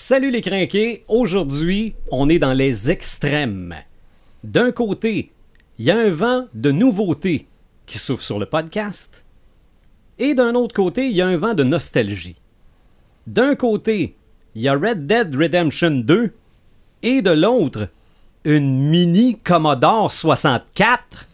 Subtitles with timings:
[0.00, 3.74] Salut les crinqués, aujourd'hui on est dans les extrêmes.
[4.44, 5.32] D'un côté,
[5.76, 7.48] il y a un vent de nouveauté
[7.84, 9.24] qui souffle sur le podcast.
[10.20, 12.36] Et d'un autre côté, il y a un vent de nostalgie.
[13.26, 14.14] D'un côté,
[14.54, 16.32] il y a Red Dead Redemption 2
[17.02, 17.88] et de l'autre,
[18.44, 21.26] une mini Commodore 64.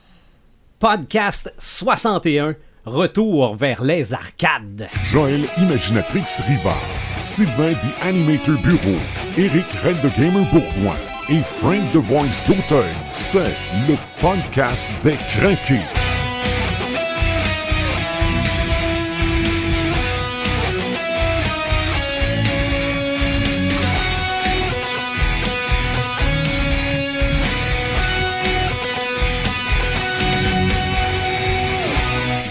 [0.79, 4.89] Podcast 61, retour vers les arcades.
[5.11, 6.77] Joël Imaginatrix Rivard,
[7.21, 8.99] Sylvain The Animator Bureau,
[9.37, 12.94] Eric Red the Gamer Bourgoin et Frank The Voice d'Auteuil.
[13.11, 13.55] C'est
[13.89, 16.14] le podcast des craqués.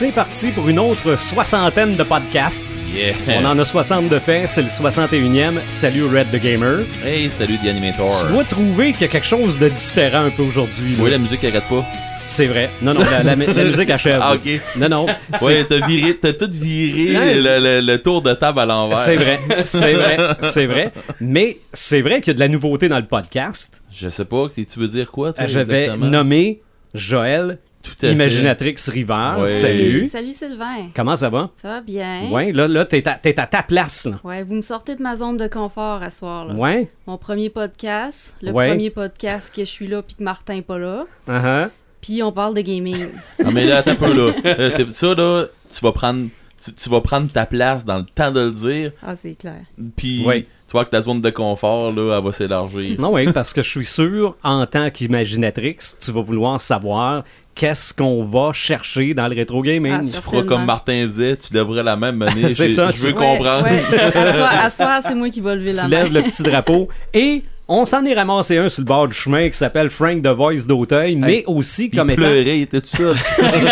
[0.03, 2.66] C'est parti pour une autre soixantaine de podcasts.
[2.93, 3.13] Yeah.
[3.41, 5.53] On en a 60 de fait, c'est le 61e.
[5.70, 6.79] Salut Red the Gamer.
[7.05, 8.12] Hey, salut The Animator.
[8.26, 10.91] Tu dois trouver qu'il y a quelque chose de différent un peu aujourd'hui.
[10.91, 10.98] là.
[11.04, 11.85] Oui, la musique arrête pas.
[12.27, 12.70] C'est vrai.
[12.81, 14.20] Non, non, la, la- la musique achève.
[14.21, 14.59] Ah, ok.
[14.76, 15.05] Non, non.
[15.41, 18.98] Ouais, t'as viré, t'as tout viré le, le- le tour de table à l'envers.
[18.98, 20.91] C'est vrai, c'est vrai, c'est vrai.
[21.21, 23.81] Mais c'est vrai qu'il y a de la nouveauté dans le podcast.
[23.96, 26.59] Je sais pas, tu tu veux dire quoi, toi, Je vais nommer
[26.93, 28.12] Joël, Tout à fait.
[28.13, 29.39] Imaginatrix Rivard.
[29.41, 29.48] Ouais.
[29.48, 30.07] Salut.
[30.09, 30.87] Salut Sylvain.
[30.95, 31.49] Comment ça va?
[31.62, 32.29] Ça va bien?
[32.31, 34.20] Ouais, là, là, t'es à, t'es à ta place, là.
[34.23, 36.45] Ouais, vous me sortez de ma zone de confort à soir.
[36.45, 36.53] Là.
[36.55, 36.90] Ouais?
[37.07, 38.70] Mon premier podcast, le Ouais.
[38.70, 41.05] premier podcast que je suis là puis que Martin est pas là.
[41.27, 41.70] Uh-huh.
[42.01, 43.07] Puis on parle de gaming.
[43.43, 44.31] Ah, mais là, attends un peu, là.
[44.45, 46.27] Euh, c'est ça, là, tu vas prendre...
[46.63, 49.59] Tu, tu vas prendre ta place dans le temps de le dire, ah, c'est clair.
[49.97, 50.43] puis Ouais.
[50.43, 52.97] tu vois que ta zone de confort, là, elle va s'élargir.
[53.01, 57.25] Non, oui, parce que je suis sûr, en tant qu'Imaginatrix, tu vas vouloir savoir
[57.55, 59.93] qu'est-ce qu'on va chercher dans le rétro gaming.
[59.93, 62.49] Ah, Tu feras comme Martin disait, tu lèverais la même année.
[62.54, 63.63] C'est ça, Je veux tu- Ouais, comprendre.
[63.63, 64.57] ouais.
[64.57, 66.03] À soir, c'est moi qui va lever la tu main.
[66.03, 69.47] lèves le petit drapeau et on s'en est ramassé un sur le bord du chemin
[69.50, 72.88] qui s'appelle Frank the Voice d'Auteuil, mais aussi Il comme étant, pleurait, il était tout
[72.95, 73.16] seul.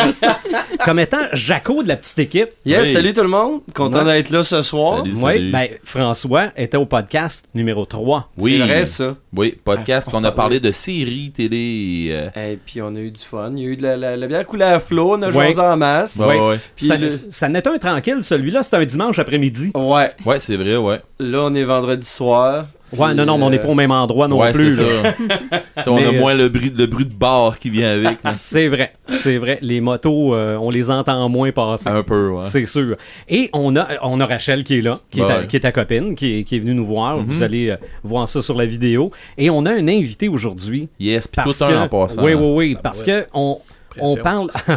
[0.85, 2.49] comme étant Jaco de la petite équipe.
[2.65, 2.93] Yes, Oui.
[2.93, 3.61] salut tout le monde.
[3.75, 4.13] Content Ouais.
[4.13, 4.99] d'être là ce soir.
[4.99, 5.13] Salut.
[5.21, 8.29] Oui, ben, François était au podcast numéro 3.
[8.37, 8.57] Oui.
[8.59, 9.15] C'est vrai, ça.
[9.35, 12.29] Oui, podcast qu'on a parlé de séries télé.
[12.35, 13.51] Et puis on a eu du fun.
[13.55, 15.59] Il y a eu de la, la, la bière coulée à flot, on a Ouais.
[15.59, 16.15] en masse.
[16.17, 16.39] ouais, Ouais.
[16.49, 16.59] ouais.
[16.75, 19.71] Puis Ça, le- ça n'était un tranquille, celui-là, c'était un dimanche après-midi.
[19.75, 21.01] Ouais, Ouais, c'est vrai, ouais.
[21.19, 22.65] là on est vendredi soir.
[22.97, 24.75] Ouais, Puis, non, non, mais on n'est pas au même endroit non ouais, plus.
[24.77, 24.83] ça.
[25.87, 28.23] On Mais, a euh, moins le bruit, le bruit de bar qui vient avec.
[28.23, 28.33] là.
[28.33, 29.59] C'est vrai, c'est vrai.
[29.61, 31.89] Les motos, euh, on les entend moins passer.
[31.89, 32.41] Un peu, ouais.
[32.41, 32.95] C'est sûr.
[33.29, 35.47] Et on a, on a Rachel qui est là, qui, est, Ouais, ta, ouais.
[35.47, 37.17] qui est ta copine, qui est, qui est venue nous voir.
[37.19, 39.11] Vous allez euh, voir ça sur la vidéo.
[39.37, 40.89] Et on a un invité aujourd'hui.
[40.99, 42.23] Yes, Parce tout un en passant.
[42.23, 43.59] oui, oui, oui, parce que on,
[43.99, 44.51] on parle,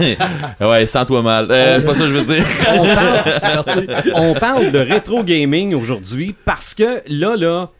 [0.00, 0.16] ouais,
[0.60, 1.46] Ouais, sens-toi mal.
[1.50, 2.46] Euh, c'est pas ça que je veux dire.
[2.68, 7.70] on parle, on parle de rétro gaming aujourd'hui parce que là, là,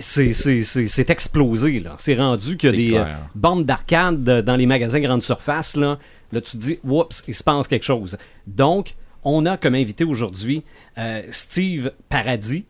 [0.00, 1.80] c'est- c'est c'est- c'est explosé.
[1.80, 1.94] là.
[1.98, 3.06] C'est rendu que C'est des clair.
[3.06, 5.76] euh, bandes d'arcade dans les magasins grande surface.
[5.76, 5.98] Là,
[6.32, 8.16] là, tu te dis, oups, il se passe quelque chose.
[8.46, 10.64] Donc, on a comme invité aujourd'hui
[10.98, 12.64] euh, Steve Paradis.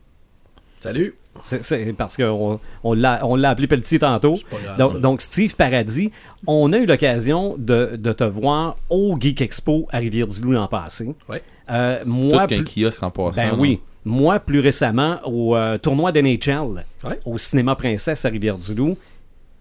[0.79, 1.15] Salut.
[1.39, 4.37] C'est c'est parce qu'on on l'a on l'a appelé Pelletier tantôt.
[4.77, 6.11] grave, Donc, Steve Paradis,
[6.45, 11.15] on a eu l'occasion de, de te voir au Geek Expo à Rivière-du-Loup l'an passé.
[11.29, 11.41] Ouais.
[11.69, 13.41] Euh, Tout moi, qu'un plus- kiosque en passant.
[13.41, 13.59] ben non?
[13.61, 13.79] oui.
[14.03, 17.19] Moi, plus récemment, au euh, tournoi d'NHL, Ouais.
[17.25, 18.97] au Cinéma Princesse à Rivière-du-Loup,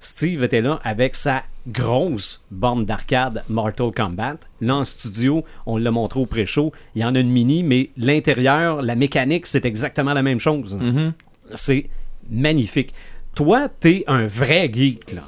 [0.03, 4.37] Steve était là avec sa grosse borne d'arcade Mortal Kombat.
[4.63, 6.73] Là, en studio, on l'a montré au pré-show.
[6.95, 10.79] Il y en a une mini, mais l'intérieur, la mécanique, c'est exactement la même chose.
[10.81, 11.13] Mhm.
[11.55, 11.89] C'est
[12.31, 12.93] magnifique.
[13.35, 15.23] Toi, t'es un vrai geek, là.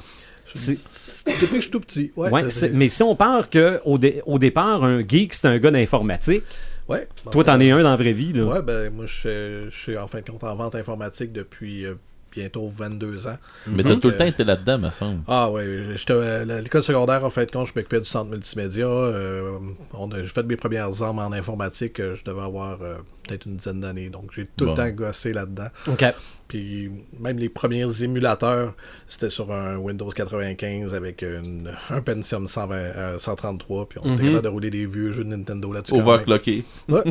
[0.53, 0.77] C'est-
[1.25, 2.11] Depuis que je suis tout petit.
[2.17, 2.29] Ouais.
[2.29, 5.47] ouais, euh, c'est- mais si on part que au, dé- au départ, un geek, c'est
[5.47, 6.43] un gars d'informatique.
[6.89, 7.07] Ouais.
[7.31, 8.43] Toi, t'en es un dans la vraie vie, là.
[8.43, 11.95] Ouais, ben moi, je suis- en fin de compte en vente informatique depuis euh,
[12.35, 13.37] bientôt 22 ans.
[13.67, 15.21] Mais t'as tout le Euh, temps été là-dedans, me semble.
[15.29, 18.85] Ah ouais, j'étais à l'école secondaire, en fin de compte, je m'occupais du centre multimédia.
[18.85, 19.59] euh,
[19.93, 22.97] on a- j'ai fait mes premières armes en informatique, euh, je devais avoir euh,
[23.27, 24.09] peut-être une dizaine d'années.
[24.09, 24.71] Donc j'ai tout Bon.
[24.71, 25.67] le temps gossé là-dedans.
[25.87, 26.05] OK.
[26.47, 28.73] Puis même les premiers émulateurs,
[29.07, 33.87] c'était sur un Windows 95 avec une- un Pentium 120, euh, 133.
[33.89, 34.29] Puis on était Mhm.
[34.29, 35.95] capable de rouler des vieux jeux de Nintendo là-dessus.
[35.95, 36.63] Overclocké.
[36.89, 37.01] Ouais.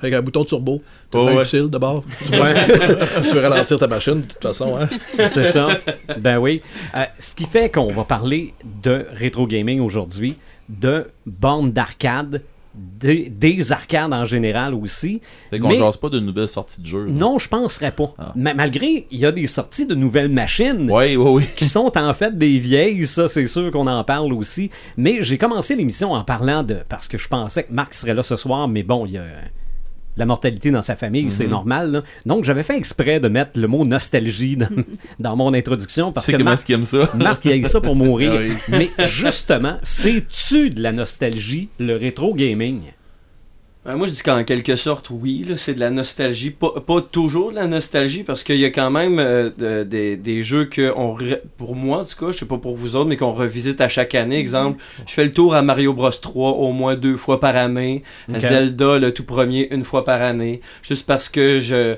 [0.00, 0.82] Avec un bouton turbo.
[1.12, 1.42] C'est Oh, ouais.
[1.42, 2.04] utile d'abord.
[2.26, 4.76] Tu, veux, tu veux ralentir ta machine, de toute façon.
[4.76, 4.88] Hein?
[5.30, 5.80] C'est ça.
[6.18, 6.62] Ben oui.
[6.96, 10.36] Euh, ce qui fait qu'on va parler de rétro gaming aujourd'hui,
[10.68, 12.42] de bornes d'arcade,
[12.76, 15.20] des, des arcades en général aussi.
[15.50, 17.06] Fait qu'on jase pas de nouvelles sorties de jeux.
[17.06, 18.12] Non, je penserais pas.
[18.18, 18.32] Ah.
[18.36, 21.48] Ma- malgré, il y a des sorties de nouvelles machines Ouais, ouais, ouais.
[21.56, 24.70] qui sont en fait des vieilles, ça c'est sûr qu'on en parle aussi.
[24.96, 26.78] Mais j'ai commencé l'émission en parlant de...
[26.88, 29.24] Parce que je pensais que Marc serait là ce soir, mais bon, il y a...
[30.16, 31.30] la mortalité dans sa famille, Mhm.
[31.30, 31.90] c'est normal.
[31.92, 32.02] là.
[32.24, 34.68] Donc, j'avais fait exprès de mettre le mot nostalgie dans,
[35.18, 37.10] dans mon introduction parce que Marc, qu'il aime ça?
[37.14, 38.32] Marc, il a eu ça pour mourir.
[38.34, 38.52] Ah oui.
[38.68, 42.80] Mais justement, c'est-tu de la nostalgie, le rétro gaming?
[43.86, 46.50] Ben, moi, je dis qu'en quelque sorte, oui, là, c'est de la nostalgie.
[46.50, 50.16] Pas, pas toujours de la nostalgie, parce qu'il y a quand même euh, de- des,
[50.16, 51.16] des jeux que, on
[51.56, 53.88] pour moi, en tout cas, je sais pas pour vous autres, mais qu'on revisite à
[53.88, 54.38] chaque année.
[54.38, 58.02] Exemple, je fais le tour à Mario Bros 3 au moins deux fois par année.
[58.40, 60.60] Zelda, le tout premier, une fois par année.
[60.82, 61.94] Juste parce que je.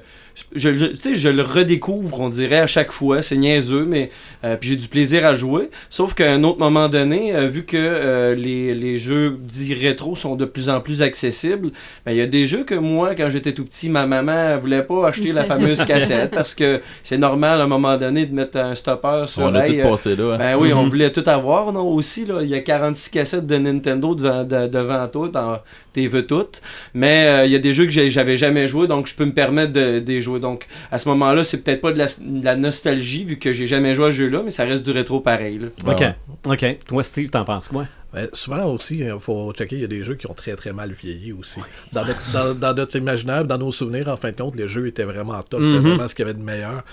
[0.54, 3.22] Je, je, tu sais, je le redécouvre, on dirait, à chaque fois.
[3.22, 4.10] C'est niaiseux, mais
[4.44, 5.70] euh, puis j'ai du plaisir à jouer.
[5.90, 10.14] Sauf qu'à un autre moment donné, euh, vu que euh, les, les jeux dits rétro
[10.16, 11.70] sont de plus en plus accessibles,
[12.06, 14.82] ben, il y a des jeux que moi, quand j'étais tout petit, ma maman voulait
[14.82, 18.58] pas acheter la fameuse cassette parce que c'est normal à un moment donné de mettre
[18.58, 20.34] un stopper sur On a tout passé là.
[20.34, 20.38] hein.
[20.38, 20.88] ben oui, on Mhm.
[20.88, 22.38] voulait tout avoir, non, aussi, là.
[22.42, 25.58] Il y a 46 cassettes de Nintendo devant, de- devant toi, t'en-
[25.92, 26.60] t'es veux toutes.
[26.94, 29.24] Mais euh, il y a des jeux que j'ai- j'avais jamais joué, donc je peux
[29.24, 30.38] me permettre de, de les jouer.
[30.40, 33.66] Donc, à ce moment-là, c'est peut-être pas de la, de la nostalgie, vu que j'ai
[33.66, 35.68] jamais joué à ce jeu-là, mais ça reste du rétro pareil, là.
[35.86, 36.04] Ah OK.
[36.52, 36.78] OK.
[36.86, 37.86] Toi, Steve, t'en penses quoi?
[38.12, 40.72] Ben, souvent aussi, il faut checker, il y a des jeux qui ont très très
[40.72, 41.60] mal vieilli aussi.
[41.92, 44.86] Dans notre, dans, dans notre imaginaire, dans nos souvenirs, en fin de compte, les jeux
[44.86, 45.62] étaient vraiment top.
[45.62, 45.88] C'était Mhm.
[45.88, 46.84] vraiment ce qu'il y avait de meilleur.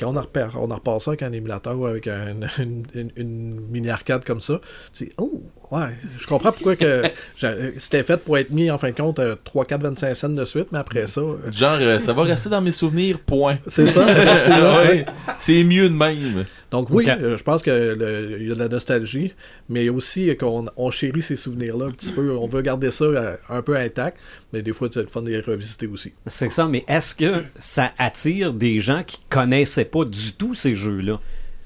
[0.00, 3.10] Quand on a, repar- on a repassé avec un émulateur ou avec un- une, une-
[3.16, 4.60] une mini-arcade comme ça,
[4.94, 5.32] tu dis, oh,
[5.72, 5.80] ouais,
[6.18, 7.02] je comprends pourquoi que
[7.36, 10.28] j'a- c'était fait pour être mis, en fin de compte, euh, 3, 4, 25 cents
[10.30, 13.58] de suite, mais après ça, euh, Genre, euh, ça va rester dans mes souvenirs, point.
[13.66, 14.04] c'est ça.
[14.84, 15.04] Ouais,
[15.38, 16.46] C'est mieux de même.
[16.72, 19.32] Donc oui, euh, je pense que le- il y a de la nostalgie,
[19.68, 22.32] mais aussi qu'on on chérit ces souvenirs-là un petit peu.
[22.36, 24.18] On veut garder ça euh, un peu intact,
[24.52, 26.14] mais des fois, c'est le fun de les revisiter aussi.
[26.26, 30.74] C'est ça, mais est-ce que ça attire des gens qui connaissaient pas du tout ces
[30.74, 31.20] jeux-là?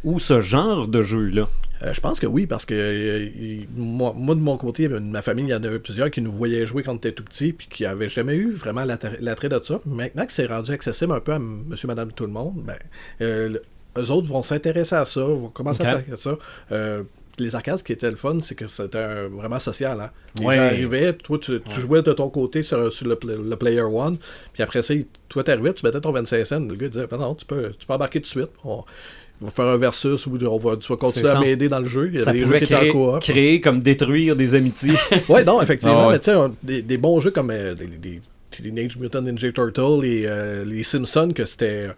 [0.04, 1.48] Ou ce genre de jeu-là?
[1.82, 4.98] Euh, je pense que oui, parce que euh, il- moi, moi, de mon côté, de
[4.98, 7.22] ma famille, il y en avait plusieurs qui nous voyaient jouer quand on était tout
[7.24, 9.80] petit, puis qui n'avaient jamais eu vraiment l'attrait de ça.
[9.84, 12.76] Maintenant que c'est rendu accessible un peu à monsieur, madame, tout le monde, ben,
[13.20, 13.58] euh,
[13.98, 16.38] eux autres vont s'intéresser à ça, vont commencer à s'intéresser à ça.
[16.72, 17.02] Euh,
[17.38, 20.00] les arcades, ce qui était le fun, c'est que c'était un- vraiment social.
[20.00, 20.10] Hein?
[20.40, 20.56] Les Ouais.
[20.56, 23.82] gens arrivaient, toi, tu, tu jouais de ton côté sur, sur le, pla- le Player
[23.82, 24.16] One,
[24.54, 24.94] puis après ça,
[25.28, 27.86] toi, t'arrivais, tu mettais ton 25 cents, le gars disait, Ben non, tu peux, tu
[27.86, 28.50] peux embarquer tout de suite.
[28.64, 28.84] On,
[29.42, 31.86] on va faire un versus où on va, tu vas continuer à m'aider dans le
[31.88, 32.08] jeu.
[32.10, 33.20] Il y a Ça des jeux qui étaient en créer, coop.
[33.20, 34.94] créer comme détruire des amitiés.
[35.28, 36.04] Ouais, non, effectivement.
[36.04, 36.12] Ah ouais.
[36.14, 38.20] Mais tu sais, on- des, des bons jeux comme euh, les, les
[38.50, 41.88] Teenage Mutant Ninja Turtle et euh, les Simpsons, que c'était.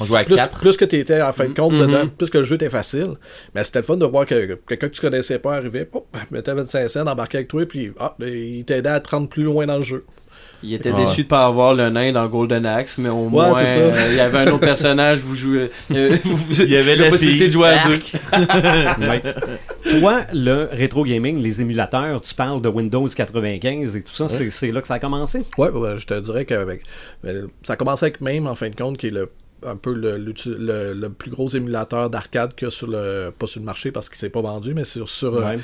[0.00, 1.86] On jouait à plus, que tu étais en fin de compte Mhm.
[1.86, 3.08] dedans, plus que le jeu était facile.
[3.54, 6.54] Mais c'était le fun de voir que quelqu'un que tu connaissais pas arrivait, hop, mettait
[6.54, 9.76] 25 cents, embarquait avec toi, puis ah, il t'aidait à te rendre plus loin dans
[9.76, 10.04] le jeu.
[10.62, 11.22] Il était déçu ouais.
[11.24, 13.78] de pas avoir le nain dans Golden Axe, mais au moins, c'est ça.
[13.80, 15.70] euh, il y avait un autre personnage, vous jouez.
[15.90, 17.48] euh, vous- Il y avait la, la possibilité fille.
[17.48, 17.98] de jouer à deux.
[19.10, 19.22] Ouais.
[20.00, 24.50] Toi, le rétro gaming, les émulateurs, tu parles de Windows 95 et tout ça, c'est-
[24.50, 25.44] c'est là que ça a commencé?
[25.56, 26.82] Ouais, ouais, je te dirais que avec,
[27.24, 29.30] euh, ça a commencé avec MAME, en fin de compte, qui est le
[29.66, 33.66] un peu le, le- le plus gros émulateur d'arcade a sur le pas sur le
[33.66, 35.56] marché parce qu'il s'est pas vendu mais sur, sur euh,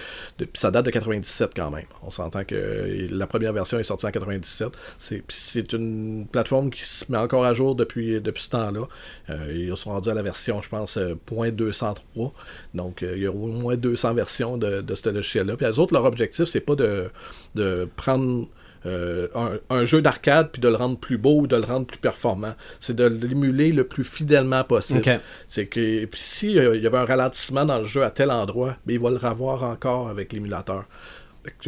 [0.54, 1.84] ça date de 97 quand même.
[2.02, 7.04] On s'entend que la première version est sortie en 97 c'est une plateforme qui se
[7.10, 8.86] met encore à jour depuis depuis ce temps-là.
[9.30, 12.32] Euh, ils sont rendus à la version je pense euh, point .203
[12.74, 15.56] donc euh, il y a au moins 200 versions de, de ce logiciel-là.
[15.56, 17.10] Puis les autres leur objectif c'est pas de,
[17.54, 18.46] de prendre
[18.86, 21.86] euh, un, un jeu d'arcade puis de le rendre plus beau ou de le rendre
[21.86, 22.54] plus performant.
[22.80, 25.02] C'est de l'émuler le plus fidèlement possible.
[25.48, 28.30] C'est que puis si euh, il y avait un ralentissement dans le jeu à tel
[28.30, 30.84] endroit, ben, il va le revoir encore avec l'émulateur.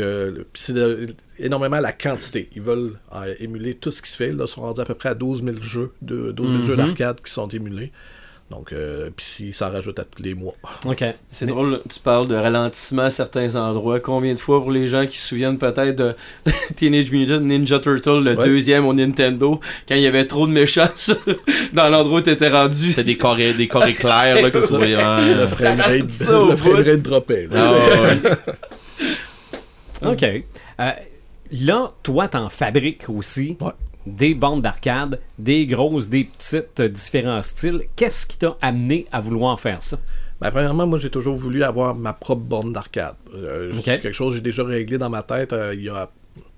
[0.00, 0.74] Euh, c'est
[1.38, 2.50] énormément la quantité.
[2.56, 2.98] Ils veulent
[3.38, 4.30] émuler tout ce qui se fait.
[4.32, 6.76] Là, ils sont rendus à peu près à 12 000 jeux, de, 12 000 jeux
[6.76, 6.86] Mhm.
[6.86, 7.92] d'arcade qui sont émulés.
[8.50, 10.54] Donc, euh, puis si ça rajoute à tous les mois.
[10.86, 11.04] OK.
[11.30, 14.00] C'est Mais- drôle, tu parles de ralentissement à certains endroits.
[14.00, 16.14] Combien de fois pour les gens qui se souviennent peut-être de
[16.76, 18.46] Teenage Mutant Ninja Turtle, le Ouais.
[18.46, 20.88] deuxième au Nintendo, quand il y avait trop de méchants
[21.74, 22.88] dans l'endroit où t'étais rendu?
[22.90, 24.94] C'était des carrés, des carrés clairs là, que tu voyais.
[24.94, 25.34] hein.
[25.36, 27.48] Le framerate, framerate droppait.
[27.50, 27.74] là.
[27.76, 28.18] Ah, ouais.
[30.12, 30.22] OK.
[30.80, 30.90] Euh,
[31.52, 33.72] là, toi, t'en fabriques aussi Ouais.
[34.08, 37.82] Des bandes d'arcade, des grosses, des petites, euh, différents styles.
[37.96, 39.98] Qu'est-ce qui t'a amené à vouloir faire ça?
[40.40, 43.14] Ben, premièrement, moi, j'ai toujours voulu avoir ma propre borne d'arcade.
[43.34, 43.72] Euh.
[43.72, 46.10] C'est quelque chose que j'ai déjà réglé dans ma tête euh, il y a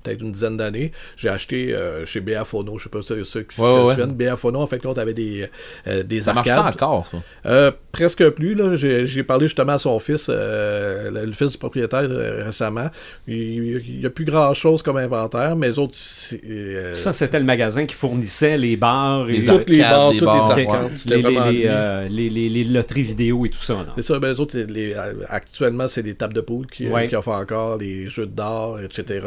[0.02, 0.92] peut-être une dizaine d'années.
[1.16, 3.90] J'ai acheté euh, chez BA Phono, je sais pas ceux, ceux qui se ouais.
[3.90, 4.12] souviennent.
[4.14, 5.48] BA en fait, compte, avait des,
[5.86, 6.54] euh, des Ça arcades.
[6.54, 7.22] ça encore, ça.
[7.46, 8.54] Euh, presque plus.
[8.54, 8.76] là.
[8.76, 12.90] J'ai j'ai parlé justement à son fils, euh, le, le fils du propriétaire euh, récemment.
[13.26, 15.94] Il n'y a plus grand-chose comme inventaire, mais les autres...
[15.94, 19.96] c'est, euh, Ça, c'était le magasin qui fournissait les bars et Les toutes les arcades,
[19.98, 20.68] bars, les toutes bars, les Ok.
[20.72, 20.84] arcades.
[20.90, 20.96] ouais.
[20.96, 21.62] C'était les, les- vraiment les, lui.
[21.66, 23.74] euh, les- les- les loteries vidéo et tout ça.
[23.74, 23.86] là.
[23.96, 24.94] C'est ça, ben, les autres, les,
[25.28, 27.08] actuellement, c'est des tables de poule qui, Ouais.
[27.08, 29.20] qui offrent encore, les jeux d'or, etc.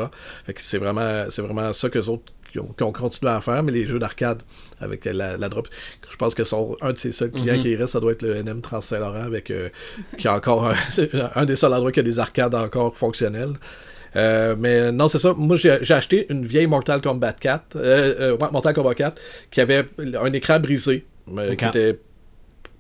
[0.45, 3.41] Fait que c'est vraiment, c'est vraiment ça que autres qui ont, qui ont continué à
[3.41, 4.43] faire, mais les jeux d'arcade
[4.79, 5.67] avec la, la drop,
[6.09, 7.61] je pense que son, un de ses seuls clients Mhm.
[7.61, 9.69] qui reste, ça doit être le NM Trans Saint-Laurent, avec, euh,
[10.17, 10.71] qui a encore
[11.35, 13.53] un, des seuls endroits qui a des arcades encore fonctionnelles.
[14.15, 15.33] Euh, mais non, c'est ça.
[15.35, 20.31] Moi, j'ai acheté une vieille Mortal Kombat 4, euh, Mortal Kombat 4, qui avait un
[20.33, 21.57] écran brisé, mais Ok.
[21.57, 21.99] qui était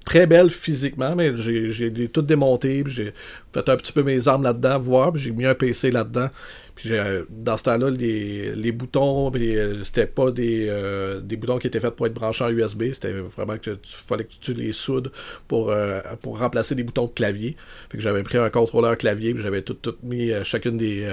[0.05, 3.13] très belle physiquement, mais j'ai les tout démonté, puis j'ai
[3.53, 6.27] fait un petit peu mes armes là-dedans, voir, puis j'ai mis un PC là-dedans.
[6.75, 11.59] Puis euh, dans ce temps-là, les, les boutons, euh, c'était pas des, euh, des boutons
[11.59, 14.53] qui étaient faits pour être branchés en USB, c'était vraiment que tu fallait que tu
[14.53, 15.11] les soudes
[15.47, 15.73] pour,
[16.21, 17.55] pour remplacer des boutons de clavier.
[17.91, 21.07] Fait que j'avais pris un contrôleur clavier, puis j'avais tout, tout mis chacune des,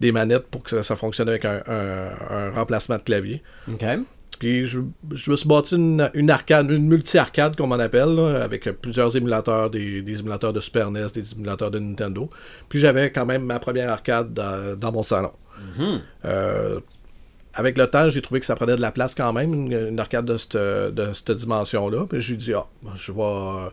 [0.00, 3.42] des manettes pour que ça, fonctionne avec un, un- un remplacement de clavier.
[3.70, 3.84] OK.
[4.42, 4.80] Puis je,
[5.12, 9.16] je me suis bâti une, une arcade, une multi-arcade comme on appelle, là, avec plusieurs
[9.16, 12.28] émulateurs, des, des émulateurs de Super NES, des émulateurs de Nintendo.
[12.68, 15.30] Puis j'avais quand même ma première arcade dans, dans mon salon.
[16.24, 16.80] Euh,
[17.54, 20.00] avec le temps, j'ai trouvé que ça prenait de la place quand même, une, une
[20.00, 22.06] arcade de cette, de cette dimension-là.
[22.08, 23.70] Puis j'ai dit, ah, je vais,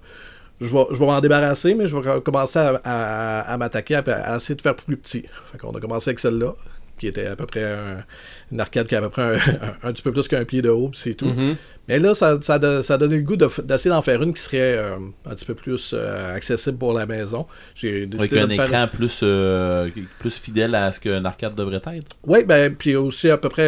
[0.61, 4.03] je vais, je vais m'en débarrasser, mais je vais commencer à, à- à m'attaquer, à,
[4.05, 5.25] à essayer de faire plus petit.
[5.51, 6.53] Fait qu'on a commencé avec celle-là,
[6.99, 8.03] qui était à peu près un-
[8.51, 9.39] une arcade qui avait à peu près un,
[9.89, 11.25] un petit peu plus qu'un pied de haut, c'est tout.
[11.25, 11.55] Mhm.
[11.87, 14.31] Mais là, ça, ça, a ça a donné le goût de d'essayer d'en faire une
[14.31, 17.47] qui serait euh, un petit peu plus euh, accessible pour la maison.
[17.73, 19.89] J'ai Avec un de me faire- écran plus, euh,
[20.19, 22.15] plus fidèle à ce qu'un arcade devrait être.
[22.27, 23.67] Oui, ben, puis aussi à peu près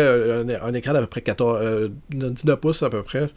[0.61, 3.27] un, écran d'à peu près 14, euh, 19 pouces à peu près.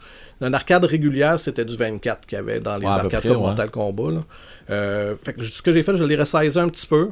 [0.41, 3.37] Une arcade régulière, c'était du 24 qu'il y avait dans les Ouais, arcades près, comme
[3.37, 3.43] ouais.
[3.43, 4.11] Mortal Kombat.
[4.11, 5.15] là.
[5.23, 7.09] Fait que ce que j'ai fait, je l'ai resize un petit peu.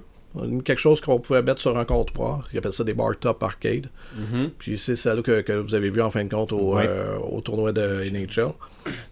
[0.66, 2.48] Quelque chose qu'on pouvait mettre sur un comptoir.
[2.52, 3.90] Ils appellent ça des bar top arcade.
[4.18, 4.50] Mhm.
[4.58, 7.42] Puis c'est celle que, que vous avez vu en fin de compte au, euh, au
[7.42, 8.54] tournoi de NHL.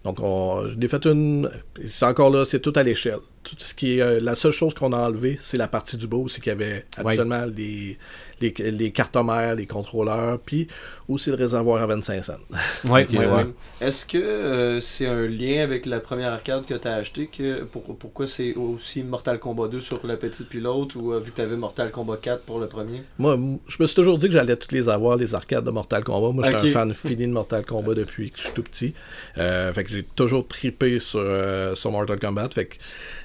[0.04, 1.48] Donc on, je l'ai fait une.
[1.86, 3.20] C'est encore là, c'est tout à l'échelle.
[3.44, 6.06] Tout ce qui est, euh, la seule chose qu'on a enlevé, c'est la partie du
[6.06, 7.98] beau, c'est qu'il y avait habituellement les,
[8.42, 10.68] les, les cartomères, les contrôleurs, puis
[11.08, 12.32] aussi le réservoir à 25 cents.
[12.88, 13.46] Ouais, Ok, ouais, ouais.
[13.80, 17.62] Est-ce que euh, c'est un lien avec la première arcade que tu as acheté que
[17.64, 21.36] pour, Pourquoi c'est aussi Mortal Kombat 2 sur le petit pilote ou euh, vu que
[21.36, 23.02] tu avais Mortal Kombat 4 pour le premier?
[23.18, 23.36] Moi,
[23.68, 26.32] je me suis toujours dit que j'allais toutes les avoir, les arcades de Mortal Kombat.
[26.32, 28.94] Moi, j'étais un fan fini de Mortal Kombat depuis que je suis tout petit.
[29.38, 32.48] Euh, fait que j'ai toujours tripé sur, euh, sur Mortal Kombat.
[32.52, 32.76] Fait que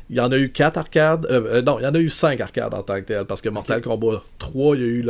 [0.09, 1.25] il y en a eu quatre arcades.
[1.29, 3.25] euh, euh, non, il y en a eu cinq arcades en tant que tel.
[3.25, 5.01] Parce que Mortal Kombat 3, il y a eu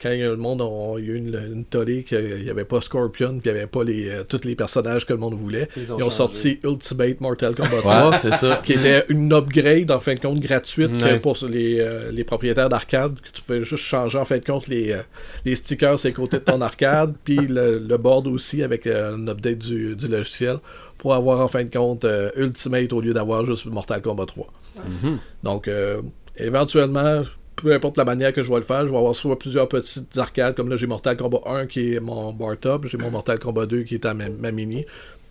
[0.00, 2.80] quand le monde a, il y a eu une, une tollée qu'il n'y avait pas
[2.80, 5.68] Scorpion, puis il n'y avait pas les, euh, tous les personnages que le monde voulait.
[5.76, 6.16] Ils ont Ils ont changé.
[6.16, 8.60] sorti Ultimate Mortal Kombat 3 Ouais, c'est ça.
[8.64, 12.68] qui était une upgrade en fin de compte gratuite que pour les, euh, les propriétaires
[12.68, 14.98] d'arcade que tu pouvais juste changer en fin de compte les, euh,
[15.44, 19.14] les stickers sur les côtés de ton arcade puis le, le board aussi avec euh,
[19.16, 20.58] un update du, du logiciel
[20.98, 24.46] pour avoir en fin de compte euh, Ultimate au lieu d'avoir juste Mortal Kombat 3
[24.88, 25.18] Mhm.
[25.42, 26.00] donc euh,
[26.38, 27.22] éventuellement
[27.56, 30.16] peu importe la manière que je vais le faire, je vais avoir soit plusieurs petites
[30.16, 33.38] arcades, comme là j'ai Mortal Kombat 1 qui est mon bar top, j'ai mon Mortal
[33.38, 34.84] Kombat 2 qui est à ma, ma mini.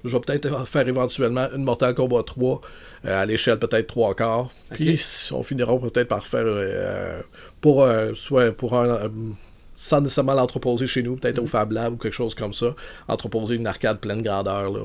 [0.03, 2.61] Je vais peut-être faire éventuellement une Mortal Kombat 3
[3.05, 4.49] euh, à l'échelle peut-être 3 quarts.
[4.71, 4.99] Puis
[5.31, 7.21] on finira peut-être par faire euh,
[7.59, 9.09] pour euh, soit pour un euh,
[9.75, 12.75] sans nécessairement l'entreposer chez nous, peut-être au Fab Lab ou quelque chose comme ça,
[13.07, 14.79] entreposer une arcade pleine grandeur là,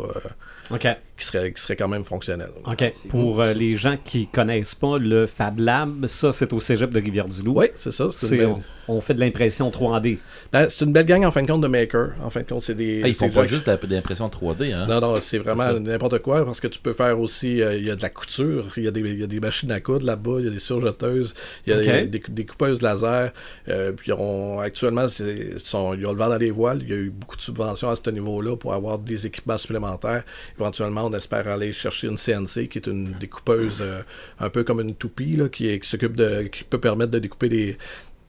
[0.70, 0.86] OK.
[1.18, 2.50] Qui, serait, qui serait quand même fonctionnelle.
[2.64, 2.76] OK.
[2.78, 6.60] C'est Pour cool, euh, les gens qui connaissent pas le Fab Lab, ça, c'est au
[6.60, 7.54] cégep de Rivière-du-Loup.
[7.56, 8.08] Oui, c'est ça.
[8.10, 8.62] C'est belle- on,
[8.96, 10.18] on fait de l'impression 3D.
[10.52, 12.10] ben, c'est une belle gang en fin de compte de makers.
[12.22, 13.00] En fin de compte, c'est des.
[13.02, 14.86] Ah, ils font pas juste de l'impression 3D, hein?
[14.88, 17.90] Non, non, c'est vraiment n'importe quoi parce que tu peux faire aussi, euh, il y
[17.90, 20.06] a de la couture, il y, a des- il y a des machines à coudre
[20.06, 21.34] là-bas, il y a des surjeteuses,
[21.66, 23.32] il y a, y des, des coupeuses laser.
[23.68, 26.80] euh, puis on, actuellement, sont, ils ont le vent dans les voiles.
[26.82, 30.22] Il y a eu beaucoup de subventions à ce niveau-là pour avoir des équipements supplémentaires.
[30.60, 34.02] Éventuellement, on espère aller chercher une CNC qui est une découpeuse euh,
[34.40, 37.78] un peu comme une toupie là, qui, s'occupe de, qui peut permettre de découper des,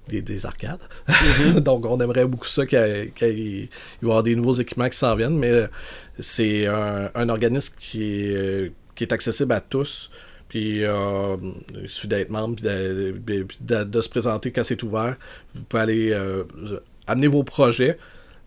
[0.07, 0.79] des, des arcades.
[1.57, 2.79] Donc, on aimerait beaucoup ça qu'il
[3.21, 3.69] y
[4.03, 5.67] avoir des nouveaux équipements qui s'en viennent, mais euh,
[6.19, 10.09] c'est un, un organisme qui est, euh, qui est accessible à tous.
[10.49, 11.35] Puis, euh,
[11.81, 15.17] il suffit d'être membre, puis de, de- puis de- de se présenter quand c'est ouvert.
[15.53, 16.43] Vous pouvez aller euh,
[17.05, 17.97] amener vos projets.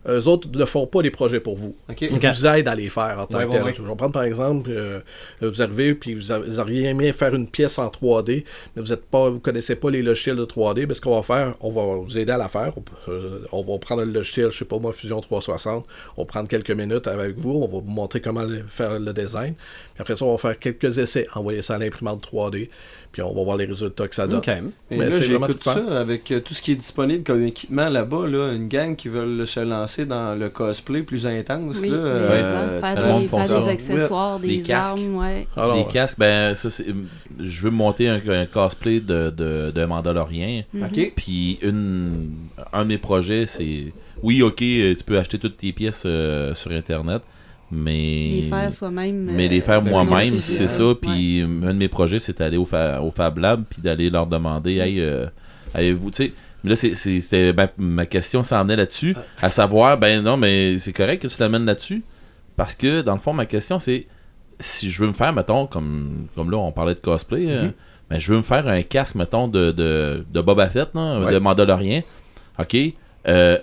[0.07, 1.75] Eux autres ne font pas les projets pour vous.
[1.89, 2.01] Ok.
[2.01, 3.63] Ils vous aident à les faire en tant Ouais, que ouais, tel.
[3.65, 3.73] ouais.
[3.75, 4.99] Je vais prendre par exemple, euh,
[5.41, 8.43] vous arrivez puis vous, a- vous auriez aimé faire une pièce en 3D,
[8.75, 10.85] mais vous êtes pas, vous connaissez pas les logiciels de 3D.
[10.87, 12.73] Ben, ce qu'on va faire, on va vous aider à la faire.
[12.77, 15.85] On, euh, on va prendre le logiciel, je sais pas moi, Fusion 360.
[16.17, 17.51] On va prendre quelques minutes avec vous.
[17.51, 19.53] On va vous montrer comment faire le design.
[19.53, 22.69] Puis après ça, on va faire quelques essais, envoyer ça à l'imprimante 3D.
[23.11, 24.39] Puis on va voir les résultats que ça donne.
[24.39, 24.47] OK.
[24.47, 28.27] Et Mais là, j'écoute ça avec euh, tout ce qui est disponible comme équipement là-bas,
[28.27, 31.79] là, une gang qui veulent se lancer dans le cosplay plus intense.
[31.81, 34.71] Oui, là, euh, le faire, des, faire des accessoires, des casques.
[34.91, 35.47] armes, ouais.
[35.57, 36.87] Alors, les casques, ben, ça, c'est.
[37.39, 40.63] Je veux monter un, un cosplay de, de, de Mandalorien.
[40.73, 40.83] Mhm.
[40.83, 41.13] Ok.
[41.15, 42.31] Puis, une,
[42.71, 43.91] un de mes projets, c'est
[44.23, 47.21] oui, ok, euh, tu peux acheter toutes tes pièces euh, sur Internet,
[47.71, 48.29] mais.
[48.41, 49.31] Les faire soi-même.
[49.31, 50.85] Mais les euh, faire moi-même, c'est ça.
[50.87, 50.95] Ouais.
[50.95, 54.27] Puis un de mes projets, c'est d'aller au, fa- au Fab Lab, puis d'aller leur
[54.27, 55.25] demander, hey, euh,
[55.73, 56.33] avez-vous, tu sais.
[56.63, 60.93] Mais là, c'est- ben, ma question s'en est là-dessus, à savoir, ben non, mais c'est
[60.93, 62.03] correct que tu l'amènes là-dessus,
[62.55, 64.05] parce que dans le fond, ma question, c'est
[64.59, 67.69] si je veux me faire, mettons, comme, comme là, on parlait de cosplay, euh,
[68.11, 71.33] ben, je veux me faire un casque, mettons, de, de, de Boba Fett, là, Ouais.
[71.33, 72.01] de Mandalorian.
[72.59, 72.77] OK.
[73.27, 73.57] Euh,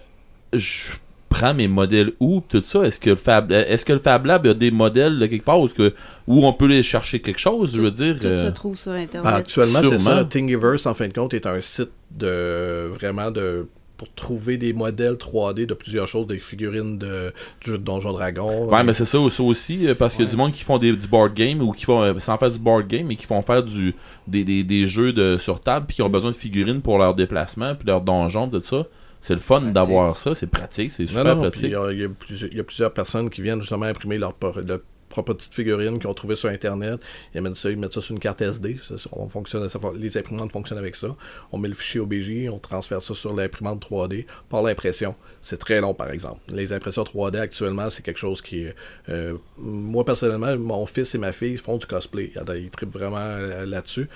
[0.53, 0.91] je
[1.29, 2.83] prends mes modèles où, tout ça?
[2.85, 5.61] Est-ce que le Fab, est-ce que le Fab Lab a des modèles de quelque part
[5.61, 5.95] où, que,
[6.27, 8.19] on peut les chercher quelque chose, je veux dire.
[8.19, 9.35] Tout euh, se trouve sur Ben, Internet.
[9.35, 10.25] actuellement, c'est ça.
[10.25, 13.67] Thingiverse, en fin de compte, est un site de vraiment de
[13.99, 18.13] pour trouver des modèles 3D de plusieurs choses, des figurines de, du jeu de Donjon
[18.13, 18.69] Dragon.
[18.69, 20.79] Ouais, mais c'est ça, ça aussi, euh, parce qu'il y a du monde qui font
[20.79, 23.27] des, du board game ou qui font, euh, sans faire du board game, mais qui
[23.27, 23.97] font faire du,
[24.29, 27.17] des, des, des jeux de, sur table, puis qui ont besoin de figurines pour leur
[27.17, 28.87] déplacement, puis leur donjon, tout ça.
[29.21, 29.73] C'est le fun Pratique.
[29.75, 31.63] d'avoir ça, c'est pratique, c'est super non, pratique.
[31.65, 34.35] il y, a- y plusieurs, il y a plusieurs personnes qui viennent justement imprimer leur,
[34.65, 37.01] leur propre petite figurine qu'ils ont trouvé sur Internet.
[37.35, 38.79] Ils amènent ça, ils mettent ça sur une carte SD.
[38.87, 41.15] Ça, ça, on fonctionne, ça les imprimantes fonctionnent avec ça.
[41.53, 45.15] On met le fichier OBJ, on transfère ça sur l'imprimante 3D par l'impression.
[45.41, 46.41] C'est très long, par exemple.
[46.49, 48.67] Les impressions 3D actuellement, c'est quelque chose qui
[49.09, 52.33] euh, moi, personnellement, mon fils et ma fille font du cosplay.
[52.57, 54.09] Ils trippent vraiment euh, là-dessus.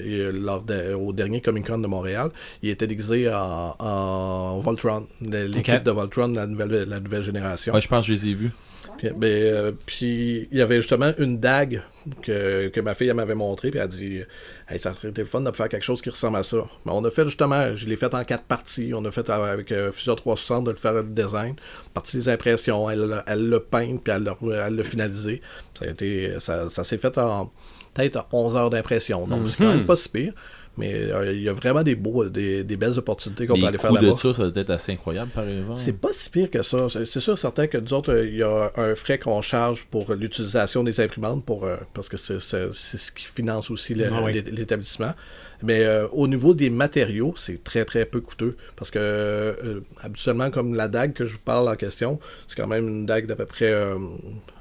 [0.00, 2.30] Euh, de- au dernier Comic Con de Montréal,
[2.62, 7.74] il était déguisé en, en Voltron, l'équipe de Voltron, la nouvelle, la nouvelle génération.
[7.74, 8.50] Ouais, je pense que je les ai vus.
[8.98, 11.82] Puis, ben, euh, puis il y avait justement une dague
[12.22, 14.20] que, que ma fille m'avait montré, puis elle a dit
[14.68, 16.58] hey, ça serait été le fun de faire quelque chose qui ressemble à ça.
[16.84, 18.92] Mais on a fait justement, je l'ai fait en quatre parties.
[18.94, 21.54] On a fait avec euh, Fusion 360 de le faire le design,
[21.94, 25.40] partie des impressions, elle l'a- elle l'a peint, puis elle l'a finalisé.
[25.78, 27.50] Ça, a été, ça, ça s'est fait en
[27.94, 29.26] peut-être 11 heures d'impression.
[29.26, 30.32] Donc c'est quand même pas si pire.
[30.78, 33.76] Mais euh, il y a vraiment des, beaux, des, des belles opportunités qu'on peut aller
[33.76, 34.12] faire là-bas.
[34.12, 35.78] de ça, ça doit être assez incroyable, par exemple.
[35.78, 36.86] C'est pas si pire que ça.
[36.88, 40.14] C'est sûr, certain que nous autres, euh, il y a un frais qu'on charge pour
[40.14, 44.42] l'utilisation des imprimantes, pour, euh, parce que c'est ce qui finance aussi Ah oui.
[44.50, 45.12] l'établissement.
[45.62, 48.56] Mais euh, au niveau des matériaux, c'est très très peu coûteux.
[48.74, 52.66] Parce que euh, habituellement, comme la dague que je vous parle en question, c'est quand
[52.66, 53.94] même une dague d'à peu près euh,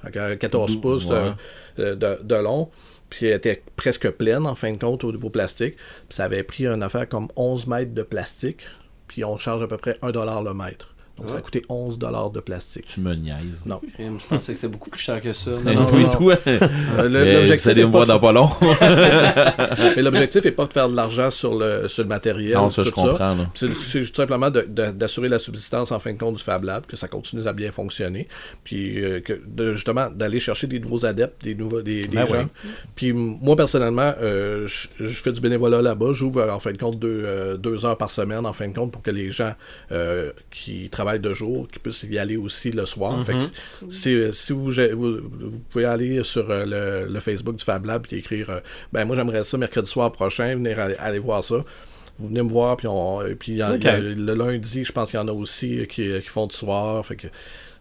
[0.04, 1.32] à 14 Dou- pouces ouais.
[1.78, 2.70] de, de long.
[3.12, 5.76] Puis elle était presque pleine en fin de compte au niveau plastique.
[5.76, 8.62] Puis ça avait pris une affaire comme 11 mètres de plastique.
[9.08, 10.96] Puis on charge à peu près 1 dollar le mètre.
[11.18, 12.86] Donc ça a coûté 11 dollars de plastique.
[12.88, 13.64] Tu me niaises.
[13.66, 13.80] Non.
[14.00, 15.52] Je pensais que c'était beaucoup plus cher que ça.
[15.64, 16.10] Mais non, oui, non.
[16.12, 16.38] toi.
[16.48, 16.60] Euh,
[16.98, 18.48] Vous allez est me pas voir dans pas long.
[18.48, 22.54] de- mais l'objectif est pas de faire de l'argent sur le, sur le matériel.
[22.56, 23.36] non, ça, je tout comprends.
[23.54, 26.86] C'est tout simplement de- de- d'assurer la subsistance en fin de compte du Fab Lab,
[26.86, 28.28] que ça continue à bien fonctionner,
[28.64, 32.26] puis euh, que de- justement d'aller chercher des nouveaux adeptes, des nouveaux des, des Ben
[32.26, 32.50] gens.
[32.96, 37.00] Puis moi personnellement, euh, je je fais du bénévolat là-bas, j'ouvre en fin de compte
[37.00, 39.54] deux, euh, deux heures par semaine en fin de compte pour que les gens
[39.92, 43.26] euh, qui travaillent de jour, qui puissent y aller aussi le soir.
[43.26, 46.66] Fait que si, si vous, vous, vous pouvez aller sur euh,
[47.06, 48.60] le, le Facebook du Fab Lab et écrire, euh,
[48.94, 51.64] ben moi j'aimerais ça mercredi soir prochain, venir aller, aller voir ça.
[52.20, 55.24] Vous venez me voir, puis, on, et puis a- le lundi, je pense qu'il y
[55.24, 57.04] en a aussi qui, qui font du soir.
[57.06, 57.28] Fait que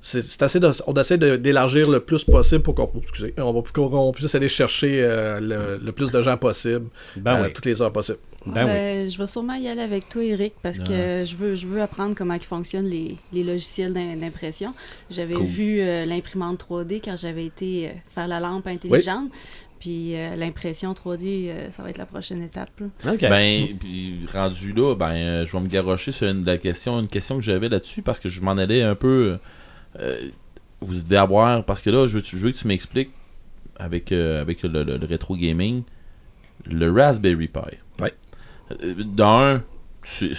[0.00, 4.12] c'est c'est assez de- on essaie d'élargir le plus possible pour qu'on excusez, on qu'on
[4.12, 7.52] puisse aller chercher euh, le, le plus de gens possible Ben à oui.
[7.52, 8.18] toutes les heures possibles.
[8.46, 8.70] Ben oui.
[8.70, 11.82] Ben, Je vais sûrement y aller avec toi, Eric, parce que je veux, je veux
[11.82, 14.74] apprendre comment fonctionnent les, les logiciels d'im- d'impression.
[15.10, 15.44] J'avais Cool.
[15.46, 19.30] vu euh, l'imprimante 3D quand j'avais été euh, faire la lampe intelligente.
[19.78, 22.70] Puis euh, l'impression 3D, euh, ça va être la prochaine étape.
[22.80, 23.12] là.
[23.12, 23.20] OK.
[23.20, 27.08] Ben, puis rendu là, ben, euh, je vais me garrocher sur une, la question, une
[27.08, 29.38] question que j'avais là-dessus parce que je m'en allais un peu.
[29.98, 30.28] euh,
[30.82, 31.64] vous devez avoir.
[31.64, 33.10] Parce que là, je veux, je veux que tu m'expliques
[33.78, 35.82] avec, euh, avec le, le- le rétro gaming
[36.66, 37.60] le Raspberry Pi.
[38.00, 38.12] Ouais.
[38.82, 39.62] Euh, D'un,
[40.02, 40.30] c'est-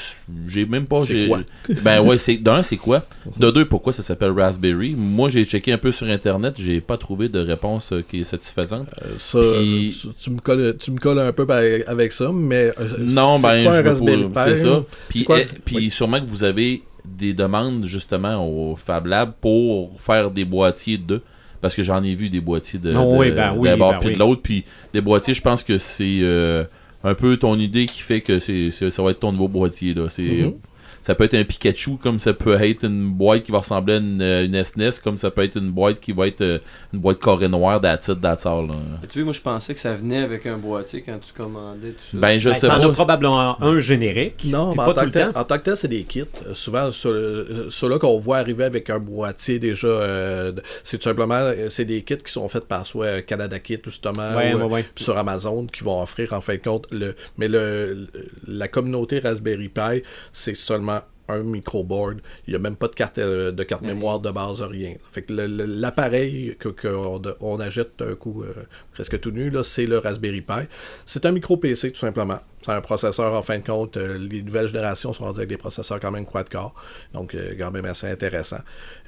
[0.47, 1.01] j'ai même pas.
[1.01, 1.41] C'est j'ai- quoi?
[1.83, 3.05] Ben ouais, c'est d'un, c'est quoi?
[3.37, 4.95] De deux, pourquoi ça s'appelle Raspberry?
[4.97, 8.23] Moi, j'ai checké un peu sur internet, j'ai pas trouvé de réponse euh, qui est
[8.23, 8.87] satisfaisante.
[9.03, 11.45] Euh, ça, Puis- tu, tu me colles, tu me colles un peu
[11.87, 14.83] avec ça, mais euh, Non, ben, quoi je C'est ça.
[15.09, 15.41] Puis, quoi?
[15.41, 15.89] eh, puis Oui.
[15.89, 21.21] sûrement que vous avez des demandes justement au Fab Lab pour faire des boîtiers de.
[21.59, 23.99] Parce que j'en ai vu des boîtiers de, Oh de- oui, ben oui, bord ben
[23.99, 24.13] puis oui.
[24.15, 24.41] de l'autre.
[24.41, 24.63] Puis
[24.95, 26.63] les boîtiers, je pense que c'est euh,
[27.03, 29.93] un peu ton idée qui fait que c'est, ça va être ton nouveau boîtier.
[29.93, 30.07] Là.
[30.09, 30.53] C'est, Mhm.
[31.01, 33.97] Ça peut être un Pikachu, comme ça peut être une boîte qui va ressembler à
[33.97, 36.59] une, euh, une SNES, comme ça peut être une boîte qui va être euh,
[36.93, 38.75] une boîte carré noire, that's it, that's all, là.
[39.09, 41.97] Tu vois, moi je pensais que ça venait avec un boîtier quand tu commandais tout
[42.11, 42.17] ça.
[42.17, 42.75] Ben, je Ben, sais pas.
[42.85, 44.43] as probablement un générique.
[44.45, 45.39] Non, puis mais pas en, tant tout que le tel, temps.
[45.39, 46.21] en tant que tel, c'est des kits.
[46.47, 50.51] Euh, souvent, ceux- euh, ceux-là qu'on voit arriver avec un boîtier déjà, euh,
[50.83, 53.79] c'est tout simplement, euh, c'est des kits qui sont faits par soit euh, Canada Kit,
[53.83, 54.85] justement, Ouais, ou, ouais, euh, ouais.
[54.93, 58.07] puis sur Amazon, qui vont offrir, en fin de compte, le, mais le-
[58.47, 60.90] la communauté Raspberry Pi, c'est seulement
[61.31, 62.19] un microboard.
[62.47, 64.95] Il n'y a même pas de carte, euh, de carte mémoire de base, rien.
[65.11, 68.53] Fait que l'appareil que- qu'on on achète d'un coup euh,
[68.93, 70.67] presque tout nu, là, c'est le Raspberry Pi.
[71.05, 72.39] C'est un micro PC tout simplement.
[72.63, 73.97] C'est un processeur en fin de compte.
[73.97, 76.73] euh, les nouvelles générations sont rendues avec des processeurs quand même quad-core.
[77.13, 78.59] Donc euh, quand même assez intéressant.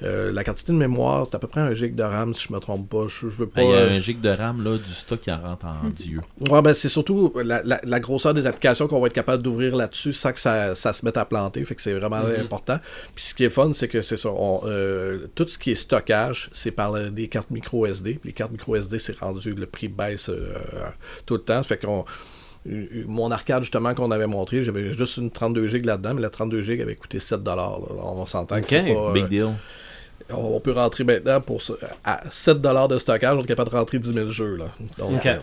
[0.02, 2.52] Euh, la quantité de mémoire, c'est à peu près un gig de RAM si je
[2.52, 3.06] me trompe pas.
[3.06, 3.62] Je, je veux pas.
[3.62, 6.20] Il y a un gig de RAM, là, du stock qui en rentre en Dieu.
[6.50, 9.76] Ouais, ben c'est surtout la, la- la grosseur des applications qu'on va être capable d'ouvrir
[9.76, 11.64] là-dessus sans que ça, ça se mette à planter.
[11.64, 12.78] Fait que c'est vraiment important.
[13.14, 14.30] Puis ce qui est fun, c'est que c'est ça.
[14.30, 18.14] on, euh, tout ce qui est stockage, c'est par des cartes micro SD.
[18.14, 20.54] Puis les cartes micro SD, c'est rendu, le prix baisse euh,
[21.26, 21.62] tout le temps.
[21.62, 22.04] Fait qu'on.
[22.68, 26.30] Euh, Mon arcade, justement, qu'on avait montré, j'avais juste une 32 GB là-dedans, mais la
[26.30, 29.12] 32 GB avait coûté 7 On s'entend Ok, que c'est pas.
[29.12, 29.48] Big euh, deal.
[30.30, 31.62] on peut rentrer maintenant pour
[32.04, 34.56] à 7 de stockage, on est capable de rentrer 10 000 jeux.
[34.56, 34.66] Là.
[34.98, 35.38] Donc, euh,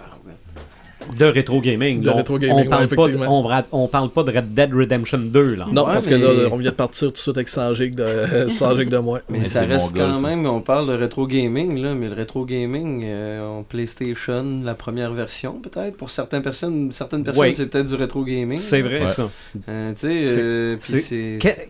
[1.18, 2.00] De rétro gaming.
[2.02, 3.40] De On- rétro gaming, on ouais, parle pas, de- effectivement.
[3.40, 5.66] on, ra- on parle pas de Red Dead Redemption 2, là.
[5.72, 7.74] Non, Ouais, parce mais- que là, on vient de partir tout de suite avec 100
[7.74, 8.06] gigs de,
[8.50, 9.20] 100 gigs de moins.
[9.30, 12.46] Mais Mais ça reste quand même, on parle de rétro gaming, là, mais le rétro
[12.46, 17.54] gaming, euh, en PlayStation, la première version peut-être, pour certaines personnes, certaines personnes Ouais.
[17.54, 18.58] c'est peut-être du rétro gaming.
[18.58, 19.08] C'est vrai, Ouais.
[19.08, 19.30] ça.
[19.70, 20.78] Euh, euh,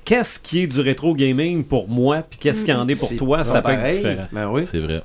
[0.06, 3.44] Qu'est-ce qui est du rétro gaming pour moi, puis qu'est-ce qui en est pour toi,
[3.44, 4.28] ça peut être différent.
[4.32, 4.64] Ben oui.
[4.70, 5.02] C'est vrai.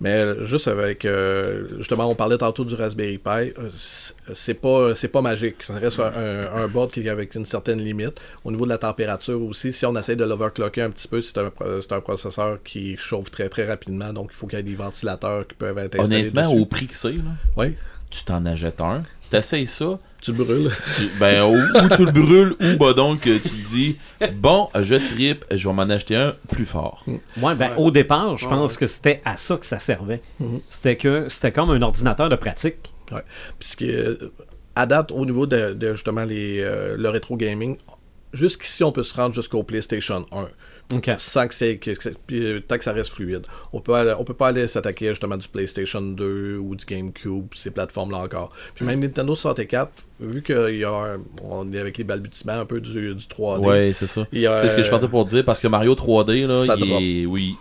[0.00, 3.70] Mais euh, juste avec, euh, justement, on parlait tantôt du Raspberry Pi, euh,
[4.34, 5.62] c'est- pas, c'est pas magique.
[5.62, 8.20] Ça reste un, un board qui est avec une certaine limite.
[8.44, 11.38] Au niveau de la température aussi, si on essaie de l'overclocker un petit peu, c'est
[11.38, 11.50] un,
[11.90, 15.46] un processeur qui chauffe très très rapidement, donc il faut qu'il y ait des ventilateurs
[15.46, 16.60] qui peuvent être installés Honnêtement, dessus.
[16.60, 17.14] au prix que c'est,
[17.56, 17.74] Oui,
[18.10, 19.02] tu t'en achètes un,
[19.36, 20.70] t'essayes ça, tu le brûles.
[20.96, 23.98] tu- ben, ou, ou tu le brûles, ou bah donc euh, tu te dis,
[24.34, 27.04] bon, je tripe, je vais m'en acheter un plus fort.
[27.06, 27.70] Ouais, ben, Ouais.
[27.76, 28.78] au départ, je pense ouais.
[28.80, 30.22] que c'était à ça que ça servait.
[30.40, 30.60] Mhm.
[30.70, 32.92] C'était que c'était comme un ordinateur de pratique.
[33.58, 34.32] Puis ce qui est, euh,
[34.76, 37.76] à date, au niveau de, de, justement les, euh, le rétro gaming,
[38.32, 40.48] jusqu'ici, on peut se rendre jusqu'au PlayStation 1.
[40.92, 41.10] OK.
[41.18, 41.78] Sans que c'est.
[41.78, 41.90] Que,
[42.32, 43.42] euh, tant que ça reste fluide.
[43.72, 47.46] On peut, aller- on peut pas aller s'attaquer justement du PlayStation 2 ou du GameCube,
[47.54, 48.50] ces plateformes-là encore.
[48.74, 52.66] Puis même Nintendo 64, vu qu'il y a un- on est avec les balbutiements un
[52.66, 53.66] peu du, du 3D.
[53.66, 54.26] Ouais, c'est ça.
[54.60, 57.26] C'est ce que je partais pour dire, parce que Mario 3D, là, Ça il.
[57.26, 57.54] Oui.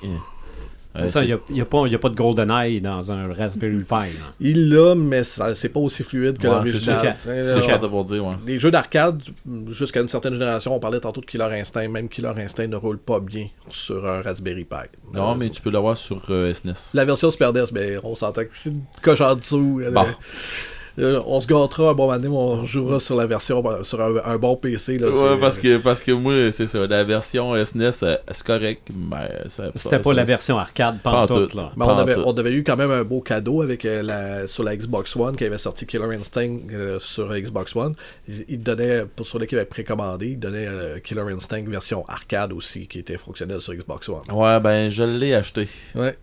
[0.96, 3.90] Euh, ça, il n'y a, pas- y a pas de GoldenEye dans un Raspberry Pi.
[3.90, 4.08] là.
[4.40, 7.16] Il l'a, mais c'est pas aussi fluide que Ouais, l'original.
[7.18, 8.34] c'est dire, ouais.
[8.46, 9.22] Les jeux d'arcade,
[9.68, 13.00] jusqu'à une certaine génération, on parlait tantôt de Killer Instinct, même Killer Instinct ne roule
[13.00, 14.76] pas bien sur un Raspberry Pi.
[15.14, 16.74] Non, mais tu peux l'avoir sur euh, SNES.
[16.94, 19.82] La version Super NES, ben, on s'entend que c'est une coche en dessous.
[19.92, 20.06] Bon.
[21.00, 24.16] Euh, on se gâtera un bon mais on jouera sur la version, euh, sur un,
[24.26, 24.98] un bon PC.
[24.98, 28.88] Là, Ouais, parce que, parce que moi, c'est ça, la version SNES, euh, c'est correct,
[28.96, 29.32] mais.
[29.76, 31.48] C'était pas la version arcade Pas tout.
[31.56, 31.72] là.
[31.78, 34.64] Mais on avait, on avait eu quand même un beau cadeau avec euh, la, sur
[34.64, 37.96] la Xbox One qui avait sorti Killer Instinct euh, sur Xbox One.
[38.28, 42.54] Il, il donnait, pour ceux qui avaient précommandé, il donnait euh, Killer Instinct version arcade
[42.54, 44.22] aussi qui était fonctionnelle sur Xbox One.
[44.32, 45.68] Ouais, ben, je l'ai acheté.
[45.96, 46.18] Ouais.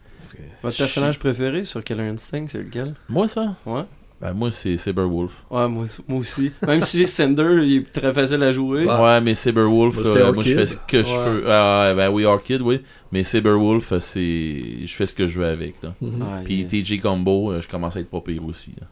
[0.63, 2.95] Votre personnage préféré sur Killer Instinct, c'est lequel?
[3.09, 3.55] Moi, ça?
[3.67, 3.83] Ouais.
[4.21, 5.33] Ben, moi, c'est Saberwolf.
[5.51, 6.53] Ouais, moi, moi aussi.
[6.67, 8.85] Même si Cinder, il est très facile à jouer.
[8.85, 9.01] Ouais.
[9.01, 11.45] Ouais, mais Saberwolf, Moi, euh, moi, je fais ce que je veux.
[11.51, 12.81] Ah, ouais, ben oui, Orchid, oui.
[13.13, 14.87] Mais Saberwolf, euh, c'est...
[14.87, 15.95] Je fais ce que je veux avec, là.
[16.03, 16.21] Mhm.
[16.21, 18.87] Ouais, Puis il- TJ Combo, euh, je commence à être pas pire aussi, là.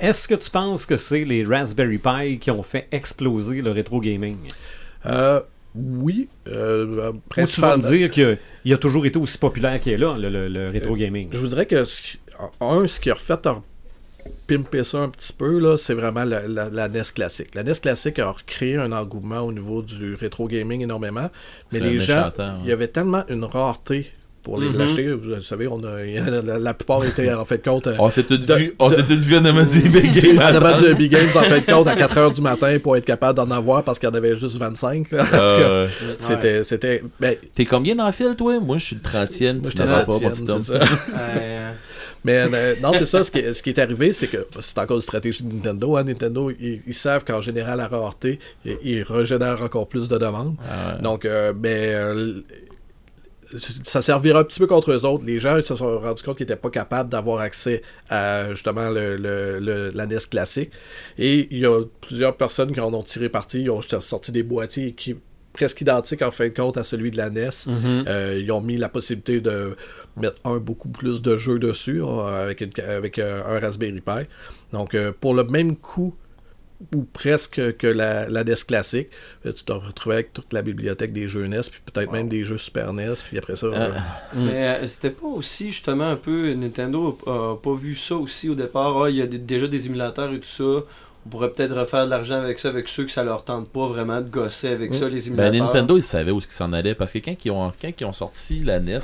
[0.00, 4.00] Est-ce que tu penses que c'est les Raspberry Pi qui ont fait exploser le rétro
[4.00, 4.36] gaming?
[5.06, 5.40] Euh,
[5.76, 6.28] oui.
[6.48, 10.16] Euh, Ou tu vas me dire qu'il a toujours été aussi populaire qu'il est là,
[10.18, 11.28] le, le- le rétro gaming?
[11.30, 12.18] Je vous dirais que, ce qui-
[12.60, 13.62] un, ce qui a refait un
[14.46, 17.54] pimper ça un petit peu, là, c'est vraiment la, la- la NES classique.
[17.54, 21.30] La NES classique a recréé un engouement au niveau du rétro gaming énormément,
[21.72, 22.30] mais les gens,
[22.64, 24.76] il y avait tellement une rareté pour les Mhm.
[24.78, 25.12] l'acheter.
[25.12, 26.02] Vous savez, on a,
[26.42, 27.86] la, la plupart étaient en fait compte.
[27.86, 30.12] euh, On s'est tous de- vu, on de- s'est tous vu en avant du Big
[30.20, 30.38] Game.
[30.38, 33.36] en avant du Big Games en fait compte à 4h du matin pour être capable
[33.36, 35.12] d'en avoir parce qu'il y en avait juste 25.
[35.12, 35.22] là.
[35.22, 38.58] En tout cas, Euh, c'était, c'était, ben, T'es combien dans le fil, toi?
[38.58, 39.60] Moi, je suis le 30e.
[39.60, 40.82] moi, Tu j'étais n'en sais pas,
[42.24, 43.24] Mais euh, non, c'est ça.
[43.24, 45.96] Ce qui, est, ce qui est arrivé, c'est que c'est encore une stratégie de Nintendo.
[45.96, 46.04] Hein.
[46.04, 50.54] Nintendo, ils, ils savent qu'en général, la rareté, ils, ils régénèrent encore plus de demandes.
[50.68, 51.02] Ah ouais.
[51.02, 52.40] Donc, euh, ben, euh,
[53.84, 55.24] ça servira un petit peu contre eux autres.
[55.26, 58.88] Les gens ils se sont rendus compte qu'ils n'étaient pas capables d'avoir accès à justement
[58.88, 60.70] le, le- le- la NES classique.
[61.18, 63.62] Et il y a plusieurs personnes qui en ont tiré parti.
[63.62, 65.16] Ils ont sorti des boîtiers qui
[65.52, 67.50] presque identiques en fin de compte à celui de la NES.
[67.66, 68.04] Mhm.
[68.08, 69.76] Euh, ils ont mis la possibilité de
[70.16, 74.26] mettre un beaucoup plus de jeux dessus euh, avec, une- avec euh, un Raspberry Pi.
[74.72, 76.14] Donc euh, pour le même coût
[76.96, 79.08] ou presque que la, la NES classique,
[79.44, 82.58] tu te retrouvais avec toute la bibliothèque des jeux NES, puis peut-être même des jeux
[82.58, 83.68] Super NES, puis après ça...
[83.68, 84.02] Mm.
[84.46, 89.00] Mais c'était pas aussi justement un peu Nintendo a, pas vu ça aussi au départ.
[89.04, 90.84] Ah, il y a déjà des émulateurs et tout ça.
[91.26, 93.86] On pourrait peut-être refaire de l'argent avec ça, avec ceux que ça leur tente pas
[93.86, 95.66] vraiment de gosser avec ça, les Ben, émulateurs.
[95.66, 98.12] Nintendo, ils savaient où ils s'en allaient parce que quand ils ont, quand ils ont
[98.12, 98.98] sorti la NES,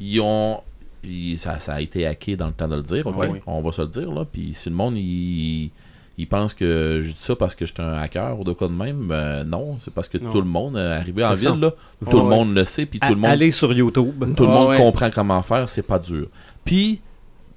[0.00, 0.60] ils ont.
[1.04, 3.04] ils- ça, ça a été hacké dans le temps de le dire,
[3.46, 4.12] on va se le dire.
[4.12, 4.24] Là.
[4.30, 5.70] Puis si le monde il,
[6.16, 8.68] il pense que je dis ça parce que je suis un hacker ou de quoi
[8.68, 10.30] de même, ben, non, c'est parce que Non.
[10.30, 11.72] tout le monde, euh, arrivé en ville, là,
[12.08, 12.28] tout le Ouais.
[12.36, 14.32] monde le sait, puis tout À- le monde Allez sur YouTube.
[14.36, 14.76] tout le monde ouais.
[14.76, 16.28] comprend comment faire, c'est pas dur.
[16.64, 17.00] Puis,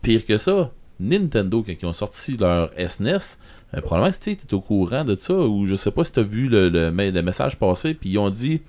[0.02, 3.38] pire que ça, Nintendo, quand ils ont sorti leur SNES,
[3.76, 6.20] euh, probablement que tu es au courant de ça, ou je sais pas si tu
[6.20, 8.62] as vu le, le, le message passer, puis ils ont dit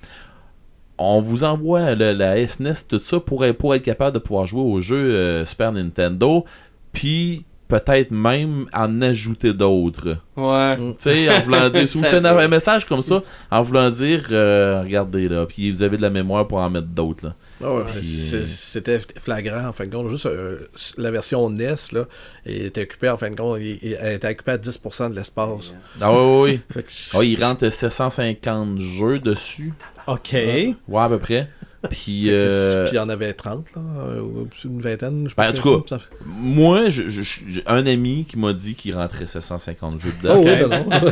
[0.98, 4.46] on vous envoie le- la SNES, tout ça, pour, être- pour être capable de pouvoir
[4.46, 6.44] jouer aux jeux euh, Super Nintendo,
[6.92, 10.16] puis peut-être même en ajouter d'autres.
[10.36, 10.76] Ouais.
[10.76, 12.04] Tu sais, en voulant dire, si vous
[12.40, 16.10] un message comme ça, en voulant dire, euh, regardez là, puis vous avez de la
[16.10, 17.34] mémoire pour en mettre d'autres là.
[17.62, 20.08] Ah ouais, Puis, euh, C'était flagrant en fin de compte.
[20.08, 22.04] Juste euh, la version NES là,
[22.44, 25.74] était occupée en fin de compte, il- il- elle était occupée à 10% de l'espace.
[26.00, 29.72] Ah oui, oui, que- Ah, il rentre 750 jeux dessus.
[30.06, 30.32] OK.
[30.32, 31.48] Ouais, à peu près.
[31.90, 34.20] Puis, euh, Puis il y en avait 30, là, euh,
[34.64, 35.28] une vingtaine.
[35.28, 38.52] Je Ben, en tout que- ça- moi, je- je- je- j'ai un ami qui m'a
[38.52, 40.34] dit qu'il rentrait 750 jeux dedans.
[40.38, 40.86] Oh, oui, ben non.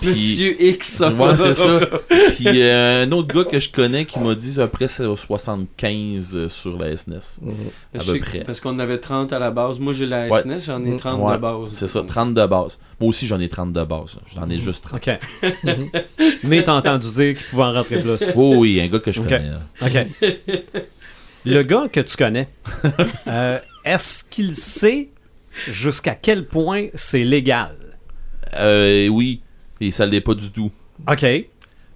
[0.00, 1.80] Puis- Monsieur X, ça Ouais, c'est ça.
[2.36, 6.36] Puis euh, un autre gars que je connais qui m'a dit après c'est au 75
[6.36, 7.16] euh, sur la SNES.
[7.42, 7.52] Mhm.
[7.94, 8.44] À Je peu sais- près.
[8.44, 9.80] Parce qu'on avait 30 à la base.
[9.80, 10.40] Moi, j'ai la Ouais.
[10.42, 11.70] SNES, j'en ai 30 Ouais, de base.
[11.72, 12.78] C'est ça, 30 de base.
[13.00, 14.18] Moi aussi j'en ai 30 de base.
[14.34, 15.08] J'en ai juste 30.
[15.08, 15.18] OK.
[16.44, 18.32] Mais t'as entendu dire qu'il pouvait en rentrer plus.
[18.36, 19.52] Oh oui, un gars que je connais.
[19.80, 20.06] OK.
[21.44, 22.48] Le gars que tu connais,
[23.26, 25.08] euh, est-ce qu'il sait
[25.68, 27.76] jusqu'à quel point c'est légal?
[28.54, 29.40] Euh, oui,
[29.80, 30.70] et ça l'est pas du tout.
[31.06, 31.24] OK.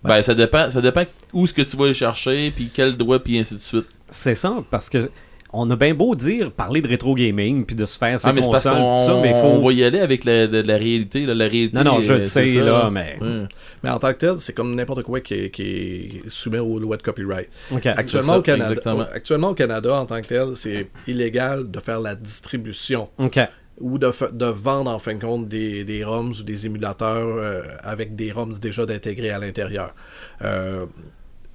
[0.05, 3.19] Ben, ça dépend, ça dépend où est-ce que tu vas le chercher, puis quel droit,
[3.19, 3.87] puis ainsi de suite.
[4.09, 5.11] C'est ça, parce que
[5.55, 8.33] on a bien beau dire parler de rétro gaming puis de se faire ses Ah,
[8.33, 9.67] mais c'est parce consoles, tout ça, mais on faut.
[9.67, 11.27] va y aller avec la, la- la réalité.
[11.27, 13.19] là, la réalité Non, non, je euh, le sais, ça, là, mais.
[13.21, 13.47] Ouais.
[13.83, 16.79] Mais en tant que tel, c'est comme n'importe quoi qui est, qui est soumis aux
[16.79, 17.49] lois de copyright.
[17.71, 17.87] OK.
[17.87, 19.01] Actuellement, ça, au Canada, exactement.
[19.13, 23.39] actuellement au Canada, en tant que tel, c'est illégal de faire la distribution OK.
[23.81, 27.63] ou de, de vendre en fin de compte des, des ROMs ou des émulateurs euh,
[27.83, 29.95] avec des ROMs déjà intégrés à l'intérieur.
[30.43, 30.87] Euh,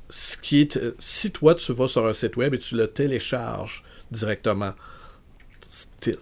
[0.10, 3.84] ce qui est, si toi tu vas sur un site web et tu le télécharges
[4.12, 4.74] directement,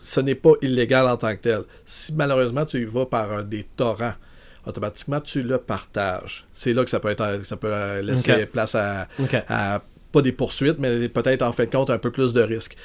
[0.02, 1.62] ce n'est pas illégal en tant que tel.
[1.86, 4.14] Si malheureusement tu y vas par des torrents,
[4.66, 6.46] automatiquement tu le partages.
[6.54, 9.08] C'est là que ça peut être, ça peut euh, laisser place à,
[10.12, 12.76] pas des poursuites, mais peut-être en fin de compte un peu plus de risques.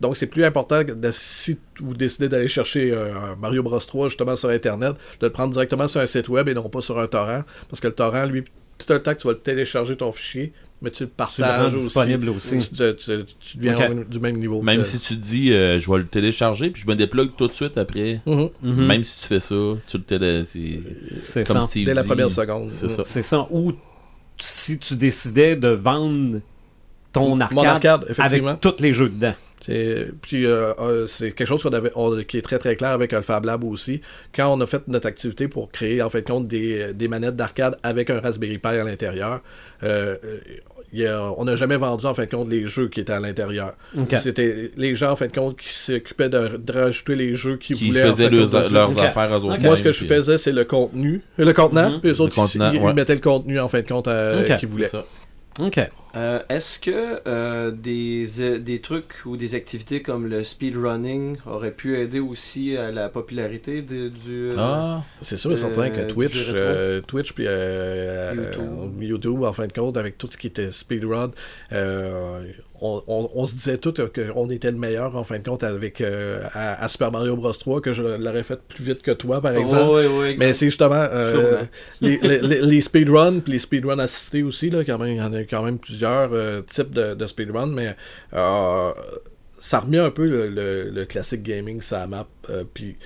[0.00, 4.08] Donc c'est plus important que de- si vous décidez d'aller chercher euh, Mario Bros 3
[4.08, 6.98] justement sur Internet, de le prendre directement sur un site web et non pas sur
[6.98, 8.44] un torrent, parce que le torrent, lui,
[8.78, 10.52] tout le temps que tu vas le télécharger ton fichier,
[10.82, 11.84] mais tu le Tu le partages rends aussi.
[11.84, 12.58] disponible aussi.
[12.58, 14.60] Tu, te- tu- tu deviens du même niveau.
[14.62, 17.30] Même que- si tu te dis, euh, je vais le télécharger, puis je me déplugue
[17.36, 18.20] tout de suite après.
[18.26, 18.50] Mhm.
[18.62, 18.86] Mhm.
[18.86, 19.54] Même si tu fais ça,
[19.88, 20.42] tu le télé...
[21.18, 21.60] c'est ça.
[21.62, 22.68] Steve Dès la première seconde.
[22.70, 23.02] C'est ça.
[23.04, 23.46] C'est ça.
[23.50, 23.72] Ou
[24.38, 26.40] si tu décidais de vendre
[27.12, 29.34] ton Mon arcade, arcade, avec tous les jeux dedans.
[29.64, 32.90] C'est- Puis euh, euh, c'est quelque chose qu'on avait, on- qui est très très clair
[32.90, 34.00] avec Alpha Lab aussi.
[34.34, 37.78] Quand on a fait notre activité pour créer en fait compte des, des manettes d'arcade
[37.82, 39.40] avec un Raspberry Pi à l'intérieur,
[39.82, 40.38] euh, euh,
[40.92, 43.12] il y a- on n'a jamais vendu en fin de compte les jeux qui étaient
[43.12, 43.74] à l'intérieur.
[44.18, 47.76] C'était les gens en fin de compte qui s'occupaient de, de rajouter les jeux qu'ils
[47.76, 48.04] qui voulaient.
[48.04, 48.36] en faisaient fin de
[48.72, 49.60] leurs, affaires aux autres.
[49.62, 52.00] Moi, ce que je faisais, c'est le contenu, euh, le contenant, Mhm.
[52.00, 52.92] puis les autres, Le contenant, ils, ouais.
[52.94, 54.56] mettaient le contenu en fin de compte euh, Ok.
[54.58, 54.84] qu'ils voulaient.
[54.88, 55.04] C'est ça.
[55.60, 55.80] OK.
[56.16, 61.72] Euh, Est-ce que euh, des, euh, des trucs ou des activités comme le speedrunning auraient
[61.74, 64.52] pu aider aussi à la popularité de- du.
[64.56, 69.02] Ah, C'est sûr et certain que Twitch, euh, Twitch puis YouTube.
[69.02, 71.32] YouTube, en fin de compte, avec tout ce qui était speedrun,
[71.72, 72.44] euh,
[72.80, 76.00] on, on- on se disait tout qu'on était le meilleur en fin de compte avec
[76.00, 79.40] euh, à, à Super Mario Bros 3, que je l'aurais fait plus vite que toi,
[79.40, 79.92] par exemple.
[80.38, 81.62] Mais c'est justement euh,
[82.00, 85.32] les, les, les- speedruns, puis les speedruns assistés aussi, là, quand même, il y en
[85.32, 87.96] a quand même plusieurs euh, types de, de speedruns, mais
[88.34, 88.92] euh,
[89.58, 92.26] ça remet un peu le, le- le classique gaming la map.
[92.74, 92.96] puis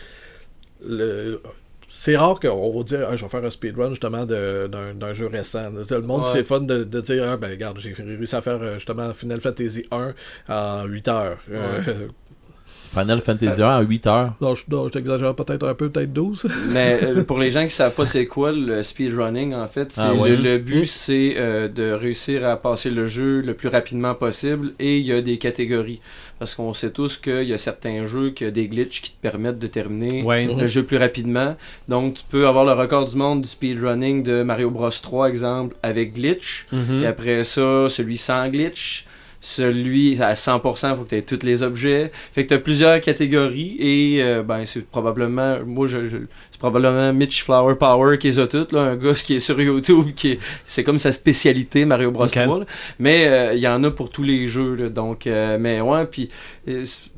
[0.87, 1.41] le-
[1.93, 5.13] c'est rare qu'on va dire Ah, je vais faire un speedrun justement de- d'un d'un
[5.13, 5.71] jeu récent.
[5.91, 6.29] Le monde, Ouais.
[6.33, 9.41] c'est fun de, de dire ah, ben regarde, j'ai réussi à faire euh, justement Final
[9.41, 10.15] Fantasy 1
[10.49, 11.39] en 8 heures.
[11.51, 11.81] Euh,
[12.93, 14.35] Final Fantasy 1 à 8 heures?
[14.41, 16.47] non, je, t'exagère peut-être un peu, peut-être 12.
[16.73, 20.13] Mais euh, pour les gens qui savent pas c'est quoi le speedrunning, en fait, Ah
[20.13, 20.31] ouais.
[20.31, 24.73] le, le but c'est euh, de réussir à passer le jeu le plus rapidement possible
[24.81, 26.01] et il y a des catégories.
[26.41, 29.21] Parce qu'on sait tous qu'il y a certains jeux qui ont des glitches qui te
[29.21, 30.49] permettent de terminer Ouais.
[30.53, 31.55] le jeu plus rapidement.
[31.87, 35.77] Donc tu peux avoir le record du monde du speedrunning de Mario Bros 3 exemple
[35.83, 36.67] avec glitch.
[36.73, 37.03] Mhm.
[37.03, 39.05] Et après ça, celui sans glitch.
[39.41, 42.13] Celui à 100%, il faut que tu aies tous les objets.
[42.33, 46.17] Fait que tu as plusieurs catégories et euh, ben, c'est probablement, moi, je, je-
[46.51, 49.59] c'est probablement Mitch Flower Power qui les a toutes, là, un gars qui est sur
[49.61, 52.25] YouTube, qui est- c'est comme sa spécialité, Mario Bros.
[52.25, 52.33] Ok.
[52.33, 52.59] 3.
[52.61, 52.67] là.
[52.99, 54.75] Mais euh, il y en a pour tous les jeux.
[54.75, 54.89] là.
[54.91, 56.29] donc, euh, mais ouais, puis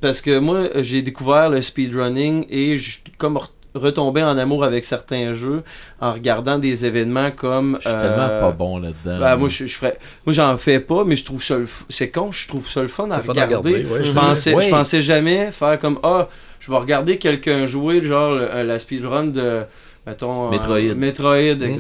[0.00, 3.38] parce que moi, j'ai découvert le speedrunning et je suis comme
[3.74, 5.62] re- retombé en amour avec certains jeux
[6.00, 7.78] en regardant des événements comme.
[7.82, 9.18] Je suis euh, tellement pas bon là-dedans.
[9.20, 11.56] ben, moi, je, je ferais, moi, j'en fais pas, mais je trouve ça,
[11.88, 13.74] c'est con, je trouve ça le fun à C'est fun à regarder.
[13.74, 14.62] regarder, ouais, je pensais, Ouais.
[14.64, 16.28] je pensais jamais faire comme ah,
[16.60, 19.62] je vais regarder quelqu'un jouer genre le- euh, la speedrun de,
[20.06, 20.94] mettons, euh, Metroid.
[20.94, 21.72] Metroid, Mm.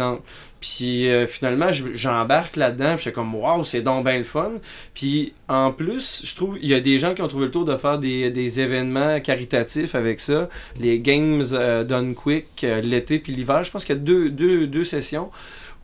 [0.62, 4.52] Puis euh, finalement, je- j'embarque là-dedans, puis j'étais comme waouh, c'est donc bien le fun.
[4.94, 7.66] Puis en plus, je trouve il y a des gens qui ont trouvé le tour
[7.66, 10.48] de faire des, des événements caritatifs avec ça.
[10.80, 14.30] Les games euh, done quick euh, l'été puis l'hiver, je pense qu'il y a deux,
[14.30, 15.30] deux, deux sessions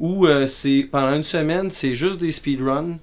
[0.01, 2.99] où c'est pendant une semaine, c'est juste des speedruns.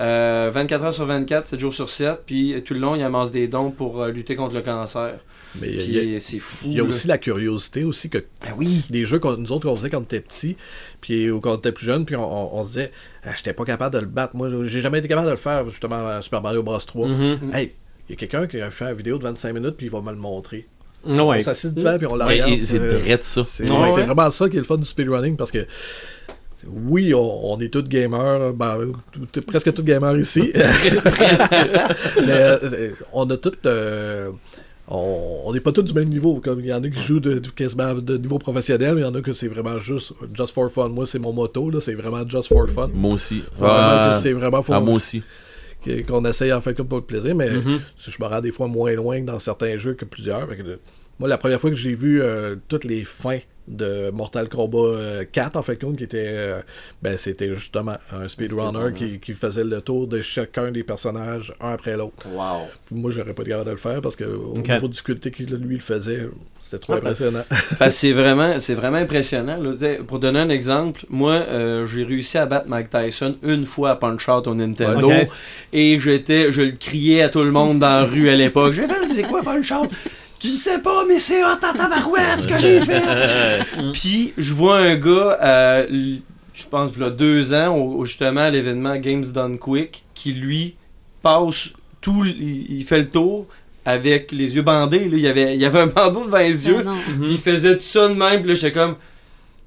[0.00, 3.30] Euh, 24 heures sur 24, 7 jours sur 7, puis tout le long, ils amassent
[3.30, 5.14] des dons pour euh, lutter contre le cancer.
[5.60, 6.64] Mais il Puis c'est fou.
[6.68, 6.88] il y a là.
[6.88, 8.84] aussi la curiosité aussi que Ben oui.
[8.88, 10.56] des jeux qu'on nous autres qu'on faisait quand on était petits,
[11.02, 12.90] puis ou quand on était plus jeune, puis on, on- on se disait,
[13.24, 14.34] ah, j'étais pas capable de le battre.
[14.34, 17.06] Moi, j'ai jamais été capable de le faire, justement, à Super Mario Bros 3.
[17.08, 17.50] Mhm.
[17.54, 17.72] Hey,
[18.08, 20.00] il y a quelqu'un qui a fait une vidéo de 25 minutes, puis il va
[20.00, 20.66] me le montrer.
[21.04, 21.18] Ouais.
[21.20, 22.62] On s'assied devant, puis on la Ouais, regarde.
[22.62, 23.42] c'est euh, ça.
[23.44, 24.04] C'est Ouais, c'est ouais.
[24.04, 25.66] vraiment ça qui est le fun du speedrunning parce que
[26.66, 28.92] oui, on, on est tous gamers, ben,
[29.32, 30.52] tout- presque tous gamers ici.
[30.54, 33.52] Mais euh, on a tous.
[33.66, 34.30] euh,
[34.88, 36.40] on n'est pas tous du même niveau.
[36.40, 39.04] Comme il y en a qui jouent de, de- quasiment de niveau professionnel, il y
[39.04, 40.88] en a que c'est vraiment juste just for fun.
[40.88, 42.90] Moi, c'est mon motto, là, c'est vraiment just for fun.
[42.92, 43.42] Moi aussi.
[43.60, 45.22] Ah, c'est vraiment ah, moi aussi.
[46.06, 47.80] qu'on essaye en fait comme pour le plaisir, mais Mhm.
[47.98, 50.46] je me rends des fois moins loin que dans certains jeux que plusieurs.
[50.48, 50.78] Que,
[51.18, 55.24] moi, la première fois que j'ai vu euh, toutes les fins de Mortal Kombat euh,
[55.30, 56.60] 4, en fait, compte, qui était, euh,
[57.00, 61.72] ben, c'était justement un speedrunner qui, qui faisait le tour de chacun des personnages un
[61.72, 62.26] après l'autre.
[62.28, 62.68] Wow.
[62.86, 65.30] Puis Moi, j'aurais pas de capable de le faire parce que au niveau de difficulté
[65.30, 66.28] qu'il lui le faisait,
[66.60, 67.44] c'était trop Ah, ben, impressionnant.
[67.90, 69.58] C'est vraiment, c'est vraiment impressionnant.
[69.60, 69.96] là.
[70.06, 73.96] Pour donner un exemple, moi, euh, j'ai réussi à battre Mike Tyson une fois à
[73.96, 75.08] Punch Out au Nintendo.
[75.72, 78.72] Et j'étais, je le criais à tout le monde dans la rue à l'époque.
[78.72, 79.90] J'ai fait, c'est quoi Punch Out?
[80.42, 83.00] Tu le sais pas, mais c'est hot en tabarouette ce que j'ai fait!
[83.92, 86.16] Puis, je vois un gars, euh,
[86.52, 90.32] je pense, il y a deux ans, au, justement, à l'événement Games Done Quick, qui
[90.32, 90.74] lui
[91.22, 93.46] passe tout, il, fait le tour
[93.84, 95.08] avec les yeux bandés.
[95.08, 95.16] Là.
[95.16, 96.84] Il, y avait, il y avait un bandeau devant les yeux.
[96.84, 96.94] Ah.
[97.10, 97.28] Mhm.
[97.30, 98.96] Il faisait tout ça de même, puis là, j'étais comme.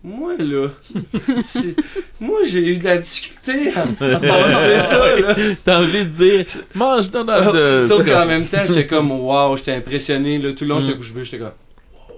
[0.07, 0.67] Moi, là.
[2.19, 3.85] Moi, j'ai eu de la difficulté à, à
[4.19, 5.35] passer ça, là.
[5.63, 7.45] T'as envie de dire, mange Donald.
[7.55, 10.53] Euh, Sauf qu'en comme- même temps, j'étais comme, waouh, j'étais impressionné, là.
[10.53, 10.81] Tout le long, Mm.
[10.81, 11.47] j'étais couché, j'étais comme.
[11.47, 12.15] Wow,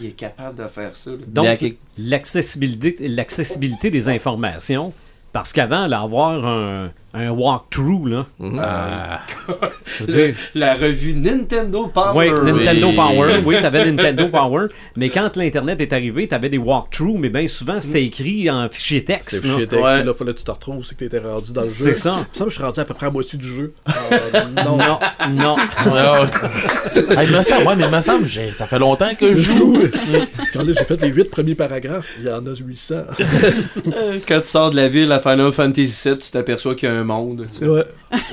[0.00, 1.16] il est capable de faire ça, là.
[1.28, 1.64] Donc,
[1.96, 4.92] l'accessibilité, l'accessibilité des informations,
[5.32, 8.60] parce qu'avant, là, avoir un, un walkthrough, là, Mhm.
[8.62, 9.54] euh,
[10.00, 12.12] je veux dire, La revue Nintendo Power.
[12.42, 12.96] Oui, Nintendo Oui.
[12.96, 13.40] Power.
[13.44, 14.66] Oui, t'avais Nintendo Power.
[14.96, 18.98] Mais quand l'Internet est arrivé, t'avais des walkthroughs, mais bien souvent, c'était écrit en fichier
[19.06, 19.42] C'est texte.
[19.42, 19.66] fichier là.
[19.66, 20.04] texte, Ouais.
[20.04, 21.74] là, fallait que tu te retrouves, c'est que t'étais rendu dans le jeu.
[21.74, 22.14] C'est ça.
[22.16, 23.72] Il me semble que je suis rendu à peu près à moitié du jeu.
[24.34, 24.76] Euh, non.
[24.76, 24.98] Non,
[25.30, 25.56] non.
[25.86, 27.16] Ouais, ouais.
[27.18, 29.40] Hey, il me semble, ouais, mais il me semble, j'ai- ça fait longtemps que je
[29.42, 29.78] joue.
[30.52, 32.94] Quand j'ai fait les 8 premiers paragraphes, il y en a 800.
[32.96, 36.92] Euh, Quand tu sors de la ville à Final Fantasy VII, tu t'aperçois qu'il y
[36.92, 37.44] a un monde.
[37.46, 37.66] tu sais.
[37.68, 37.84] ouais.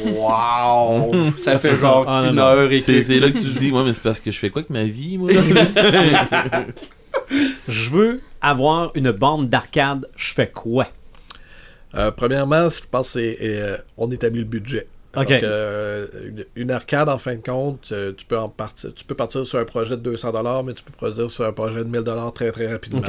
[0.06, 1.14] Wow!
[1.38, 2.42] Ça fait genre Ah, non, une non.
[2.44, 3.04] heure et C'est quelques.
[3.06, 4.84] c'est là que tu dis, ouais, mais c'est parce que je fais quoi avec ma
[4.84, 5.30] vie, moi?
[7.68, 10.08] Je veux avoir une borne d'arcade.
[10.16, 10.88] Je fais quoi?
[11.96, 14.88] Euh, premièrement, je pense que c'est euh, on établit le budget.
[15.16, 15.28] Ok.
[15.28, 18.94] Parce que euh, une, une arcade, en fin de compte, euh, tu peux en partir,
[18.94, 21.84] tu peux partir sur un projet de 200$, mais tu peux partir sur un projet
[21.84, 23.02] de 1000$ très très rapidement.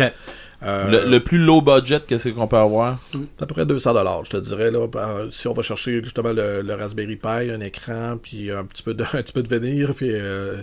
[0.65, 3.01] Euh, Le, le plus low budget, qu'est-ce qu'on peut avoir?
[3.13, 4.71] C'est à peu près 200$, je te dirais.
[4.71, 4.87] Là,
[5.31, 8.95] si on va chercher justement le, le Raspberry Pi, un écran, puis un petit peu
[8.95, 10.63] de, un petit peu de vénir, puis euh,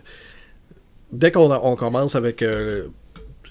[1.12, 2.88] dès qu'on on commence avec euh,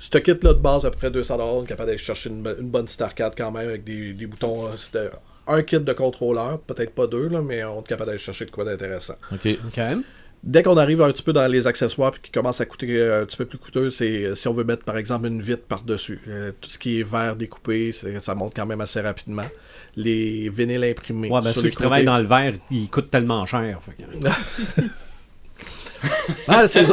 [0.01, 2.69] ce kit-là de base, à peu près 200$, on est capable d'aller chercher une, une
[2.71, 4.69] bonne petite arcade quand même, avec des, des boutons.
[5.47, 8.51] un kit de contrôleur, peut-être pas deux, là, mais on est capable d'aller chercher de
[8.51, 9.17] quoi d'intéressant.
[9.33, 9.49] Ok.
[9.67, 9.81] OK.
[10.44, 13.22] Dès qu'on arrive un petit peu dans les accessoires puis qui commence à coûter euh,
[13.22, 15.64] un petit peu plus coûteux, c'est euh, si on veut mettre par exemple une vitre
[15.64, 16.20] par-dessus.
[16.29, 19.46] Euh, tout ce qui est verre découpé, ça monte quand même assez rapidement.
[19.97, 21.28] Les vinyles imprimés.
[21.28, 23.80] Ouais, ben ceux qui travaillent dans le verre, ils coûtent tellement cher.
[23.82, 24.84] fait
[26.46, 26.84] Ah, c'est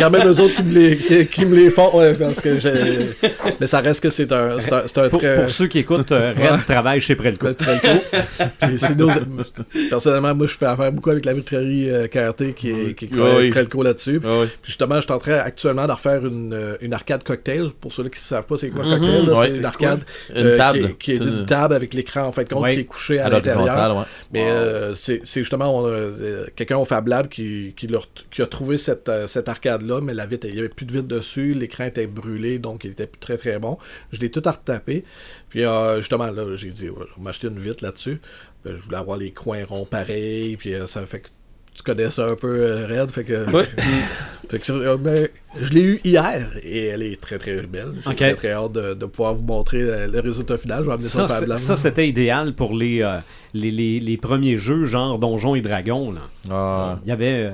[0.00, 2.58] quand même eux autres qui me les, qui, qui me les font, ouais, parce que
[3.60, 5.34] Mais ça reste que c'est un, c'est un, un Pour, très...
[5.40, 7.48] pour ceux qui écoutent, euh, Red travaille chez Prelco.
[8.76, 9.08] Sinon,
[9.90, 13.14] personnellement, moi, je fais affaire beaucoup avec la vitrerie euh, KRT qui est, qui est
[13.14, 13.50] Oui.
[13.50, 14.20] Prelco là-dessus.
[14.24, 14.46] Oui.
[14.62, 17.70] Puis justement, je suis en train actuellement de refaire une, euh, une arcade cocktail.
[17.80, 18.98] Pour ceux qui ne savent pas c'est quoi Mhm.
[18.98, 20.00] cocktail, Ouais, c'est une arcade
[20.34, 20.78] Une euh, table.
[20.78, 22.74] qui est, qui est C'est une une- table avec l'écran en fait compte Ouais.
[22.74, 24.06] qui est couché à, À l'intérieur.
[24.32, 28.78] Mais euh, c'est justement euh, quelqu'un au Fab Lab qui, qui, ret- qui a trouvé
[28.78, 31.84] cette, euh, cette arcade-là, mais la vitre, il n'y avait plus de vitre dessus, l'écran
[31.84, 33.78] était brûlé, donc il était plus très très bon.
[34.12, 35.04] Je l'ai tout à retaper.
[35.48, 38.20] Puis euh, justement, là, j'ai dit, ouais, je vais m'acheter une vitre là-dessus.
[38.64, 41.28] Je voulais avoir les coins ronds pareils, puis euh, ça fait que
[41.74, 43.50] tu connais ça un peu, euh, Red, fait que...
[43.50, 43.66] Ouais.
[44.48, 45.28] Fait que, euh, ben,
[45.60, 47.92] je l'ai eu hier et elle est très très belle.
[48.04, 48.16] J'ai Ok.
[48.16, 50.80] très très hâte de, de pouvoir vous montrer le résultat final.
[50.82, 53.18] Je vais amener ça, Ça, ça, c'était idéal pour les, euh,
[53.52, 56.12] les, les, les premiers jeux, genre Donjons et Dragons.
[56.12, 56.20] Là.
[56.50, 56.98] Ah.
[57.04, 57.50] Il y avait, euh,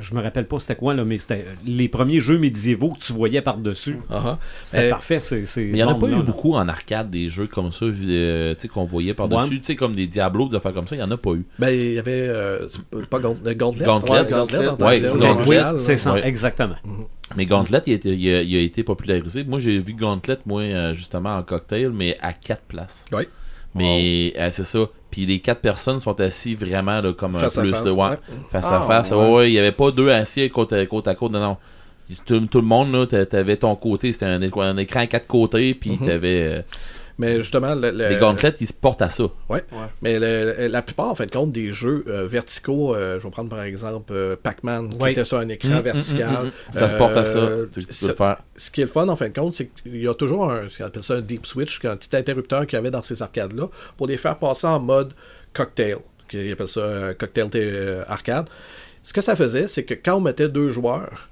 [0.00, 2.98] je me rappelle pas c'était quoi, là, mais c'était euh, les premiers jeux médiévaux que
[2.98, 3.98] tu voyais par-dessus.
[4.10, 4.38] Ah.
[4.64, 5.18] C'était Euh, parfait.
[5.32, 6.22] Mais il n'y en a pas là, eu là.
[6.22, 9.58] beaucoup en arcade, des jeux comme ça, euh, tu sais, qu'on voyait par-dessus, Ouais.
[9.60, 11.44] tu sais, comme des Diablos, des affaires comme ça, il n'y en a pas eu.
[11.58, 12.26] Ben, il y avait.
[12.28, 12.66] euh,
[13.10, 13.54] pas- Gauntlet.
[13.56, 13.84] Gauntlet.
[13.84, 14.20] Gauntlet.
[14.20, 15.62] Ouais, Gauntlet, Ouais, Gauntlet.
[15.76, 16.76] c'est ça, exactement.
[17.36, 19.44] Mais Gauntlet, il a été, il a, il a été popularisé.
[19.44, 23.04] Moi, j'ai vu Gauntlet, moi, euh, justement, en cocktail, mais à quatre places.
[23.12, 23.24] Oui.
[23.74, 24.80] Mais euh, c'est ça.
[25.10, 28.16] Puis les quatre personnes sont assis vraiment là, comme Face un plus face, de ouais,
[28.50, 29.10] face Ah, à face.
[29.12, 29.30] ouais.
[29.32, 31.06] Ouais, il n'y avait pas deux assis côte à côte.
[31.08, 31.56] À côte non, non.
[32.24, 34.12] Tout, tout le monde, là, t'a- t'avais ton côté.
[34.12, 36.06] C'était un, écran- un écran à quatre côtés, puis Mhm.
[36.06, 36.64] t'avais...
[37.18, 39.24] Mais justement, le, le- les Gauntlets, ils se portent à ça.
[39.48, 39.64] Ouais.
[40.02, 43.50] Mais le- la plupart, en fait, compte des jeux euh, verticaux, euh, je vais prendre
[43.50, 46.28] par exemple euh, Pac-Man, qui était sur un écran Mm, vertical.
[46.30, 46.72] mm, mm, mm.
[46.72, 47.38] Ça se porte à ça.
[47.38, 48.42] Euh, Tu, tu peux ça- le faire.
[48.56, 50.68] Ce qui est le fun, en fin de compte, c'est qu'il y a toujours un,
[50.68, 53.20] ce qu'on appelle ça un deep switch, un petit interrupteur qu'il y avait dans ces
[53.20, 53.66] arcades-là,
[53.96, 55.12] pour les faire passer en mode
[55.52, 55.96] cocktail,
[56.28, 58.46] qui appelle ça euh, cocktail arcade.
[59.02, 61.28] Ce que ça faisait, c'est que quand on mettait deux joueurs,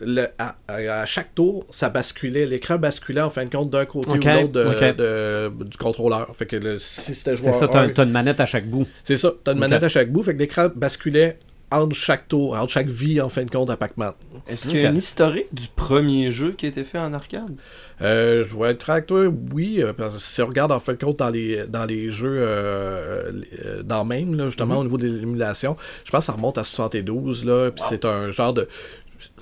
[0.00, 4.16] le- à, chaque tour, ça basculait, l'écran basculait en fin de compte d'un côté ou
[4.18, 4.96] de l'autre de- ok.
[4.96, 6.34] de- du contrôleur.
[6.36, 8.66] Fait que le- si c'était C'est joueur ça, t'as, 1, t'as une manette à chaque
[8.66, 8.86] bout.
[9.04, 11.38] c'est ça, t'as une manette à chaque bout, fait que l'écran basculait
[11.72, 14.12] entre chaque tour, entre chaque vie en fin de compte à Pac-Man.
[14.48, 17.54] Est-ce qu'il y a un historique du premier jeu qui a été fait en arcade?
[18.02, 20.94] Euh, je vais être avec toi, oui, euh, parce que si on regarde en fin
[20.94, 23.30] de compte dans les, dans les jeux, euh,
[23.64, 24.80] euh, dans même, là, justement, Mhm.
[24.80, 28.30] au niveau de l'émulation, je pense que ça remonte à 72, là, puis c'est un
[28.32, 28.66] genre de...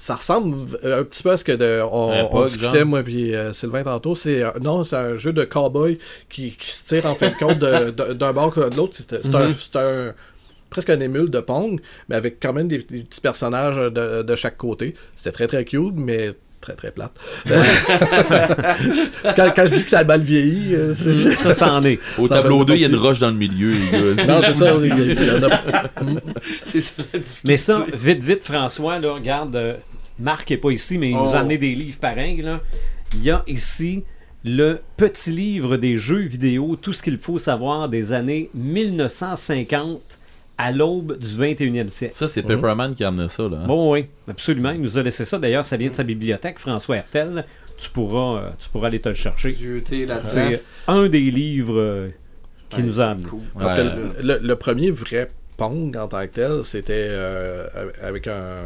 [0.01, 2.86] Ça ressemble un petit peu à ce que de, on, discutait, genre?
[2.86, 4.14] moi puis euh, Sylvain tantôt.
[4.14, 5.99] C'est, euh, non, c'est un jeu de cowboy
[6.30, 8.94] qui, qui se tire en fin de compte d'un bord que de l'autre.
[8.96, 10.14] C'est, c'est un,
[10.70, 14.36] presque un émule de Pong, mais avec quand même des, des petits personnages de, de
[14.36, 14.94] chaque côté.
[15.16, 17.12] C'était très très cute, mais très très plate.
[19.36, 21.34] quand, quand je dis que ça a mal vieilli, euh, c'est...
[21.34, 21.99] Ça, ça en est.
[22.18, 23.72] Au Ça tableau fait 2, il y a une roche dans le milieu.
[24.26, 24.70] Non, c'est ça.
[24.70, 25.90] a-
[26.62, 26.96] C'est.
[27.44, 29.74] Mais ça, vite, vite, François, là, regarde, euh,
[30.18, 31.34] Marc est pas ici, mais il nous Oh.
[31.34, 32.42] a amené des livres pareils.
[32.42, 32.60] Là.
[33.14, 34.04] Il y a ici
[34.44, 40.00] le petit livre des jeux vidéo, tout ce qu'il faut savoir des années 1950
[40.60, 42.14] à l'aube du 21e siècle.
[42.16, 43.44] Ça, c'est Pepperman qui a amené ça.
[43.44, 43.66] Là, hein?
[43.66, 44.70] Bon, oui, absolument.
[44.72, 45.38] Il nous a laissé ça.
[45.38, 47.44] D'ailleurs, ça vient de sa bibliothèque, François Hertel.
[47.78, 49.56] Tu pourras, euh, tu pourras aller te le chercher.
[50.22, 52.08] C'est un des livres euh,
[52.70, 53.28] qui Ouais, nous a amené.
[53.28, 53.40] cool.
[53.56, 53.84] Parce Ouais.
[54.18, 57.66] que le, le premier vrai Pong en tant que tel, c'était euh,
[58.02, 58.62] avec un.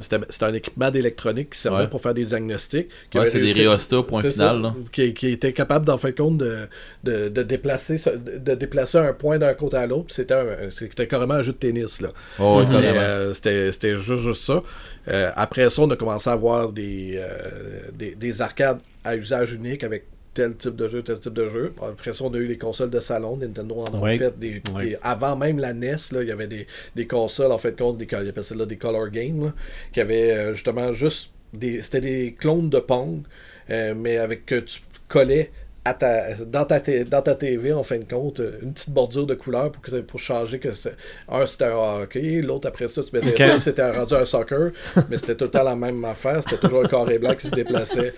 [0.00, 1.88] C'était un équipement d'électronique qui servait Ouais.
[1.88, 2.88] pour faire des diagnostics.
[3.14, 4.32] Ouais, c'est des Riosta, point final.
[4.34, 4.74] ça, là.
[4.92, 6.56] qui, qui était capable, d'en fin de compte, de,
[7.04, 10.06] de, de déplacer, de, déplacer un point d'un côté à l'autre.
[10.14, 12.00] C'était carrément un jeu de tennis.
[12.00, 12.08] Là.
[12.38, 12.80] Oh, carrément.
[12.98, 14.62] euh, c'était c'était juste, juste ça.
[15.08, 19.52] Euh, après ça, on a commencé à avoir des, euh, des, des arcades à usage
[19.54, 21.74] unique avec tel type de jeu, tel type de jeu.
[21.82, 23.36] Après ça, on a eu les consoles de salon.
[23.36, 24.18] Nintendo en a Ouais.
[24.18, 24.84] fait des, Ouais.
[24.90, 27.98] des- Avant même la NES, là, il y avait des, des consoles, en fait, compte,
[27.98, 29.54] des, ils appellent ça là, des color games, là,
[29.92, 31.82] qui avaient euh, justement juste des.
[31.82, 33.22] C'était des clones de Pong,
[33.70, 35.50] euh, mais avec que tu collais
[35.84, 38.90] à ta, dans, ta, t- dans ta TV, en fin de compte, euh, une petite
[38.90, 40.94] bordure de couleur pour, que, pour changer que c'est-
[41.28, 43.38] un c'était un hockey, l'autre après ça, tu mettais Ok.
[43.38, 44.72] ça, c'était rendu un soccer,
[45.08, 47.52] mais c'était tout le temps la même affaire, c'était toujours un carré blanc qui se
[47.54, 48.12] déplaçait.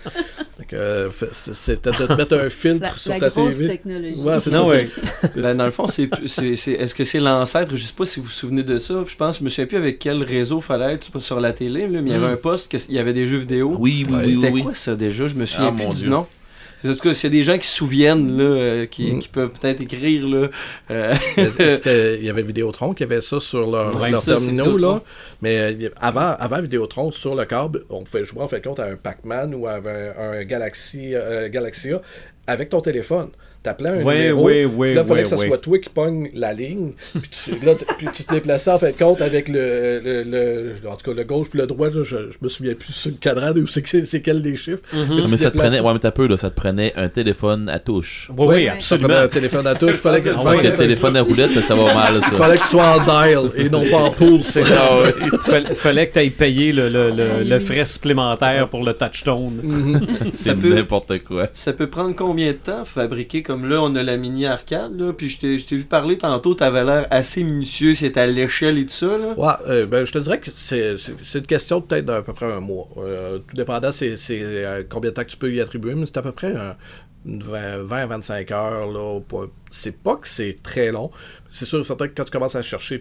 [0.73, 3.67] Euh, c'était de te mettre un filtre La, sur la ta TV.
[3.67, 4.19] technologie.
[4.21, 4.71] Ouais, c'est Non, ça.
[4.71, 4.89] ouais.
[5.35, 7.75] Ben, dans le fond, c'est, c'est- est-ce que c'est l'ancêtre?
[7.75, 9.03] Je sais pas si vous vous souvenez de ça.
[9.07, 12.01] Je pense, je me souviens plus avec quel réseau fallait être sur la télé, là,
[12.01, 13.75] mais il y avait un poste, il y avait des jeux vidéo.
[13.79, 14.63] Oui, oui, oui, C'était oui.
[14.63, 15.27] quoi ça déjà?
[15.27, 16.09] Je me souviens Ah, plus mon du Dieu.
[16.09, 16.27] nom.
[16.85, 19.19] En tout cas, s'il y a des gens qui se souviennent, là, euh, qui, Mm.
[19.19, 20.47] qui peuvent peut-être écrire, là,
[20.91, 21.15] euh,
[22.19, 24.77] Il y avait Vidéotron qui avait ça sur leur, Ouais, c'est ça, terminaux.
[24.77, 25.01] Là.
[25.41, 28.85] Mais euh, avant, avant Vidéotron, sur le câble, on pouvait jouer en fait compte à
[28.85, 32.01] un Pac-Man ou à un, un Galaxy, euh, Galaxia
[32.47, 33.29] avec ton téléphone.
[33.63, 34.45] T'appelais un Ouais, numéro.
[34.47, 36.91] puis ouais, là, il fallait que ça soit toi qui pogne la ligne.
[37.13, 40.73] Puis tu, là, puis tu te déplaçais en fait de compte avec le, le, le-
[40.89, 41.87] En tout cas, le gauche puis le droit.
[41.87, 44.57] là, je, je me souviens plus sur le cadran où c'est que- c'est quel des
[44.57, 44.81] chiffres.
[44.91, 44.97] Tu
[45.31, 47.79] Mais ça te prenait, ouais, mais t'as peu, là, ça te prenait un téléphone à
[47.79, 48.29] touche.
[48.37, 49.13] Oui, oui, Ça absolument.
[49.19, 49.91] un téléphone à touche.
[49.93, 52.31] Il fallait que, Ah fallait que le téléphone à roulette, ça va mal, il ça.
[52.31, 54.59] fallait que tu sois en dial et non pas en pulse.
[55.45, 57.61] Fallait, fallait que tu ailles payer le, le, le, Ah, le oui.
[57.63, 60.01] frais supplémentaire pour le touchstone.
[60.33, 61.47] C'est Ça peut- n'importe quoi.
[61.53, 65.13] Ça peut prendre combien de temps fabriquer comme là on a la mini arcade là
[65.13, 68.93] puis je t'ai vu parler tantôt t'avais l'air assez minutieux c'est à l'échelle et tout
[68.93, 69.33] ça là.
[69.37, 70.95] Ouais, euh, ben, je te dirais que c'est
[71.39, 72.87] une question peut-être d'à peu près un mois.
[72.97, 76.17] Euh, tout dépendant, c'est euh, combien de temps que tu peux y attribuer, mais c'est
[76.17, 76.75] à peu près un-
[77.27, 78.91] 20-25 heures.
[78.91, 79.19] Là,
[79.69, 81.11] c'est pas que c'est très long.
[81.49, 82.99] C'est sûr et certain que quand tu commences à chercher,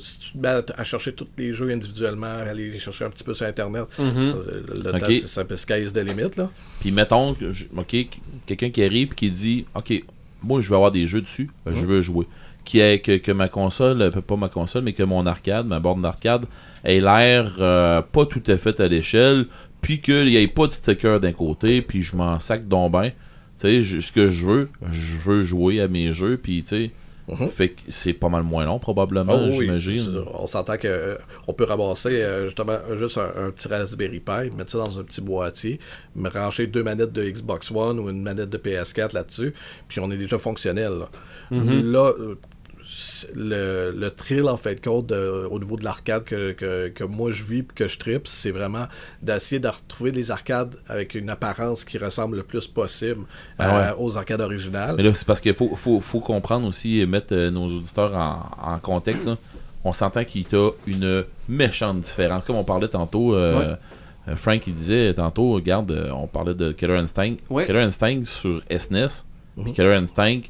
[0.00, 3.24] si tu te mets à, chercher tous les jeux individuellement, aller les chercher un petit
[3.24, 4.98] peu sur Internet, ça, le Ok.
[4.98, 6.36] temps, c'est- ça peut sky's the limit.
[6.36, 6.50] Là.
[6.80, 7.52] Puis mettons, que
[8.46, 9.92] quelqu'un qui arrive et qui dit, ok,
[10.42, 12.26] moi je veux avoir des jeux dessus, ben, je veux jouer.
[12.64, 15.80] Qui est que, que ma console, euh, pas ma console, mais que mon arcade, ma
[15.80, 16.44] borne d'arcade,
[16.84, 19.46] ait l'air euh, pas tout à fait à l'échelle,
[19.80, 23.10] puis qu'il n'y ait pas de sticker d'un côté, puis je m'en sac donc ben.
[23.60, 26.90] Tu sais, ce que je veux, je veux jouer à mes jeux, puis tu sais,
[27.28, 27.48] Mhm.
[27.50, 30.24] fait que c'est pas mal moins long probablement, Oh oui, j'imagine.
[30.32, 31.14] on s'entend que euh,
[31.46, 35.02] on peut ramasser euh, justement juste un, un petit Raspberry Pi, mettre ça dans un
[35.02, 35.78] petit boîtier,
[36.16, 39.52] me ranger deux manettes de Xbox One ou une manette de PS4 là-dessus,
[39.88, 40.92] puis on est déjà fonctionnel.
[41.00, 41.08] Là.
[41.50, 42.36] Là, euh,
[43.34, 47.04] le, le thrill en fait de compte de- au niveau de l'arcade que, que, que
[47.04, 48.86] moi je vis et que je tripe, c'est vraiment
[49.22, 53.24] d'essayer de retrouver des arcades avec une apparence qui ressemble le plus possible
[53.58, 54.94] Ah euh, aux arcades originales.
[54.96, 58.14] Mais là, c'est parce qu'il faut, faut, faut comprendre aussi et mettre euh, nos auditeurs
[58.16, 59.26] en, en contexte.
[59.26, 59.36] là.
[59.84, 62.44] On s'entend qu'il y a une méchante différence.
[62.44, 63.76] Comme on parlait tantôt, euh,
[64.36, 67.36] Frank il disait tantôt, regarde, on parlait de Killer Instinct.
[67.48, 67.64] Ouais.
[67.64, 69.06] Killer Instinct sur SNES,
[69.56, 69.72] puis Mhm.
[69.74, 70.40] Killer Instinct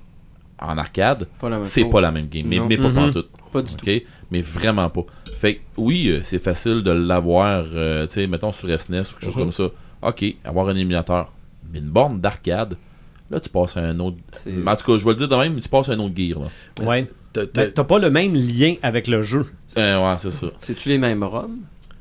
[0.61, 1.27] en arcade,
[1.65, 2.47] c'est pas la même game.
[2.47, 2.95] Mais, pas Mhm.
[2.95, 3.29] pantoute.
[3.53, 3.87] Pas du tout.
[4.31, 5.05] Mais vraiment pas.
[5.39, 9.13] Fait que oui, euh, c'est facile de l'avoir, euh, tu sais, mettons sur SNES ou
[9.15, 9.43] quelque chose Mhm.
[9.43, 9.69] comme ça.
[10.03, 11.33] OK, avoir un émulateur.
[11.73, 12.77] Mais une borne d'arcade,
[13.31, 14.17] là, tu passes à un autre.
[14.33, 16.15] C'est- En tout cas, je vais le dire de même, tu passes à un autre
[16.17, 16.41] gear.
[16.41, 16.85] Là.
[16.87, 17.07] Ouais.
[17.33, 19.47] T'as pas le même lien avec le jeu.
[19.77, 20.49] Euh, ouais, c'est ça.
[20.61, 21.59] C'est-tu les mêmes ROM?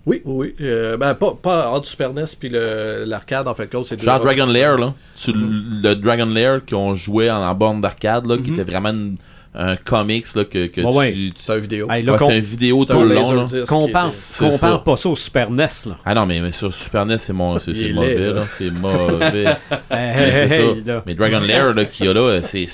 [0.07, 0.65] Oui, oui, oui.
[0.65, 4.45] Euh, ben, pas, pas entre Super NES puis le- l'arcade, en fait, c'est Genre Dragon
[4.45, 4.93] Lair, là.
[5.21, 8.59] Tu- Le Dragon Lair qu'on jouait en, en borne d'arcade, là, qui Mhm.
[8.59, 9.17] était vraiment une-
[9.53, 11.11] un comics, là, que, que Ouais, ouais.
[11.13, 11.31] tu.
[11.31, 11.87] tu- C'est un vidéo.
[11.91, 14.77] Hey, ouais, c'était une vidéo C'est tout un le long, compare, C'est compare ça.
[14.85, 15.67] pas ça au Super NES.
[15.87, 15.97] Là.
[16.05, 18.33] Ah non, mais, mais sur Super NES, c'est mon- c'est- c'est mauvais, là.
[18.33, 18.43] là.
[18.49, 19.43] C'est mauvais.
[19.45, 19.55] Hey,
[19.91, 20.55] Mais c'est hey, ça.
[20.55, 21.03] hey, là.
[21.05, 22.67] Mais Dragon Lair, là, qu'il y a là, c'est.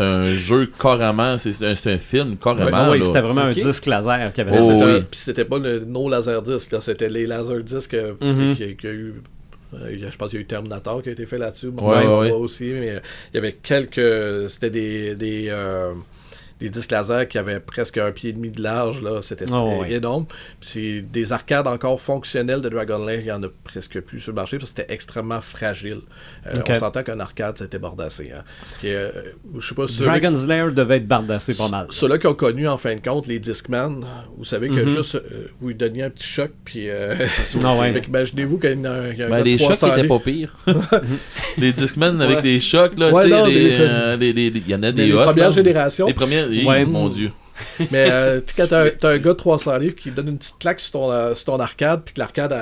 [0.00, 2.70] C'est- un jeu carrément, c'est c'est un, un film carrément.
[2.72, 4.58] Ah oui, c'était vraiment un disque laser qu'il avait.
[4.60, 5.04] Oh, un- oui.
[5.10, 8.54] Puis c'était pas le, nos laserdiscs, là, c'était les laserdiscs Mhm.
[8.56, 9.14] qui, qui a eu.
[9.74, 11.68] euh, je pense qu'il y a eu Terminator qui a été fait là-dessus.
[11.68, 13.00] Ouais, ouais, Kombat aussi, mais
[13.32, 14.48] il y avait quelques.
[14.50, 15.14] C'était des.
[15.14, 15.92] des euh,
[16.60, 19.78] des disques laser qui avaient presque un pied et demi de large, là, c'était Oh,
[19.80, 19.92] très ouais.
[19.94, 20.26] énorme.
[20.60, 24.32] Puis des arcades encore fonctionnelles de Dragon Lair, il y en a presque plus sur
[24.32, 26.00] le marché parce que c'était extrêmement fragile.
[26.46, 26.52] Euh.
[26.68, 28.30] On s'entend qu'un arcade, c'était bordassé.
[28.36, 28.42] Hein.
[28.80, 29.10] Puis, euh,
[29.58, 31.86] je sais pas Dragon's Lair devait être bardassé pas mal.
[31.90, 34.00] ceux-là qui ont connu en fin de compte les Discman,
[34.36, 34.88] vous savez que Mhm.
[34.88, 37.14] juste euh, vous lui donniez un petit choc, puis euh,
[37.64, 37.92] Ah ouais.
[38.06, 40.18] Imaginez-vous qu'il y a, un- y a un Ben, les chocs 300 étaient livres.
[40.18, 40.56] pas pires.
[41.58, 42.42] les Discman avec Ouais.
[42.42, 45.50] des chocs, là, tu sais, non, euh, il y en a des les premières là.
[45.50, 46.06] générations.
[46.06, 46.84] Les premières, oui, Ouais.
[46.84, 47.30] mon dieu.
[47.90, 50.80] Mais euh, quand t'as t'as un gars de 300 livres qui donne une petite claque
[50.80, 52.54] sur ton, euh, sur ton arcade, puis que l'arcade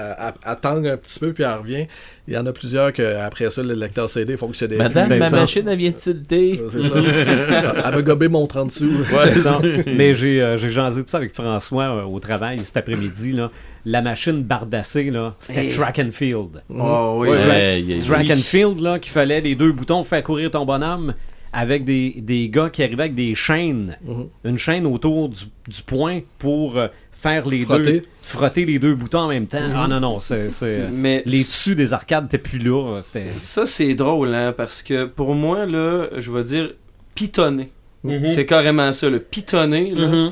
[0.61, 1.87] tangue un petit peu, puis elle revient,
[2.27, 4.77] il y en a plusieurs que après ça, le lecteur CD fonctionnait.
[4.77, 6.61] Madame, ma machine, elle vient de tilter.
[6.71, 6.95] C'est ça.
[7.85, 9.05] elle m'a gobé mon 30 sous.
[9.37, 9.61] Ça.
[9.87, 13.35] Mais j'ai euh, j'ai jasé de ça avec François euh, au travail cet après-midi.
[13.35, 13.53] Là.
[13.85, 15.69] La machine bardassée, là, c'était Hey.
[15.75, 16.63] track and field.
[16.71, 17.29] Oh oui.
[17.29, 18.33] Ouais, Dra- Hey, hey, Track oui.
[18.33, 21.15] and field, là, qu'il fallait les deux boutons pour faire courir ton bonhomme
[21.53, 23.97] avec des, des gars qui arrivaient avec des chaînes.
[24.05, 24.29] Mhm.
[24.45, 27.93] Une chaîne autour du, du point pour euh, faire les Frotter.
[27.93, 28.03] deux.
[28.23, 29.59] Frotter les deux boutons en même temps.
[29.75, 30.51] Ah non, non, c'est.
[30.51, 33.01] c'est- Mais Les dessus des arcades n'étaient plus là.
[33.03, 33.27] C'était.
[33.37, 36.73] ça c'est drôle hein parce que pour moi là, je vais dire
[37.15, 37.71] pitonner.
[38.05, 38.29] Mhm.
[38.31, 40.31] C'est carrément ça le pitonner là.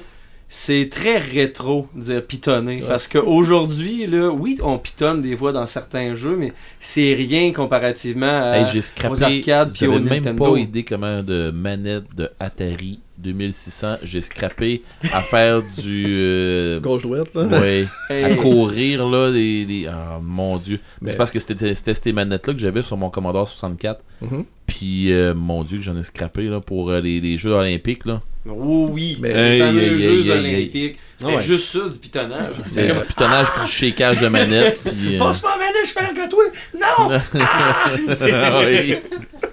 [0.49, 5.67] C'est très rétro de dire pitonner parce qu'aujourd'hui là, oui, on pitonne des fois dans
[5.67, 9.13] certains jeux mais c'est rien comparativement à Hey, j'ai scrappé.
[9.15, 10.53] aux arcades puis J'avais au même Nintendo.
[10.55, 13.97] pas idée comment de manette de Atari 2600.
[14.05, 14.83] J'ai scrappé
[15.13, 16.05] à faire du.
[16.07, 17.47] euh, Gauche droite, là.
[17.61, 18.37] ouais, à Hey.
[18.37, 19.33] courir là.
[19.33, 20.79] Des, des- ah, mon dieu.
[21.01, 24.01] Mais- C'est parce que c'était c'était ces manettes là que j'avais sur mon Commodore 64.
[24.21, 24.45] Mhm.
[24.77, 28.05] Puis, euh, mon dieu, que j'en ai scrappé là, pour euh, les, les Jeux olympiques.
[28.05, 28.21] là.
[28.49, 30.99] Oh oui, Mais- les fameux Jeux olympiques.
[31.17, 31.43] C'était Ah ouais.
[31.43, 32.53] juste ça du pitonnage.
[32.67, 34.79] C'est du pitonnage puis du shakeage de manette.
[34.85, 36.45] Puis, euh, Passe-moi la manette, je perds que toi!
[36.79, 38.61] Non!
[38.67, 38.97] oui.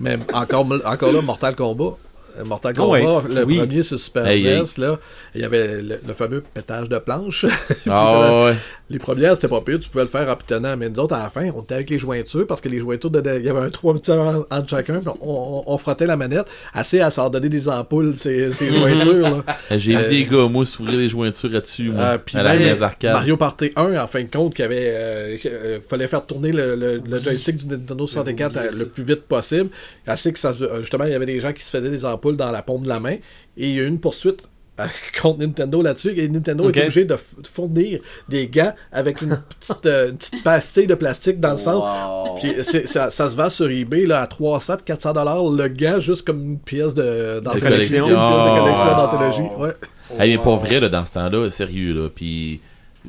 [0.01, 1.95] Mais encore, encore là, Mortal Kombat.
[2.39, 3.57] Euh, Mortal Ah Kombat, ouais, le oui.
[3.57, 4.59] premier sur Super Hey, hey.
[4.61, 4.99] NES, là,
[5.35, 7.45] il y avait le, le fameux pétage de planche.
[7.87, 8.55] Ah ouais.
[8.89, 10.75] Les premières, c'était pas pire, tu pouvais le faire en pitonnant.
[10.77, 13.09] Mais nous autres, à la fin, on était avec les jointures parce que les jointures,
[13.09, 14.99] de- il y avait un trou petit en- entre chacun.
[14.99, 18.71] puis on, on- on frottait la manette assez à s'en donner des ampoules, ces, ces
[18.71, 19.21] jointures.
[19.23, 19.43] là.
[19.77, 22.03] J'ai Euh, des gars, moi, s'ouvrir les jointures là-dessus, moi.
[22.03, 23.13] Euh, à la arcade.
[23.13, 24.91] Mario Party 1, en fin de compte, qui avait.
[24.93, 29.03] euh, euh, fallait faire tourner le, le- le joystick du Nintendo 64 à- le plus
[29.03, 29.69] vite possible.
[30.05, 32.22] Assez que ça, euh, justement, il y avait des gens qui se faisaient des ampoules
[32.31, 33.15] dans la paume de la main.
[33.57, 34.47] Et il y a eu une poursuite
[34.79, 34.85] euh,
[35.21, 36.13] contre Nintendo là-dessus.
[36.17, 37.99] Et Nintendo était obligé de fournir
[38.29, 42.35] des gants avec une petite, euh, une petite pastille de plastique dans le centre.
[42.39, 45.67] Puis c'est- ça, ça se vend sur eBay là, à 300 puis 400 dollars le
[45.67, 47.67] gant, juste comme une pièce de d'anthologie.
[47.67, 48.07] collection.
[48.07, 49.09] Une pièce de collection Ah.
[49.11, 49.49] d'anthologie.
[49.59, 49.73] Ouais.
[50.19, 52.59] Hey, mais pour vrai, là, dans ce temps-là, sérieux, là, puis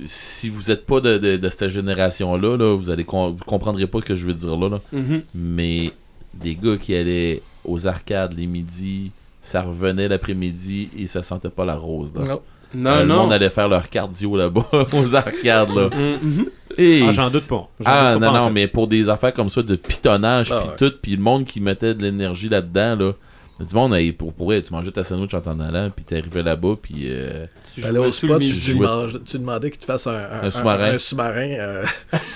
[0.06, 3.86] si vous êtes pas de, de- de cette génération-là, là, vous allez com- vous comprendrez
[3.86, 4.80] pas ce que je veux dire là, là.
[4.92, 5.22] Mhm.
[5.34, 5.92] mais
[6.34, 9.10] des gars qui allaient aux arcades les midis,
[9.42, 12.12] ça revenait l'après-midi et ça sentait pas la rose.
[12.14, 12.24] Là.
[12.24, 12.40] Non.
[12.76, 13.16] Non, Euh, le non.
[13.22, 15.70] monde allait faire leur cardio là-bas aux arcades.
[15.70, 15.88] Là.
[16.22, 16.46] Mhm.
[16.76, 17.68] Et Ah, j'en doute pas.
[17.78, 20.58] J'en Ah doute pas non, non, mais pour des affaires comme ça de pitonnage Ah,
[20.60, 20.76] puis ouais.
[20.90, 23.12] tout, puis le monde qui mettait de l'énergie là-dedans, là.
[23.60, 26.74] Du monde, pour, pour elle, tu mangeais ta sandwich en t'en allant, puis t'arrivais là-bas,
[26.82, 28.78] puis euh, Tu au jouais spot, tu, tu,
[29.24, 30.94] tu demandais qu'il te fasse un, un, Un sous-marin.
[30.94, 31.84] un sous-marin, euh,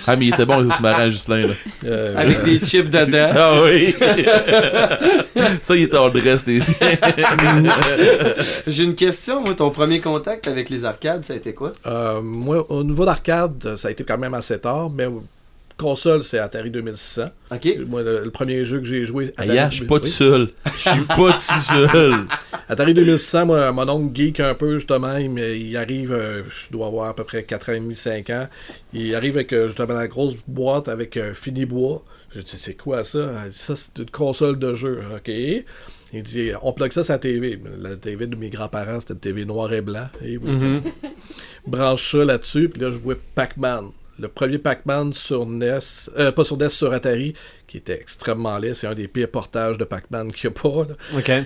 [0.07, 1.55] Ah, mais il était bon, le sous-marin Justin, là.
[1.87, 3.33] euh, Avec des chips dedans.
[3.37, 3.93] Ah oui!
[5.63, 6.61] ça, il était en dress, les
[8.67, 11.73] J'ai une question, moi, ton premier contact avec les arcades, ça a été quoi?
[11.87, 15.09] euh, moi, au niveau d'arcade, ça a été quand même assez tard, mais
[15.79, 17.31] console, c'est Atari 2600.
[17.51, 17.69] Ok.
[17.87, 19.33] Moi, le, le premier jeu que j'ai joué.
[19.37, 20.51] Ah, yeah, je suis pas tout seul.
[20.77, 22.15] Je suis pas tout seul.
[22.69, 26.89] Atari 2600, moi, mon oncle geek un peu, justement, il, il arrive, euh, je dois
[26.89, 28.49] avoir à peu près 4 ans et demi, 5 ans.
[28.93, 32.05] Il arrive avec euh, justement la grosse boîte avec euh, fini bois.
[32.35, 33.31] Je dis, c'est quoi ça?
[33.47, 35.01] Il dit, Ça, c'est une console de jeu.
[35.17, 35.33] OK.
[36.13, 37.61] Il dit, on plug ça sur la TV.
[37.79, 40.09] La TV de mes grands-parents, c'était une TV noir et blanc.
[40.25, 40.51] Et oui.
[40.51, 40.83] Mhm.
[41.67, 43.91] branche ça là-dessus, puis là, je vois Pac-Man.
[44.19, 45.79] Le premier Pac-Man sur NES,
[46.19, 47.35] euh, pas sur NES, sur Atari,
[47.67, 48.75] qui était extrêmement laid.
[48.75, 50.87] C'est un des pires portages de Pac-Man qu'il n'y a pas.
[50.89, 50.95] là.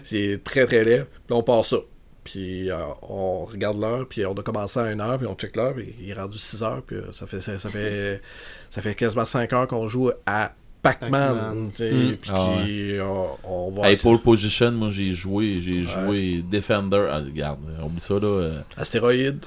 [0.05, 1.05] C'est très très laid.
[1.27, 1.77] Puis on part ça.
[2.25, 5.57] Puis euh, on regarde l'heure, puis on a commencé à 1 heure, puis on check
[5.57, 8.23] l'heure, puis il est rendu 6 heures, puis euh, ça fait, ça, ça fait,
[8.71, 10.53] ça fait quasiment 5 heures qu'on joue à
[10.83, 11.73] Pac-Man.
[11.77, 12.17] Sais, Mm.
[12.17, 15.85] Puis Ah on, on va Hey, pole position, moi j'ai joué, j'ai Ouais.
[16.07, 17.09] joué Defender.
[17.11, 18.21] Ah, regarde, oublie ça là.
[18.27, 18.61] euh.
[18.77, 19.45] Astéroïde,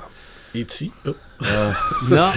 [0.56, 0.92] E.T.
[1.08, 1.12] Oh.
[2.10, 2.32] Non.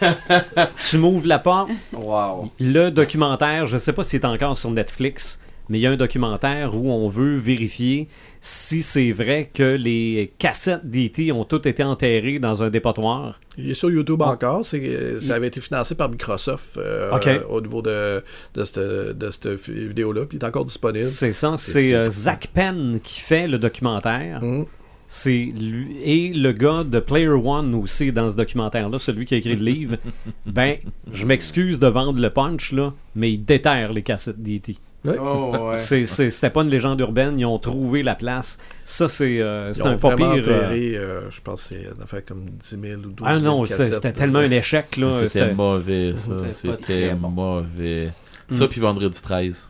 [0.88, 1.70] tu m'ouvres la porte.
[1.92, 2.50] Wow.
[2.60, 5.96] Le documentaire, je sais pas s'il est encore sur Netflix, mais il y a un
[5.96, 8.08] documentaire où on veut vérifier
[8.40, 11.32] si c'est vrai que les cassettes d'E.T.
[11.32, 13.40] ont toutes été enterrées dans un dépotoir.
[13.56, 14.66] Il est sur YouTube encore.
[14.66, 17.26] C'est, euh, ça avait été financé par Microsoft euh, Ok.
[17.26, 18.22] euh, au niveau de,
[18.54, 20.26] de cette, de cette vidéo-là.
[20.26, 21.04] Puis il est encore disponible.
[21.04, 24.40] C'est ça, C'est- euh, Zach Penn qui fait le documentaire.
[24.42, 24.66] Mhm.
[25.06, 29.38] C'est lui et le gars de Player One aussi dans ce documentaire-là, celui qui a
[29.38, 29.96] écrit le livre.
[30.46, 30.76] ben,
[31.12, 34.76] je m'excuse de vendre le punch là, mais il déterre les cassettes d'E.T.
[35.06, 35.76] Oh, ouais.
[35.76, 38.58] C'est- c'est- C'était pas une légende urbaine, ils ont trouvé la place.
[38.86, 40.26] Ça, c'est euh, Ils c'est ont un pas pire.
[40.28, 43.24] euh, enterré, euh, je pense que c'est une affaire comme 10 000 ou 12 000
[43.26, 44.96] Ah non, c'était tellement un échec.
[44.96, 45.28] là.
[45.28, 46.32] C'était mauvais, ça.
[46.52, 47.28] C'était bon.
[47.28, 48.12] mauvais.
[48.48, 48.54] Mm.
[48.56, 49.68] Ça, puis vendredi 13.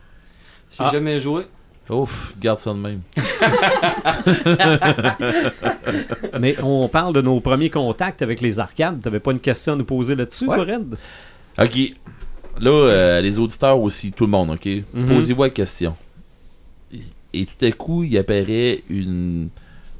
[0.71, 0.89] J'ai Ah.
[0.93, 1.43] jamais joué.
[1.89, 3.01] Ouf, garde ça de même.
[6.39, 9.01] Mais on parle de nos premiers contacts avec les arcades.
[9.01, 10.57] T'avais pas une question à nous poser là-dessus, Ouais.
[10.57, 10.97] Red?
[11.59, 11.79] Ok.
[12.59, 14.65] Là, euh, les auditeurs aussi, tout le monde, ok?
[14.93, 15.07] Mhm.
[15.07, 15.95] Posez-vous la question.
[17.33, 19.49] Et tout à coup, il apparaît une,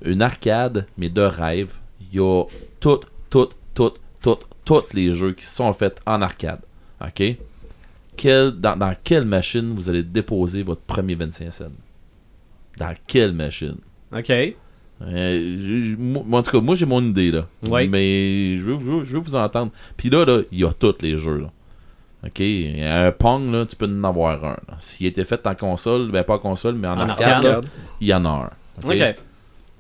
[0.04, 1.70] une arcade, mais de rêve.
[2.02, 2.44] Il y a
[2.80, 6.60] toutes, toutes, toutes, toutes, tous les jeux qui sont faits en arcade.
[7.02, 7.36] Ok?
[8.24, 11.66] Dans, dans quelle machine vous allez déposer votre premier 25 cents?
[12.78, 13.78] Dans quelle machine?
[14.16, 14.32] OK.
[15.02, 17.48] Euh, moi, en tout cas, moi j'ai mon idée là.
[17.64, 17.88] Oui.
[17.90, 19.72] Mais je veux, je, veux, je veux vous entendre.
[19.98, 21.40] Puis là, là, il y a tous les jeux.
[21.40, 21.52] Là.
[22.26, 24.58] Ok, un Pong, là, tu peux en avoir un.
[24.80, 27.64] S'il était fait en console, ben pas en console, mais en, En arcade, arcade.
[27.66, 27.70] là,
[28.02, 28.50] il y en a un.
[28.90, 28.96] Ok?
[28.96, 29.16] OK.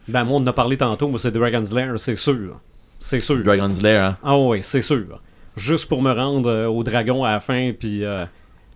[0.07, 1.07] Ben, moi, on en a parlé tantôt.
[1.07, 2.59] Moi, c'est Dragon's Lair, c'est sûr.
[2.99, 3.43] C'est sûr.
[3.43, 4.17] Dragon's Lair, hein?
[4.23, 5.19] Ah oui, c'est sûr.
[5.55, 8.25] Juste pour me rendre euh, au dragon à la fin, puis euh,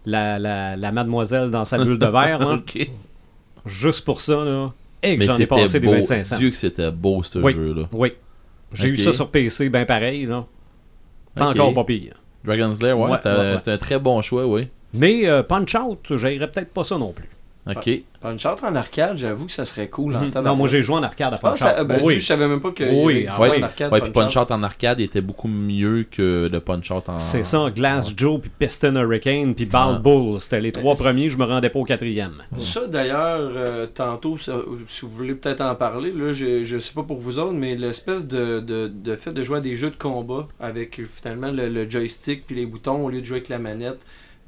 [0.05, 2.53] la, la, la mademoiselle dans sa bulle de verre, là.
[2.55, 2.89] Ok.
[3.65, 4.71] juste pour ça, là.
[5.03, 5.91] Et que Mais j'en ai passé beau.
[5.91, 6.37] des 25 cents.
[6.37, 7.53] Dieu que c'était beau ce Oui.
[7.53, 7.83] jeu-là.
[7.93, 8.13] Oui.
[8.73, 10.45] J'ai eu ça sur PC, ben pareil, là.
[11.35, 11.55] Pas Ok.
[11.59, 12.13] encore pas pire.
[12.43, 13.55] Dragon's Lair, ouais, Ouais, c'était ouais, ouais.
[13.57, 14.67] c'était un très bon choix, oui.
[14.93, 17.29] Mais euh, Punch Out, j'aimerais peut-être pas ça non plus.
[17.67, 17.89] Ok.
[18.21, 20.15] Punch Out en arcade, j'avoue que ça serait cool.
[20.15, 20.31] en Mhm.
[20.43, 21.87] Non, moi j'ai joué en arcade à Ah, Punch ça- Out.
[21.87, 22.19] ben, oui.
[22.19, 22.83] Je savais même pas que.
[22.83, 23.61] Oui, ah ouais.
[23.63, 24.13] arcade Ouais, Punch-Out.
[24.13, 27.17] Punch Out en arcade était beaucoup mieux que le Punch Out en.
[27.17, 29.99] C'est ça, Glass Joe, puis Piston Hurricane, puis Ball Ouais.
[29.99, 30.39] Bull.
[30.39, 32.43] C'était les trois premiers, je me rendais pas au quatrième.
[32.57, 36.93] Ça, d'ailleurs, euh, tantôt, ça- si vous voulez peut-être en parler, là, je, je sais
[36.93, 39.91] pas pour vous autres, mais l'espèce de, de, de fait de jouer à des jeux
[39.91, 43.49] de combat avec finalement le, le joystick puis les boutons au lieu de jouer avec
[43.49, 43.99] la manette,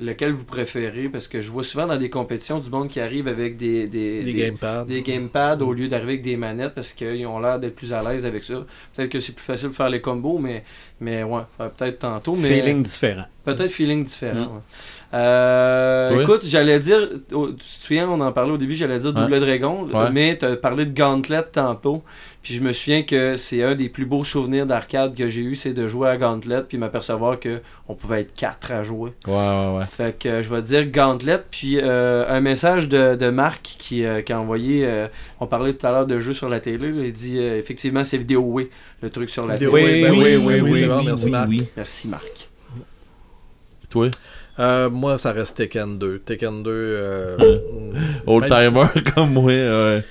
[0.02, 1.08] lequel vous préférez?
[1.10, 4.24] Parce que je vois souvent dans des compétitions du monde qui arrive avec des, des,
[4.24, 4.86] des- gamepads.
[4.86, 8.02] des gamepads au lieu d'arriver avec des manettes parce qu'ils ont l'air d'être plus à
[8.02, 8.56] l'aise avec ça.
[8.96, 10.64] Peut-être que c'est plus facile de faire les combos, mais,
[11.00, 12.36] mais ouais, euh, peut-être tantôt.
[12.36, 13.26] Mais Feeling différent.
[13.46, 14.36] Peut-être feeling différent.
[14.36, 14.56] Mm.
[14.56, 14.62] ouais.
[15.14, 16.24] Euh, Oui.
[16.24, 19.22] Écoute, j'allais dire, tu te souviens, on en parlait au début, j'allais dire Ouais.
[19.22, 20.10] Double Dragon, Ouais.
[20.12, 22.04] mais tu as parlé de Gauntlet tantôt.
[22.44, 25.56] Puis je me souviens que c'est un des plus beaux souvenirs d'arcade que j'ai eu,
[25.56, 29.12] c'est de jouer à Gauntlet, puis m'apercevoir que on pouvait être quatre à jouer.
[29.28, 29.86] Ouais, ouais, ouais.
[29.86, 34.24] Fait que je vais dire Gauntlet, puis euh, un message de, de Marc qui, euh,
[34.24, 35.08] qui a envoyé, euh,
[35.40, 38.04] on parlait tout à l'heure de jeux sur la télé, là, il dit euh, effectivement
[38.04, 38.70] c'est vidéo oui,
[39.04, 39.84] le truc sur la Vidéo, télé.
[39.84, 41.50] oui, ben oui, oui, oui, bon, merci, Marc.
[41.78, 42.50] Merci Marc.
[43.90, 44.10] Toi,
[44.60, 46.20] Euh, moi, ça reste Tekken 2.
[46.20, 46.72] Tekken 2.
[46.72, 47.38] Euh,
[48.28, 48.86] old timer
[49.16, 50.04] comme moi, ouais.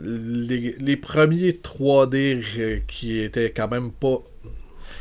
[0.00, 4.18] Les, les premiers 3D euh, qui étaient quand même pas.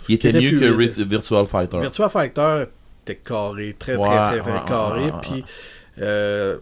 [0.09, 1.79] Il était mieux que Virtual Fighter.
[1.79, 2.65] Virtua Fighter
[3.05, 5.05] était carré, très très Ouais, très, très, ouais, carré.
[5.05, 5.43] ouais, Puis
[5.99, 6.57] euh,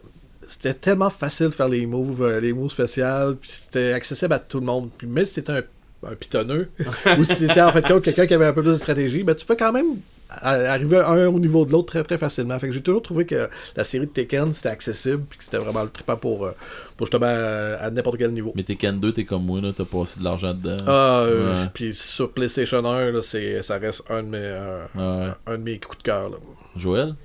[0.47, 3.35] c'était tellement facile de faire les moves, euh, les moves spéciaux.
[3.39, 4.89] Puis c'était accessible à tout le monde.
[4.97, 5.63] Puis même si t'étais un,
[6.07, 6.69] un pitonneux,
[7.17, 9.45] ou si t'étais en fait quelqu'un qui avait un peu plus de stratégie, ben tu
[9.45, 9.97] peux quand même
[10.29, 12.57] arriver un au niveau de l'autre très très facilement.
[12.59, 15.57] Fait que j'ai toujours trouvé que la série de Tekken c'était accessible puis que c'était
[15.57, 16.51] vraiment le trippant pour, euh,
[16.97, 18.53] pour justement à, à n'importe quel niveau.
[18.55, 20.77] Mais Tekken 2, t'es comme moi, là, t'as passé de l'argent dedans.
[20.87, 21.69] Ah, euh, Ouais.
[21.73, 25.31] puis sur PlayStation 1, là, c'est, ça reste un de mes, euh, Ouais.
[25.47, 26.29] un de mes coups de cœur.
[26.29, 26.37] là.
[26.75, 27.15] Joël?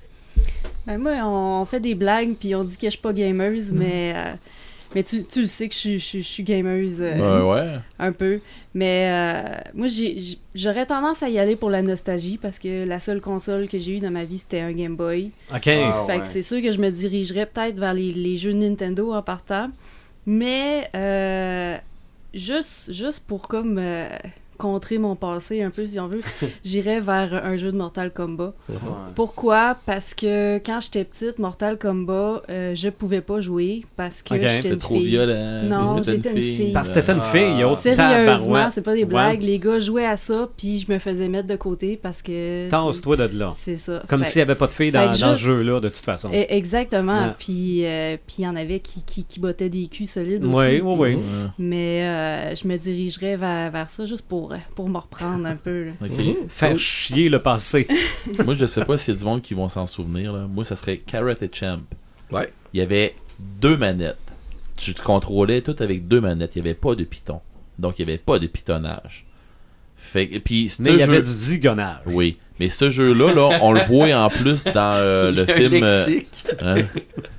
[0.86, 3.72] Ben moi, on, on fait des blagues, puis on dit que je suis pas gameuse,
[3.72, 4.32] mais, euh,
[4.94, 7.60] mais tu, tu le sais que je, suis- je, suis- je suis gameuse euh, Ouais,
[7.62, 7.78] ouais.
[7.98, 8.40] un peu.
[8.74, 9.86] Mais euh, moi,
[10.54, 13.96] j'aurais tendance à y aller pour la nostalgie, parce que la seule console que j'ai
[13.96, 15.30] eue dans ma vie, c'était un Game Boy.
[15.54, 15.68] OK.
[15.68, 16.20] Ah, fait ouais.
[16.20, 19.70] que c'est sûr que je me dirigerais peut-être vers les, les jeux Nintendo en partant.
[20.26, 21.76] Mais euh,
[22.32, 24.08] juste, juste pour comme euh,
[24.64, 26.22] contrer mon passé un peu, si on veut,
[26.64, 28.54] j'irais vers un jeu de Mortal Kombat.
[28.70, 28.76] Ouais.
[29.14, 29.76] Pourquoi?
[29.84, 34.40] Parce que quand j'étais petite, Mortal Kombat, euh, je pouvais pas jouer parce que Ok,
[34.46, 35.08] j'étais une trop fille.
[35.08, 35.62] violent.
[35.64, 36.72] Non, j'étais une fille.
[36.72, 37.68] Parce que t'étais une fille, Ah.
[37.68, 39.04] autre Sérieusement, c'est pas des Ouais.
[39.06, 39.42] blagues.
[39.42, 42.68] Les gars jouaient à ça, puis je me faisais mettre de côté parce que.
[42.70, 43.50] Tasse-toi de là.
[43.54, 44.02] C'est ça.
[44.08, 46.30] Comme s'il n'y avait pas de filles dans, dans ce juste- jeu-là, de toute façon.
[46.32, 47.26] Eh, Exactement.
[47.26, 47.32] Ouais.
[47.38, 50.56] Puis euh, puis il y en avait qui, qui, qui bottaient des culs solides aussi.
[50.56, 51.18] Oui, oui, oui.
[51.58, 55.84] Mais euh, je me dirigerais vers, vers ça juste pour, pour me reprendre un peu.
[55.84, 55.92] là.
[56.48, 57.86] Faire chier le passé.
[58.44, 60.32] Moi, je sais pas s'il y a du monde qui vont s'en souvenir.
[60.32, 60.46] Là.
[60.46, 61.80] Moi, ça serait Carrot et Champ.
[62.30, 62.52] Ouais.
[62.72, 64.16] Il y avait deux manettes.
[64.76, 66.56] Tu te contrôlais tout avec deux manettes.
[66.56, 67.40] Il n'y avait pas de piton.
[67.78, 69.24] Donc, il n'y avait pas de pitonnage.
[69.96, 72.02] Fait puis, ce Mais il y jeu- avait du zigonnage.
[72.06, 72.38] Oui.
[72.60, 75.82] Mais ce jeu-là, là, on le voit en plus dans euh, le film.
[75.82, 76.06] euh,
[76.62, 76.82] hein.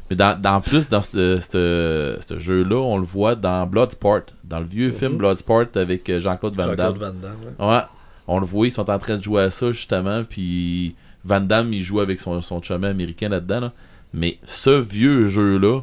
[0.09, 4.21] Mais dans, dans plus, dans ce jeu-là, on le voit dans Bloodsport.
[4.43, 6.77] Dans le vieux film Bloodsport avec euh, Jean-Claude Van Damme.
[6.77, 7.37] Jean-Claude Van Damme.
[7.59, 7.75] ouais.
[7.75, 7.81] Ouais,
[8.27, 11.71] on le voit, ils sont en train de jouer à ça justement, puis Van Damme
[11.73, 13.59] il joue avec son, son chum américain là-dedans.
[13.61, 13.73] là.
[14.13, 15.81] Mais ce vieux jeu-là,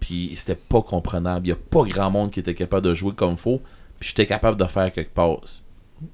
[0.00, 1.46] puis c'était pas comprenable.
[1.46, 3.60] Il y a pas grand monde qui était capable de jouer comme faut,
[3.98, 5.62] puis j'étais capable de faire quelques passes.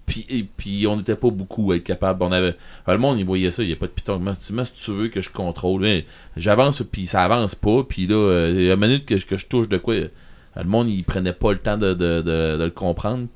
[0.07, 2.23] Puis, et puis on n'était pas beaucoup à être capable.
[2.23, 2.55] On avait,
[2.87, 4.13] le monde il voyait ça, il n'y a pas de.
[4.19, 4.35] Moi,
[4.65, 6.05] si tu veux que je contrôle, mais
[6.37, 9.27] j'avance puis ça avance pas, puis là, euh, il y a une minute que, je-
[9.27, 10.09] que je touche de quoi, euh,
[10.57, 13.27] le monde il prenait pas le temps de, de, de- le comprendre.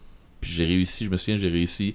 [0.40, 1.94] Puis j'ai réussi, je me souviens, j'ai réussi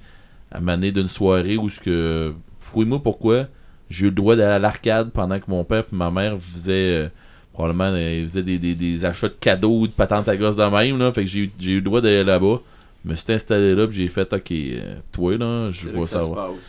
[0.52, 3.48] à m'amener d'une soirée où ce que fouille-moi pourquoi
[3.90, 6.74] j'ai eu le droit d'aller à l'arcade pendant que mon père et ma mère faisaient
[7.06, 7.10] euh,
[7.54, 10.64] probablement euh, ils faisaient des, des, achats de cadeaux ou de patentes à gosse de
[10.64, 12.62] même là, fait que j'ai eu le droit d'aller là-bas.
[13.06, 16.22] Je me suis installé là, puis j'ai fait OK, euh, toi là, je vois ça.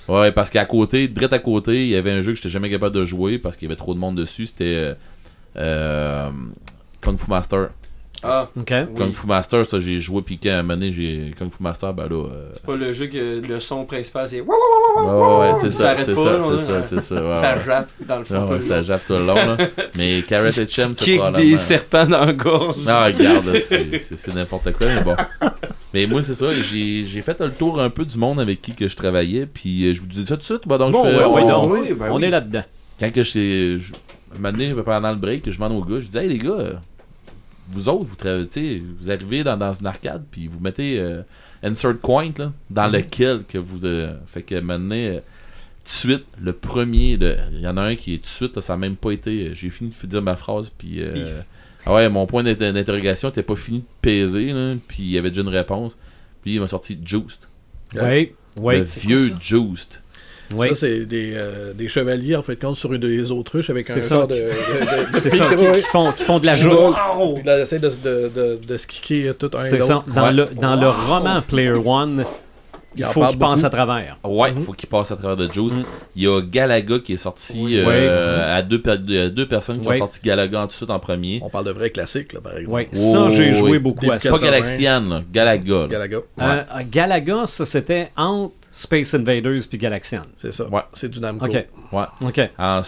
[0.09, 0.31] ouais.
[0.33, 2.95] parce qu'à côté, direct à côté, il y avait un jeu que j'étais jamais capable
[2.95, 4.47] de jouer parce qu'il y avait trop de monde dessus.
[4.47, 4.95] C'était euh,
[5.57, 6.31] euh,
[7.01, 7.71] Kung Fu Master.
[8.23, 8.71] Ah, OK.
[8.71, 8.95] oui.
[8.97, 11.63] Kung Fu Master, ça j'ai joué, puis quand à un moment donné, j'ai Kung Fu
[11.63, 12.27] Master, ben là.
[12.27, 14.41] euh, C'est pas le jeu que le son principal c'est.
[14.43, 17.15] ouais, ouais, ouais, c'est Ça ça, arrête c'est pas, ça, c'est ça, c'est ça.
[17.29, 17.65] ouais, Ça ouais.
[17.65, 18.47] jappe dans le fond.
[18.47, 19.57] Ouais, ça jappe tout le long, là.
[19.97, 21.45] Mais Carrot et Chem, c'est probablement...
[21.51, 22.77] des serpents dans la gorge.
[22.87, 25.17] Non, regarde, c'est n'importe quoi, mais bon.
[25.95, 28.75] Mais moi, c'est ça, j'ai j'ai fait le tour un peu du monde avec qui
[28.75, 31.05] que je travaillais, puis euh, je vous dis ça tout de suite, bah, donc Bon,
[31.05, 32.25] je fais, ouais, ouais, on- donc, oui, ben on oui.
[32.25, 32.63] est là-dedans.
[32.99, 33.93] quand que je, je
[34.33, 36.51] un moment donné, pendant le break, je demande aux gars, je dis hey les gars,
[36.51, 36.75] euh,
[37.73, 40.99] vous autres, vous travaillez, tu sais, vous arrivez dans, dans une arcade, puis vous mettez
[41.01, 41.23] euh,
[41.65, 45.21] insert coin là, dans lequel que vous, euh, fait que maintenant, euh, de
[45.89, 48.75] suite, le premier, il y en a un qui est tout de suite, là, ça
[48.75, 49.51] n'a même pas été.
[49.55, 51.03] J'ai fini de dire ma phrase, puis.
[51.03, 51.41] euh.
[51.87, 55.19] Ah ouais, mon point d'inter- d'interrogation n'était pas fini de peser, là, puis il y
[55.19, 55.97] avait déjà une réponse.
[56.43, 57.41] Puis il m'a sorti Juiced.
[57.95, 59.89] Oui, oui, le vieux quoi Juiced.
[60.59, 64.03] Ça, c'est des, euh, des chevaliers, en fait, compte sur une des autruches avec un
[64.03, 64.17] ça.
[64.17, 64.35] genre de.
[64.35, 65.73] de, de- de C'est ça, qui, ouais.
[65.81, 66.73] qui font, qui font de la Qui joute.
[66.73, 70.03] volent, Puis là, essaie de, de, de, de se kicker tout un C'est ça.
[70.13, 70.33] Dans, Ouais.
[70.33, 72.25] le, dans le roman Player One,
[72.97, 74.19] il Il en faut qu'il passe à travers.
[74.25, 74.63] Ouais, Mhm.
[74.65, 75.73] faut qu'il passe à travers de Juice.
[75.75, 75.85] Mhm.
[76.17, 77.77] Il y a Galaga qui est sorti Oui.
[77.79, 78.53] euh, Ouais.
[78.53, 78.79] à deux,
[79.31, 79.97] deux personnes qui Ouais.
[79.97, 81.41] ont sorti Galaga tout de suite en premier.
[81.43, 82.77] On parle de vrais classiques, là, par exemple.
[82.77, 83.59] Oui, Oh, ça, j'ai oui.
[83.59, 84.31] joué beaucoup à ça.
[84.31, 84.51] Pas 80.
[84.51, 85.75] Galaxian, là, Galaga.
[85.83, 85.87] là.
[85.89, 86.19] Galaga.
[86.41, 90.23] Euh, Galaga, ça, c'était entre Space Invaders puis Galaxian.
[90.37, 90.67] C'est ça.
[90.69, 90.83] Ouais.
[90.93, 91.45] C'est du Namco.
[91.47, 91.67] OK.
[91.93, 92.05] Ouais.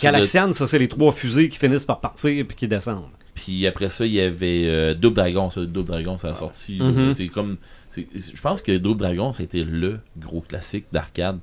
[0.03, 3.05] Galaxian, ça, c'est les trois fusées qui finissent par partir puis qui descendent.
[3.35, 5.49] Puis après ça, il y avait euh, Double Dragon.
[5.51, 6.77] Ça, Double Dragon, ça a sorti.
[6.79, 6.85] là.
[6.87, 7.15] Mhm.
[7.15, 7.57] C'est comme.
[7.97, 11.39] Je pense que Double Dragon, c'était le gros classique d'arcade.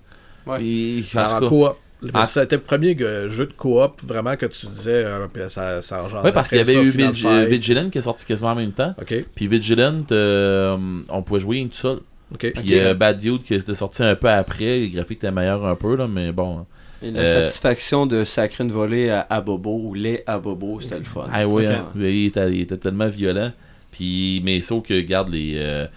[0.47, 0.64] Ouais.
[0.64, 1.76] Et, en coop.
[2.14, 2.26] Ah.
[2.26, 2.97] C'était le premier
[3.28, 6.24] jeu de coop vraiment que tu disais euh, puis ça, ça engendre.
[6.24, 7.47] ouais, parce qu'il y avait ça, eu Vig-.
[7.50, 8.95] Vigilant qui est sorti quasiment en même temps.
[9.02, 10.78] Ok, Puis Vigilant, euh,
[11.10, 12.00] on pouvait jouer tout seul.
[12.34, 12.54] ok.
[12.56, 14.80] Puis euh, Bad Youth qui était sorti un peu après.
[14.80, 16.66] Les graphiques étaient meilleurs un peu, là, mais bon.
[17.04, 20.80] Et la Euh, satisfaction de sacrer une volée à, à Bobo ou les à Bobo,
[20.80, 21.28] c'était le fun.
[21.34, 23.52] Ah oui, hein, il, était, il était tellement violent.
[23.92, 25.88] Puis, mais sauf que, regarde, les, euh,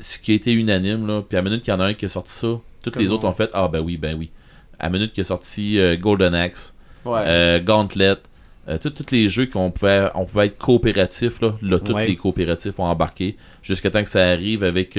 [0.00, 1.94] ce qui a été unanime, là, puis à la minute qu'il y en a un
[1.94, 2.48] qui a sorti ça,
[2.82, 4.30] toutes les autres ont fait Ah, ben oui, ben oui.
[4.78, 7.20] À la minute qu'il a sorti euh, Golden Axe, Ouais.
[7.24, 8.14] euh, Gauntlet,
[8.68, 12.06] euh, tous les jeux qu'on pouvait, on pouvait être coopératifs, là, là tous Ouais.
[12.06, 14.96] les coopératifs ont embarqué, jusqu'à temps que ça arrive avec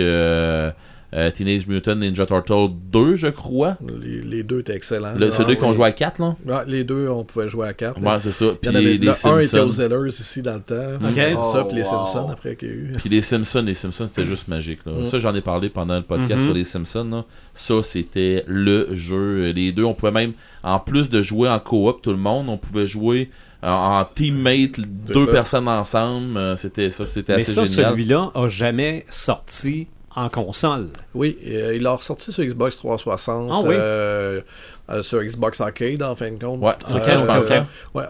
[1.13, 3.77] euh, euh, Teenage Mutant Ninja Turtle 2, je crois.
[4.01, 5.13] Les, les deux étaient excellents.
[5.15, 5.75] Le, c'est deux qui ont Oui.
[5.75, 6.35] joué à 4, là?
[6.45, 8.01] Ouais, les deux, on pouvait jouer à 4.
[8.01, 8.45] Ouais, c'est ça.
[8.45, 9.71] Il Puis y en avait, les, le 1 était aux Simpsons.
[9.71, 11.07] Zellers ici dans le temps.
[11.07, 11.45] Ok.
[11.51, 12.05] Ça, puis les Oh, wow.
[12.05, 12.91] Simpsons après qu'il y a eu.
[12.97, 14.79] Puis les Simpsons, les Simpsons, c'était juste magique.
[14.85, 14.93] Là.
[14.93, 15.05] Mm.
[15.05, 16.45] Ça, j'en ai parlé pendant le podcast Mhm.
[16.45, 17.07] sur les Simpsons.
[17.11, 17.25] là.
[17.53, 19.51] Ça, c'était le jeu.
[19.51, 20.33] Les deux, on pouvait même,
[20.63, 23.29] en plus de jouer en coop, tout le monde, on pouvait jouer
[23.61, 25.31] en, en teammate, deux ça.
[25.31, 26.37] personnes ensemble.
[26.37, 27.91] Euh, C'était ça, c'était Mais assez ça, génial.
[27.91, 30.87] celui-là a jamais sorti en console.
[31.13, 33.49] Oui, euh, il l'a ressorti sur Xbox 360.
[33.51, 33.75] Ah oui?
[33.77, 34.41] euh,
[34.89, 36.61] euh, sur Xbox Arcade, en fin de compte.
[36.61, 37.63] Ouais, c'est Ok, ça, je pensais?
[37.93, 38.03] Ouais,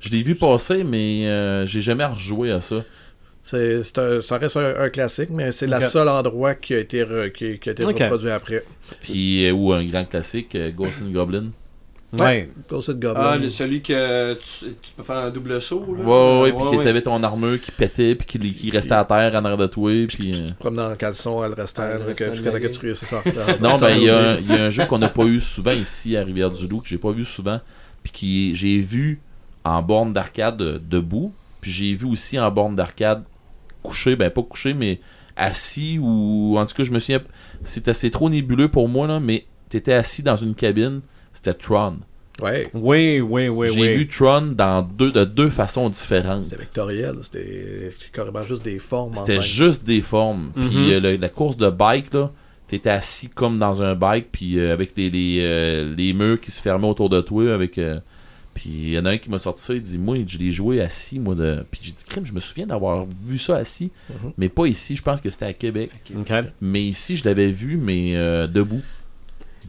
[0.00, 2.84] Je l'ai vu passer, mais euh, j'ai jamais rejoué à ça.
[3.42, 6.78] c'est, c'est un- ça reste un, un classique, mais c'est le seul endroit qui a
[6.78, 8.64] été, re- qui, qui a été reproduit après.
[9.00, 11.46] Puis, euh, ou un grand classique, euh, Ghost and Goblin.
[12.12, 12.48] Ouais.
[12.70, 13.14] Ghost Goblin.
[13.22, 15.94] Ah, le- celui que tu, tu peux faire un double saut.
[15.94, 16.04] Là.
[16.04, 16.84] Ouais, ouais, puis Ouais, que ouais.
[16.84, 19.92] t'avais ton armure qui pétait, puis qui, qui restait à terre en arrière de toi.
[20.08, 22.24] Puis, euh, Tu te promenais dans le caleçon à le restant, Ah, le là, restant
[22.24, 24.52] que- de jusqu'à que tu réussisses à Sinon, ben, il y, a un- il y
[24.52, 27.26] a un jeu qu'on n'a pas eu souvent ici à Rivière-du-Loup, que j'ai pas vu
[27.26, 27.60] souvent,
[28.02, 29.20] puis qui j'ai vu
[29.64, 33.22] en borne d'arcade euh, debout, puis j'ai vu aussi en borne d'arcade
[33.82, 34.98] couché, ben pas couché, mais
[35.36, 37.20] assis, ou en tout cas, je me souviens,
[37.64, 41.00] c'était c'est trop nébuleux pour moi, là, mais t'étais assis dans une cabine,
[41.38, 41.96] c'était Tron.
[42.40, 43.96] Ouais, Oui, oui, oui, j'ai oui.
[43.96, 46.44] vu Tron dans deux, de deux façons différentes.
[46.44, 47.16] c'était vectoriel.
[47.22, 49.14] C'était carrément juste des formes.
[49.16, 50.52] C'était juste des formes.
[50.54, 50.68] Mhm.
[50.68, 52.30] Puis euh, le- la course de bike, là,
[52.68, 56.52] t'étais assis comme dans un bike, puis euh, avec les, les, euh, les murs qui
[56.52, 57.52] se fermaient autour de toi.
[57.52, 57.98] avec euh,
[58.54, 60.52] Puis il y en a un qui m'a sorti ça, il dit Moi, je l'ai
[60.52, 61.34] joué assis, moi.
[61.34, 61.64] De...
[61.72, 64.32] Puis j'ai dit Crime, je me souviens d'avoir vu ça assis, Mhm.
[64.38, 65.90] mais pas ici, je pense que c'était à Québec.
[66.60, 68.82] Mais ici, je l'avais vu, mais euh, debout.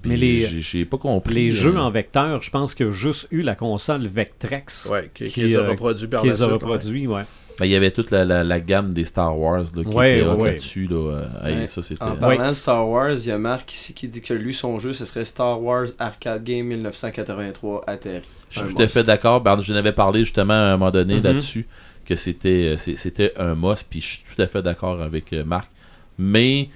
[0.02, 1.34] Puis Mais les- j'ai- J'ai pas compris.
[1.34, 4.90] Les euh, jeux en vecteur, je pense qu'il y a juste eu la console Vectrex
[4.92, 7.08] Ouais, qui, qui qui, les a reproduits par qui la les a suite, reproduits.
[7.08, 7.24] Ouais.
[7.60, 10.20] ben, il y avait toute la, la, la gamme des Star Wars là, qui Ouais,
[10.20, 10.52] était ouais.
[10.52, 10.88] là-dessus.
[10.88, 10.96] Là,
[11.44, 11.68] euh, Ouais.
[11.68, 11.82] ça.
[12.00, 12.18] En Ouais.
[12.20, 14.94] parlant de Star Wars, il y a Marc ici qui dit que lui, son jeu,
[14.94, 18.22] ce serait Star Wars Arcade Game 1983 atterri.
[18.50, 19.42] Je suis tout à fait d'accord.
[19.42, 21.24] Ben, J'en avais parlé justement à un moment donné Mhm.
[21.24, 21.68] là-dessus
[22.06, 23.86] que c'était euh, c'était un must.
[23.90, 25.70] Puis je suis tout à fait d'accord avec euh, Marc.
[26.18, 26.70] Mais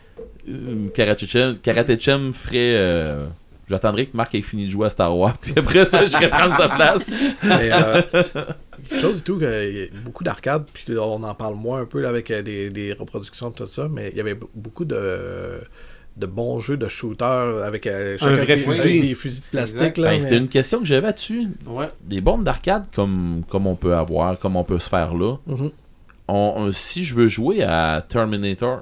[0.50, 2.76] euh, Karatechem Karatechem ferait.
[2.76, 3.26] euh,
[3.70, 5.38] J'attendrai que Marc ait fini de jouer à Star Wars.
[5.42, 7.10] Puis après ça, j'irai prendre sa place.
[7.44, 8.02] Mais, euh,
[8.90, 11.80] quelque chose et tout, que il y a beaucoup d'arcades, puis on en parle moins
[11.82, 14.34] un peu là, avec euh, des, des reproductions de tout ça, mais il y avait
[14.34, 15.62] be- beaucoup de,
[16.18, 19.00] de bons jeux de shooters avec euh, chacun vrai des, fusil.
[19.02, 19.96] des fusils de plastique.
[19.96, 21.48] Ben, mais- C'était une question que j'avais dessus.
[21.66, 21.88] Ouais.
[22.04, 25.38] Des bornes d'arcade comme, comme on peut avoir, comme on peut se faire là.
[25.48, 25.72] Mhm.
[26.28, 28.82] On- on- si je veux jouer à Terminator,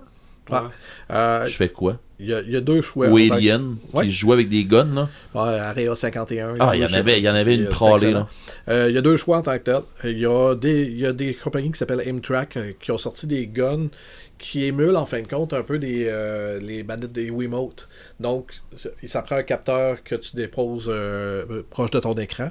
[0.52, 0.72] Ah.
[1.12, 2.00] Euh, je fais quoi?
[2.20, 3.08] Il y, a- il y a deux choix.
[3.08, 4.06] Ou Alien, Ouais.
[4.06, 5.10] qui joue avec des guns là?
[5.34, 6.56] Ouais, Area 51.
[6.60, 8.14] Ah, il y en avait, il y en avait une trollée.
[8.70, 9.82] Euh, il y a deux choix en tant que tel.
[10.04, 13.00] Il y a des, il y a des compagnies qui s'appellent Amtrak euh, qui ont
[13.00, 13.88] sorti des guns
[14.38, 17.88] qui émulent en fin de compte un peu des, euh, les manettes des Wiimote.
[18.20, 22.50] Donc, ça- prend un capteur que tu déposes euh, proche de ton écran.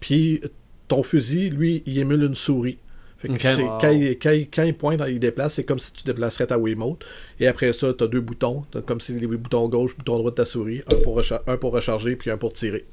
[0.00, 0.40] Puis
[0.88, 2.78] ton fusil, lui, il émule une souris.
[3.18, 3.40] Fait que Ok.
[3.40, 3.78] c'est- Wow.
[3.80, 6.58] quand, il, quand, il, quand il pointe, il déplace, c'est comme si tu déplacerais ta
[6.58, 7.04] Wiimote.
[7.40, 8.64] Et après ça, tu as deux boutons.
[8.86, 10.82] Comme si les boutons gauche, bouton droit de ta souris.
[10.92, 12.84] Un pour, un pour recharger, puis un pour tirer.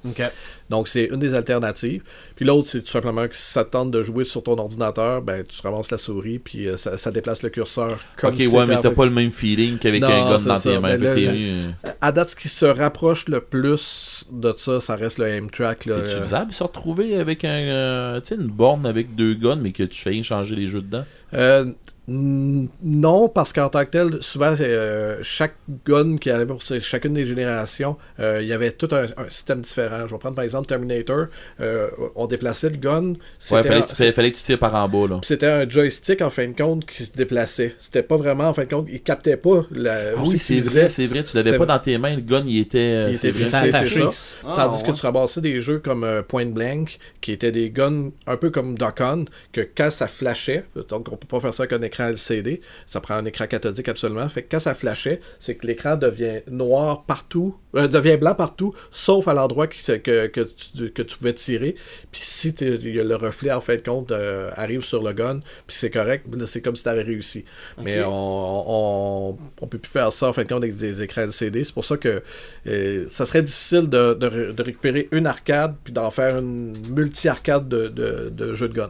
[0.70, 2.04] Donc, c'est une des alternatives.
[2.36, 5.22] Puis l'autre, c'est tout simplement que si ça te tente de jouer sur ton ordinateur,
[5.22, 8.00] ben, tu ramasses la souris, puis euh, ça, ça déplace le curseur.
[8.18, 10.60] Comme ok, si ouais, mais t'as pas le même feeling qu'avec un gun c'est dans
[10.60, 10.98] tes mains.
[11.00, 11.70] euh,
[12.02, 15.86] À date, ce qui se rapproche le plus de ça, ça reste le aim track.
[15.86, 15.96] là.
[15.96, 19.72] C'est-tu Euh, faisable de se retrouver avec un, euh, une borne avec deux guns, mais
[19.72, 21.06] que tu fais changer les jeux dedans?
[21.34, 21.72] Euh,
[22.10, 25.56] non, parce qu'en tant que tel, souvent, euh, chaque
[25.86, 29.62] gun qui allait pour chacune des générations, euh, il y avait tout un, un système
[29.62, 30.08] différent.
[30.08, 31.28] Je vais prendre par exemple Terminator.
[31.62, 33.10] euh, on déplaçait le gun.
[33.12, 35.20] Ouais, C'était fallait, un- que tu, fallait- que tu tires par en bas, là.
[35.24, 37.76] c'était un joystick en fin de compte qui se déplaçait.
[37.80, 40.12] C'était pas vraiment en fin de compte, il captait pas la.
[40.18, 41.24] Ah oui, c'est vrai, c'est vrai.
[41.24, 42.78] Tu l'avais pas dans tes mains, le gun, il était.
[42.80, 44.10] euh, Il c'est était c'est ça.
[44.46, 48.10] Ah, Tandis que tu ramassais des jeux comme euh, Point Blank, qui étaient des guns
[48.28, 51.64] un peu comme Duck Hunt, que quand ça flashait, donc on peut pas faire ça
[51.64, 55.20] avec un écran LCD, ça prend un écran cathodique absolument, fait que quand ça flashait,
[55.40, 60.28] c'est que l'écran devient noir partout, euh, devient blanc partout, sauf à l'endroit que, que,
[60.76, 61.76] tu, que tu pouvais tirer.
[62.12, 65.90] Puis si le reflet en fin de compte euh, arrive sur le gun, puis c'est
[65.90, 67.46] correct, c'est comme si tu avais réussi.
[67.84, 68.10] Mais on,
[69.32, 71.64] on, on peut plus faire ça en fin de compte avec des écrans LCD.
[71.64, 72.22] C'est pour ça que
[72.68, 76.76] euh, ça serait difficile de, de ré- de récupérer une arcade puis d'en faire une
[76.90, 78.90] multi-arcade de, de, de jeux de gun.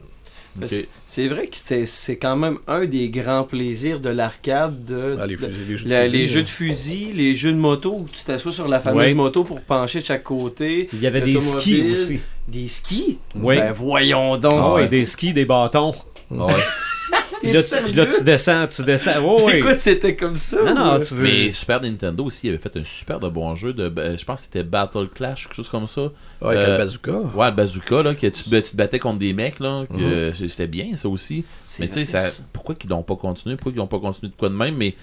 [1.07, 4.83] C'est- vrai que c'est c'est quand même un des grands plaisirs de l'arcade.
[4.85, 7.35] de- Ah, les, de- fusils- les jeux de la- fusil, les jeux de fusil, les
[7.35, 9.13] jeux de moto où tu t'assois sur la fameuse Ouais.
[9.13, 10.89] moto pour pencher de chaque côté.
[10.93, 12.19] Il y avait des skis aussi.
[12.47, 13.19] Des skis?
[13.35, 13.57] Oui.
[13.57, 14.53] Ben voyons donc.
[14.55, 14.81] Ah ouais.
[14.83, 15.93] ouais, des skis, des bâtons.
[16.31, 16.53] Ah ouais.
[17.41, 19.11] Puis là, tu, puis là, tu descends, tu descends.
[19.23, 19.53] Oh, oui.
[19.55, 20.57] Écoute, c'était comme ça.
[20.73, 23.87] Non, tu Mais Super Nintendo aussi avait fait un super de bon jeu de.
[23.89, 26.01] ben, Je pense que c'était Battle Clash, quelque chose comme ça.
[26.41, 27.11] ouais, avec euh, le bazooka.
[27.35, 29.85] Ouais, le bazooka, là, que tu, tu te battais contre des mecs, là.
[29.89, 30.01] que, Mhm.
[30.03, 31.45] euh, C'était bien, ça aussi.
[31.79, 33.55] Mais tu sais, ça, pourquoi qu'ils n'ont pas continué?
[33.55, 34.75] Pourquoi qu'ils n'ont pas continué de quoi de même?
[34.75, 34.95] Mais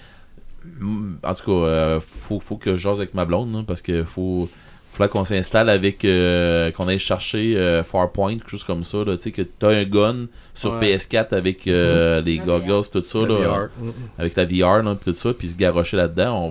[0.79, 3.81] mm, en tout cas, euh, faut, faut que je jase avec ma blonde, là, parce
[3.81, 4.49] que faut.
[4.97, 6.03] Faudrait qu'on s'installe avec.
[6.05, 9.15] euh, qu'on aille chercher euh, Farpoint, quelque chose comme ça, là.
[9.15, 10.25] Tu sais, que t'as un gun
[10.55, 10.95] sur Ouais.
[10.97, 13.25] PS4 avec euh, les La goggles, tout ça, là.
[13.35, 13.69] VR.
[13.79, 13.93] Mm, mm.
[14.17, 16.43] Avec la VR, là, pis tout ça, puis se garrocher là-dedans.
[16.45, 16.49] On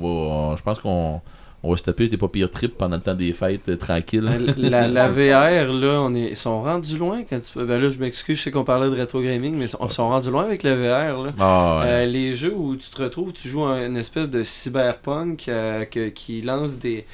[0.50, 0.56] va.
[0.56, 1.20] je pense qu'on.
[1.62, 4.30] On va se taper des pas pires trips pendant le temps des fêtes, euh, tranquille.
[4.56, 7.98] La, la VR, là, on est, ils sont rendus loin quand tu Ben là, je
[7.98, 10.76] m'excuse, je sais qu'on parlait de rétro gaming, mais ils sont, rendus loin avec la
[10.76, 11.32] VR, là.
[11.40, 11.90] Ah, ouais.
[11.90, 15.84] Euh, les jeux où tu te retrouves, tu joues à une espèce de cyberpunk euh,
[15.86, 17.04] que- qui lance des.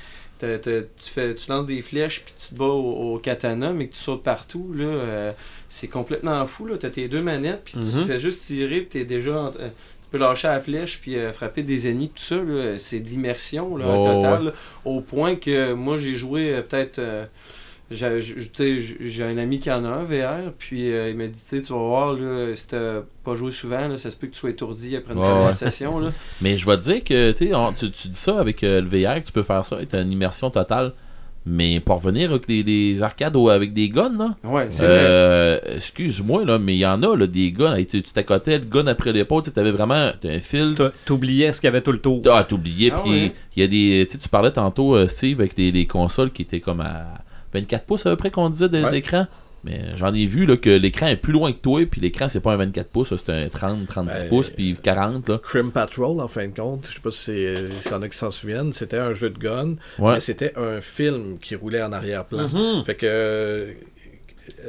[0.61, 3.95] Tu, fais, tu lances des flèches puis tu te bats au, au katana, mais que
[3.95, 4.73] tu sautes partout.
[4.75, 5.33] là euh,
[5.69, 6.69] C'est complètement fou.
[6.79, 8.01] Tu as tes deux manettes puis Mhm.
[8.03, 9.33] tu fais juste tirer puis t'es déjà.
[9.39, 9.69] en- euh,
[10.03, 12.37] tu peux lâcher la flèche puis euh, frapper des ennemis, tout ça.
[12.37, 14.53] là, C'est de l'immersion Oh, totale.
[14.85, 16.99] au point que moi j'ai joué peut-être.
[17.93, 18.21] J'ai
[18.53, 21.63] tu un ami qui en a un VR, puis euh, il m'a dit, tu sais,
[21.63, 24.39] tu vas voir, là, si t'as pas joué souvent, là, ça se peut que tu
[24.41, 25.55] sois étourdi après une Ouais, première ouais.
[25.55, 25.99] session.
[25.99, 26.13] Là.
[26.41, 28.87] Mais je vais te dire que tu, on- tu, tu dis ça avec euh, le
[28.89, 30.93] VR, que tu peux faire ça, être une immersion totale.
[31.45, 34.99] Mais pour revenir avec les, les arcades avec des guns, là, Ouais, c'est vrai.
[35.01, 37.77] euh, excuse-moi, là, mais il y en a, là, des guns.
[37.79, 40.75] Tu tu t'accotais le gun après l'épaule, tu sais, t'avais vraiment un fil.
[41.05, 42.23] T'oubliais ce qu'il y avait tout le tour.
[42.31, 43.33] Ah, t'oubliais, Ah puis ouais.
[43.57, 44.07] il y a des.
[44.07, 47.07] Tu sais, tu parlais tantôt, Steve, avec les, les consoles qui étaient comme à
[47.53, 48.91] 24 pouces à peu près qu'on disait de- Ouais.
[48.91, 49.27] d'écran.
[49.65, 52.41] Mais j'en ai vu là, que l'écran est plus loin que toi, puis l'écran c'est
[52.41, 55.29] pas un 24 pouces, c'est un 30, 36 Ben, pouces, puis 40.
[55.29, 55.39] Là.
[55.39, 58.09] Crim Patrol, en fin de compte, je sais pas si c'est- s'il y en a
[58.09, 60.15] qui s'en souviennent, c'était un jeu de gun, Ouais.
[60.15, 62.49] mais c'était un film qui roulait en arrière-plan.
[62.49, 62.85] Mhm.
[62.85, 63.73] Fait que euh,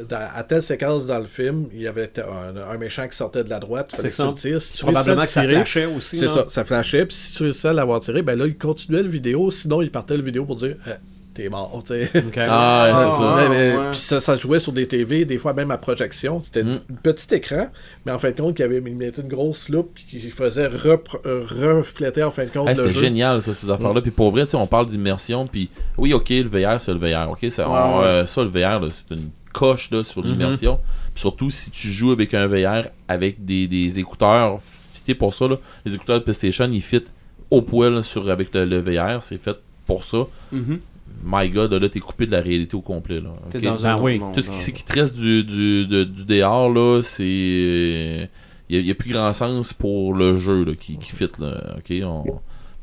[0.08, 3.44] dans- à telle séquence dans le film, il y avait un, un méchant qui sortait
[3.44, 4.50] de la droite, il fallait C'est que tu ça.
[4.50, 4.62] le tires.
[4.62, 6.18] Si tu Probablement que à ça tirer, flashait aussi.
[6.20, 9.02] C'est ça, ça flashait, puis si tu réussissais à l'avoir tiré, ben là, il continuait
[9.02, 10.92] le vidéo, sinon il partait le vidéo pour dire Eh,
[11.34, 12.12] T'es mort, tu sais.
[12.38, 13.36] Ah, ouais, c'est ça.
[13.36, 13.90] Mais- mais- ouais.
[13.92, 16.40] Puis ça, ça se jouait sur des TV, des fois même à projection.
[16.40, 16.80] C'était Mm.
[16.92, 17.70] un petit écran,
[18.06, 21.46] mais en fin de compte, il, avait, il mettait une grosse loupe qui faisait euh,
[21.50, 24.02] refléter en fin de compte Hey, le C'était génial ça, ces affaires-là.
[24.02, 25.48] Puis pour vrai, tu sais, on parle d'immersion.
[25.48, 27.32] Puis oui, ok, le VR, c'est le VR.
[27.32, 28.06] Ok, ça, Ouais, on- ouais.
[28.06, 30.80] euh, ça le VR, là, c'est une coche là, sur l'immersion.
[31.14, 34.60] Puis surtout si tu joues avec un VR avec des, des écouteurs
[34.94, 35.48] fités pour ça.
[35.48, 35.58] Là.
[35.86, 37.04] Les écouteurs de PlayStation, ils fit
[37.50, 39.22] au poil sur, avec le, le VR.
[39.22, 40.20] C'est fait pour ça.
[40.52, 40.80] Mhm.
[41.26, 43.20] My God, là, t'es coupé de la réalité au complet.
[43.22, 44.20] Là, T'es dans Ben un autre oui.
[44.20, 48.30] monde, Tout ce qui, ce qui te reste du, du, de- du dehors, là, c'est.
[48.70, 51.30] Il n'y a, plus grand sens pour le jeu là, qui, qui fit.
[51.40, 51.94] Là, ok?
[52.04, 52.24] On...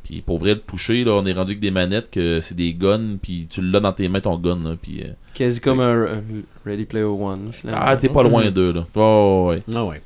[0.05, 2.72] Puis pour vrai, le toucher, là, on est rendu avec des manettes que c'est des
[2.74, 4.59] guns, puis tu l'as dans tes mains ton gun.
[4.62, 6.22] Là, puis, euh, Quasi comme un, un
[6.64, 7.82] Ready Player One, finalement.
[7.84, 8.72] Ah, t'es pas loin d'eux.
[8.72, 8.86] Là.
[8.95, 9.62] Oh, ouais.
[9.74, 10.01] Ah ouais.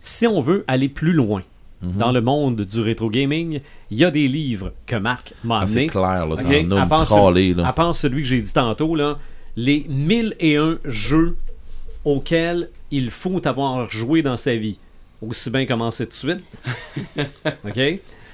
[0.00, 1.42] Si on veut aller plus loin
[1.84, 1.92] Mhm.
[1.98, 3.60] dans le monde du rétro gaming,
[3.90, 6.58] il y a des livres que Marc m'a Ah, c'est clair, là, Ok, t'en as
[6.60, 7.66] une à part trollée, là.
[7.66, 9.18] À part celui que j'ai dit tantôt, là,
[9.56, 11.36] les 1001 jeux
[12.04, 14.78] auquel il faut avoir joué dans sa vie.
[15.22, 16.40] Aussi bien commencer de suite.
[17.64, 17.80] OK?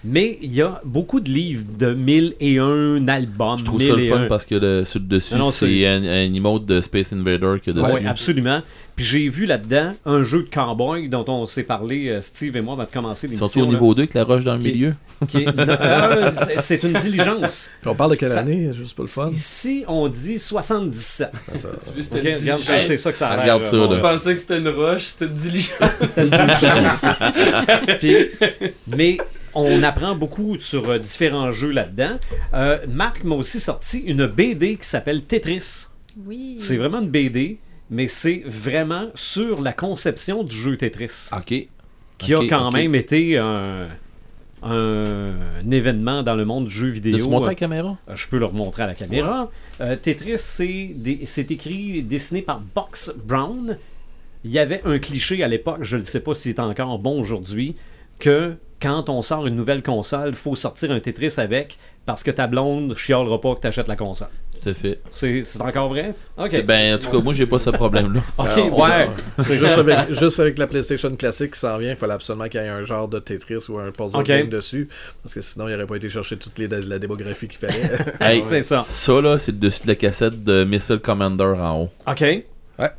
[0.03, 3.59] Mais il y a beaucoup de livres de 1001 albums.
[3.59, 4.19] Je trouve ça le 1001.
[4.21, 6.81] fun parce que le, sur le dessus, Non, non, c'est c'est- un, un emote de
[6.81, 7.93] Space Invader que dessus.
[7.95, 8.63] Oui, absolument.
[8.97, 12.61] Puis j'ai vu là-dedans un jeu de cowboy dont on s'est parlé, euh, Steve et
[12.61, 13.47] moi, avant de commencer l'émission.
[13.49, 14.95] sont au là, niveau 2 avec la roche dans le Qui- milieu.
[15.29, 17.71] qui est- non, euh, c'est- une diligence.
[17.81, 19.29] Puis on parle de quelle Ça- année, juste pour le fun?
[19.31, 21.31] Ici, on dit 77.
[21.49, 22.87] Ça, ça- Tu veux, c'était Ok, une regarde, diligence.
[22.87, 23.57] c'est ça que ça a l'air.
[23.57, 23.95] Euh, là.
[23.95, 25.77] Tu pensais que c'était une roche, c'était une diligence.
[26.09, 27.05] C'est une diligence.
[28.01, 28.17] Puis-
[28.97, 29.19] mais
[29.55, 32.19] on apprend beaucoup sur euh, différents jeux là-dedans.
[32.55, 35.87] Euh, Marc m'a aussi sorti une BD qui s'appelle Tetris.
[36.27, 36.57] Oui.
[36.59, 37.59] C'est vraiment une BD,
[37.91, 41.55] mais c'est vraiment sur la conception du jeu Tetris, Ok.
[42.19, 43.87] qui a quand même été un,
[44.63, 45.33] un-
[45.65, 47.29] un événement dans le monde du jeu vidéo.
[47.29, 47.97] montré à la caméra?
[48.09, 49.51] Euh, Je peux le remontrer à la caméra.
[49.81, 53.79] Euh, Tetris, c'est des- c'est écrit, dessiné par Box Brown.
[54.45, 57.21] Il y avait un cliché à l'époque, je ne sais pas si c'est encore bon
[57.21, 57.75] aujourd'hui,
[58.19, 62.31] que quand on sort une nouvelle console, il faut sortir un Tetris avec parce que
[62.31, 64.29] ta blonde chialera pas que tu achètes la console.
[64.63, 65.01] Tout à fait.
[65.11, 66.15] C'est c'est encore vrai?
[66.37, 66.65] Ok.
[66.67, 68.21] Ben, en tout cas, moi, j'ai pas ce problème-là.
[68.39, 69.09] ok, Alors, ouais.
[69.39, 69.81] C'est Juste ça.
[69.81, 72.69] avec, juste avec la PlayStation classique qui s'en vient, il fallait absolument qu'il y ait
[72.69, 74.89] un genre de Tetris ou un puzzle game dessus.
[75.23, 77.91] Parce que sinon, il n'aurait pas été chercher toute les, la démographie qu'il fallait.
[78.21, 78.83] Hey, C'est ça.
[78.87, 81.89] ça, là, c'est le dessus de la cassette de Missile Commander en haut.
[82.07, 82.21] OK.
[82.21, 82.91] Ouais.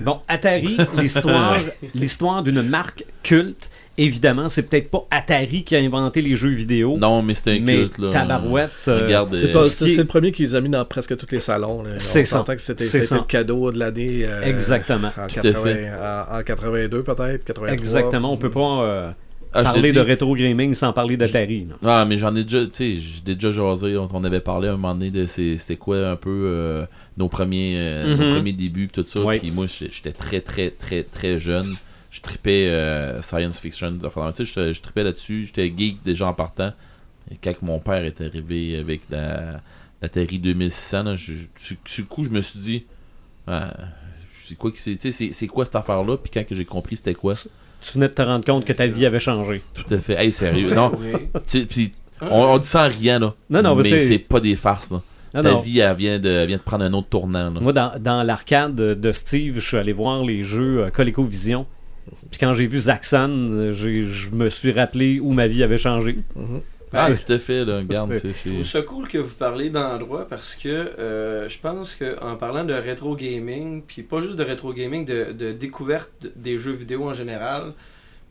[0.00, 1.58] Bon, Atari, l'histoire,
[1.94, 3.68] l'histoire d'une marque culte.
[4.02, 6.96] Évidemment, c'est peut-être pas Atari qui a inventé les jeux vidéo.
[6.98, 8.10] Non, mais c'est un mais culte, là.
[8.10, 8.70] tabarouette.
[8.88, 11.82] euh, C'est euh, ce c'est le premier qu'ils ont mis dans presque tous les salons.
[11.82, 11.90] là.
[11.98, 12.38] C'est On ça.
[12.38, 13.14] s'entend que c'était C'est c'était ça.
[13.16, 14.20] le cadeau de l'année.
[14.24, 15.08] euh, Exactement.
[15.08, 15.90] En, Tout à 80 fait.
[15.90, 17.68] en, en 82 peut-être, 83.
[17.72, 18.32] Exactement.
[18.32, 19.10] On peut pas euh,
[19.52, 21.66] ah, parler de rétro gaming sans parler d'Atari.
[21.84, 24.72] Ah, mais j'en ai déjà, tu sais, j'ai déjà jasé, on on avait parlé à
[24.72, 26.84] un moment donné de c'est- c'était quoi un peu euh,
[27.18, 28.34] nos premiers euh, nos Mhm.
[28.36, 29.20] premiers débuts tout ça.
[29.38, 31.66] Puis moi, j'étais très, très, très, très jeune.
[32.10, 33.96] Je tripais euh, science fiction.
[34.04, 35.46] enfin, Tu sais, j'étais- je tripais là-dessus.
[35.46, 36.72] J'étais geek déjà en partant.
[37.30, 39.60] Et quand mon père est arrivé avec la,
[40.02, 42.84] la Terry 2600, là, je, le coup, je me suis dit,
[43.46, 43.72] ah,
[44.44, 46.16] c'est quoi, c'est- tu sais, c'est c'est quoi cette affaire-là?
[46.16, 48.86] Puis quand que j'ai compris c'était quoi, Tu venais de te rendre compte que ta
[48.88, 49.62] vie avait changé.
[49.74, 50.14] tout à fait.
[50.14, 50.74] Hey, sérieux.
[50.74, 50.90] non,
[51.68, 53.34] puis on, on dit ça en riant, là.
[53.48, 55.00] Non, non, mais mais c'est- pas des farces, là.
[55.32, 55.60] Non, Ta non.
[55.60, 57.60] vie, elle vient, de, elle vient de prendre un autre tournant, là.
[57.60, 61.66] Moi, dans, dans l'arcade de, de Steve, je suis allé voir les jeux euh, ColecoVision.
[62.30, 66.18] Puis quand j'ai vu Zaxxon, j'ai- je me suis rappelé où ma vie avait changé.
[66.36, 66.60] Mhm.
[66.92, 67.78] Ah, c'est- tout à fait, là.
[67.78, 68.28] Regarde, c'est- c'est.
[68.28, 72.34] Je c'est- trouve ça cool que vous parlez d'endroit parce que euh, je pense qu'en
[72.36, 76.72] parlant de rétro gaming, puis pas juste de rétro gaming, de, de découverte des jeux
[76.72, 77.74] vidéo en général,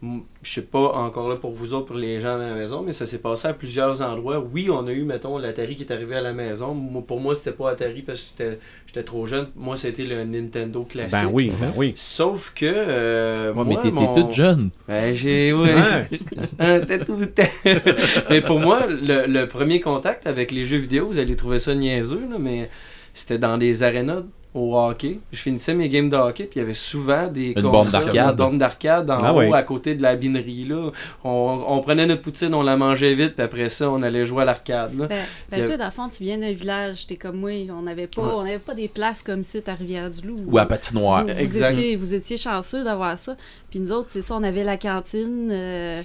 [0.02, 2.94] je sais pas encore là pour vous autres, pour les gens à la maison, mais
[2.94, 4.40] ça s'est passé à plusieurs endroits.
[4.54, 6.74] Oui, on a eu, mettons, l'Atari qui est arrivé à la maison.
[6.74, 9.48] Moi, pour moi, c'était pas Atari parce que j'étais- trop jeune.
[9.58, 11.12] Moi, c'était le Nintendo classique.
[11.12, 11.94] Ben oui, ben oui.
[11.96, 12.66] Sauf que.
[12.66, 14.70] euh, Ouais, mais moi, t'étais mon- toute jeune.
[14.88, 15.52] Ben, j'ai.
[15.54, 15.74] Ouais.
[15.76, 16.20] Ouais.
[16.60, 17.18] Un tatou.
[18.30, 21.76] mais pour moi, le, le premier contact avec les jeux vidéo, vous allez trouver ça
[21.76, 22.70] niaiseux, là, mais
[23.14, 24.24] c'était dans des arénas
[24.56, 25.20] au hockey.
[25.32, 28.30] Je finissais mes games de hockey, puis il y avait souvent des Une borne d'arcade.
[28.32, 30.66] une borne d'arcade en Ah haut, à côté de la binerie.
[30.66, 30.90] Là.
[31.24, 34.42] On, on prenait notre poutine, on la mangeait vite, puis après ça, on allait jouer
[34.42, 34.98] à l'arcade.
[34.98, 35.06] là.
[35.08, 37.84] Ben, ben a- toi, dans le fond, tu viens d'un village, t'es comme moi, on
[37.84, 38.34] n'avait pas, Ouais.
[38.38, 40.42] on n'avait pas des places comme ça à Rivière-du-Loup.
[40.48, 41.22] Ou à patinoire.
[41.28, 41.74] Vous, vous Exact.
[41.74, 43.36] étiez, vous étiez chanceux d'avoir ça.
[43.70, 45.50] Puis nous autres, c'est ça, on avait la cantine.
[45.52, 46.02] euh,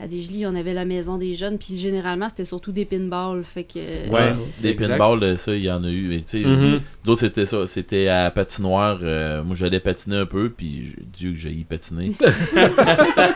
[0.00, 1.58] à Desjely, on avait la maison des jeunes.
[1.58, 3.42] Puis généralement, c'était surtout des pinballs.
[3.44, 3.78] Fait que.
[4.10, 4.32] Ouais.
[4.62, 4.96] Des Exact.
[4.96, 6.08] pinballs, euh, ça, il y en a eu.
[6.08, 6.80] Mais, tu sais, Mhm.
[7.04, 7.66] D'autres, c'était ça.
[7.66, 9.00] C'était à patinoire.
[9.02, 12.12] euh, moi, j'allais patiner un peu, puis Dieu que j'ai y patiner.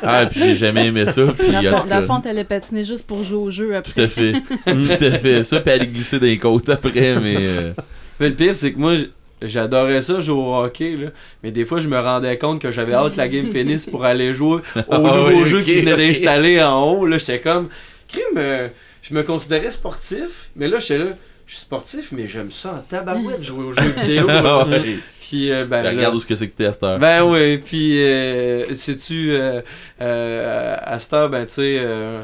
[0.03, 1.23] ah, puis j'ai jamais aimé ça.
[1.39, 3.93] Puis, Dans fond, dans fond, t'allais patiner juste pour jouer au jeu après.
[3.93, 4.33] tout à fait.
[4.67, 5.43] tout à fait.
[5.45, 7.37] Ça, puis aller glisser dans les côtes après, mais.
[7.39, 7.73] euh,
[8.21, 9.11] Mais le pire, c'est que moi, j-
[9.43, 11.09] j'adorais ça jouer au hockey, là.
[11.43, 14.05] mais des fois, je me rendais compte que j'avais hâte que la game finisse pour
[14.05, 17.07] aller jouer au Ah nouveau jeu qui venait d'installer en haut.
[17.07, 17.68] Là, j'étais comme,
[18.09, 18.68] crime, euh,
[19.03, 21.11] je me considérais sportif, mais là, j'étais là,
[21.47, 24.26] je suis sportif, mais j'aime ça en tabarouette jouer aux jeux vidéo.
[24.28, 24.99] Ah ouais.
[25.20, 26.99] Puis, euh, ben, là- regarde où ce que c'est que t'es à cette heure.
[26.99, 29.61] ben oui, puis euh, sais-tu, euh,
[30.01, 32.22] euh, à cette heure, ben tu sais, euh,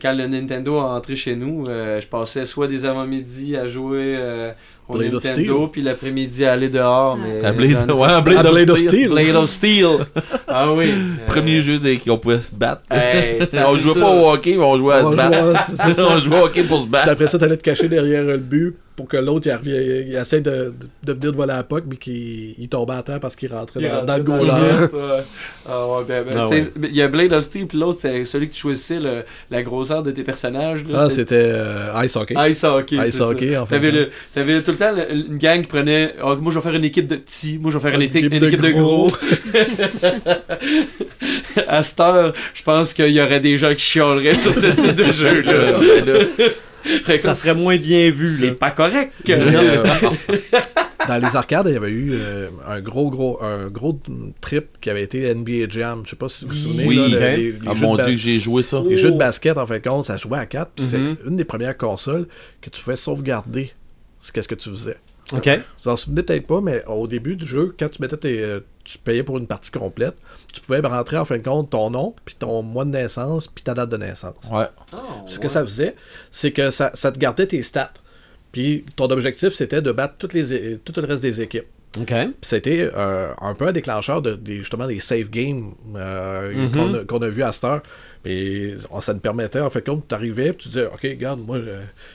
[0.00, 4.14] quand le Nintendo a entré chez nous, euh, je passais soit des avant-midi à jouer
[4.18, 4.52] euh,
[4.94, 5.68] au Blade of Nintendo, Steel.
[5.72, 7.18] puis l'après-midi aller dehors.
[7.20, 7.24] Ah.
[7.26, 8.90] Mais À Blade, j'en- ouais, à Blade, À of Blade of Steel.
[8.90, 9.08] Steel.
[9.10, 9.88] Blade of Steel.
[10.48, 10.92] ah oui.
[11.26, 12.82] Premier euh, jeu dès qu'on pouvait se battre.
[12.90, 14.00] hey, on jouait ça?
[14.00, 15.38] pas au hockey, mais on jouait à On se battre.
[15.50, 16.06] jouait- c'est ça.
[16.10, 17.08] on jouait au hockey pour se Puis battre.
[17.10, 20.74] après ça, t'allais te cacher derrière le but pour que l'autre il, essaie de,
[21.06, 23.80] venir de voler à la puck, mais qu'il il tombait à terre parce qu'il rentrait
[23.80, 24.98] dans, dans le net, ouais.
[25.66, 26.64] Ah ouais, ben, ben, Ah ouais.
[26.82, 29.62] Il y a Blade of Steel, puis l'autre, c'est celui que tu choisissais, le- la
[29.62, 30.84] grosseur de tes personnages.
[30.86, 32.34] Là, Ah, c'était euh, Ice Hockey.
[32.50, 32.96] Ice Hockey.
[33.08, 33.62] Ice Hockey, ça.
[33.62, 33.76] en fait.
[33.76, 36.14] T'avais, le- t'avais tout le temps le- une gang prenait.
[36.22, 37.58] Ah, moi, je vais faire une équipe de petits.
[37.58, 39.08] Moi, je vais faire une, Une équipe, équipe une de équipe de gros.
[39.08, 39.16] gros.
[41.68, 44.94] à cette heure, je pense qu'il y aurait des gens qui chialeraient sur ce type
[44.94, 45.78] de jeu-là.
[47.06, 49.12] Ben Ça serait moins bien vu, C'est pas correct.
[49.28, 49.82] Mais, euh,
[51.06, 53.98] dans les arcades, il y avait eu euh, un gros, gros, un gros
[54.40, 56.02] trip qui avait été NBA Jam.
[56.04, 56.86] Je sais pas si vous vous souvenez.
[56.86, 57.22] Oui, là, le- ok.
[57.22, 58.82] les, les Ah jeux mon dieu, que j'ai joué ça.
[58.86, 60.70] les jeux de basket, en fait, compte, ça jouait à 4.
[60.74, 60.90] Puis Mhm.
[60.90, 62.26] c'est une des premières consoles
[62.62, 63.72] que tu pouvais sauvegarder.
[64.20, 64.96] C'est qu'est-ce que tu faisais.
[65.32, 65.48] OK.
[65.82, 68.60] Vous en souvenez peut-être pas, mais au début du jeu, quand tu mettais tes, euh,
[68.84, 70.16] tu payais pour une partie complète,
[70.52, 73.62] tu pouvais rentrer en fin de compte ton nom, puis ton mois de naissance, puis
[73.62, 74.34] ta date de naissance.
[74.50, 74.66] Ouais.
[75.26, 75.94] Ce que ça faisait,
[76.30, 77.92] c'est que ça, ça te gardait tes stats.
[78.52, 81.66] Puis ton objectif, c'était de battre toutes les, tout le reste des équipes.
[81.98, 82.06] OK.
[82.06, 86.72] Puis c'était euh, un peu un déclencheur de, des, justement des save games euh, Mhm.
[86.72, 87.82] qu'on a, qu'on a vu à cette heure.
[88.24, 91.58] Et on- ça te permettait, en fait, quand tu arrivais, tu disais, OK, regarde, moi,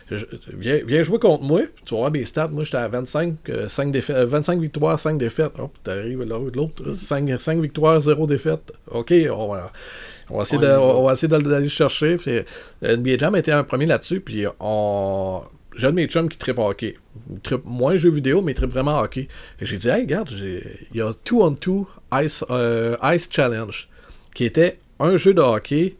[0.10, 2.48] je- je- viens, viens jouer contre moi, tu vas voir mes stats.
[2.49, 5.52] Moi, j'étais à 25, euh, 5 défaites, euh, 25 victoires, 5 défaites.
[5.60, 8.72] Oh, puis t'arrives là, l'autre, là, 5, 5 victoires, 0 défaites.
[8.91, 9.72] OK, on va,
[10.30, 12.18] on va essayer, de- on va essayer d'aller d'aller le chercher.
[12.18, 12.44] Puis, euh,
[12.98, 15.41] NBA Jam était un premier là-dessus, puis on...
[15.77, 16.95] J'ai un de mes chums qui trippe hockey.
[17.30, 19.27] Il trippe moins jeux vidéo, mais il trippe vraiment hockey.
[19.60, 20.61] Et j'ai dit, hey, regarde, il
[20.98, 23.90] y a 2 on 2 Ice, euh, Ice Challenge,
[24.34, 25.96] qui était un jeu de hockey,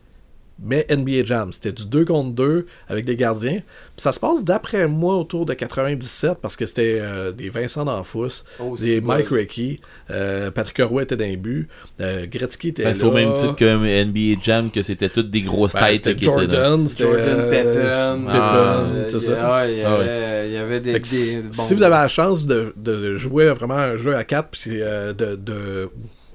[0.64, 1.52] mais NBA Jam.
[1.52, 3.60] C'était du 2 contre 2 avec des gardiens.
[3.60, 7.84] Puis ça se passe d'après moi autour de 97, parce que c'était euh, des Vincent
[7.84, 9.36] D'Anfous, Oh, des Mike bon.
[9.36, 9.82] Recky,
[10.12, 11.68] euh, Patrick Roy était d'un but,
[12.00, 13.06] euh, Gretzky était Ben, là.
[13.06, 13.66] au même titre que
[14.06, 16.32] NBA Jam, que c'était toutes des grosses Ben, têtes qui étaient là.
[16.50, 18.26] Jordan, c'était Jordan euh, Peppen.
[18.30, 19.56] Ah, c'est ça.
[19.58, 20.04] ouais, il y Ah ouais.
[20.10, 20.94] avait- il y avait des.
[21.00, 21.64] Des- si, bon.
[21.64, 25.12] si vous avez la chance de, de jouer vraiment un jeu à 4 puis euh,
[25.12, 25.90] de, de,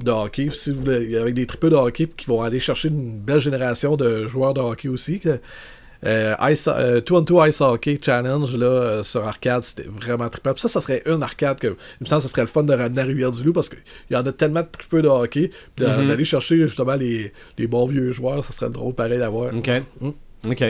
[0.05, 3.19] de hockey, si vous voulez, avec des tripeux de hockey qui vont aller chercher une
[3.19, 5.41] belle génération de joueurs de hockey aussi, que,
[6.07, 10.29] euh, Ice, euh, 2 on 2 Ice Hockey Challenge là, euh, sur arcade, c'était vraiment
[10.31, 10.53] trippant.
[10.55, 12.63] Puis ça, ça serait une arcade que, il me semble que ce serait le fun
[12.63, 13.79] de ramener à Rivière-du-Loup parce qu'il
[14.11, 16.07] y en a tellement de tripeux de hockey, puis Mhm.
[16.09, 19.55] d'aller chercher justement les, les bons vieux joueurs, ça serait drôle pareil d'avoir.
[19.55, 19.71] OK.
[20.01, 20.11] Mm.
[20.51, 20.65] OK.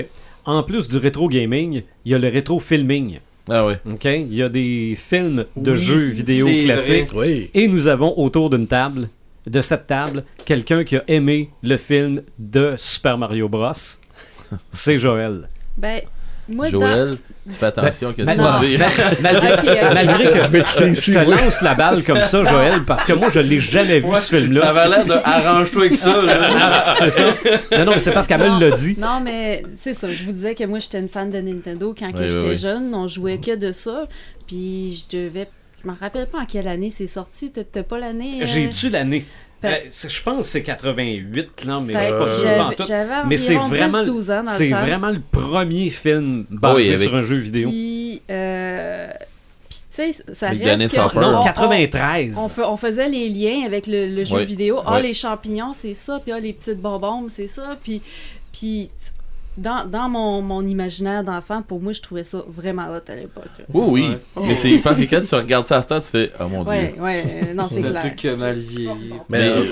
[0.47, 3.21] En plus du rétro gaming, il y a le rétro filming.
[3.49, 3.79] Ah ouais.
[3.91, 4.05] OK?
[4.07, 7.11] Il y a des films de Oui, jeux vidéo classiques.
[7.15, 7.51] Oui.
[7.55, 9.09] Et nous avons autour d'une table,
[9.47, 13.73] de cette table, quelqu'un qui a aimé le film de Super Mario Bros.
[14.71, 15.49] C'est Joël.
[15.77, 16.01] Ben,
[16.49, 16.81] moi, dans...
[16.81, 18.45] Joël, tu fais attention que Ben, tu non.
[18.45, 18.81] vas dire.
[19.23, 19.95] Malgré, Ok, ok.
[19.95, 20.65] malgré que
[20.95, 24.07] Je te lance la balle comme ça, Joël, parce que moi, je l'ai jamais vu,
[24.07, 24.61] Ouais, ce film-là.
[24.61, 26.15] Ça avait l'air de arrange-toi avec ça.
[26.29, 27.23] Ah, c'est ça.
[27.71, 28.97] Non, non, mais c'est parce qu'elle me l'a dit.
[28.99, 30.13] Non, mais c'est ça.
[30.13, 32.57] Je vous disais que moi, j'étais une fan de Nintendo quand que oui, j'étais oui.
[32.57, 32.93] jeune.
[32.95, 34.05] On jouait que de ça.
[34.49, 35.49] Puis je devais.
[35.83, 37.51] Je me rappelle pas en quelle année c'est sorti.
[37.51, 38.43] T'as- pas l'année.
[38.43, 39.25] euh, J'ai dû l'année.
[39.63, 42.43] Fait- Euh, je pense que c'est 88, là, mais fait je suis que pas sûr
[42.45, 42.87] j'avais- pantoute.
[42.87, 46.99] J'avais Mais c'est vraiment, 10-12 ans dans c'est vraiment le premier film basé Oui, avec-
[47.09, 47.69] sur un jeu vidéo.
[47.69, 49.09] Puis, euh,
[49.69, 52.37] puis tu sais, ça reste que- on- Non, on- 93.
[52.39, 54.81] On, faisait les liens avec le, le jeu vidéo.
[54.87, 56.21] Ah, les champignons, c'est ça.
[56.23, 57.77] Puis ah, les petites bonbons, c'est ça.
[57.83, 58.01] Puis,
[58.53, 58.89] puis
[59.61, 63.45] dans, dans mon, mon imaginaire d'enfant, pour moi, je trouvais ça vraiment hot à l'époque.
[63.73, 64.09] Oui, oui.
[64.37, 64.49] Ouais.
[64.49, 66.65] Mais c'est parce que quand tu regardes ça à ce temps, tu fais Oh mon
[66.65, 66.73] dieu.
[66.99, 68.01] Ouais, euh, non, c'est C'est un clair.
[68.03, 68.89] truc qui a mal vieilli.
[69.29, 69.65] Mais euh,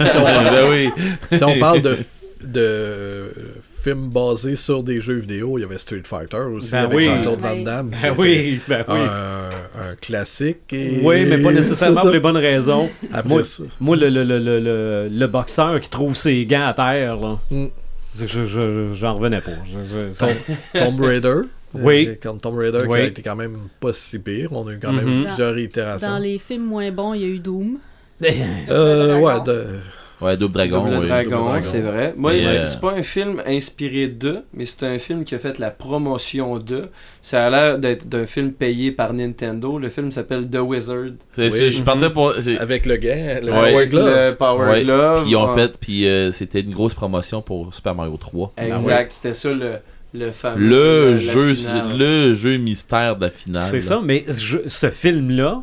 [0.00, 0.90] si on, ben oui.
[1.30, 2.04] si on parle de, f-
[2.44, 3.28] de euh,
[3.82, 7.04] films basés sur des jeux vidéo, il y avait Street Fighter aussi Ben avec oui.
[7.04, 7.64] Jean-Claude Van Ouais.
[7.64, 7.90] Damme.
[8.02, 8.98] Ben oui, ben oui.
[8.98, 10.72] Un, un classique.
[10.72, 12.88] et- Oui, mais pas nécessairement pour les bonnes raisons.
[13.12, 13.64] Après Moi, ça.
[13.80, 17.38] moi le, le, le, le, le, le boxeur qui trouve ses gants à terre, là,
[17.50, 17.66] Mm.
[18.14, 19.52] Je, je, je- j'en revenais pas.
[19.64, 20.36] Je- je- ça- Tom-
[20.96, 21.34] Tomb Raider.
[21.72, 22.08] Oui.
[22.08, 22.98] Euh, Comme Tomb Raider Oui.
[22.98, 24.48] qui a été quand même pas si pire.
[24.52, 25.24] On a eu quand même Mhm.
[25.26, 26.18] plusieurs Dans réitérations.
[26.18, 27.78] les films moins bons, il y a eu Doom.
[28.68, 29.64] Euh, ouais, de...
[30.20, 30.84] Ouais, Double Dragon.
[30.84, 31.08] Double oui.
[31.08, 32.14] Dragon, c'est vrai.
[32.16, 35.38] Moi, c'est euh, c'est pas un film inspiré de, mais c'est un film qui a
[35.38, 36.88] fait la promotion de.
[37.22, 39.78] Ça a l'air d'être d'un film payé par Nintendo.
[39.78, 41.12] Le film s'appelle The Wizard.
[41.34, 41.50] C'est- Oui.
[41.52, 42.34] c'est- Je partais pour.
[42.58, 43.70] avec le gant, le Ouais.
[43.72, 44.06] Power Glove.
[44.30, 45.22] le Power Ouais, Glove.
[45.22, 48.52] Puis ils ont fait, puis euh, c'était une grosse promotion pour Super Mario 3.
[48.58, 49.72] Exact, c'était ça le,
[50.12, 50.66] le fameux.
[51.12, 51.96] Le jeu, finale.
[51.98, 53.62] le jeu mystère de la finale.
[53.62, 55.62] C'est ça, mais je- ce film-là,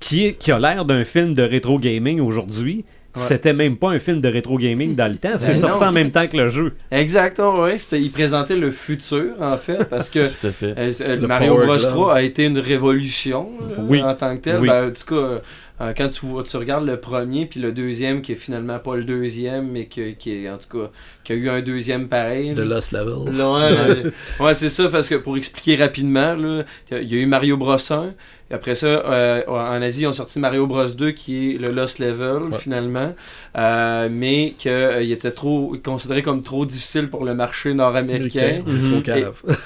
[0.00, 2.84] qui, est- qui a l'air d'un film de rétro gaming aujourd'hui,
[3.16, 5.36] c'était même pas un film de rétro gaming dans le temps.
[5.36, 5.88] C'est Ben sorti non.
[5.88, 6.72] en même temps que le jeu.
[6.90, 7.72] Exactement, oui.
[7.92, 10.74] Il présentait le futur, en fait, parce que fait.
[10.76, 11.88] euh, euh, Mario Bros Glove.
[11.90, 14.02] 3 a été une révolution là, Oui.
[14.02, 14.60] en tant que tel.
[14.60, 14.68] Oui.
[14.68, 15.38] Ben, en tout cas, euh,
[15.80, 18.96] euh, quand tu, vois- tu regardes le premier puis le deuxième, qui est finalement pas
[18.96, 20.90] le deuxième, mais qui est en tout cas
[21.22, 22.54] qui a eu un deuxième pareil.
[22.54, 22.62] De.
[22.62, 23.36] Lost Level.
[23.36, 24.10] Là, ouais, euh,
[24.44, 27.76] ouais, c'est ça, parce que pour expliquer rapidement, là, il y a eu Mario Bros
[27.92, 28.14] 1,
[28.50, 31.72] et après ça, euh, en Asie, ils ont sorti Mario Bros 2, qui est le
[31.72, 32.58] Lost Level, Ouais.
[32.58, 33.12] finalement,
[33.58, 38.62] euh, mais qu'il était trop considéré comme trop difficile pour le marché nord-américain.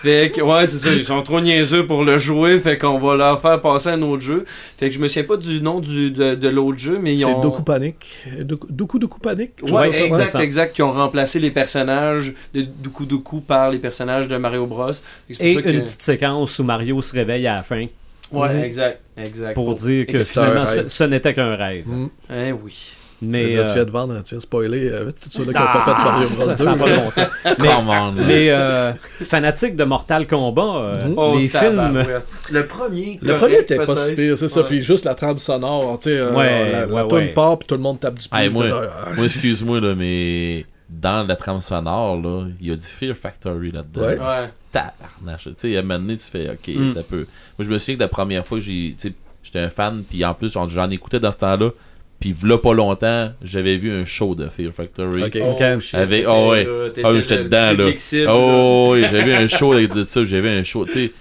[0.02, 3.16] Fait que, ouais, c'est ça, ils sont trop niaiseux pour le jouer, fait qu'on va
[3.16, 4.44] leur faire passer un autre jeu.
[4.78, 7.20] Fait que je me souviens pas du nom du, de, de l'autre jeu, mais ils
[7.20, 7.40] C'est ont...
[7.40, 8.24] Doku Panic.
[8.40, 9.50] Doku Doku, Doku Panic?
[9.62, 10.42] Ouais, Ouais, c'est exact, ça.
[10.42, 14.92] exact, qui ont remplacé les personnages de Doku Doku par les personnages de Mario Bros.
[14.92, 15.04] C'est
[15.40, 17.86] Et ça que- une petite séquence où Mario se réveille à la fin
[18.32, 19.54] Ouais, exact, exact.
[19.54, 21.86] pour dire que finalement ce, ce n'était qu'un rêve.
[21.86, 22.08] Mm.
[22.32, 22.96] Eh oui.
[23.22, 24.88] Mais, là, tu euh, viens de vendre, tu viens de spoiler.
[24.90, 26.44] Euh, tout ceux qui n'ont ah, pas fait Mario Bros.
[26.44, 26.64] ça, 2.
[26.64, 27.26] ça pas bon sens.
[27.58, 28.12] Mais, on, là.
[28.16, 31.14] mais euh, fanatique de Mortal Kombat, euh, Mhm.
[31.18, 31.76] Oh, les films.
[31.76, 32.26] tabarouette.
[32.50, 34.60] Le premier, Le correct, premier était pas si pire, c'est ça.
[34.60, 34.68] Ouais.
[34.68, 37.26] Puis juste la trame sonore, tu sais, euh, Ouais, la, ouais, ouais.
[37.28, 38.38] part, puis tout le monde tape du pied.
[38.38, 42.76] Hey, moi, là, moi, excuse-moi, là, mais dans la trame sonore, là, il y a
[42.76, 44.00] du Fear Factory là-dedans.
[44.02, 44.18] Ouais.
[44.18, 44.50] Ouais.
[44.72, 45.44] Tabarnache.
[45.44, 46.92] Tu sais, à un moment donné, tu fais, ok, Mm.
[46.94, 47.26] t'as peu.
[47.58, 48.96] Moi, je me souviens que la première fois que j'ai.
[49.42, 51.70] J'étais un fan, puis en plus, j'en, j'en écoutais dans ce temps-là.
[52.18, 55.22] Puis, là, pas longtemps, j'avais vu un show de Fear Factory.
[55.22, 55.80] Ok.
[55.80, 56.68] Shit, Avec- oh, ouais.
[57.02, 57.92] Ah oui, j'étais le dedans, là.
[57.96, 58.28] cible.
[58.30, 60.84] Oh, oui, j'avais vu un show avec de ça, j'avais un show.
[60.84, 61.12] Tu sais,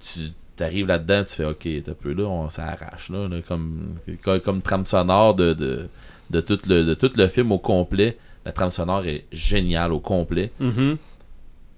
[0.00, 4.62] tu là-dedans, tu fais, ok, t'as peu là, on s'arrache, là, là, comme, comme, comme
[4.62, 5.88] trame sonore de, de,
[6.30, 8.16] de, tout le, de tout le film au complet.
[8.46, 10.50] La trame sonore est géniale au complet.
[10.60, 10.96] Mhm.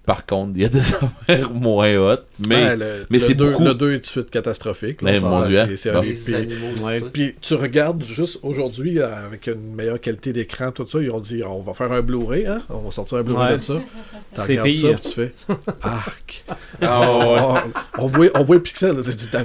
[0.07, 3.35] Par contre, il y a des affaires moins hautes, mais ouais, le, mais le c'est
[3.35, 5.03] deux- beaucoup- Le 2 est tout de suite catastrophique.
[5.03, 6.85] là, Mais on mon Dieu, c'est- bon.
[6.87, 7.01] Ouais.
[7.01, 7.11] tout.
[7.11, 11.21] Puis tu regardes juste aujourd'hui euh, avec une meilleure qualité d'écran, tout ça, ils ont
[11.21, 12.63] dit on va faire un Blu-ray, hein?
[12.71, 13.59] On va sortir un Blu-ray Ouais.
[13.59, 13.75] de ça.
[13.75, 15.01] Tu C'est regardes ça, pire.
[15.01, 15.33] puis tu fais
[15.83, 16.45] arc.
[16.81, 17.71] Ah, ouais.
[17.99, 18.95] on, on voit, on voit Pixel.
[19.03, 19.45] dis, d'a-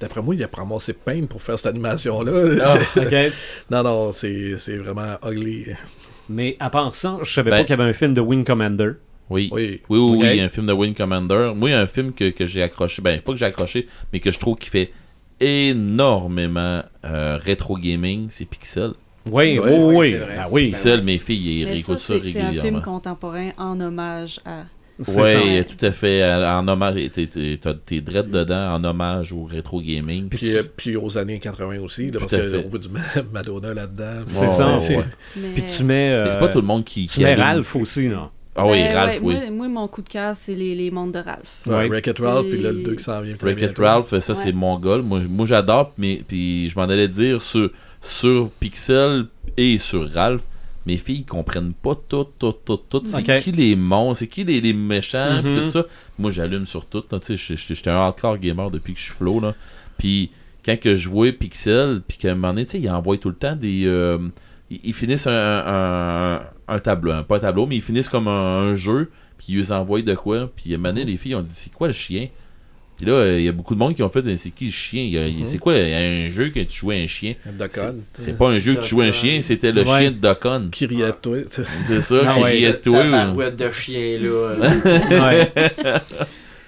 [0.00, 2.78] D'après moi, il a ramassé Paint pour faire cette animation-là.
[2.96, 3.00] Ah.
[3.70, 5.66] Non, non, c'est c'est vraiment ugly.
[6.30, 8.44] Mais à part ça, je savais Ben- pas qu'il y avait un film de Wing
[8.44, 8.92] Commander.
[9.30, 9.48] oui.
[9.52, 9.80] Oui.
[9.88, 10.24] Oui, oui, oui, Ok.
[10.32, 11.52] il y a un film de Wing Commander.
[11.54, 13.02] Moi, il y a un film que, que j'ai accroché.
[13.02, 14.92] Ben, pas que j'ai accroché, mais que je trouve qui fait
[15.40, 18.92] énormément euh, rétro gaming, c'est Pixel.
[19.26, 20.16] Oui, oui, oui.
[20.38, 20.66] Ah oui.
[20.68, 22.80] Pixel, mes filles, ils Mais ça, réécoutent ça, c'est c'est un film régulièrement.
[22.80, 24.64] contemporain en hommage à.
[25.08, 26.24] Oui, tout à fait.
[26.44, 30.28] En hommage, t'es- t'es t'as- t'es dread dedans en hommage au rétro gaming.
[30.28, 33.00] Puis, euh, puis aux années 80 aussi, là, parce qu'on voit du Ma-
[33.32, 34.22] Madonna là-dedans.
[34.26, 34.76] C'est Ouais, ça.
[34.76, 34.98] ouais.
[35.36, 35.48] Mais...
[35.54, 36.10] Puis tu mets.
[36.10, 37.06] euh, Mais c'est pas tout le monde qui.
[37.06, 37.34] Tu qui mets.
[37.34, 38.30] Ralph aussi, non?
[38.56, 39.34] Ah oui, Ben, Ralph, ouais, oui.
[39.34, 41.60] Moi, moi, mon coup de cœur, c'est les, les mondes de Ralph.
[41.66, 41.88] Ouais, Ouais.
[41.88, 43.36] Wreck-It Ralph, puis là, le 2 qui s'en vient.
[43.40, 43.78] Wreck-It.
[43.78, 44.38] Ralph, ça Ouais.
[44.42, 45.02] c'est mon goal.
[45.02, 47.70] Moi, moi j'adore, mais puis je m'en allais dire sur,
[48.02, 50.42] sur Pixel et sur Ralph.
[50.90, 53.02] Mes filles comprennent pas tout, tout, tout, tout.
[53.06, 55.62] C'est qui les monstres, c'est qui les, les méchants, Mhm.
[55.62, 55.84] tout ça.
[56.18, 57.04] Moi j'allume sur tout.
[57.36, 59.38] j'étais un hardcore gamer depuis que je suis flow.
[59.38, 59.54] Là.
[59.98, 60.30] Puis
[60.64, 63.28] quand que je vois Pixel, puis qu'à un moment donné, tu sais, ils envoient tout
[63.28, 63.84] le temps des.
[63.86, 64.18] euh,
[64.68, 68.26] ils, ils finissent un, un, un tableau, hein, pas un tableau, mais ils finissent comme
[68.28, 70.50] un, jeu, puis ils envoient de quoi.
[70.56, 72.28] Puis à un moment donné, les filles ont dit c'est quoi le chien?
[73.00, 74.66] Puis là, euh, il y a beaucoup de monde qui ont fait euh, c'est qui
[74.66, 75.10] le chien?
[75.22, 77.34] A- C'est quoi un jeu que tu jouais un chien?
[77.58, 77.94] Docon.
[78.12, 79.98] C'est pas un jeu que tu jouais un chien, c'était le Ouais.
[80.00, 80.68] chien de Docon.
[80.70, 81.38] Qui riait de toi.
[81.48, 81.62] sais.
[81.86, 82.98] C'est ça, Ah qui riait de toi.
[82.98, 84.54] ou- Tabarouette de chien, là.
[85.10, 85.52] Ouais.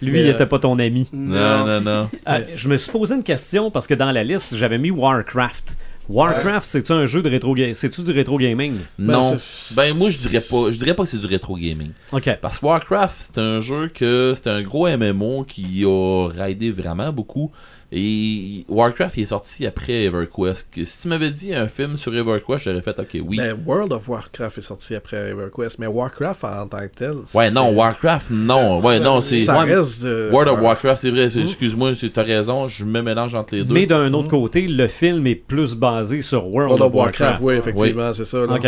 [0.00, 1.08] Lui, il euh, était pas ton ami.
[1.12, 2.10] Non, non, non.
[2.26, 5.76] Ah, je me suis posé une question parce que dans la liste, j'avais mis Warcraft.
[6.08, 8.74] Warcraft, c'est-tu un jeu de rétro ga- C'est-tu du rétro gaming?
[8.98, 9.38] Non.
[9.38, 10.70] c'est- Ben, moi, je dirais pas.
[10.70, 11.90] Je dirais pas que c'est du rétro gaming.
[12.12, 12.28] Ok.
[12.40, 14.34] Parce que Warcraft, c'est un jeu que.
[14.36, 17.50] C'est un gros MMO qui a raidé vraiment beaucoup.
[17.94, 20.70] Et Warcraft il est sorti après EverQuest.
[20.74, 23.36] Que si tu m'avais dit un film sur EverQuest, j'aurais fait ok, oui.
[23.36, 27.14] Ben, World of Warcraft est sorti après EverQuest, mais Warcraft en tant que tel.
[27.34, 28.80] ouais, non, Warcraft, non.
[28.80, 29.42] Ouais, ça- non, c'est.
[29.42, 30.30] Ça Ouais, reste de.
[30.32, 31.44] World of Warcraft, c'est vrai, c'est- Mhm.
[31.46, 33.74] excuse-moi, c'est- t'as raison, je me mélange entre les deux.
[33.74, 37.20] Mais d'un autre côté, le film est plus basé sur World, World of of Warcraft,
[37.20, 37.42] Warcraft.
[37.44, 38.46] oui, effectivement, c'est ça.
[38.46, 38.54] là.
[38.54, 38.66] Ok.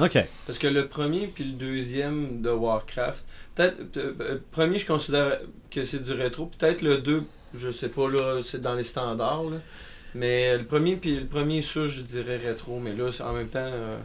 [0.00, 0.24] Ok.
[0.46, 3.24] Parce que le premier puis le deuxième de Warcraft,
[3.54, 5.38] peut-être euh, le premier je considère
[5.70, 7.22] que c'est du rétro, peut-être le 2,
[7.56, 9.56] je sais pas là, c'est dans les standards là.
[10.14, 13.58] Mais le premier puis le premier sûr je dirais rétro, mais là en même temps
[13.60, 13.96] euh,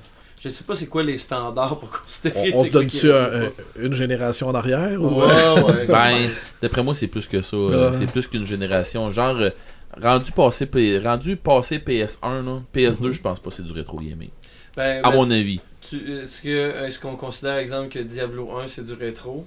[0.42, 2.98] je sais pas c'est quoi les standards pour considérer On, on se quoi donne qui
[2.98, 3.54] est tu rétro.
[3.80, 5.22] une génération en arrière ou...
[5.22, 5.86] Ouais, ouais.
[5.88, 6.30] Ben,
[6.62, 7.56] d'après moi, c'est plus que ça.
[7.58, 7.98] euh, Ouais.
[7.98, 9.12] C'est plus qu'une génération.
[9.12, 9.50] Genre, euh,
[10.02, 13.12] rendu, passé, P- rendu passé PS1, là, PS2, Mhm.
[13.12, 14.30] je pense pas que c'est du rétro gaming.
[14.78, 15.60] Ben, À ben, mon avis.
[15.92, 19.46] est-ce que est-ce qu'on considère exemple que Diablo 1 c'est du rétro?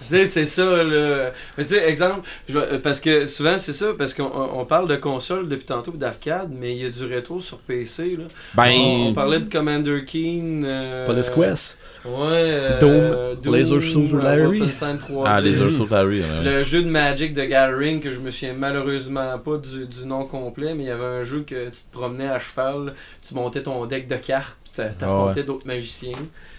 [0.00, 1.32] Tu sais, c'est ça, là.
[1.58, 4.60] Mais tu sais, exemple, je vais- euh, parce que souvent, c'est ça, parce qu'on on
[4.60, 8.16] on parle de console depuis tantôt, d'arcade, mais il y a du rétro sur PC,
[8.16, 8.24] là.
[8.54, 10.64] Ben, on, on parlait de Commander Keen.
[10.66, 11.78] Euh, Police Quest.
[12.04, 12.12] Ouais.
[12.22, 13.52] euh, Doom.
[13.54, 14.58] Laser Suit euh, Larry.
[14.58, 15.22] Wolfenstein 3D.
[15.26, 16.44] ah, les Ursul Larry, ouais.
[16.44, 20.24] Le jeu de Magic de Gathering, que je me souviens malheureusement pas du, du nom
[20.24, 22.94] complet, mais il y avait un jeu que tu te promenais à cheval,
[23.26, 26.12] tu montais ton deck de cartes, puis t'a- t'affrontais d'autres magiciens.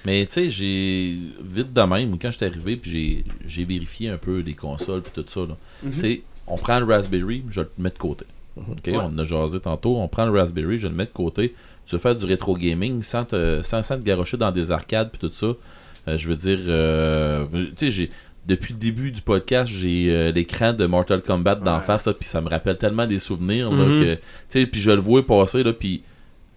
[0.06, 4.40] Mais tu sais, j'ai vite de même, quand j'étais arrivé, puis j'ai- vérifié un peu
[4.40, 5.42] les consoles, puis tout ça.
[5.42, 5.58] Là.
[5.84, 5.92] Mhm.
[5.94, 8.26] Sais, on prend le Raspberry, je le mets de côté.
[8.58, 8.94] Ok, Ouais.
[8.98, 9.98] On a jasé tantôt.
[9.98, 11.54] On prend le Raspberry, je le mets de côté.
[11.86, 15.10] Tu veux faire du rétro gaming sans te, sans, sans te garrocher dans des arcades,
[15.10, 15.54] puis tout ça.
[16.08, 17.46] Euh, je veux dire, euh,
[17.78, 18.10] tu sais.
[18.48, 21.84] Depuis le début du podcast, j'ai euh, l'écran de Mortal Kombat d'en Ouais.
[21.84, 23.72] face, puis ça me rappelle tellement des souvenirs.
[23.72, 24.18] Mhm.
[24.50, 26.02] sais, puis je le vois passer, là, puis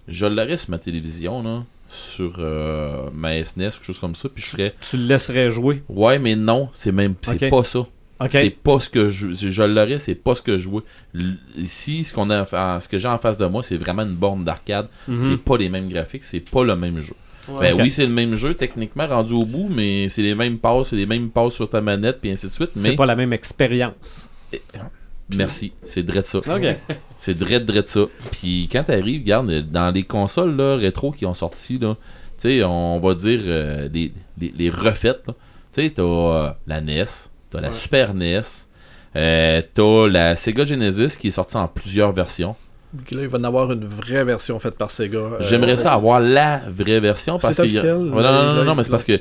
[0.09, 4.43] je l'aurais sur ma télévision, là, sur euh, ma SNES, quelque chose comme ça, puis
[4.43, 5.82] je ferais Tu le laisserais jouer?
[5.89, 7.86] Ouais, mais non, c'est même c'est pas ça.
[8.44, 10.82] C'est pas ce que je je l'aurais, c'est pas ce que je vois.
[11.56, 14.14] Ici, ce qu'on a en- ce que j'ai en face de moi, c'est vraiment une
[14.14, 14.89] borne d'arcade.
[15.09, 15.18] Mhm.
[15.18, 17.14] C'est pas les mêmes graphiques, c'est pas le même jeu.
[17.48, 17.72] Ouais.
[17.74, 20.89] Ben oui, c'est le même jeu techniquement rendu au bout, mais c'est les mêmes passes,
[20.90, 23.16] c'est les mêmes passes sur ta manette puis ainsi de suite, C'est mais pas la
[23.16, 24.31] même expérience.
[25.30, 26.40] Merci, c'est dread ça.
[27.16, 28.02] C'est dread dread ça.
[28.32, 31.94] Puis quand t'arrives, regarde dans les consoles là, rétro qui ont sorti là,
[32.40, 35.22] tu sais, on va dire euh, les, les, les refaites.
[35.72, 37.05] Tu sais, t'as euh, la NES,
[37.51, 37.74] t'as la Ouais.
[37.74, 38.40] Super NES,
[39.16, 42.56] euh, t'as la Sega Genesis qui est sortie en plusieurs versions.
[43.10, 45.18] Là, il va en avoir une vraie version faite par Sega.
[45.18, 48.74] euh, J'aimerais ça avoir la vraie version parce C'est que a- non, non, non, non,
[48.76, 49.18] mais c'est parce que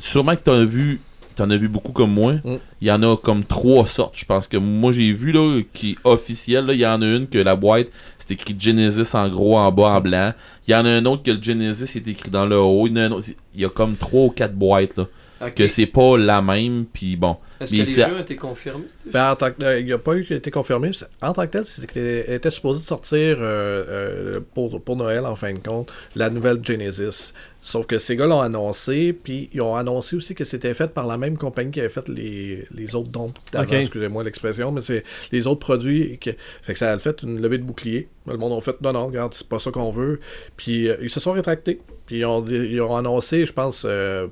[0.00, 1.00] sûrement que t'en as vu
[1.34, 2.34] t'en as vu beaucoup comme moi.
[2.44, 2.56] Mm.
[2.80, 4.14] Il y en a comme trois sortes.
[4.16, 6.66] Je pense que moi j'ai vu là qui est officiel.
[6.66, 7.88] là, Il y en a une que la boîte
[8.18, 10.32] c'est écrit Genesis en gros en bas en blanc.
[10.68, 12.86] Il y en a un autre que le Genesis est écrit dans le haut.
[12.86, 15.06] Il y en a, un autre- il y a comme trois ou quatre boîtes là.
[15.42, 15.54] Ok.
[15.54, 16.86] Que c'est pas la même.
[16.92, 17.36] Puis bon.
[17.60, 18.84] Est-ce que les jeux ont été confirmés?
[19.12, 20.90] Ben, en tant que, euh, il n'y a pas eu qui a été confirmé.
[21.20, 25.34] En tant que tel, c'était était supposé de sortir euh, euh, pour, pour Noël, en
[25.34, 27.32] fin de compte, la nouvelle Genesis.
[27.60, 31.06] Sauf que ces gars l'ont annoncé, puis ils ont annoncé aussi que c'était fait par
[31.06, 33.32] la même compagnie qui avait fait les, les autres dons
[33.70, 36.18] excusez-moi l'expression, mais c'est les autres produits.
[36.18, 36.30] Que,
[36.62, 38.08] fait que ça a fait une levée de bouclier.
[38.26, 40.18] Le monde a fait non, non, regarde, c'est pas ça qu'on veut.
[40.56, 41.80] Puis euh, ils se sont rétractés.
[42.06, 44.26] Puis ils ont, ils ont annoncé, je pense, euh,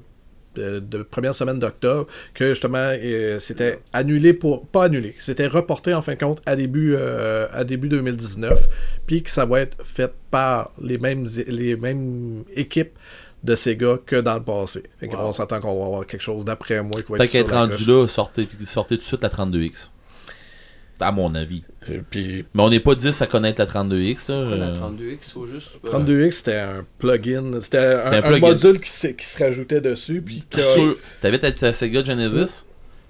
[0.60, 4.66] de, de première semaine d'octobre, que justement euh, c'était annulé pour.
[4.66, 8.68] Pas annulé, c'était reporté en fin de compte à début, euh, à début 2019,
[9.06, 12.92] puis que ça va être fait par les mêmes, les mêmes équipes
[13.42, 14.82] de Sega que dans le passé.
[14.98, 15.20] Fait Wow.
[15.20, 17.54] On s'attend qu'on va avoir quelque chose d'après moi qui va être qu'à sur être
[17.54, 19.90] rendu là, sortez, sortez tout de suite la 32X.
[21.00, 21.62] À mon avis.
[21.90, 24.30] Et Puis Mais on n'est pas 10 à connaître la 32X.
[24.30, 25.70] là, Ouais, La euh, 32X au juste.
[25.84, 28.40] euh, 32X, c'était un plugin, c'était un, C'était un un plugin.
[28.48, 32.66] module qui, qui se rajoutait dessus, puis que- Sur- T'avais ta, ta Sega Genesis,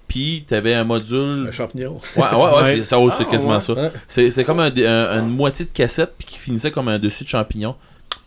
[0.07, 1.47] puis t'avais un module.
[1.47, 1.99] un champignon.
[2.15, 2.75] Ouais, ouais, ouais, Ouais.
[2.77, 3.61] c'est c'est Ah, quasiment ouais.
[3.61, 3.73] ça.
[3.73, 3.91] Ouais.
[4.07, 7.29] C'est c'est comme un, une moitié de cassette, puis qui finissait comme un dessus de
[7.29, 7.75] champignon.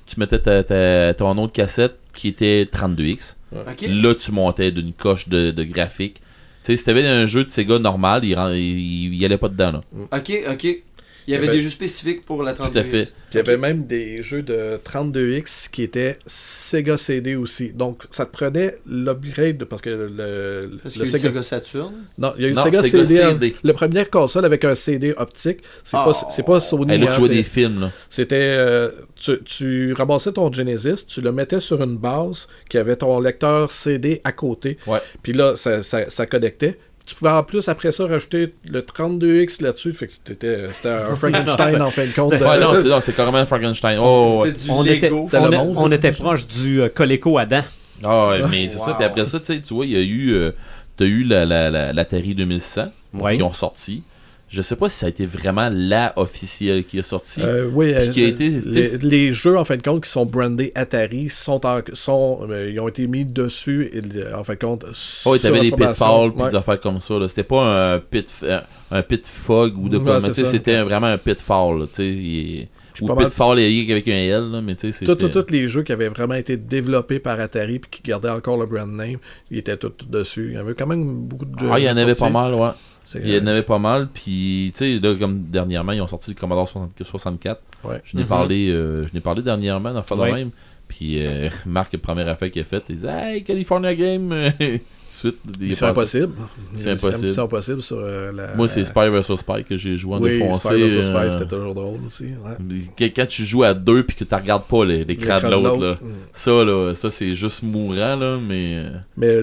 [0.07, 3.37] Tu mettais ta, ta- ton autre cassette qui était 32X.
[3.55, 3.87] Ok.
[3.89, 6.21] Là, tu montais d'une coche de, de graphique.
[6.65, 9.51] Tu sais, si t'avais un jeu de Sega normal, il, il, il y allait pas
[9.51, 9.73] dedans.
[9.73, 9.81] Là.
[10.13, 10.83] Ok, ok.
[11.27, 12.73] Il y avait ben- des jeux spécifiques pour la 32X.
[12.73, 13.03] Tout à fait.
[13.05, 17.71] Puis il y avait même des jeux de 32X qui étaient Sega CD aussi.
[17.71, 21.29] Donc ça te prenait l'upgrade parce que le, Parce le que Sega...
[21.29, 21.93] Sega Saturn.
[22.19, 23.17] Non, il y a eu Non, Sega, Sega CD.
[23.17, 23.57] CD.
[23.63, 26.05] Le premier console avec un CD optique, c'est Oh.
[26.07, 26.99] pas c'est pas Sony.
[26.99, 27.81] Tu hein, jouais c'est- des films.
[27.81, 27.91] Là.
[28.11, 32.97] C'était euh, tu, tu ramassais ton Genesis, tu le mettais sur une base qui avait
[32.97, 34.79] ton lecteur CD à côté.
[34.87, 35.01] Ouais.
[35.23, 36.79] Puis là, ça, ça, ça connectait.
[37.07, 39.93] Tu pouvais en plus, après ça, rajouter le 32X là-dessus.
[39.93, 42.33] Fait que c'était c'était un Frankenstein en fin de compte.
[42.33, 43.99] Ouais, non, c'est non, c'est carrément Frankenstein.
[44.03, 45.29] Oh, du On était, Lego.
[45.77, 47.61] On, était proche du euh, Coleco Adam.
[48.03, 48.87] Ah, ouais, mais c'est Wow.
[48.87, 48.95] ça.
[48.95, 50.33] Puis après ça, tu sais, tu vois, il y a eu.
[50.33, 50.53] euh,
[50.97, 53.37] T'as eu la, la, la, l'Atari 2100 Ouais.
[53.37, 54.03] qui ont sorti.
[54.49, 57.43] Je sais pas si ça a été vraiment la officielle qui est sortie.
[57.43, 60.27] Euh, oui, qui a euh, été- les, les jeux en fin de compte qui sont
[60.27, 64.53] brandés Atari sont, en- sont euh, ils ont été mis dessus et euh, en fin
[64.55, 64.85] de compte.
[65.25, 66.51] Oh, et sur t'avais des pitfalls Ouais.
[66.51, 67.15] des affaires comme ça.
[67.29, 68.63] C'était pas un pit, un,
[68.93, 70.21] un pit fog ou de quoi.
[70.21, 71.87] c'était vraiment un pitfall.
[71.93, 72.69] sais,
[73.01, 76.11] Ou pitfall est avec un L, là, mais tu sais, Tous les jeux qui avaient
[76.11, 79.17] vraiment été développés par Atari puis qui gardaient encore le brand name,
[79.51, 80.49] ils étaient tous dessus.
[80.51, 81.69] Il y avait quand même beaucoup de jeux.
[81.73, 82.33] Ah, il y en avait sortis.
[82.33, 82.71] pas mal, ouais.
[83.15, 86.31] Il y en avait pas mal, puis tu sais, là, comme dernièrement, ils ont sorti
[86.31, 87.61] le Commodore 60 64.
[87.85, 88.01] Ouais.
[88.05, 88.29] Je n'ai Mhm.
[88.29, 90.31] parlé, euh, je n'ai parlé dernièrement, d'en faire Ouais.
[90.31, 90.51] de même.
[90.89, 94.33] Puis euh, Marc, la première affaire qu'il a faite, il dit Hey, California Game
[95.09, 95.37] suite,
[95.73, 96.33] C'est impossible.
[96.77, 97.29] C'est impossible.
[97.31, 98.55] C'est impossible sur euh, la.
[98.55, 100.69] Moi, c'est Spy vs Spy que j'ai joué en Oui, défoncé.
[100.69, 101.03] Spy vs.
[101.05, 102.25] Spy, euh, c'était toujours drôle aussi.
[102.25, 103.11] ouais.
[103.17, 105.93] Quand tu joues à deux puis que tu regardes pas les- l'écran de l'autre, là.
[105.95, 106.07] Mm.
[106.33, 108.77] Ça, là, ça c'est juste mourant, là, mais.
[108.79, 109.41] euh, Mais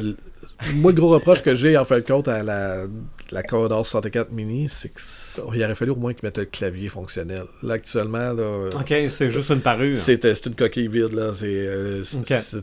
[0.75, 2.83] moi, le gros reproche que j'ai en fin de compte à la,
[3.31, 6.45] la Commodore 64 Mini, c'est que ça- il aurait fallu au moins qu'ils mettent le
[6.45, 7.43] clavier fonctionnel.
[7.63, 9.97] Là, actuellement, là, Ok, c'est juste une parure.
[9.97, 11.13] c'est euh, une coquille vide.
[11.13, 11.31] là.
[11.33, 12.03] C'est euh,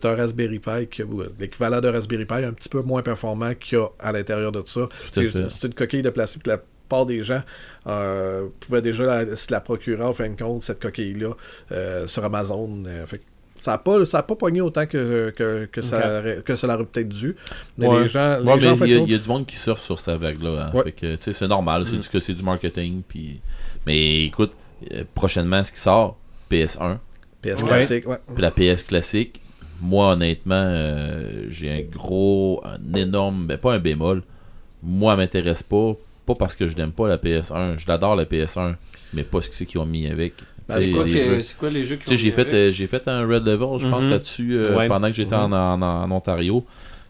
[0.04, 1.06] un Raspberry Pi, qui a-
[1.38, 4.62] l'équivalent d'un Raspberry Pi, un petit peu moins performant qu'il y a à l'intérieur de
[4.66, 4.82] ça.
[4.82, 4.88] à
[5.48, 6.46] C'est une coquille de plastique.
[6.46, 7.42] La plupart des gens
[7.86, 11.34] euh, pouvaient déjà la, se la procurer en fin de compte, cette coquille-là,
[11.72, 12.84] euh, sur Amazon.
[12.86, 13.24] Euh, fait que
[13.58, 16.84] ça n'a pas, ça a pas pogné autant que, que, que, ça, que ça l'aurait
[16.86, 17.36] peut-être dû.
[17.76, 18.02] Mais Ouais.
[18.02, 19.98] les gens, les Ouais, gens mais il y, a- y du monde qui surfe sur
[19.98, 20.66] cette vague-là.
[20.66, 20.76] hein.
[20.76, 20.84] Ouais.
[20.84, 22.20] Fait que, tu sais, c'est normal, c'est Mm.
[22.20, 23.02] du, du marketing.
[23.08, 23.40] Puis...
[23.86, 24.52] Mais écoute,
[24.92, 26.16] euh, prochainement, ce qui sort,
[26.50, 26.98] PS1,
[27.42, 27.68] PS Ouais.
[27.68, 28.18] classique, ouais.
[28.34, 29.40] puis la PS classique,
[29.80, 34.22] moi, honnêtement, euh, j'ai un gros, un énorme, ben, pas un bémol.
[34.82, 35.94] Moi, elle m'intéresse pas.
[36.26, 37.76] Pas parce que je n'aime pas la PS1.
[37.78, 38.74] Je l'adore, la PS1.
[39.14, 40.34] Mais pas ce que c'est qu'ils ont mis avec.
[40.68, 41.04] Sais, c'est quoi,
[41.58, 44.10] quoi les jeux qui j'ai fait, euh, j'ai fait un Red Level, je pense, Mhm.
[44.10, 44.86] là-dessus, euh, Ouais.
[44.88, 46.64] pendant que j'étais en, en- en Ontario.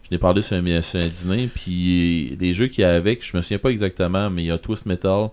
[0.09, 3.23] Je n'ai parlé sur un, sur un dîner, puis les jeux qu'il y a avec,
[3.23, 5.27] je me souviens pas exactement, mais il y a Twist Metal.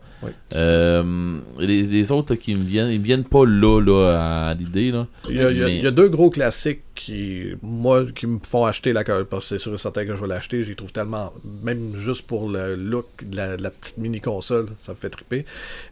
[0.55, 4.55] Euh, les, les autres là, qui me viennent, ils me viennent pas là, là à
[4.55, 4.93] l'idée.
[5.31, 9.25] Il y a deux gros classiques qui, moi, qui me font acheter la carte.
[9.25, 10.65] Parce que c'est sûr et certain que je vais l'acheter.
[10.65, 11.33] J'y trouve tellement,
[11.63, 15.45] même juste pour le look de la, de la petite mini-console, ça me fait triper.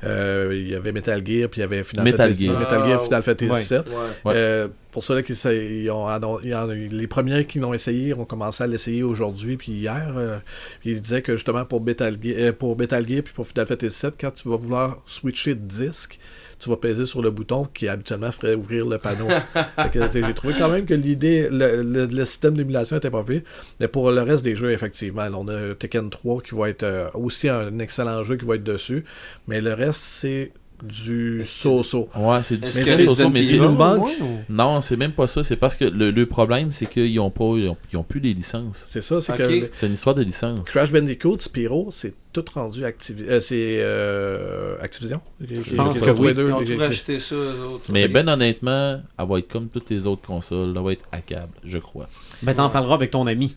[0.02, 2.58] Euh, il y avait Metal Gear, puis il y avait Final Metal Fantasy, Gear.
[2.58, 3.60] Metal Gear, Ah, Final Fantasy ouais.
[3.60, 3.88] 7.
[3.88, 3.94] Ouais.
[4.24, 4.32] Ouais.
[4.36, 6.06] Euh, pour ceux qui ils ont
[6.44, 10.14] ils en- les premiers qui l'ont essayé ont commencé à l'essayer aujourd'hui puis hier.
[10.16, 10.38] euh,
[10.84, 13.96] ils disaient que justement pour Metal Gear, euh, pour Metal Gear puis pour Final Fantasy
[13.98, 16.20] 7, quand tu vas vouloir switcher de disque,
[16.64, 19.28] tu vas peser sur le bouton qui habituellement ferait ouvrir le panneau.
[20.12, 23.42] J'ai trouvé quand même que l'idée, le, le- le système d'émulation était pas pire.
[23.80, 26.82] Mais pour le reste des jeux, effectivement, là, on a Tekken 3 qui va être
[26.82, 29.04] euh, aussi un excellent jeu qui va être dessus.
[29.46, 30.52] Mais le reste, c'est
[30.82, 32.08] du so-so.
[32.16, 34.08] Ouais, c'est du Est-ce Mais c'est une banque.
[34.48, 35.42] Non, c'est même pas ça.
[35.42, 38.20] C'est parce que le, le problème, c'est qu'ils ont pas, ils ont, ils ont plus
[38.20, 38.86] les licences.
[38.90, 40.60] C'est ça, c'est que C'est une histoire de licence.
[40.68, 45.20] Crash Bandicoot, Spyro, c'est tout rendu Activi- euh, c'est euh, Activision.
[45.40, 46.32] Je pense que oui.
[46.36, 47.84] Ils ont tout racheté ça, eux autres.
[47.90, 50.72] Mais ben honnêtement, elle va être comme toutes les autres consoles.
[50.76, 52.08] Elle va être à câble, je crois.
[52.42, 53.56] Ben, t'en parleras avec ton ami.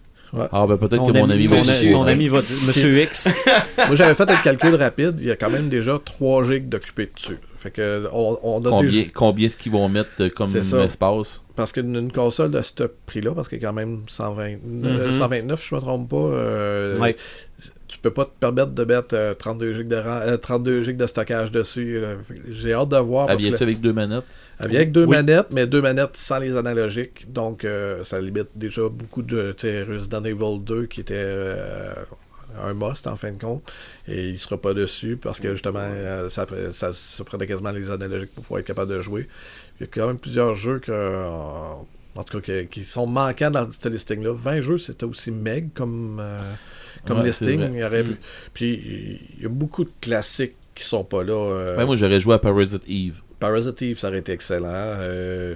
[0.51, 3.33] Ah, ben peut-être que mon ami ton, va Monsieur- ton ami va Monsieur X.
[3.77, 5.15] Moi, j'avais fait un calcul rapide.
[5.19, 7.37] Il y a quand même déjà 3 gigs d'occupés dessus.
[7.57, 9.09] Fait que on, on a Combien, déjà...
[9.15, 11.43] combien est-ce qu'ils vont mettre euh, comme espace?
[11.55, 14.57] Parce qu'une une console de ce prix-là, parce qu'elle est quand même 120, euh,
[15.07, 15.11] Mhm.
[15.11, 17.15] 129, je me trompe pas, euh, Ouais.
[17.87, 20.97] tu peux pas te permettre de mettre euh, 32 gigs de, RAM- euh, 32 gigs
[20.97, 21.97] de stockage dessus.
[21.97, 22.17] euh,
[22.49, 23.23] J'ai hâte de voir.
[23.27, 24.25] Elle parce que vient-tu avec deux manettes?
[24.59, 25.15] Elle vient avec deux Oui.
[25.15, 27.31] manettes, mais deux manettes sans les analogiques.
[27.31, 29.55] Donc, euh, ça limite déjà beaucoup de.
[29.91, 31.93] Resident Evil 2 qui était euh,
[32.63, 33.61] un must en fin de compte.
[34.07, 37.91] Et il sera pas dessus parce que justement, euh, ça, ça, ça prenait quasiment les
[37.91, 39.27] analogiques pour pouvoir être capable de jouer.
[39.79, 40.91] Il y a quand même plusieurs jeux que.
[40.91, 41.27] euh,
[42.15, 44.33] en tout cas, qui, qui sont manquants dans ce listing-là.
[44.33, 46.39] 20 jeux, c'était aussi meg comme, euh,
[47.05, 47.61] comme Ouais, listing.
[47.73, 48.07] Il y aurait Mm.
[48.07, 48.17] pu-
[48.55, 51.33] Puis, il y a beaucoup de classiques qui sont pas là.
[51.33, 53.21] euh, Ouais, Moi, j'aurais joué à Parasite Eve.
[53.39, 54.67] Parasite Eve, ça aurait été excellent.
[54.71, 55.55] Euh,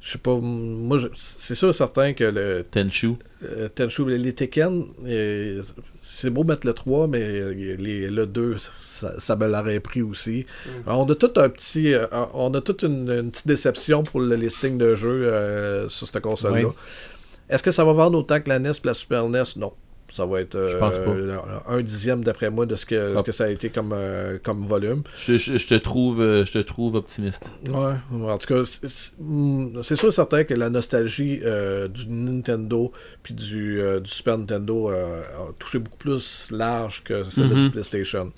[0.00, 3.12] je sais pas, moi, je- c'est sûr et certain que le Tenchu.
[3.42, 5.62] euh, Tenchu, les Tekken, euh,
[6.02, 10.02] c'est beau mettre le 3, mais euh, les- le 2, ça, ça me l'aurait pris
[10.02, 10.44] aussi.
[10.86, 14.36] On a tout un petit, euh, on a toute une, une petite déception pour le
[14.36, 16.68] listing de jeux euh, sur cette console-là.
[16.68, 16.74] Oui.
[17.48, 19.42] Est-ce que ça va vendre autant que la NES et la Super NES?
[19.56, 19.72] Non.
[20.16, 21.10] Ça va être Je pense pas.
[21.10, 21.36] euh,
[21.66, 23.18] un dixième d'après moi de ce que, Ah.
[23.18, 25.02] ce que ça a été comme, euh, comme volume.
[25.18, 27.50] Je, je- je te trouve, euh, je te trouve optimiste.
[27.68, 27.94] Ouais,
[28.30, 32.92] en tout cas, c'est- hmm, c'est sûr et certain que la nostalgie euh, du Nintendo
[33.24, 37.62] puis du, euh, du Super Nintendo euh, a touché beaucoup plus large que celle Mhm.
[37.62, 38.32] du PlayStation.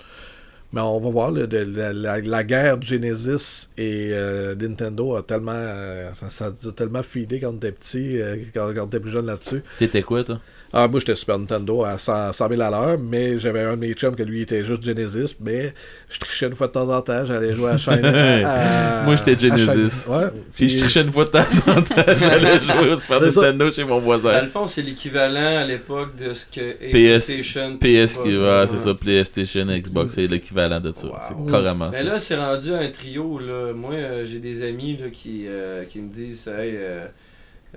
[0.76, 5.16] Mais on va voir, là, de- la, la- la guerre de Genesis et euh, Nintendo
[5.16, 9.00] a tellement, euh, ça, ça a tellement feedé quand était petit, euh, quand, quand était
[9.00, 9.62] plus jeune là-dessus.
[9.78, 10.38] T'étais quoi, toi?
[10.72, 13.80] Ah, moi, j'étais Super Nintendo à 100, 100 000 à l'heure, mais j'avais un de
[13.80, 15.72] mes chums que lui était juste Genesis, mais
[16.10, 18.04] je trichais une fois de temps en temps, j'allais jouer à Shine.
[18.04, 20.06] à- Moi, j'étais Genesis.
[20.10, 20.24] Ouais.
[20.54, 21.38] Puis je trichais une fois de temps
[21.68, 21.94] en temps.
[22.20, 23.40] J'allais jouer au Super ça.
[23.40, 24.42] Nintendo chez mon Dans voisin.
[24.42, 27.78] le fond, c'est l'équivalent à l'époque de ce que PS PlayStation.
[27.78, 31.06] PS, ouais, c'est ça, PlayStation, Xbox, c'est l'équivalent de ça.
[31.06, 31.14] Wow.
[31.26, 32.02] C'est carrément Mais ça.
[32.04, 33.38] là, c'est rendu un trio.
[33.38, 33.72] Là.
[33.72, 37.06] Moi, euh, j'ai des amis là, qui, euh, qui me disent hey, euh,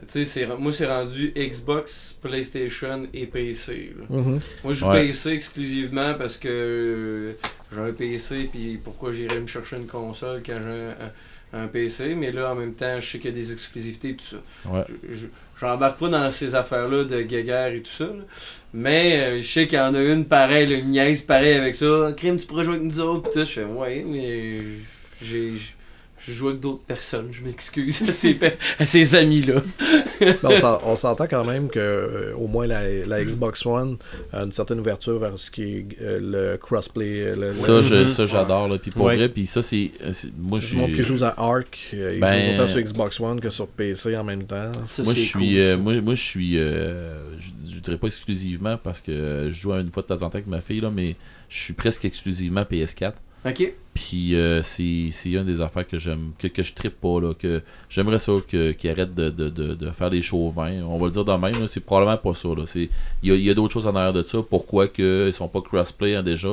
[0.02, 3.94] tu sais, c'est- moi, c'est rendu Xbox, PlayStation et PC.
[3.98, 4.06] là.
[4.18, 4.40] Mhm.
[4.64, 5.08] Moi, je joue Ouais.
[5.08, 7.32] PC exclusivement parce que euh,
[7.74, 11.12] j'ai un PC, puis pourquoi j'irais me chercher une console quand j'ai un, un-
[11.64, 14.16] un PC, mais là, en même temps, je sais qu'il y a des exclusivités et
[14.16, 14.38] tout ça.
[14.70, 14.84] Ouais.
[15.10, 15.28] Je- je-
[15.60, 18.24] J'embarque pas dans ces affaires-là de guéguerre et tout ça, là.
[18.74, 22.14] Mais euh, je sais qu'il y en a une pareille, une niaise pareille avec ça.
[22.16, 23.46] Crime, tu pourrais jouer avec nous autres, pis tout.
[23.46, 24.60] Je fais, ouais, mais
[25.22, 25.56] j'ai.
[26.20, 28.38] Je joue avec d'autres personnes, je m'excuse à ces,
[28.86, 29.62] ces amis-là.
[30.22, 33.98] Mais on s'en- on s'entend quand même que euh, au moins la, la Xbox One
[34.34, 37.22] a une certaine ouverture vers ce qui est euh, le crossplay.
[37.22, 38.68] euh, Le, Ça, le- je- ça j'adore.
[38.68, 38.78] là.
[38.78, 39.16] Puis pour Ouais.
[39.16, 39.92] vrai, puis ça, c'est.
[40.38, 43.50] Moi, je monde qui joue à Ark, euh, Ben, jouent autant sur Xbox One que
[43.50, 44.72] sur PC en même temps.
[44.90, 46.94] Ça, Moi, je suis, cool, euh, moi, moi, je suis, je,
[47.70, 50.48] je dirais pas exclusivement parce que je joue une fois de temps en temps avec
[50.48, 51.16] ma fille là, mais
[51.48, 53.14] je suis presque exclusivement PS4.
[53.46, 53.74] Ok.
[53.94, 57.34] Puis euh, c'est c'est une des affaires que j'aime, que, que je trippe pas là,
[57.34, 60.72] que j'aimerais ça que qu'ils arrêtent de, de, de, de faire des chauvins.
[60.88, 62.90] On va le dire de même, c'est probablement pas ça il
[63.24, 64.40] y a, a d'autres choses en arrière de ça.
[64.50, 66.50] Pourquoi que ils sont pas crossplay hein, déjà,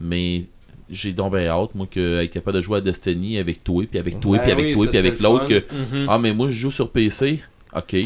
[0.00, 0.44] mais
[0.90, 3.98] j'ai donc bien hâte moi que être capable de jouer à Destiny avec toi puis
[3.98, 6.06] avec toi Ben puis avec oui, toi puis avec l'autre que Mhm.
[6.08, 7.40] ah, mais moi, je joue sur PC.
[7.74, 7.96] Ok.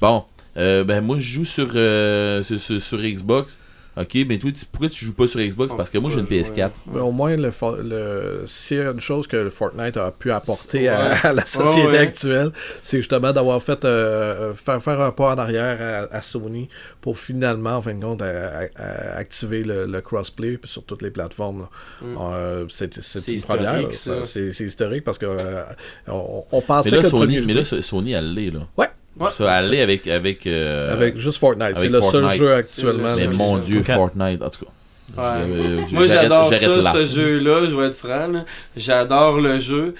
[0.00, 0.22] Bon.
[0.56, 3.58] Euh, ben, moi, je joue sur, euh, sur, sur- sur Xbox.
[4.00, 5.74] Ok, mais toi, tu- pourquoi tu joues pas sur Xbox?
[5.74, 6.70] Parce que moi, j'ai une peut jouer, PS4.
[6.92, 7.50] Mais au moins, le,
[7.82, 10.88] le, s'il y a une chose que Fortnite a pu apporter Ouais.
[10.88, 11.98] à, à la société Ouais, ouais.
[11.98, 12.52] actuelle,
[12.82, 16.68] c'est justement d'avoir fait euh, faire, faire un pas en arrière à, à Sony
[17.00, 18.68] pour finalement, en fin de compte, à-
[19.16, 21.66] activer le, le crossplay sur toutes les plateformes.
[22.00, 22.16] Mm.
[22.20, 23.88] Euh, c'est, c'est C'est une première.
[23.92, 25.62] C'est, c'est historique parce que euh,
[26.06, 28.60] on, on pensait Mais là, que Sony, premier mais là, Sony, elle l'est, là.
[28.76, 28.88] Ouais.
[29.20, 30.06] Ouais, ça, l'est avec.
[30.06, 31.76] Avec, euh, avec juste Fortnite.
[31.76, 33.14] C'est le seul jeu actuellement.
[33.16, 33.82] C'est Mais mon dieu.
[33.82, 34.42] Fortnite.
[34.42, 34.70] En tout cas.
[35.16, 35.24] Ouais.
[35.42, 36.92] Euh, Moi j'adore ça, là.
[36.92, 38.44] ce jeu-là, je vais être franc.
[38.76, 39.94] J'adore le jeu,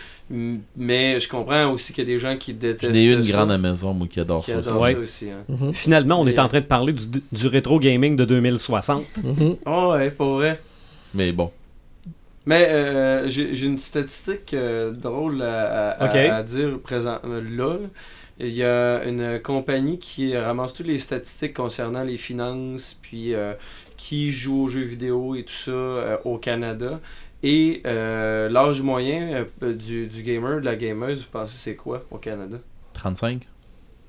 [0.77, 3.33] mais je comprends aussi qu'il y a des gens qui détestent J'en ai une ça,
[3.33, 4.59] grande à maison, moi, qui adore qui ça.
[4.59, 4.69] aussi.
[4.69, 4.93] adorent Ouais.
[4.93, 5.27] ça aussi.
[5.31, 5.45] Hein.
[5.49, 5.73] Mhm.
[5.73, 9.05] Finalement, on est Mais- en train de parler du, du rétro gaming de 2060.
[9.25, 9.57] Mhm.
[9.67, 10.61] Oh ouais, pas vrai.
[11.15, 11.51] Mais bon.
[12.47, 16.17] Mais euh, j'ai j'ai une statistique euh, drôle à, à- Ok.
[16.17, 17.65] à dire présent euh, là.
[17.75, 17.79] là.
[18.41, 23.55] Il y a une compagnie qui ramasse toutes les statistiques concernant les finances, puis euh,
[23.97, 27.01] qui joue aux jeux vidéo et tout ça euh, au Canada.
[27.43, 32.05] Et euh, l'âge moyen euh, du, du gamer, de la gameuse, vous pensez c'est quoi
[32.11, 32.59] au Canada?
[32.95, 33.47] 35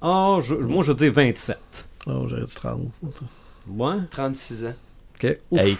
[0.01, 1.88] Ah, je- moi, je dis 27.
[2.07, 2.80] Oh, j'aurais dit 30.
[3.68, 3.95] Ouais.
[4.11, 4.73] 36 ans.
[5.15, 5.38] Ok.
[5.51, 5.60] Ouf.
[5.61, 5.76] Hey.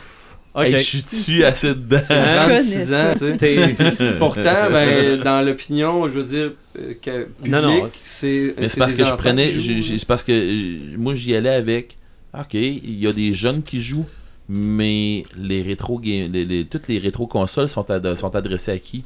[0.56, 2.00] Hey, je suis dessus assez dedans?
[2.04, 2.36] C'est?
[2.36, 3.38] 36 ans, tu sais.
[3.38, 3.76] T'es-
[4.20, 7.90] Pourtant, ben, dans l'opinion, je veux dire, euh, que public, Non, non.
[8.04, 9.54] c'est Mais c'est parce que je prenais.
[9.98, 11.98] C'est parce que euh, moi, j'y allais avec.
[12.38, 14.06] Ok, il y a des jeunes qui jouent,
[14.50, 18.80] mais les rétro game- les, les- toutes les rétro consoles sont, ad- sont adressées à
[18.80, 19.06] qui?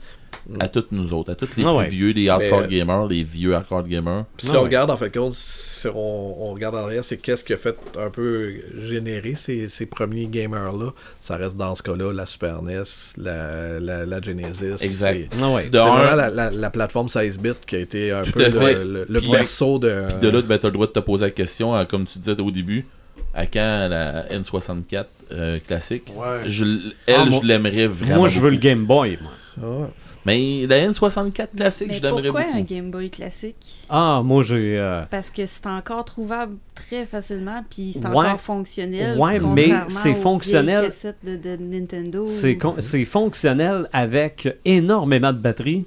[0.59, 1.87] À toutes nous autres, à tous les Ah ouais.
[1.87, 4.25] vieux, les hardcore Mais, euh, gamers, les vieux hardcore gamers.
[4.35, 4.65] Puis si Ah on ouais.
[4.67, 7.77] regarde, en fait, compte, si on, on regarde en arrière, c'est qu'est-ce qui a fait
[7.97, 8.51] un peu
[8.81, 10.91] générer ces, ces premiers gamers-là.
[11.21, 12.81] Ça reste dans ce cas-là la Super NES,
[13.15, 14.83] la, la, la Genesis.
[14.83, 15.29] Exact.
[15.31, 15.69] C'est Ah ouais.
[15.69, 18.33] De c'est un, vraiment la, la, la plateforme 16 bits qui a été un Tout
[18.33, 20.07] peu le, le, berceau de.
[20.09, 22.19] Puis de là, ben, t'as le droit de te poser la question, euh, comme tu
[22.19, 22.85] disais au début,
[23.33, 26.11] à quand la N64 euh, classique?
[26.15, 26.47] Ouais.
[26.49, 28.15] je, l- Elle, Ah, moi- je l'aimerais vraiment.
[28.17, 28.57] Moi, je veux le.
[28.57, 29.17] Game Boy.
[29.21, 29.31] moi.
[29.61, 29.89] Ah.
[30.25, 32.57] Mais la N64 classique, Mais je l'aimerais pourquoi beaucoup.
[32.57, 33.55] un Game Boy classique?
[33.89, 34.77] Ah, moi, j'ai.
[34.79, 38.27] euh, Parce que c'est encore trouvable très facilement, puis c'est Ouais.
[38.27, 39.17] encore fonctionnel.
[39.17, 40.89] Ouais, mais c'est fonctionnel.
[41.25, 42.25] de, de Nintendo.
[42.25, 45.85] C'est con- c'est fonctionnel avec énormément de batterie.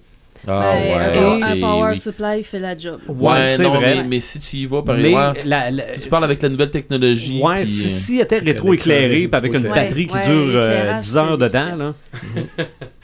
[0.48, 1.42] Ah Ben, un, ouais.
[1.42, 1.96] un power oui.
[1.96, 3.00] supply fait la job.
[3.08, 3.96] Ouais, c'est vrai.
[3.96, 6.70] Mais, mais si tu y vas, par exemple, la- la- tu parles avec la nouvelle
[6.70, 7.40] technologie.
[7.42, 10.24] Ouais, puis, si, euh, si était Avec rétro-éclairé, l'éclairage, puis avec une batterie qui Ouais,
[10.24, 11.94] dure euh, éclairage, 10 heures dedans, là,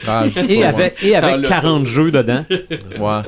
[0.06, 3.22] ah, et pas, avec, et avec le 40 jeux dedans, ouais.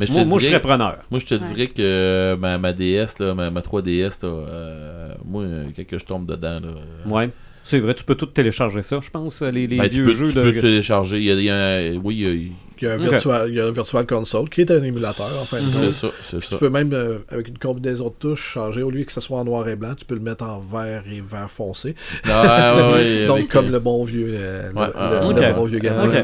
[0.00, 0.96] Mais je moi, moi, je serais preneur.
[1.10, 1.40] moi, je te Ouais.
[1.54, 5.44] dirais que euh, ma, ma DS, là, ma, ma 3DS, là, euh, moi,
[5.76, 6.68] quand que je tombe dedans, là,
[7.06, 7.28] Ouais.
[7.64, 10.12] C'est vrai, tu peux tout télécharger ça, je pense, les, les ben, tu vieux peux,
[10.14, 10.42] jeux tu de.
[10.42, 11.18] peux télécharger.
[11.18, 12.52] Il y a, il y a un- oui, il y a-
[12.82, 15.28] Il y, a un virtual, il y a un Virtual Console qui est un émulateur,
[15.40, 15.70] en fin de Mhm.
[15.72, 15.92] c'est compte.
[15.92, 16.56] ça, c'est Tu ça.
[16.58, 19.44] peux même, euh, avec une combinaison de touches, changer, au lieu que ce soit en
[19.44, 21.94] noir et blanc, tu peux le mettre en vert et vert foncé.
[22.28, 25.64] Ah, ouais, ouais, Donc, avec, comme le bon vieux, euh, le- Ouais, le, le bon
[25.64, 26.22] vieux Game Boy.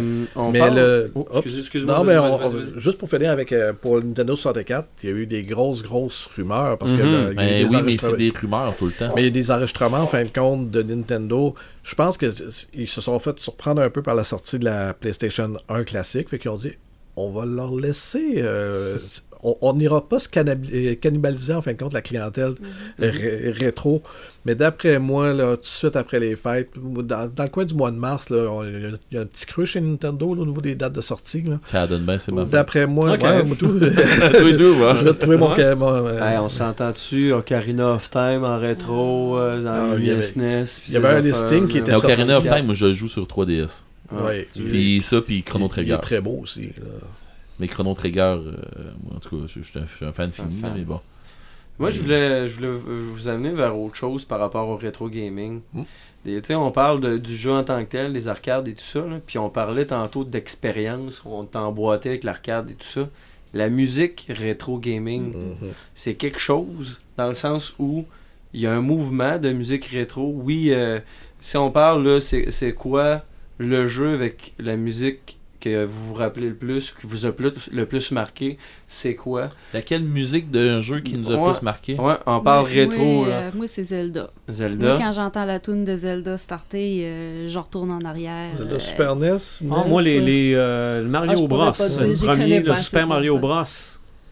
[0.53, 0.75] Mais parle...
[0.77, 2.41] le- Oh, excuse- Non, mais on-
[2.77, 5.83] juste pour finir avec euh, pour le Nintendo 64, il y a eu des grosses,
[5.85, 7.13] grosses rumeurs parce que Mhm.
[7.13, 9.13] là, il y a eu Ben des oui, mais c'est des rumeurs tout le temps.
[9.15, 11.55] mais il y a des enregistrements en fin de compte de Nintendo.
[11.89, 15.57] Je pense qu'ils se sont fait surprendre un peu par la sortie de la PlayStation
[15.71, 16.29] 1 classique.
[16.29, 16.75] Fait qu'ils ont dit
[17.17, 18.35] on va leur laisser.
[18.37, 18.99] euh,
[19.43, 22.55] on- n'ira pas se euh, cannibaliser en fin de compte la clientèle
[23.03, 24.03] euh, ré- rétro.
[24.45, 27.75] Mais d'après moi, là, tout de suite après les fêtes, dans, dans le coin du
[27.75, 29.81] mois de mars, là, on- il y, a- il y a un petit creux chez
[29.81, 31.43] Nintendo là, au niveau des dates de sortie.
[31.43, 31.59] là.
[31.67, 32.51] Ça donne bien, c'est ma faute.
[32.51, 33.23] D'après moi, Ok.
[33.23, 35.55] ouais, tout- je vais trouver mon.
[35.55, 35.75] Ouais.
[35.75, 40.07] mon, euh, Hey, on s'entend-tu Ocarina of Time en rétro, euh, dans Ah, le il
[40.07, 42.13] y avait- SNES, il y avait un listing qui était Mais sorti.
[42.15, 43.85] Ocarina of Time, moi je le joue sur 3DS.
[44.11, 44.49] Ouais.
[44.55, 45.93] Puis ça, puis Chrono il Trigger.
[45.95, 46.63] est très beau aussi.
[46.63, 47.09] là.
[47.61, 48.53] Mais Chrono Trigger, euh,
[49.05, 50.73] moi, en tout cas, je, je suis un, je suis un fan fini, fan.
[50.77, 51.01] mais bon.
[51.79, 55.61] Moi, je voulais, je voulais vous amener vers autre chose par rapport au rétro gaming.
[55.73, 55.83] Mm.
[56.25, 58.75] Des- Tu sais, on parle de- du jeu en tant que tel, des arcades et
[58.75, 63.09] tout ça, là, puis on parlait tantôt d'expérience, on t'emboîtait avec l'arcade et tout ça.
[63.55, 65.69] La musique rétro gaming, Mhm.
[65.95, 68.05] c'est quelque chose dans le sens où
[68.53, 70.33] il y a un mouvement de musique rétro.
[70.35, 70.99] Oui, euh,
[71.41, 73.25] si on parle là, c'est c'est quoi
[73.59, 77.69] le jeu avec la musique que vous vous rappelez le plus, qui vous a plus-
[77.73, 79.51] le plus marqué, c'est quoi?
[79.75, 81.53] Laquelle musique d'un jeu qui nous a Ouais.
[81.53, 81.95] plus marqué?
[81.99, 84.31] Ouais, on parle Moi, rétro, euh, moi, c'est Zelda.
[84.49, 84.89] Zelda.
[84.89, 88.57] Moi, quand j'entends la tune de Zelda starter, euh, je retourne en arrière.
[88.57, 89.37] Zelda euh, Super NES,
[89.71, 91.65] Ah, moi, les, les, euh, le Mario Ah, Bros.
[91.67, 93.41] le premier, le Super Mario ça.
[93.41, 93.63] Bros.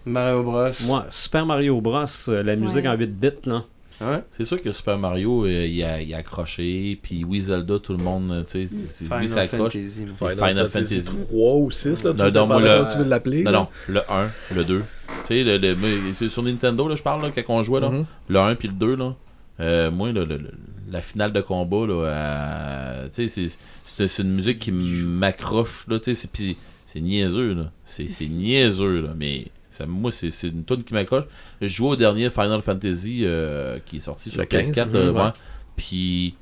[0.06, 0.70] Mario Bros.
[0.86, 2.88] Moi, Super Mario Bros, la musique Ouais.
[2.88, 3.64] en 8 bits, là.
[4.00, 4.22] Ouais?
[4.36, 7.92] C'est sûr que Super Mario, euh, il, a, il a accroché, puis oui, Zelda, tout
[7.96, 9.72] le monde, euh, tu sais, c'est- lui, Final ça accroche.
[9.72, 10.06] Fantasy.
[10.18, 11.26] Final, Final Fantasy, Fantasy.
[11.28, 13.42] 3 ou 6, là, Non, non, moi, le- comment tu veux l'appeler.
[13.42, 14.80] Non, non, le 1, le 2.
[14.80, 17.80] Tu sais, le, le- mais c'est sur Nintendo, là, je parle, là, quand on jouait,
[17.80, 18.04] là, Mhm.
[18.28, 19.14] le 1 puis le 2, là,
[19.60, 20.50] euh, moi, là, le- le-
[20.90, 23.48] la finale de combat, là, tu sais,
[23.84, 26.56] c'est- une musique qui m'accroche, là, tu sais, c'est- puis
[26.86, 27.70] c'est niaiseux, là.
[27.84, 29.46] C'est c'est niaiseux, là, mais
[29.76, 31.24] ça, moi, c'est c'est une tune qui m'accroche.
[31.60, 34.92] Je jouais au dernier Final Fantasy euh, qui est sorti sur Le 15, PS4, mhm,
[34.94, 35.20] là, ouais.
[35.20, 35.32] ouais.
[35.76, 36.36] puis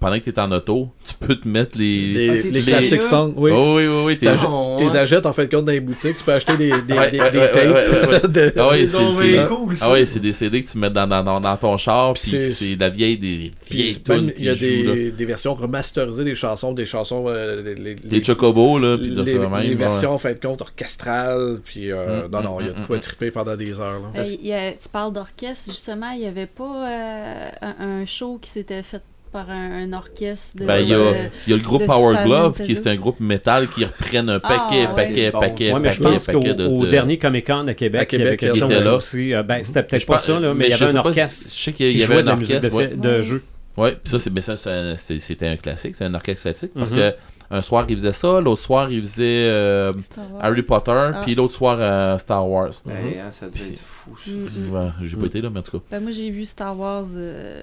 [0.00, 2.12] pendant que t'es en auto, tu peux te mettre les...
[2.12, 3.50] Les, Ah, les, les classiques songs, oui.
[3.54, 4.18] Oh, oui, oui, oui,
[4.48, 4.96] Oh, T'es ouais.
[4.96, 7.20] achètes en fin de compte dans les boutiques, tu peux acheter des, des, Ouais, des,
[7.20, 7.64] ouais, des ouais, tapes.
[7.64, 8.28] ouais, ouais, ouais.
[8.28, 9.86] de- Ah ouais, C'est cool, ça.
[9.86, 12.50] Ah ouais, c'est des CD que tu mets dans, dans, dans, dans ton char, puis
[12.52, 16.34] C'est- la vieille des Puis vieilles tunes il y a des, des versions remasterisées des
[16.34, 17.26] chansons, des chansons.
[17.28, 20.62] euh, les, les, Les chocobos, là, puis les, même, les versions en fin de compte
[20.62, 21.60] orchestrales.
[21.64, 23.78] Puis euh, Mm, non, non, il y a mm, de quoi mm, triper pendant des
[23.80, 24.00] heures.
[24.16, 29.02] Euh, tu parles d'orchestre, justement, il n'y avait pas un show qui s'était fait
[29.32, 30.64] par un, un orchestre de.
[30.66, 31.02] Ben, il y, a, de-
[31.46, 32.64] il y a le groupe Power Super Glove, Nintendo.
[32.66, 34.94] qui est un groupe métal qui reprennent un Ah, paquet, ouais.
[34.94, 35.74] paquet, bon, paquet, ça.
[35.74, 36.64] Ouais, mais je paquet, pense qu'au paquet de...
[36.66, 38.10] au de- dernier Comic Con à Québec, À Québec,
[38.42, 38.94] il y avait quelque chose là.
[38.94, 39.34] aussi.
[39.34, 41.62] euh, Ben, c'était peut-être pas ça, là, mais il y avait un si- orchestre Je
[41.62, 42.96] sais qu'il qui y avait jouait un de la musique de, orchestre, ouais.
[42.96, 43.22] de Ouais.
[43.22, 43.42] jeu.
[43.76, 44.56] Ouais, puis ça, c'est, mais ça,
[44.96, 46.96] c'était un classique, c'est un orchestre classique, parce Mhm.
[46.98, 47.14] que
[47.52, 49.92] un soir, il faisait ça, l'autre soir, il faisait euh.
[50.40, 51.22] Harry Potter, Ah.
[51.24, 52.70] puis l'autre soir, euh, Star Wars.
[52.88, 54.16] Hey, hein, ça devait être fou.
[54.24, 54.30] ça.
[54.30, 54.72] Mm, mm.
[54.72, 55.26] Ouais, j'ai pas Mm.
[55.26, 55.84] été là, mais en tout cas.
[55.90, 57.62] Ben, moi, j'ai vu Star Wars euh,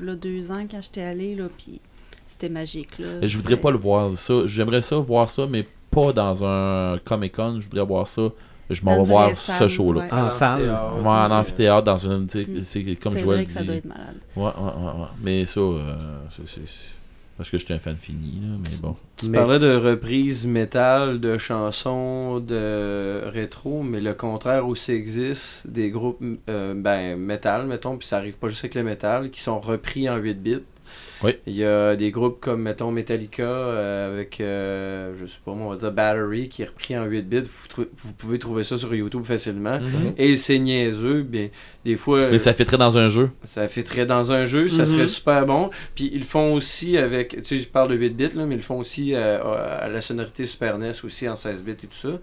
[0.00, 1.80] là, deux ans quand j'étais allée, là, puis
[2.26, 2.98] c'était magique.
[2.98, 3.26] Là.
[3.26, 4.34] Je voudrais pas le voir, ça.
[4.46, 7.58] J'aimerais ça, voir ça, mais pas dans un Comic Con.
[7.60, 8.22] Je voudrais voir ça.
[8.70, 10.02] Je m'en vais voir ce show-là.
[10.02, 10.12] ouais.
[10.12, 10.62] En salle.
[10.70, 12.24] Ouais, en amphithéâtre, dans une.
[12.24, 12.62] Mm.
[12.62, 14.16] C'est comme je vois vrai que ça doit être malade.
[14.36, 15.06] Ouais, ouais, ouais, ouais.
[15.22, 15.96] Mais ça, euh,
[16.30, 16.60] c'est-
[17.36, 18.94] Parce que j'étais un fan fini, là, mais bon.
[19.16, 25.66] Tu Mais- parlais de reprises métal, de chansons, de rétro, mais le contraire aussi existe.
[25.68, 29.40] Des groupes euh, ben, métal, mettons, puis ça arrive pas juste avec le métal, qui
[29.40, 30.60] sont repris en 8 bits.
[31.22, 31.36] Oui.
[31.46, 35.66] Il y a des groupes comme, mettons, Metallica, euh, avec, euh, je sais pas moi,
[35.66, 37.40] on va dire Battery, qui est repris en 8 bits.
[37.76, 39.78] Vous, vous pouvez trouver ça sur YouTube facilement.
[40.16, 41.48] Et c'est niaiseux, bien,
[41.84, 42.30] des fois...
[42.30, 43.30] Mais ça très dans un jeu.
[43.44, 44.86] Ça très dans un jeu, ça Mhm.
[44.86, 45.70] serait super bon.
[45.94, 48.54] Puis ils le font aussi avec, tu sais, je parle de 8 bits, là, mais
[48.54, 51.74] ils le font aussi euh, à la sonorité Super NES aussi en 16 bits et
[51.74, 52.18] tout ça.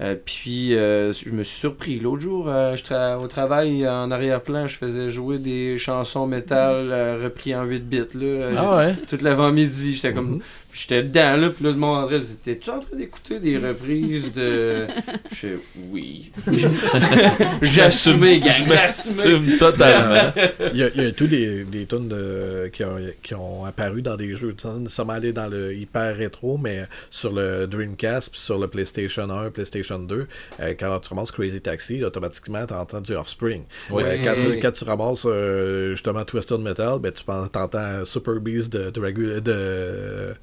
[0.00, 2.00] Euh, puis euh, je me suis surpris.
[2.00, 6.90] L'autre jour, euh, je tra- au travail, en arrière-plan, je faisais jouer des chansons métal
[6.90, 7.98] euh, repris en 8 bits.
[8.14, 8.94] Là, Ah ouais?
[9.06, 10.30] Toute l'avant-midi, j'étais comme...
[10.36, 10.40] Mhm.
[10.74, 14.86] J'étais dedans, là, puis là, le monde André, t'es-tu en train d'écouter des reprises de...
[15.30, 15.58] Je fais,
[15.90, 16.32] oui.
[17.62, 20.32] J'assumais, gang, m'assume totalement.
[20.72, 23.64] Il y a, il y a tous des, des tunes de- qui, ont, qui ont
[23.64, 28.30] apparu dans des jeux, sans nécessairement aller dans le hyper rétro, mais sur le Dreamcast,
[28.30, 30.26] puis sur le PlayStation 1, PlayStation 2,
[30.60, 33.64] euh, quand tu ramasses Crazy Taxi, automatiquement, tu entends du Offspring.
[33.90, 34.02] Oui.
[34.06, 38.72] Euh, quand, tu, quand tu ramasses euh, justement Twisted Metal, ben, tu t'entends Super Beast
[38.72, 40.34] de, de, de,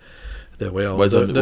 [0.60, 1.34] de, Rob Zombie,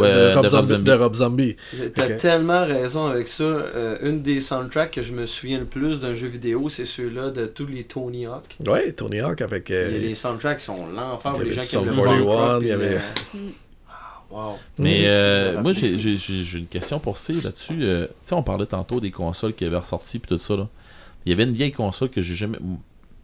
[0.68, 0.84] Zombie.
[0.84, 1.56] de Rob Zombie.
[1.94, 3.42] T'as tellement raison avec ça.
[3.44, 7.30] Euh, une des soundtracks que je me souviens le plus d'un jeu vidéo, c'est ceux-là
[7.30, 8.56] de tous les Tony Hawk.
[8.66, 9.70] Ouais, Tony Hawk avec.
[9.70, 11.68] euh, Il y a les soundtracks qui sont l'enfer pour il y les gens avait
[11.68, 12.62] qui aiment le Sum punk 41, rock.
[12.62, 12.98] il y avait-.
[13.90, 14.58] Ah, wow.
[14.78, 15.04] Mais Mm.
[15.06, 17.82] euh, C'est- moi, j'ai une question pour C là-dessus.
[17.82, 20.56] Euh, tu sais, on parlait tantôt des consoles qui avaient ressorti puis tout ça.
[20.56, 20.68] Là.
[21.26, 22.58] Il y avait une vieille console que j'ai jamais.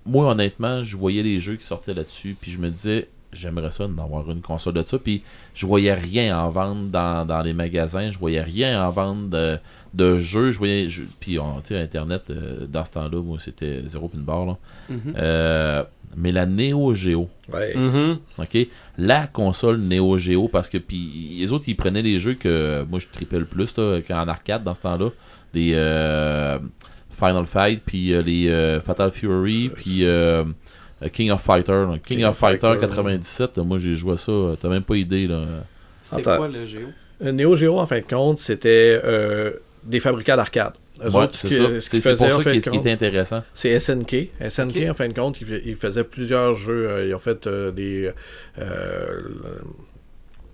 [0.07, 3.87] Moi, honnêtement, je voyais les jeux qui sortaient là-dessus, puis je me disais, j'aimerais ça
[3.87, 4.99] d'avoir une console de ça.
[4.99, 5.23] Puis
[5.55, 9.59] je voyais rien en vente dans, dans les magasins, je voyais rien en vente de,
[9.93, 10.51] de jeux.
[10.51, 14.09] Je voyais, je- puis on- tu sais, Internet, euh, dans ce temps-là, moi, c'était zéro
[14.09, 14.47] pin barre.
[14.47, 14.57] Là.
[14.91, 14.99] Mhm.
[15.19, 15.85] Euh,
[16.17, 17.29] mais la Neo Geo.
[17.53, 17.75] Ouais.
[17.77, 18.19] Mhm.
[18.39, 18.59] OK?
[18.99, 22.85] La console Neo Geo, parce que puis les autres, ils prenaient les jeux que euh,
[22.89, 25.09] moi je tripais le plus là, qu'en arcade dans ce temps-là.
[25.55, 26.59] Les euh,
[27.11, 30.05] Final Fight, puis euh, les euh, Fatal Fury, puis
[31.11, 31.73] King of Fighter.
[31.73, 31.93] là.
[32.05, 34.69] King, King of of Fighter, Fighter, 97, là, moi j'ai joué à ça, euh, t'as
[34.69, 35.27] même pas idée.
[35.27, 35.45] là.
[36.03, 36.37] C'était Attends.
[36.39, 36.89] quoi le Géo
[37.25, 39.53] Euh, Neo Geo, en fin de compte, c'était euh,
[39.85, 40.73] des fabricants d'arcade.
[41.05, 41.69] Eux Ouais, autres, ce c'est ça.
[41.69, 43.43] ce c'est pour faisaient, en ça fin qui de est, intéressant.
[43.53, 44.29] C'est SNK.
[44.49, 46.89] SNK, en fin de compte, ils, ils faisaient plusieurs jeux.
[46.89, 48.13] euh, ils ont fait euh, des.
[48.61, 49.21] euh,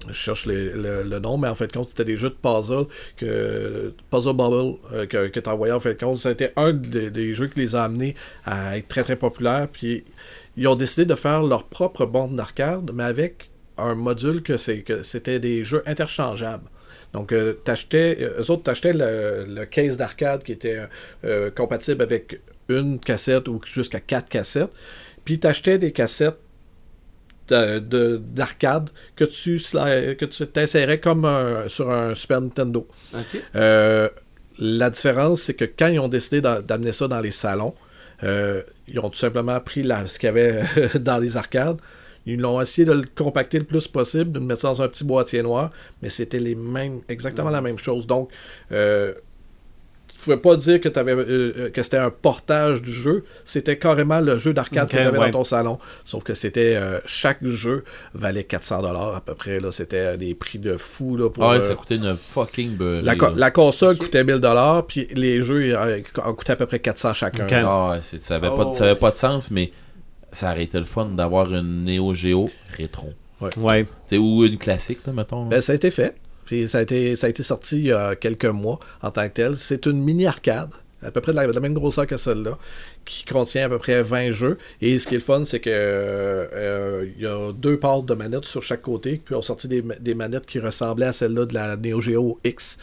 [0.09, 2.35] je cherche les- le, le nom, mais en fin de compte, c'était des jeux de
[2.41, 2.87] puzzle.
[3.19, 6.17] que Puzzle Bubble, euh, que, que tu envoyais en fin de compte.
[6.19, 8.15] C'était un des, des jeux qui les a amenés
[8.47, 9.69] à être très très populaires.
[9.71, 10.05] Puis
[10.57, 14.81] ils ont décidé de faire leur propre bande d'arcade, mais avec un module que c'est
[14.83, 16.69] que c'était des jeux interchangeables.
[17.13, 20.81] Donc, euh, t'achetais, euh, eux autres t'achetaient le, le case d'arcade qui était
[21.25, 24.71] euh, compatible avec une cassette ou jusqu'à quatre cassettes.
[25.25, 26.39] Puis t'achetais des cassettes
[27.49, 32.87] de- de- d'arcade que tu que tu t'insérais comme un- sur un Super Nintendo.
[33.57, 34.09] Euh,
[34.59, 37.75] la différence, c'est que quand ils ont décidé d'a- d'amener ça dans les salons,
[38.23, 40.63] euh, ils ont tout simplement pris ce qu'il y avait
[41.01, 41.79] dans les arcades.
[42.27, 45.05] Ils l'ont essayé de le compacter le plus possible, de le mettre dans un petit
[45.05, 45.71] boîtier noir,
[46.03, 48.07] mais c'était les mêmes, exactement la même chose.
[48.07, 48.31] Donc,
[48.73, 49.15] euh,
[50.21, 54.21] pouvais pas dire que, t'avais, euh, euh, que c'était un portage du jeu, c'était carrément
[54.21, 55.27] le jeu d'arcade que tu avais ouais.
[55.31, 55.79] dans ton salon.
[56.05, 57.85] Sauf que c'était euh, chaque jeu
[58.15, 59.61] valait 400 dollars à peu près.
[59.61, 63.03] Là, c'était des prix de fou là, pour Ah ouais, ça coûtait une fucking beurrée.
[63.03, 63.33] la, co- là.
[63.37, 67.15] la console coûtait 1000 dollars, puis les jeux euh, en coûtaient à peu près 400
[67.15, 67.45] chacun.
[67.45, 67.53] Ok.
[67.53, 69.73] Ah ça, avait pas, de- ça avait pas de sens, mais
[70.33, 73.09] ça aurait été le fun d'avoir une Neo Geo rétro.
[73.57, 73.87] Ouais.
[74.13, 75.45] Ou une classique, là, mettons.
[75.45, 75.49] là.
[75.51, 76.15] Ben, ça a été fait.
[76.51, 79.23] Puis ça a été, ça a été sorti il y a quelques mois en tant
[79.29, 79.55] que tel.
[79.57, 80.71] C'est une mini arcade,
[81.01, 82.59] à peu près de la, de la même grosseur que celle-là,
[83.05, 84.59] qui contient à peu près 20 jeux.
[84.83, 88.03] Et ce qui est le fun, c'est que euh, euh, il y a deux ports
[88.03, 91.47] de manettes sur chaque côté, puis on sorti des, des manettes qui ressemblaient à celle-là
[91.47, 92.79] de la Neo Geo X.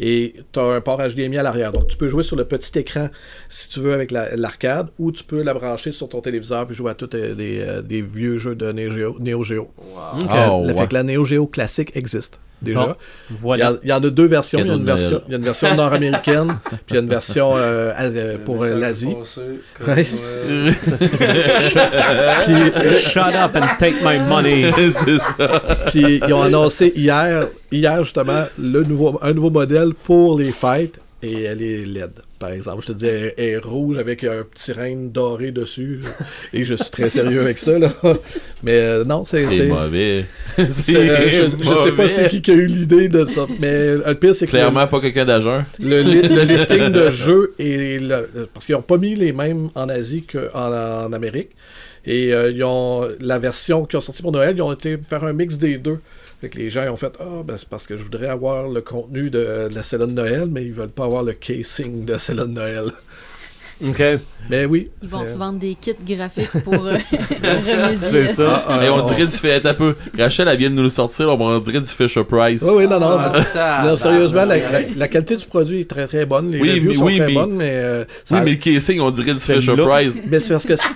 [0.00, 1.70] Et tu as un port HDMI à l'arrière.
[1.70, 3.10] Donc tu peux jouer sur le petit écran
[3.48, 6.74] si tu veux avec la- l'arcade, ou tu peux la brancher sur ton téléviseur puis
[6.74, 9.16] jouer à tous des, euh, vieux jeux de Neo Geo.
[9.20, 9.68] Neo Geo.
[10.18, 10.30] Ok.
[10.50, 12.80] Oh, fait que la Neo Geo classique existe déjà.
[12.86, 12.94] Bon,
[13.30, 13.68] Il y, Voilà.
[13.68, 14.58] a- il y en a deux versions.
[14.58, 17.00] Il y a une version, il y a une version nord-américaine, puis il y a
[17.02, 19.14] une version euh, euh, pour euh, l'Asie.
[19.86, 20.06] Ouais.
[22.44, 24.72] Puis, Shut up and take my money.
[25.04, 25.62] c'est ça.
[25.86, 30.98] puis ils ont annoncé hier, hier justement, le nouveau, un nouveau modèle pour les fêtes,
[31.24, 32.10] et elle est LED.
[32.38, 36.00] Par exemple, je te dis, elle elle est rouge avec un petit règne doré dessus,
[36.52, 37.92] et je suis très sérieux avec ça là.
[38.62, 40.24] Mais euh, non, c'est C'est mauvais.
[40.58, 44.14] euh, je, je sais pas c'est qui qui a eu l'idée de ça, mais le
[44.14, 45.64] pire c'est que le- Clairement pas quelqu'un d'agent.
[45.80, 49.70] le, li- le listing de jeux et le- parce qu'ils n'ont pas mis les mêmes
[49.74, 50.70] en Asie qu'en
[51.06, 51.50] en Amérique.
[52.06, 55.24] Et euh, ils ont la version qui ont sorti pour Noël, ils ont été faire
[55.24, 55.98] un mix des deux.
[56.44, 58.68] Fait que les gens ils ont fait Ah, ben c'est parce que je voudrais avoir
[58.68, 62.04] le contenu de, de la celle de Noël, mais ils veulent pas avoir le casing
[62.04, 62.84] de celle de Noël.
[63.82, 64.02] OK.
[64.50, 64.90] Mais oui.
[65.02, 66.98] Ils vont te vendre des kits graphiques pour euh,
[67.42, 67.94] remédier.
[67.96, 68.62] C'est ça.
[68.68, 69.94] Ah, ah, Et on ah, dirait du fait un peu.
[70.18, 72.60] Rachel, elle vient de nous le sortir, là, on dirait du Fisher Price.
[72.60, 73.16] Oui, oui, non, non.
[73.18, 74.88] Ah, non, sérieusement, la, la- tabarnak.
[74.96, 76.50] la qualité du produit est très très bonne.
[76.50, 78.56] Les Oui, reviews mais- sont oui, très mais- bonnes, mais, euh, ça- Oui, mais le
[78.58, 79.74] casing, on dirait du Fisher.
[79.76, 80.14] Price.
[80.28, 80.88] mais c'est parce que c'est-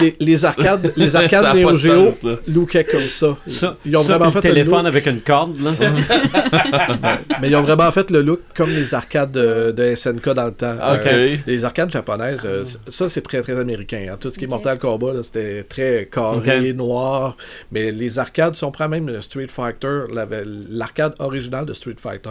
[0.00, 2.12] les, les arcades, les arcades Neo Geo
[2.46, 3.36] lookaient comme ça.
[3.46, 4.86] Ça, Ils ont ça, vraiment fait le téléphone look.
[4.86, 5.72] avec une corde, là.
[7.40, 10.52] Mais ils ont vraiment fait le look comme les arcades de, de SNK dans le
[10.52, 10.74] temps.
[10.74, 11.06] Ok.
[11.06, 14.06] Euh, les arcades japonaises, euh, c- ça c'est très très américain.
[14.10, 14.16] hein.
[14.18, 14.48] Tout ce qui est.
[14.48, 17.36] Mortal Kombat, c'était très carré, noir.
[17.70, 20.26] Mais les arcades, si on prend même le Street Fighter, la-
[20.70, 22.30] l'arcade originale de Street Fighter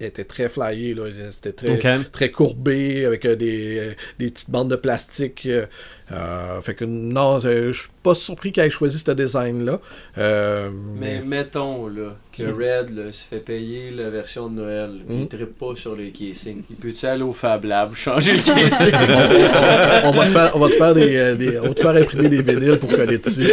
[0.00, 0.94] était très flyé.
[0.94, 1.04] là.
[1.30, 5.46] C'était très, très courbé avec euh, des, euh, des petites bandes de plastique.
[5.46, 9.80] euh, fait que non, je suis pas surpris qu'ils aient choisi ce design-là.
[10.18, 15.20] Euh, Mais mettons là, que Red là, se fait payer la vertion de Noël, Mm.
[15.20, 16.62] il trippe pas sur le casing.
[16.68, 18.92] Il peut-tu aller au Fab Lab changer le casing?
[18.92, 21.80] On, on- on va te faire, on va te faire des, des- on va te
[21.80, 23.48] faire imprimer des vinyles pour coller dessus.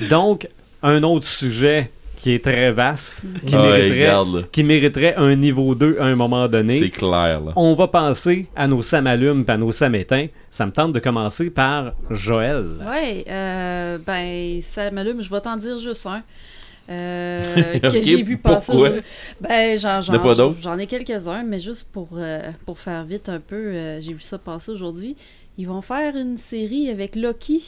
[0.08, 0.48] Donc,
[0.82, 3.16] un autre sujet qui est très vaste,
[3.46, 6.90] qui, Ah, ouais, mériterait, qui mériterait un niveau 2 à un moment C'est donné.
[6.90, 7.52] clair, là.
[7.56, 10.26] On va passer à nos samalumes et à nos samétins.
[10.50, 12.64] Ça me tente de commencer par Joël.
[12.88, 16.22] Ouais, euh, ben, ça m'allume, je vais t'en dire juste un.
[16.88, 18.72] euh, que j'ai vu passer.
[18.72, 18.88] pourquoi?
[18.90, 19.02] aujourd'hui.
[19.40, 19.76] Ben,
[20.62, 24.20] j'en ai quelques-uns, mais juste pour, euh, pour faire vite un peu, euh, j'ai vu
[24.22, 25.16] ça passer aujourd'hui.
[25.58, 27.62] Ils vont faire une série avec Loki.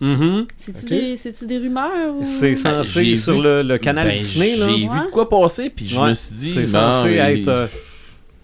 [0.00, 0.46] Mhm.
[0.56, 2.14] C'est-tu, des, rumeurs?
[2.16, 2.20] Ou...
[2.24, 4.56] C'est Ben, censé sur vu- le, le canal Ben, Disney.
[4.56, 4.66] Là.
[4.68, 4.94] J'ai Ouais.
[5.00, 7.48] vu de quoi passer, puis je Ouais, me suis dit, C'est censé mais être.
[7.48, 7.66] euh,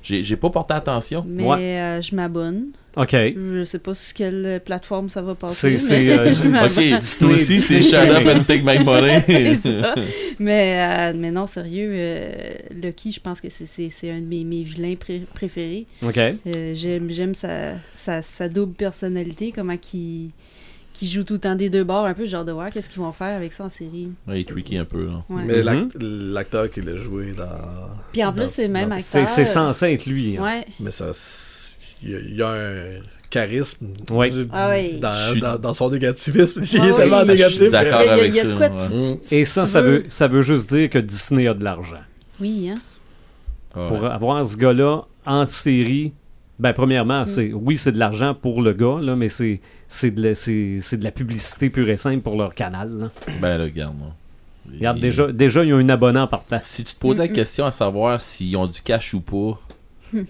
[0.03, 1.25] J'ai j'ai pas porté attention.
[1.29, 1.59] Mais Ouais.
[1.79, 2.69] euh, je m'abonne.
[2.97, 3.13] Ok.
[3.13, 5.79] Je sais pas sur quelle plateforme ça va passer.
[5.79, 6.69] C'est- euh, je m'abonne.
[6.69, 9.23] Ok, Disney- aussi, c'est Shut Up and Take My Money.
[9.27, 9.95] C'est ça.
[10.39, 12.33] mais, euh, mais non, sérieux, euh,
[12.83, 15.87] Lucky, je pense que c'est- c'est c'est un de mes, mes vilains pré- préférés.
[16.05, 16.19] Ok.
[16.19, 20.31] Euh, J'aime j'aime sa, sa, sa double personnalité, comment qu'il
[21.03, 23.03] qui joue tout le temps des deux bords, un peu genre de voir qu'est-ce qu'ils
[23.03, 24.11] vont faire avec ça en série?
[24.29, 25.21] Ouais, il est tricky un peu, là.
[25.29, 25.43] Ouais.
[25.45, 25.65] Mais Mhm.
[25.65, 27.45] l'ac- l'acteur qui l'a joué dans.
[28.13, 29.29] Puis en plus, c'est le même dans- acteur.
[29.29, 30.37] c'est censé être lui.
[30.39, 30.45] hein.
[30.45, 30.65] Ouais.
[30.79, 31.07] Mais ça.
[32.05, 32.85] Il y, a, il y a un
[33.31, 34.47] charisme Oui.
[34.53, 34.99] Ah oui.
[34.99, 36.63] dans, suis- dans- dans son négativisme.
[36.73, 37.27] Il Ah est tellement oui.
[37.29, 37.61] négatif.
[37.63, 38.97] Il y a- avec il y a de ça, quoi ouais.
[39.15, 39.17] Mm.
[39.33, 42.03] Et ça, ça veux- veut, ça veut juste dire que Disney a de l'argent.
[42.41, 42.81] Oui, hein.
[43.75, 43.89] Ouais.
[43.89, 46.13] Pour avoir ce gars-là en série,
[46.59, 46.75] ben Mm.
[46.75, 49.61] premièrement, c'est oui, c'est de l'argent pour le gars, là, mais c'est
[49.93, 52.91] c'est de, la- c'est- c'est de la publicité pure et simple pour leur canal.
[52.99, 53.11] là.
[53.41, 53.95] Ben là, regarde.
[54.01, 54.07] là.
[54.75, 56.63] Regarde, déjà, déjà, il y a un abonnant par place.
[56.67, 59.59] Si tu te posais la question à savoir s'ils ont du cash ou pas,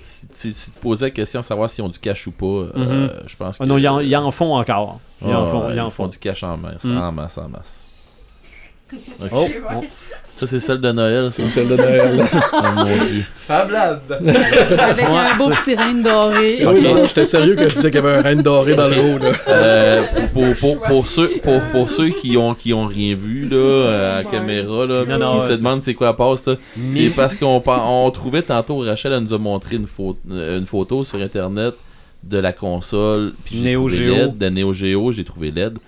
[0.00, 3.08] si, tu te posais la question à savoir s'ils ont du cash ou pas, euh,
[3.26, 3.62] je pense que.
[3.62, 5.00] Ah non, ils en, ils en font encore.
[5.20, 6.08] Ils en Ah, font, ouais, ils en ils font font.
[6.08, 6.96] du cash en masse, Mm.
[6.98, 7.86] en masse, en masse.
[9.32, 9.84] Oh, oh.
[10.34, 11.42] Ça, c'est celle de Noël, ça.
[11.42, 12.20] C'est celle de Noël.
[12.52, 13.24] Oh mon dieu.
[13.34, 14.00] Fab Lab.
[14.20, 16.66] Avec un beau petit reine doré.
[16.66, 18.88] Oui, non, non, j'étais sérieux que je disais qu'il y avait un reine dorée dans
[18.88, 19.18] le haut.
[19.18, 19.32] Là.
[19.46, 20.02] Euh,
[20.32, 24.20] pour, pour, pour, ceux, pour, pour ceux qui ont, qui ont rien vu là, euh,
[24.20, 26.48] à la caméra, là, Non, non, qui se demandent c'est quoi la passe,
[26.88, 31.04] c'est parce qu'on on trouvait tantôt, Rachel elle nous a montré une, photo une photo
[31.04, 31.74] sur internet
[32.24, 34.14] de la console puis j'ai Neo Geo.
[34.14, 35.78] LED, de Neo Geo, j'ai trouvé LED.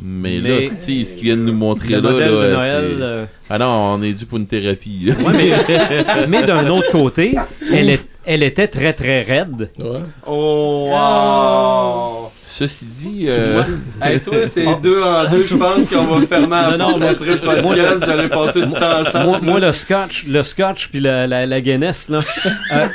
[0.00, 2.86] Mais, Mais- là, Steve, ce qu'ils viennent nous montrer Le là, modèle là, de Noël.
[2.98, 3.66] c'est- euh, Ah non,
[3.98, 5.00] on est dû pour une thérapie.
[5.06, 5.14] là.
[5.14, 7.34] ouais, mais mais d'un autre côté,
[7.72, 9.70] elle, est, elle était très très raide.
[9.78, 9.98] Ouais.
[10.26, 12.30] Oh, wow!
[12.46, 13.62] Ceci dit, Tu euh,
[14.02, 17.26] Hey, toi, c'est deux en deux, je pense qu'on va fermer la Non, non, après
[17.26, 19.24] le podcast, vous allez passer du temps ensemble.
[19.26, 22.20] Moi, moi, le scotch, le scotch puis la, la, la Guinness, là,
[22.74, 22.86] euh,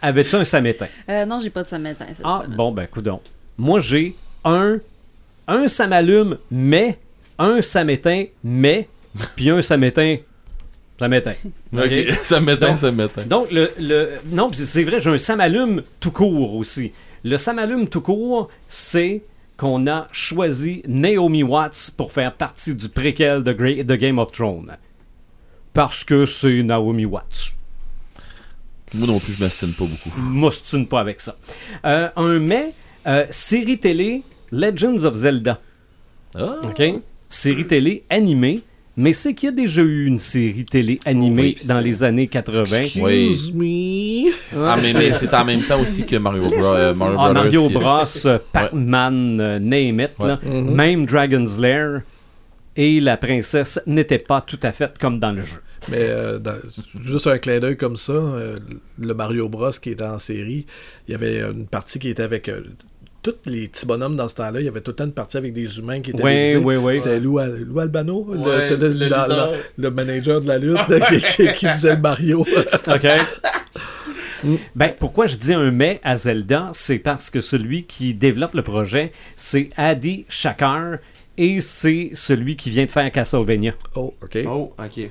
[0.00, 0.86] avais-tu un samétain?
[1.08, 2.56] Euh, non, j'ai pas de samétain Ah, semaine.
[2.56, 3.20] bon, ben, coudon.
[3.58, 4.78] Moi, j'ai un,
[5.48, 6.98] un ça m'allume, mais,
[7.38, 8.88] un ça m'éteint, mais,
[9.36, 10.16] puis un ça m'éteint,
[10.98, 11.34] ça m'éteint.
[11.74, 12.14] ok, Ok?
[12.22, 13.24] ça m'éteint, Donc- ça m'éteint.
[13.26, 16.92] Donc, le, le, non, c'est vrai, j'ai un ça m'allume tout court aussi.
[17.24, 19.22] Le ça m'allume tout court, c'est
[19.56, 24.76] qu'on a choisi Naomi Watts pour faire partie du préquel de Game of Thrones.
[25.72, 27.54] Parce que c'est Naomi Watts.
[28.94, 30.10] Moi non plus, je m'astine pas beaucoup.
[30.20, 31.36] m'ostine pas avec ça.
[31.86, 32.74] Euh, un mais,
[33.06, 35.58] euh, série télé Legends of Zelda.
[36.34, 36.82] Ah, OK?
[37.28, 38.60] Série télé animée.
[38.94, 42.26] Mais c'est qu'il y a déjà eu une série télé animée Oui, dans les années
[42.26, 42.64] 80.
[42.96, 43.28] Oui.
[43.30, 44.30] Excuse me.
[44.54, 46.74] Ah, mais, mais c'est en même temps aussi que Mario Bros.
[46.74, 50.28] euh, Mario, Ah, Mario Bros, euh, Pac-Man, euh, name it, Ouais.
[50.28, 50.40] là.
[50.44, 50.74] Mhm.
[50.74, 52.02] même Dragon's Lair.
[52.76, 55.58] Et la princesse n'était pas tout à fait comme dans le jeu.
[55.90, 56.56] Mais euh, dans-
[57.02, 58.56] juste un clin d'œil comme ça, euh,
[58.98, 60.66] le Mario Bros qui était en série,
[61.08, 62.48] il y avait une partie qui était avec.
[62.50, 62.60] euh,
[63.22, 65.36] tous les petits bonhommes dans ce temps-là, il y avait tout le temps une partie
[65.36, 66.96] avec des humains qui étaient Oui, oui, oui.
[66.96, 69.52] C'était Lou, Al- Lou Albano, le- Ouais, c'est le, le la- la- leader.
[69.78, 70.78] le manager de la lutte
[71.08, 72.40] qui, qui- qui faisait le Mario.
[72.88, 73.06] OK.
[74.74, 78.62] Ben, pourquoi je dis un mais à Zelda, c'est parce que celui qui développe le
[78.62, 80.96] projet, c'est Adi Shakar
[81.38, 83.72] et c'est celui qui vient de faire Castlevania.
[83.96, 84.38] oh, ok.
[84.46, 85.10] Oh, ok.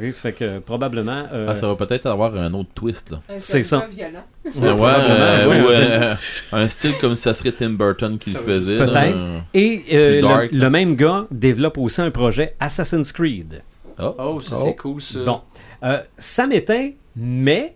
[0.00, 1.26] Oui, fait que probablement.
[1.32, 3.20] euh, Ah, ça va peut-être avoir un autre twist, là.
[3.38, 3.86] C'est ça.
[3.90, 4.24] violent.
[4.56, 6.14] Ouais, ouais, euh, ouais, euh,
[6.52, 8.78] un style comme si ça serait Tim Burton qui le faisait.
[8.78, 9.18] Peut-être.
[9.52, 13.62] Et euh, dark, le, même gars développe aussi un projet Assassin's Creed.
[13.98, 14.14] Oh.
[14.18, 14.62] Oh, ça Oh.
[14.64, 15.18] c'est cool ça.
[15.24, 15.40] Bon,
[15.82, 17.74] euh, ça m'éteint, mais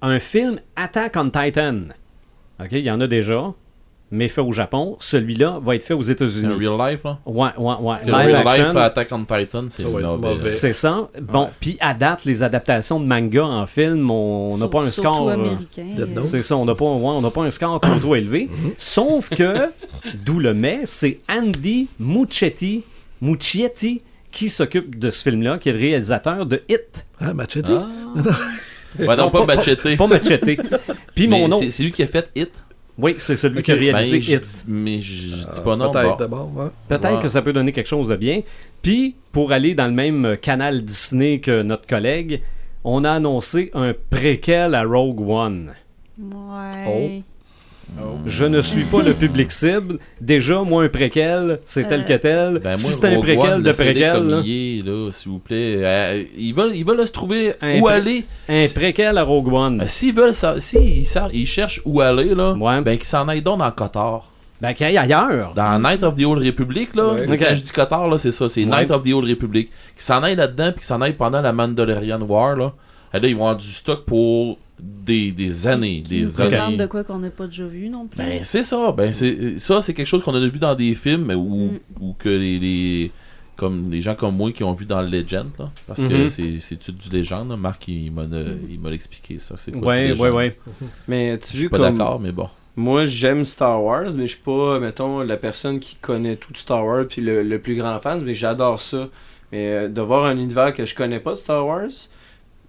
[0.00, 1.80] un film Attack on Titan.
[2.60, 3.52] OK, il y en a déjà,
[4.10, 4.96] mais fait au Japon.
[5.00, 6.66] Celui-là va être fait aux C'est un États-Unis.
[6.68, 7.18] real life, là?
[7.26, 7.96] Ouais, ouais, ouais.
[8.06, 8.66] Le Live real action.
[8.68, 10.44] life Attack on Titan, c'est mauvais.
[10.44, 11.08] C'est ça.
[11.20, 15.28] Bon, puis à date, les adaptations de manga en film, on n'a pas un score.
[15.30, 16.20] euh.
[16.22, 18.48] C'est ça, on n'a pas, ouais, on n'a pas un score trop trop élevé.
[18.78, 19.70] Sauf que,
[20.24, 22.84] d'où le mais, c'est Andy Muccietti,
[23.20, 27.06] Muccietti qui s'occupe de ce film-là, qui est le réalisateur de Hit.
[27.20, 27.66] ah, Machete?
[27.70, 27.86] Ah.
[28.98, 29.96] Ouais, non, pas Machete.
[29.96, 30.58] Pas Machete.
[31.14, 32.52] Puis mon c'est- C'est lui qui a fait Hit.
[32.98, 34.64] Oui, c'est celui qui a réalisé Ben, Hit.
[34.66, 35.90] Mais je dis Ah, pas non.
[35.90, 36.50] Peut-être bon.
[36.54, 36.68] ouais.
[36.88, 37.22] Peut-être Ouais.
[37.22, 38.40] que ça peut donner quelque chose de bien.
[38.82, 42.40] Puis, pour aller dans le même canal Disney que notre collègue,
[42.84, 45.72] on a annoncé un préquel à Rogue One.
[46.18, 47.20] Ouais.
[47.20, 47.22] Oh.
[48.26, 49.98] Je ne suis pas le public cible.
[50.20, 52.04] Déjà, moi, un préquel, c'est tel Euh.
[52.04, 52.58] que tel.
[52.58, 54.42] Ben, si c'est un préquel de préquel,
[55.12, 55.76] s'il vous plaît.
[55.78, 58.24] Euh, ils veulent, ils veulent se trouver Un où aller.
[58.48, 59.80] un préquel à Rogue One.
[59.82, 62.80] Euh, S'ils veulent, s'ils ils cherchent où aller, là, Ouais.
[62.80, 64.30] ben qu'ils s'en aillent donc dans Qatar.
[64.60, 65.52] Ben, qu'il aille ailleurs.
[65.54, 67.22] Dans Night of the Old Republic, là, Ouais.
[67.30, 67.38] Ok.
[67.38, 68.70] quand je dis Qatar, là, c'est ça, c'est Ouais.
[68.80, 69.70] Night of the Old Republic.
[69.94, 72.72] Qu'ils s'en aillent là-dedans, puis qu'ils s'en aillent pendant la Mandalorian War, là.
[73.14, 76.02] Et là, ils vont avoir du stock pour des, des années.
[76.02, 76.76] Qui Des années.
[76.76, 78.18] de quoi qu'on n'a pas déjà vu non plus?
[78.18, 78.92] Ben, c'est ça.
[78.92, 81.78] Ben, c'est, ça, c'est quelque chose qu'on a vu dans des films ou, Mm.
[82.00, 83.10] ou que les, les-
[83.56, 86.28] comme les gens comme moi qui ont vu dans Legend, là, parce que Mhm.
[86.28, 87.48] c'est, c'est tout du Legend.
[87.48, 87.56] là.
[87.56, 88.24] Marc, il m'a,
[88.68, 89.54] il m'a expliqué ça.
[89.56, 90.58] C'est quoi Ouais, du ouais, ouais.
[91.08, 92.50] Mais tu Je suis pas comme d'accord, mais bon.
[92.76, 96.84] moi, j'aime Star Wars, mais je suis pas, mettons, la personne qui connaît tout Star
[96.84, 99.08] Wars puis le, le plus grand fan, mais j'adore ça.
[99.52, 101.88] Mais euh, de voir un univers que je connais pas de Star Wars,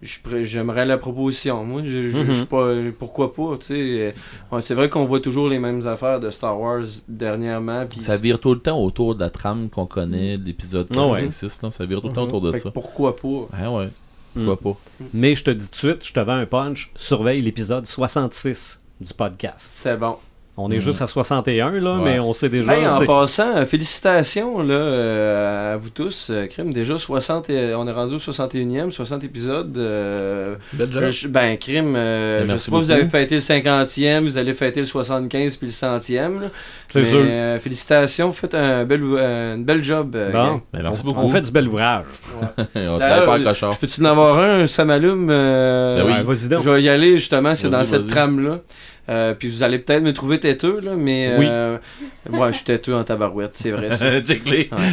[0.02, 1.64] j'aimerais la proposition.
[1.66, 2.46] Moi, je, je, Mhm.
[2.46, 2.74] pas.
[2.98, 3.74] Pourquoi pas, tu sais.
[3.76, 4.12] euh,
[4.52, 7.86] ouais, c'est vrai qu'on voit toujours les mêmes affaires de Star Wars dernièrement.
[7.88, 11.08] Puis Ça vire tout le temps autour de la trame qu'on connaît, de l'épisode Ah
[11.08, 11.22] ouais.
[11.24, 11.72] 4, 5, 6, là.
[11.72, 12.28] Ça vire tout le temps Mhm.
[12.30, 12.72] autour de fait ça.
[12.72, 13.48] pourquoi pas?
[13.54, 13.90] Ah ouais.
[14.34, 14.80] Pourquoi pas?
[15.14, 18.84] Mais je te dis tout de suite, je te vends un punch, surveille l'épisode 66
[19.02, 19.72] du podcast.
[19.76, 20.18] C'est bon.
[20.60, 20.82] On est Mhm.
[20.82, 22.02] juste à 61, là, Ouais.
[22.04, 22.76] mais on sait déjà.
[22.76, 26.30] Hey, en c'est- passant, euh, félicitations là, euh, à vous tous.
[26.32, 29.78] Euh, Crime, déjà 60, et- on est rendu au 61e, 60 épisodes.
[29.78, 31.04] euh, Bel job.
[31.10, 34.54] Je- ben, crime, euh, Ben, je sais pas, vous avez fêté le 50e, vous allez
[34.56, 36.42] fêter le 75 puis le 100e.
[36.42, 36.48] là.
[36.88, 37.20] C'est Mais, sûr.
[37.22, 40.16] euh, félicitations, vous faites un bel, une belle job.
[40.16, 40.62] euh, Bon.
[40.74, 41.20] Ben, merci on, beaucoup.
[41.22, 42.06] on fait du bel ouvrage.
[42.76, 43.54] on travaille pas.
[43.54, 46.14] Je peux-tu en avoir un, ça m'allume euh, Ben oui.
[46.14, 46.64] Ouais, Vas-y donc.
[46.64, 48.60] Je vais y aller justement, c'est Vas-y, dans cette trame-là.
[49.10, 51.34] Euh, puis vous allez peut-être me trouver têteux, là, mais.
[51.38, 51.46] Oui.
[51.50, 51.78] euh,
[52.30, 54.06] ouais, je suis têteux en tabarouette, c'est vrai ça.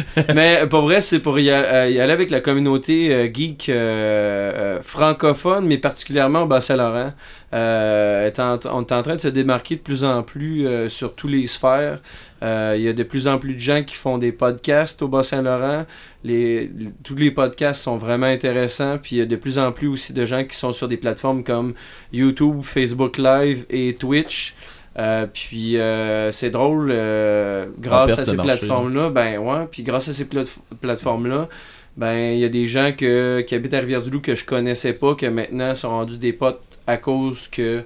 [0.33, 4.81] Mais pour vrai, c'est pour y, euh, aller avec la communauté euh, geek euh, euh,
[4.81, 7.13] francophone, mais particulièrement au Bas-Saint-Laurent.
[7.53, 11.27] Euh, on est en train de se démarquer de plus en plus euh, sur tous
[11.27, 11.99] les sphères.
[12.45, 15.07] Euh, Il y a de plus en plus de gens qui font des podcasts au
[15.09, 15.85] Bas-Saint-Laurent.
[16.23, 18.97] Les, les- tous les podcasts sont vraiment intéressants.
[18.97, 20.97] Puis il y a de plus en plus aussi de gens qui sont sur des
[20.97, 21.73] plateformes comme
[22.13, 24.53] YouTube, Facebook Live et Twitch.
[24.97, 30.13] Euh, puis euh, c'est drôle, euh, grâce à ces plateformes-là, ben ouais, puis grâce à
[30.13, 31.49] ces plate- plateformes-là,
[31.97, 35.15] ben il y a des gens que, qui habitent à Rivière-du-Loup que je connaissais pas,
[35.15, 37.83] que maintenant sont rendus des potes à cause que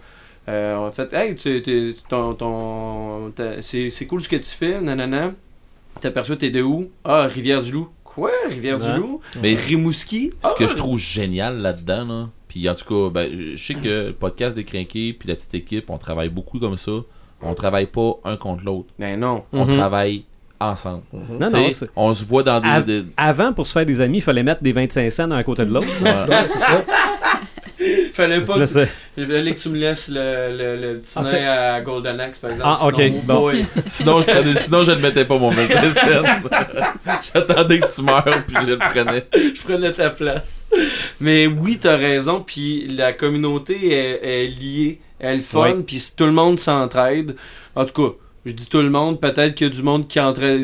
[0.49, 3.31] euh, en fait, hey, tu, tu- ton, ton,
[3.61, 5.31] c'est, c'est cool ce que tu fais, nanana.
[6.01, 6.89] T'aperçois, t'es de où?
[7.03, 7.89] Ah, Rivière-du-Loup.
[8.03, 8.31] Quoi?
[8.49, 9.21] Rivière-du-Loup?
[9.41, 10.31] Mais Rimouski?
[10.43, 10.67] ce que Ah!
[10.67, 14.55] je trouve génial là-dedans, là, puis en tout cas, ben, je sais que le podcast
[14.55, 16.91] des Crinqués puis la petite équipe, on travaille beaucoup comme ça.
[17.41, 18.89] On travaille pas un contre l'autre.
[18.97, 19.43] Ben non.
[19.53, 19.77] On Mhm.
[19.77, 20.23] travaille
[20.59, 21.03] ensemble.
[21.13, 22.67] Non, Tu non, c'est- on se voit dans des.
[22.67, 25.41] Av- des- Avant, pour se faire des amis, il fallait mettre des 25 cents d'un
[25.43, 25.87] côté de l'autre.
[26.01, 26.09] Ouais.
[26.09, 26.83] Ouais, c'est ça.
[28.19, 28.55] Fallait pas
[29.17, 32.39] Il fallait que tu me laisses le, le, le petit Ah, nain à Golden Axe,
[32.39, 32.69] par exemple.
[32.69, 33.51] Ah, ok, sinon, bon.
[33.85, 36.01] sinon, je prenais, sinon, je ne mettais pas mon 25 cents.
[37.33, 39.25] J'attendais que tu meurs, puis je le prenais.
[39.33, 40.65] je prenais ta place.
[41.21, 46.15] Mais oui, t'as raison, puis la communauté est, est liée, elle est fun, puis si
[46.15, 47.35] tout le monde s'entraide.
[47.75, 50.17] En tout cas, je dis tout le monde, peut-être qu'il y a du monde qui,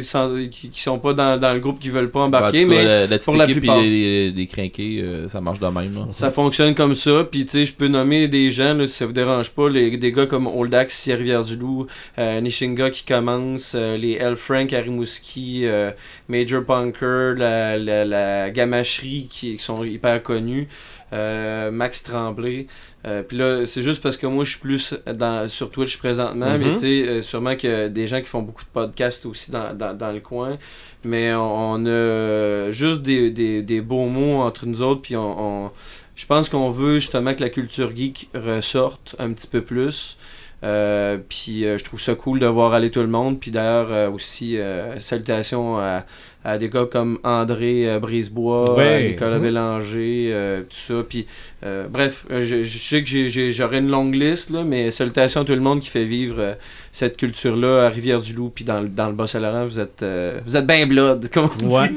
[0.04, 2.84] s'en- qui, qui sont pas dans, dans le groupe qui veulent pas embarquer, cas, mais
[2.86, 3.82] la, la petite pour la plupart.
[3.82, 5.94] les, les, crinqués, euh, ça marche de même.
[5.94, 6.08] Là.
[6.12, 7.26] ça fonctionne comme ça.
[7.30, 9.98] Puis tu sais, je peux nommer des gens, là, si ça vous dérange pas, les,
[9.98, 11.88] des gars comme Old Axe, Rivière-du-Loup,
[12.18, 14.36] euh, Nishinga qui commence, euh, les L.
[14.38, 15.92] Frank à Rimouski, euh,
[16.30, 20.68] Major Punker, la, la, la Gamacherie qui, qui sont hyper connus,
[21.14, 22.68] euh, Max Tremblay.
[23.06, 26.58] Euh, puis là, c'est juste parce que moi, je suis plus dans, sur Twitch présentement,
[26.58, 26.64] Mhm.
[26.64, 29.26] mais tu sais, euh, sûrement qu'il y a des gens qui font beaucoup de podcasts
[29.26, 30.58] aussi dans, dans, dans le coin.
[31.04, 35.66] Mais on, on a juste des, des, des beaux mots entre nous autres, puis on,
[35.66, 35.72] on-
[36.16, 40.18] je pense qu'on veut justement que la culture geek ressorte un petit peu plus.
[40.64, 43.40] Euh, puis euh, je trouve ça cool de voir aller tout le monde.
[43.40, 44.58] Puis d'ailleurs, euh, aussi,
[44.98, 46.06] salutations à,
[46.46, 48.94] à des gars comme André euh, Brisebois, Ouais.
[48.94, 49.42] à Nicolas Mhm.
[49.44, 51.04] Bélanger, euh, tout ça.
[51.10, 51.26] Puis
[51.66, 55.46] euh, bref, euh, je, je sais que j'aurais une longue liste, là, mais salutations à
[55.46, 56.54] tout le monde qui fait vivre euh,
[56.96, 59.66] cette culture-là à Rivière-du-Loup, puis dans, le- dans le Bas-Saint-Laurent.
[59.66, 61.66] Vous êtes, euh, vous êtes bien blood, comme on dit.
[61.66, 61.92] Ouais.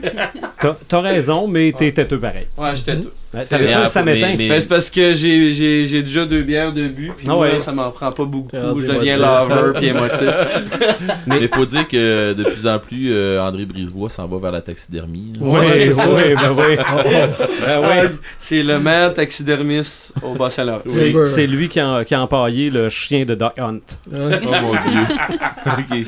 [0.61, 2.47] T'as t'as raison, mais t'es têteux pareil.
[2.57, 3.11] Ouais, j'étais tout.
[3.33, 4.35] Ouais, C'est- T'avais Mais, un euh, samétain.
[4.37, 7.41] mais- Ben, c'est parce que j'ai- j'ai j'ai déjà deux bières de but, puis moi,
[7.41, 7.61] ouais.
[7.61, 8.49] ça m'en prend pas beaucoup.
[8.53, 10.29] Je deviens lover puis émotif.
[11.29, 14.51] Mais il faut dire que de plus en plus, euh, André Brisebois s'en va vers
[14.53, 15.35] la taxidermie.
[15.41, 16.07] Oui, Ouais, oui, c'est ça.
[16.07, 16.77] ben oui.
[17.67, 18.09] Ben oui.
[18.39, 20.83] C'est le meilleur taxidermiste au Bas-Saint-Laurent.
[20.87, 23.79] C'est lui qui a, qui a empaillé le chien de Doc Hunt.
[24.11, 24.17] Oh
[24.63, 24.88] mon dieu.
[25.67, 25.99] Ok.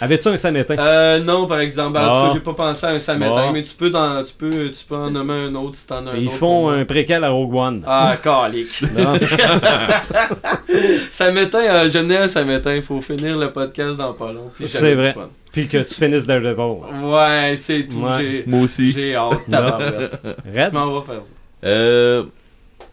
[0.00, 0.76] Avais-tu un samétain?
[0.78, 1.98] Euh, non, par exemple.
[1.98, 2.26] En tout Ah.
[2.28, 4.96] cas, j'ai pas pensé à un samétain, mais tu peux, dans, tu, peux, tu peux
[4.96, 7.54] en nommer un autre si t'en as un Ils autre font un préquel à Rogue
[7.54, 7.82] One.
[7.86, 8.78] Ah, calique.
[11.10, 12.76] Samétain, euh, je n'ai un samétain.
[12.76, 14.50] Il faut finir le podcast dans pas long.
[14.64, 15.14] C'est vrai.
[15.52, 16.82] Puis que tu finisses Daredevil.
[17.04, 18.00] Ouais, c'est tout.
[18.00, 18.44] Ouais.
[18.46, 18.92] Moi aussi.
[18.92, 19.38] J'ai hâte.
[19.48, 20.10] Red?
[20.54, 21.32] Je m'en vais faire ça.
[21.64, 22.24] Euh,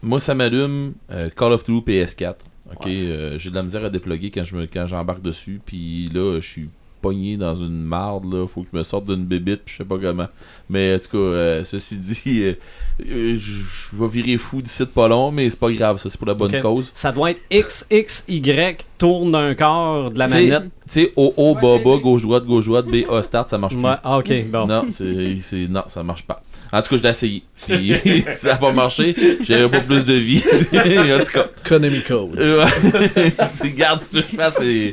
[0.02, 2.34] moi, ça m'allume euh, Call of Duty PS4.
[2.80, 5.60] Ok, euh, j'ai de la misère à déploguer quand je me quand j'embarque dessus.
[5.64, 6.68] Puis là, je suis
[7.02, 8.32] pogné dans une marde.
[8.32, 9.60] Là, faut que je me sorte d'une bébite.
[9.64, 10.28] puis Je sais pas comment.
[10.70, 12.54] Mais en tout cas, euh, ceci dit, euh,
[13.06, 15.30] euh, je vais virer fou d'ici de pas long.
[15.30, 16.90] Mais c'est pas grave, ça c'est pour la bonne cause.
[16.94, 20.62] Ça doit être XXY, tourne d'un corps de la manette.
[20.88, 23.74] Tu sais, O, O, bas, bas, gauche, droite, gauche, droite, B, A, start, ça marche.
[23.74, 24.66] Ouais, ah, ok, bon.
[24.66, 26.42] Non, c'est- non, ça marche pas.
[26.76, 28.24] En tout cas, je l'ai essayé.
[28.32, 29.14] Ça n'a pas marché.
[29.44, 30.42] J'avais pas plus de vie.
[30.72, 32.38] en tout cas, Konami Code.
[33.46, 34.92] c'est, garde ce que je fais, c'est.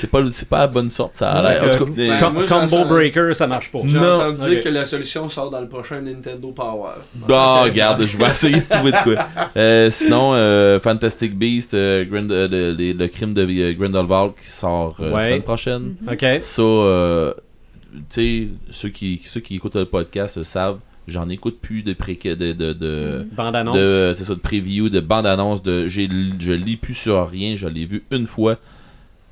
[0.00, 1.62] c'est pas, c'est pas la bonne sorte, ça a l'air.
[1.64, 3.80] En tout cas, Ben, Com- moi, j'en combo sens- breaker, ça marche pas.
[3.84, 4.14] J'ai Non.
[4.14, 4.48] entendu Ok.
[4.50, 6.92] dire que la solution sort dans le prochain Nintendo Power.
[7.14, 9.26] Bah, regarde, je vais essayer de trouver de quoi.
[9.56, 14.96] Euh, sinon, euh, Fantastic Beast, euh, Grind- euh, le, crime de euh, Grindelwald qui sort
[15.00, 15.96] euh, la semaine prochaine.
[16.10, 16.24] OK.
[16.40, 17.34] Ça, euh,
[17.92, 20.78] tu sais, ceux qui, ceux qui écoutent le podcast le savent,
[21.08, 23.76] j'en écoute plus de pré de, de, de, Bande-annonce.
[23.76, 25.00] de- c'est ça, de preview, de
[25.88, 26.08] j'ai
[26.38, 28.58] je lis plus sur rien, je l'ai vu une fois.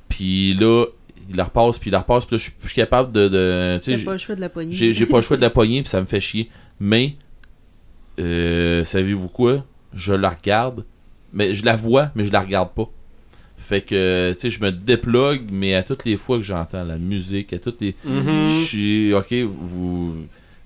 [0.09, 0.85] Puis là,
[1.29, 3.27] il la repasse, puis il la repasse, puis là, je suis plus capable de.
[3.27, 4.73] de tu sais, T'as j'ai- pas le choix de la poignée.
[4.73, 6.49] j'ai pas le choix de la poignée, puis ça me fait chier.
[6.79, 7.15] Mais,
[8.19, 9.65] euh, savez-vous quoi?
[9.93, 10.85] Je la regarde,
[11.33, 12.89] mais je la vois, mais je la regarde pas.
[13.57, 16.97] Fait que, tu sais, je me déplogue, mais à toutes les fois que j'entends la
[16.97, 17.95] musique, à toutes les.
[18.05, 18.47] Mhm.
[18.49, 19.13] Je suis.
[19.13, 20.15] Ok, vous.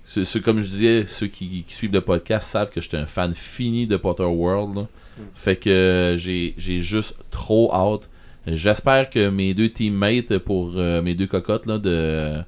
[0.06, 3.34] C'est comme je disais, ceux qui, qui suivent le podcast savent que j'étais un fan
[3.34, 4.76] fini de Potter World.
[4.76, 4.86] là.
[5.34, 8.10] Fait que euh, j'ai j'ai juste trop hâte.
[8.46, 12.42] J'espère que mes deux teammates pour euh, mes deux cocottes là, de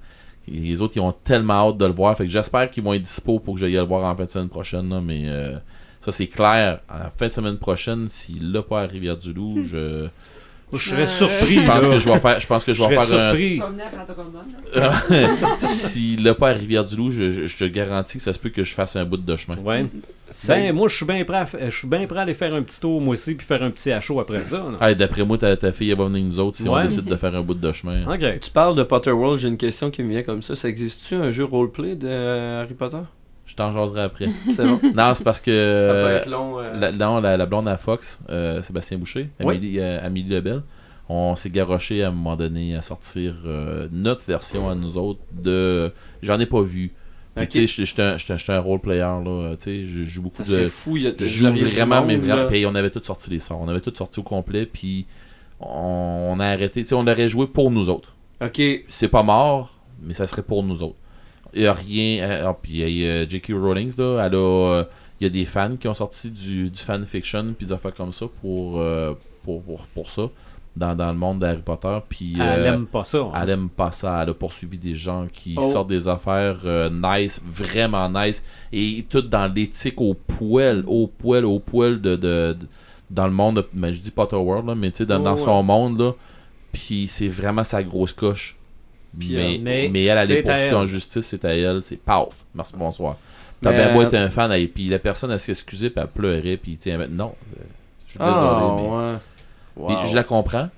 [0.49, 2.17] les autres ils ont tellement hâte de le voir.
[2.17, 4.31] Fait que j'espère qu'ils vont être dispo pour que j'aille le voir en fin de
[4.31, 4.89] semaine prochaine.
[4.91, 5.57] là, mais euh,
[6.01, 6.81] ça c'est clair.
[6.91, 10.09] En fin de semaine prochaine, s'il l'a pas à Rivière-du-Loup, je,
[10.73, 11.55] Je serais Euh, surpris.
[11.55, 11.89] je pense là.
[11.91, 13.61] que je vais faire, je pense que je vais serais faire un, surpris.
[15.61, 18.65] S'il l'a pas à Rivière-du-Loup, je, je- je te garantis que ça se peut que
[18.65, 19.57] je fasse un bout de chemin.
[19.59, 19.87] Ouais.
[20.49, 22.53] Ben, moi, je suis bien prêt, à fa- je suis bien prêt à aller faire
[22.53, 24.61] un petit tour, moi aussi, puis faire un petit HO après ça.
[24.81, 27.17] Hey, D'après moi, ta, ta fille elle va venir nous autres si on décide de
[27.17, 28.03] faire un bout de chemin.
[28.13, 28.41] OK.
[28.41, 30.57] Tu parles de Potter World, j'ai une question qui me vient comme ça.
[30.57, 32.09] Ça existe-tu un jeu roleplay de
[32.63, 32.99] Harry Potter?
[33.57, 34.27] T'en jaserai après.
[34.55, 34.79] C'est bon.
[34.95, 35.87] non, c'est parce que.
[35.87, 36.61] Ça peut être long.
[36.61, 39.57] euh, la, non, la, la blonde à Fox, euh, Sébastien Boucher, Oui.
[39.57, 40.63] Amélie, euh, Amélie Lebel,
[41.09, 45.21] on s'est garoché à un moment donné à sortir euh, notre version à nous autres
[45.33, 45.93] de.
[46.23, 46.93] J'en ai pas vu.
[47.35, 47.49] Puis, Ok.
[47.51, 49.55] Tu sais, j'étais- un- role player, là.
[49.59, 50.69] Tu sais, je joue beaucoup Ça de.
[50.69, 50.97] fou.
[50.97, 52.49] Il y a du vraiment, mais vraiment.
[52.71, 53.61] on avait tout sorti les sorts.
[53.61, 54.65] On avait tout sorti au complet.
[54.65, 55.05] Puis
[55.61, 56.83] on, on a arrêté.
[56.83, 58.15] Tu sais, on aurait joué pour nous autres.
[58.43, 58.61] Ok.
[58.89, 60.97] C'est pas mort, mais ça serait pour nous autres.
[61.57, 62.23] Il y a rien.
[62.29, 63.53] euh, ah, puis il y a euh, J.K.
[63.55, 64.27] Rowling, là.
[64.27, 64.39] Elle a.
[64.39, 64.85] euh,
[65.21, 68.13] il y a des fans qui ont sorti du, du fanfiction puis des affaires comme
[68.13, 69.15] ça pour, euh,
[69.45, 70.29] pour, pour, pour ça
[70.77, 71.97] dans, dans le monde d'Harry Potter.
[72.07, 73.21] Puis Elle euh, aime pas ça.
[73.21, 73.33] hein.
[73.43, 74.23] elle aime pas ça.
[74.23, 75.73] Elle a poursuivi des gens qui Oh.
[75.73, 78.45] sortent des affaires euh, nice, vraiment nice.
[78.75, 82.67] Et tout dans l'éthique au poil, au poil, au poil de, de, de-
[83.11, 83.57] dans le monde.
[83.57, 85.43] de- ben, je dis Potter World, là, mais tu sais, dans, Oh, dans ouais.
[85.43, 86.13] son monde, là.
[86.73, 88.55] Puis c'est vraiment sa grosse coche.
[89.15, 90.75] Mais, euh, mais mais elle, poursuivie elle.
[90.75, 91.83] en justice, c'est à elle.
[91.85, 92.29] C'est paf.
[92.55, 93.17] Merci, bonsoir.
[93.63, 96.01] T'as Mais, bien beau être un fan, et puis la personne, elle s'est excusée, puis
[96.03, 97.35] elle pleurait, puis tiens, non.
[97.57, 97.63] euh,
[98.07, 98.97] Je suis Ah, désolé, mais.
[98.97, 99.19] ouais.
[99.75, 100.07] Puis Wow.
[100.07, 100.69] Je la comprends,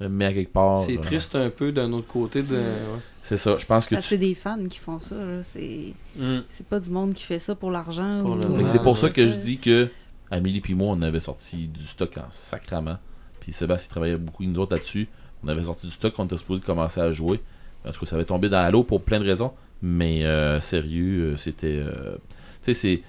[0.00, 0.78] mais à quelque part.
[0.80, 2.56] C'est euh, triste un peu d'un autre côté de.
[2.56, 3.00] ouais.
[3.22, 3.56] C'est ça.
[3.58, 5.14] Je pense que tu c'est des fans qui font ça.
[5.16, 5.42] là.
[5.44, 6.38] C'est Mm.
[6.48, 8.22] c'est pas du monde qui fait ça pour l'argent.
[8.22, 9.88] Ou- Ah, c'est pour ça que je dis que
[10.30, 12.98] Amélie puis moi, on avait sorti du stock en sacrament.
[13.40, 15.08] Puis Sébastien travaillait beaucoup avec nous autres là-dessus.
[15.44, 17.40] On avait sorti du stock, on était supposé commencer à jouer.
[17.88, 19.52] En tout cas, ça avait tombé dans l'eau pour plein de raisons.
[19.82, 21.66] Mais euh, sérieux, euh, c'était.
[21.80, 22.16] euh,
[22.62, 23.02] tu sais,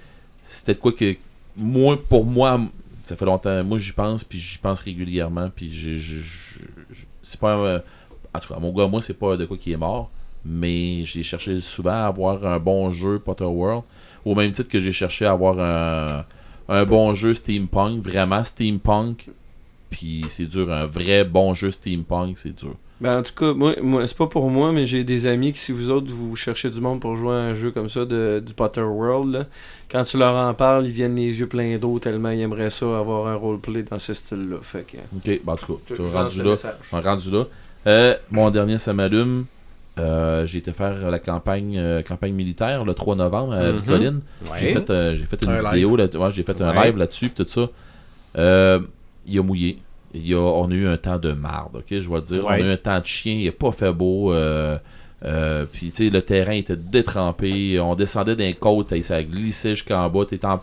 [0.45, 1.15] c'était quoi que.
[1.57, 2.59] Moi, pour moi,
[3.03, 3.63] ça fait longtemps.
[3.63, 5.49] Moi, j'y pense, puis j'y pense régulièrement.
[5.53, 5.71] Puis
[7.23, 7.53] c'est pas.
[7.53, 7.81] un,
[8.33, 10.09] en tout cas, mon gars, moi, c'est pas de quoi qui est mort.
[10.45, 13.83] Mais j'ai cherché souvent à avoir un bon jeu Potter World.
[14.23, 16.25] Au même titre que j'ai cherché à avoir un,
[16.69, 19.27] un bon jeu steampunk, vraiment steampunk.
[19.89, 22.75] Puis c'est dur, un vrai bon jeu steampunk, c'est dur.
[23.01, 25.59] Ben, en tout cas, moi, moi c'est pas pour moi, mais j'ai des amis qui,
[25.59, 28.43] si vous autres, vous cherchez du monde pour jouer à un jeu comme ça de,
[28.45, 29.45] du Potter World, là,
[29.89, 32.85] quand tu leur en parles, ils viennent les yeux pleins d'eau tellement ils aimeraient ça
[32.85, 34.57] avoir un roleplay dans ce style-là.
[34.61, 34.97] Fait que.
[35.15, 37.01] Ok, ben en tout cas, je tu rendu le là.
[37.01, 37.45] rendu là.
[37.87, 39.45] Euh, mon dernier, ça m'allume.
[39.97, 43.71] Euh, j'ai été faire la campagne, euh, campagne militaire le 3 novembre à.
[43.71, 44.21] Bicoline.
[44.45, 44.73] J'ai Ouais.
[44.73, 47.45] fait, euh, j'ai fait une Un vidéo, là, ouais, j'ai fait un live là-dessus, tout
[47.47, 47.67] ça.
[48.37, 48.79] Euh,
[49.25, 49.79] il a mouillé.
[50.13, 52.45] Il y a, on a eu un temps de marde, ok, je vais dire.
[52.45, 52.57] Ouais.
[52.59, 54.33] On a eu un temps de chien, il a pas fait beau.
[54.33, 54.77] Euh,
[55.25, 57.79] euh, puis, tu sais, le terrain était détrempé.
[57.79, 60.25] On descendait d'un côte, et ça glissait jusqu'en bas.
[60.27, 60.61] T'es en,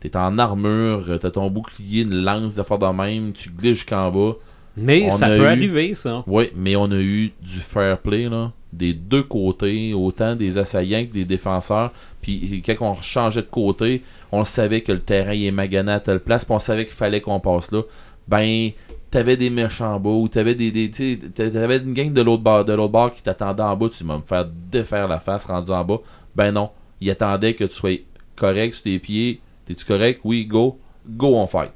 [0.00, 4.10] t'es en armure, t'as ton bouclier, une lance de faire de même, tu glisses jusqu'en
[4.10, 4.34] bas.
[4.76, 6.22] Mais On ça a peut eu- arriver, ça.
[6.26, 11.04] Oui, mais on a eu du fair play là, des deux côtés, autant des assaillants
[11.04, 11.90] que des défenseurs.
[12.22, 16.20] Puis quand on changeait de côté, on savait que le terrain est magané à telle
[16.20, 17.82] place, puis on savait qu'il fallait qu'on passe là.
[18.28, 18.70] Ben,
[19.10, 20.90] t'avais des méchants en bas, ou t'avais des, des
[21.34, 24.16] t'avais une gang de l'autre bord, de l'autre bord qui t'attendait en bas, tu vas
[24.18, 25.98] me faire défaire la face rendu en bas.
[26.36, 26.70] Ben non,
[27.00, 28.00] il attendait que tu sois
[28.36, 29.40] correct sur tes pieds.
[29.66, 30.20] T'es-tu correct?
[30.24, 30.78] Oui, go.
[31.08, 31.72] Go on fight.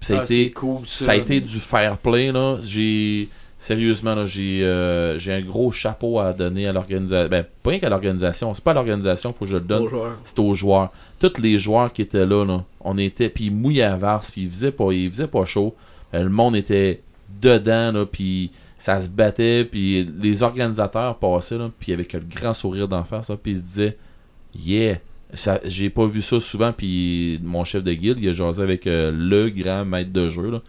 [0.00, 1.04] Ça a Ah, été cool, ça.
[1.04, 2.56] ça a été du fair play là.
[2.62, 3.28] J'ai
[3.58, 7.28] sérieusement là, j'ai euh, j'ai un gros chapeau à donner à l'organisation.
[7.28, 9.90] Ben pas rien qu'à l'organisation, c'est pas à l'organisation faut que je le donne, Aux
[10.24, 10.90] c'est aux joueurs.
[11.18, 14.44] Tous les joueurs qui étaient là, là on était puis ils mouillaient à verse, puis
[14.44, 15.74] il faisait pas il faisait pas chaud.
[16.14, 17.02] Euh, le monde était
[17.40, 22.54] dedans là, puis ça se battait, puis les organisateurs passaient, là, puis avec un grand
[22.54, 23.96] sourire d'en face, puis ils se disaient
[24.54, 24.98] Yeah!
[25.32, 28.86] Ça- J'ai pas vu ça souvent, puis mon chef de guilde, il a jasé avec
[28.86, 30.60] euh, le grand maître de jeu, là.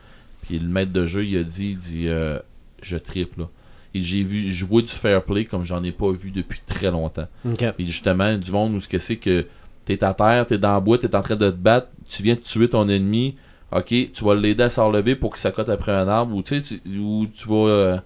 [0.46, 2.38] Puis le maître de jeu, il a dit, il dit euh,
[2.84, 3.50] Je triple, là.
[3.96, 7.28] Et j'ai vu jouer du fair play comme j'en ai pas vu depuis très longtemps.
[7.74, 9.46] Puis justement, du monde où ce que c'est que
[9.86, 12.36] t'es à terre, t'es dans la boîte, t'es en train de te battre, tu viens
[12.36, 13.36] de tuer ton ennemi,
[13.72, 16.62] ok, tu vas l'aider à se relever pour qu'il s'accote après un arbre, ou tu
[16.62, 17.68] sais, tu- ou tu vas.
[17.68, 17.98] euh,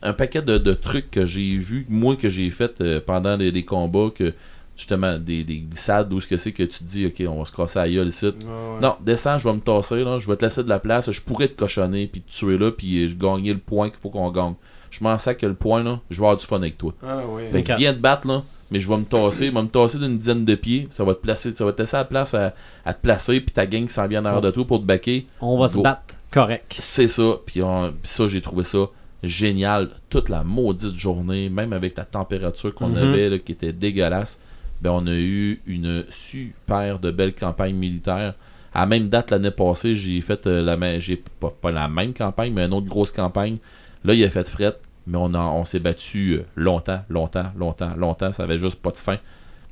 [0.00, 3.50] un paquet de, de trucs que j'ai vu, moi que j'ai fait euh, pendant les,
[3.50, 4.32] les combats, que
[4.76, 7.44] justement, des, des glissades, où ce que c'est que tu te dis, ok, on va
[7.44, 8.26] se casser à gueule ici.
[8.26, 8.80] Ouais, ouais.
[8.80, 11.20] Non, descends, je vais me tasser, là, je vais te laisser de la place, je
[11.20, 14.10] pourrais te cochonner, puis te tuer là, puis euh, je gagner le point qu'il faut
[14.10, 14.54] qu'on gagne.
[14.92, 16.94] Je m'en sac que le point, là, je vais avoir du fun avec toi.
[17.02, 17.48] Ah, ouais.
[17.50, 19.98] Fait que viens te battre là, mais je vais me tasser, je vais me tasser
[19.98, 22.54] d'une dizaine de pieds, ça va te placer, ça va te laisser la place à,
[22.84, 25.26] à te placer, puis ta gang s'en vient en arrière de toi pour te baquer.
[25.40, 26.02] On va se battre.
[26.30, 26.76] Correct.
[26.78, 27.60] C'est ça, puis
[28.02, 28.86] ça j'ai trouvé ça
[29.22, 32.96] génial toute la maudite journée, même avec la température qu'on Mhm.
[32.98, 34.40] avait là, qui était dégueulasse.
[34.80, 38.34] Ben on a eu une super de belle campagne militaire.
[38.74, 41.88] À la même date l'année passée, j'ai fait euh, la même j'ai pas, pas la
[41.88, 43.56] même campagne, mais une autre grosse campagne.
[44.04, 44.76] Là, il a fait fret,
[45.08, 48.32] mais on, a- on s'est battu euh, longtemps, longtemps, longtemps, longtemps.
[48.32, 49.16] Ça avait juste pas de fin.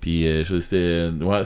[0.01, 1.43] Puis euh, c'était ouais,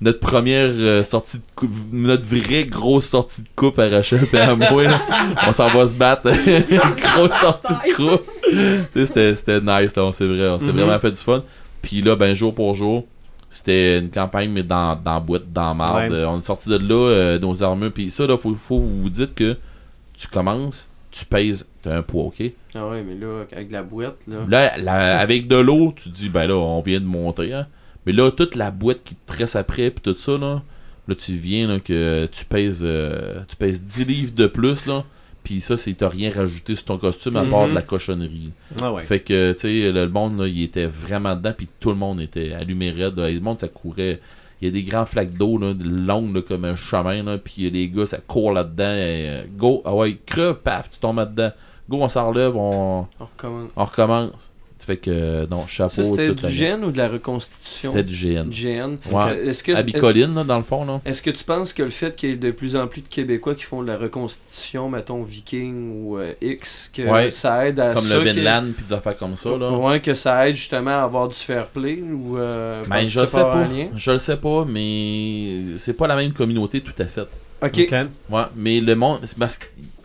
[0.00, 4.38] notre première euh, sortie de coupe, notre vraie grosse sortie de coupe à Rachel et
[4.38, 4.82] à moi.
[4.84, 5.00] là.
[5.46, 6.30] On s'en va se battre.
[7.14, 8.30] grosse sortie de coupe.
[9.06, 10.04] C'était nice, là.
[10.04, 10.72] On s'est vrai, on s'est Mhm.
[10.72, 11.42] vraiment fait du fun.
[11.82, 13.04] Puis là, ben jour pour jour,
[13.50, 16.10] c'était une campagne, mais dans, dans boîte, dans marde.
[16.12, 16.24] Ouais.
[16.24, 17.92] On est sorti de là, euh, nos armures.
[17.92, 19.56] Puis ça, là, faut, faut vous dites que
[20.18, 22.42] tu commences, tu pèses, t'as un poids, ok?
[22.74, 24.38] Ah, ouais, mais là, avec la boîte, là.
[24.48, 27.52] Là, la- avec de l'eau, tu te dis, ben là, on vient de monter.
[27.52, 27.66] Hein.
[28.04, 30.62] Mais là, toute la boîte qui te tresse après, puis tout ça, là,
[31.06, 35.04] là tu viens là, que tu pèses, euh, tu pèses 10 livres de plus, là.
[35.44, 37.70] Puis ça, c'est t'as rien rajouté sur ton costume à part Mhm.
[37.70, 38.50] de la cochonnerie.
[38.80, 39.02] Ah ouais.
[39.02, 42.20] Fait que, tu sais, le monde, là, il était vraiment dedans, puis tout le monde
[42.20, 43.16] était allumé raide.
[43.18, 43.30] là.
[43.30, 44.20] Le monde, ça courait.
[44.60, 47.88] Il y a des grands flaques d'eau, longues, là, comme un chemin, là, puis les
[47.88, 48.84] gars, ça court là-dedans.
[48.86, 51.50] euh, go, ah ouais, creux, paf, tu tombes là-dedans.
[51.88, 53.70] Go, on s'en relève, on, On recommence.
[53.76, 54.52] on recommence.
[54.84, 55.88] Ça fait que, euh, non, chapeau.
[55.88, 57.90] Ça, c'était du gène ou de la reconstitution?
[57.92, 58.44] C'était du GN.
[58.50, 58.96] Du GN.
[59.10, 59.46] Ouais.
[59.46, 61.00] Est-ce que, À Bicoline, là, dans le fond, là.
[61.06, 63.08] est-ce que tu penses que le fait qu'il y ait de plus en plus de
[63.08, 67.30] Québécois qui font de la reconstitution, mettons viking ou euh, X, que Ouais.
[67.30, 69.70] ça aide à Comme ça le Vinland, puis des affaires comme ça, là.
[69.70, 73.26] Ouais, que ça aide justement à avoir du fair play ou euh, Ben, je que
[73.26, 73.66] sais pas.
[73.96, 77.26] Je le sais pas, mais c'est pas la même communauté tout à fait.
[77.62, 77.76] Ok.
[78.28, 79.20] Ouais, mais le monde.
[79.24, 79.64] c'est parce que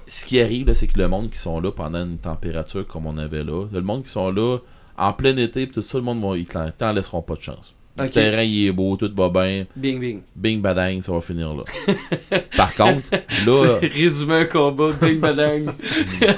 [0.09, 3.17] ce qui arrive, c'est que le monde qui sont là pendant une température comme on
[3.17, 4.57] avait là, le monde qui sont là
[4.97, 7.75] en plein été, tout ça, le monde, ils t'en laisseront pas de chance.
[7.99, 8.11] Le Ok.
[8.11, 9.65] terrain, il est beau, tout va bien.
[9.75, 10.21] Bing bing.
[10.35, 11.63] Bing badang, ça va finir là.
[12.57, 13.01] Par contre,
[13.45, 15.73] là, C'est résumé un combat, bing badang.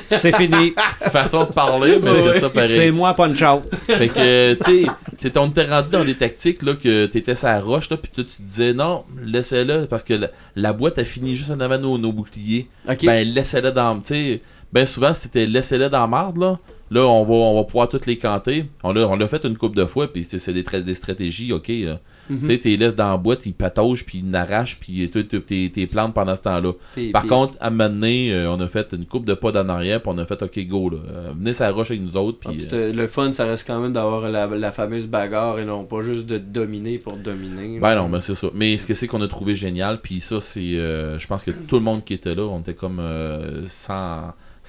[0.07, 0.73] C'est fini.
[1.11, 2.33] façon de parler, mais Ouais.
[2.33, 2.69] c'est ça pareil.
[2.69, 3.63] C'est moi, punch out.
[3.87, 4.85] Fait que, tu sais,
[5.19, 8.11] c'est on était rendu dans des tactiques là, que t'étais sur la roche, là, puis
[8.13, 11.59] toi, tu te disais non, laissez-le, parce que la, la boîte a fini juste en
[11.59, 12.67] avant nos, nos boucliers.
[12.89, 13.05] Ok.
[13.05, 13.99] Ben, laissez-le dans.
[13.99, 14.41] Tu sais,
[14.73, 16.59] ben souvent, c'était laissez-le dans la marde, là.
[16.91, 18.65] Là, on va, on va pouvoir toutes les canter.
[18.83, 21.53] On l'a, on l'a fait une coupe de fois, puis c'est, c'est des, des stratégies,
[21.53, 21.69] ok.
[21.69, 21.99] là.
[22.29, 22.39] Mhm.
[22.41, 25.71] Tu sais, t'es laisses dans la boîte, ils pataugent, puis ils n'arrachent, puis t'es, t'es,
[25.73, 26.73] t'es plantes pendant ce temps-là.
[27.11, 29.67] Par contre, à un moment donné, euh, on a fait une coupe de pas d'en
[29.69, 30.97] arrière, puis on a fait, ok, go, là.
[31.09, 32.67] Euh, venez la roche avec nous autres, Ah, puis.
[32.73, 36.01] euh, le fun, ça reste quand même d'avoir la, la fameuse bagarre et non pas
[36.03, 37.79] juste de dominer pour dominer.
[37.79, 38.47] Ben non, mais c'est ça.
[38.53, 40.59] Mais ce que c'est qu'on a trouvé génial, puis ça, c'est.
[40.75, 43.63] euh, je pense que tout le monde qui était là, on était comme euh,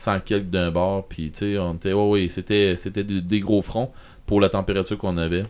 [0.02, 1.92] 100, 100 quelques d'un bord, puis tu sais, on était.
[1.92, 3.90] Ouais, oui, c'était, c'était des, des gros fronts
[4.26, 5.44] pour la température qu'on avait.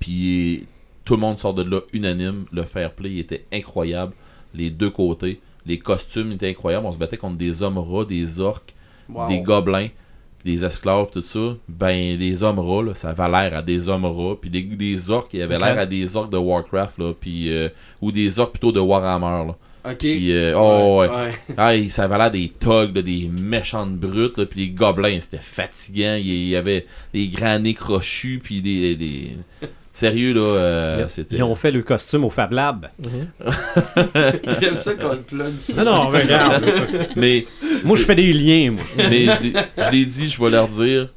[0.00, 0.64] Puis
[1.04, 2.44] tout le monde sort de là unanime.
[2.52, 4.12] Le fair play était incroyable.
[4.54, 5.40] Les deux côtés.
[5.66, 6.86] Les costumes étaient incroyables.
[6.86, 8.74] On se battait contre des hommes rats, des orques,
[9.10, 9.26] Wow.
[9.28, 9.88] des gobelins,
[10.44, 14.04] des esclaves, tout ça, ben les hommes rats, là, ça avait l'air à des hommes
[14.04, 15.62] rats, puis les orques, ils avaient Ok.
[15.62, 17.70] l'air à des orques de Warcraft, là, puis, euh,
[18.02, 19.56] ou des orques plutôt de Warhammer, là.
[19.90, 19.98] Ok.
[19.98, 21.08] Puis, euh, oh, ouais.
[21.08, 21.30] ouais.
[21.56, 22.50] Ah, il- ça avait l'air des
[22.94, 27.58] là, des méchantes brutes, là, puis les gobelins, c'était fatigant, il y- avait des grands
[27.58, 28.94] nez crochus, puis des...
[28.96, 29.30] des-
[29.92, 31.36] Sérieux, là, euh, c'était...
[31.38, 32.88] Ils ont fait le costume au Fab Lab.
[34.60, 35.54] J'aime ça quand le plug.
[35.76, 36.64] Non, non, regarde.
[37.16, 37.46] Mais
[37.84, 38.84] moi, je fais des liens, moi.
[38.96, 41.08] Mais je l'ai dit, je vais leur dire,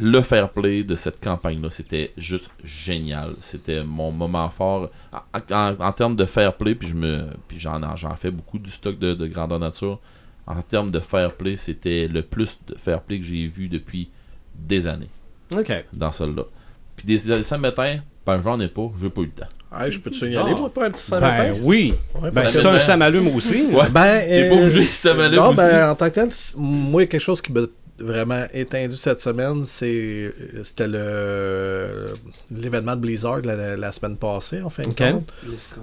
[0.00, 3.34] le fair play de cette campagne-là, c'était juste génial.
[3.40, 4.90] C'était mon moment fort.
[5.12, 8.58] En, en- en termes de fair play, puis je me, puis j'en, j'en fais beaucoup
[8.58, 9.98] du stock de, de grandeur nature.
[10.46, 14.08] En termes de fair play, c'était le plus de fair play que j'ai vu depuis
[14.54, 15.10] des années
[15.52, 15.72] OK.
[15.92, 16.44] dans celle-là.
[16.96, 19.46] Puis des, des Saint-Martin, ben j'en ai pas, j'ai pas eu le temps.
[19.78, 20.60] Hey, je peux te signaler, Ah.
[20.60, 21.52] moi, pour un petit Saint-Martin?
[21.52, 21.94] Ben oui.
[22.20, 23.62] Ouais, Ben, c'est un samalume aussi.
[23.66, 23.88] Ouais.
[23.90, 25.56] Ben, T'es pas euh, obligé, m'allait Non, aussi.
[25.58, 27.70] ben, en tant que tel, moi, il y a quelque chose qui me
[28.00, 30.32] vraiment étendu cette semaine, c'est
[30.64, 32.06] c'était le
[32.50, 35.26] l'événement de Blizzard la, la semaine passée, en fin de compte.
[35.42, 35.80] BlizzCon.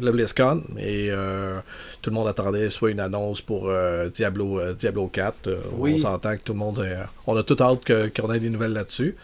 [0.00, 0.62] Le BlizzCon.
[0.78, 1.58] Et euh,
[2.02, 5.34] tout le monde attendait soit une annonce pour euh, Diablo, euh, Diablo 4.
[5.48, 5.94] euh, Oui.
[5.96, 6.78] On s'entend que tout le monde.
[6.80, 7.80] euh, on a tout hâte
[8.14, 9.16] qu'on ait des nouvelles là-dessus.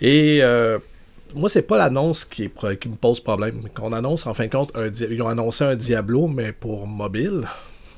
[0.00, 0.78] Et euh,
[1.34, 3.62] moi, c'est pas l'annonce qui, me pose problème.
[3.74, 7.48] Qu'on annonce, en fin de compte, un ils ont annoncé un Diablo, mais pour mobile.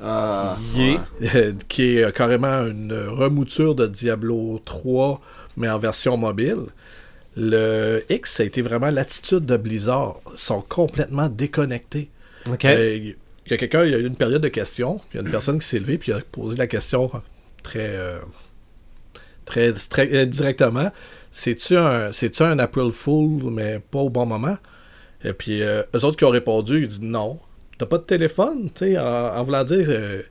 [0.02, 1.06] Ah, Yeah.
[1.20, 1.54] ouais.
[1.68, 5.20] qui est euh, carrément une remouture de Diablo 3,
[5.56, 6.66] mais en version mobile.
[7.36, 10.16] Le X, ça a été vraiment l'attitude de Blizzard.
[10.32, 12.10] Ils sont complètement déconnectés.
[12.50, 12.64] OK.
[12.64, 12.96] Euh,
[13.46, 15.18] Il y a quelqu'un, il y a eu une période de questions, puis il y
[15.22, 17.10] a une personne qui s'est levée, puis il a posé la question
[17.62, 18.18] très, euh,
[19.44, 20.90] très, très, euh, directement.
[21.30, 24.56] C'est-tu un, c'est-tu un April Fool, mais pas au bon moment?
[25.24, 27.38] Et puis, euh, eux autres qui ont répondu, ils disent non.
[27.78, 29.04] T'as pas de téléphone, tu sais, en,
[29.36, 30.22] en voulant dire, euh,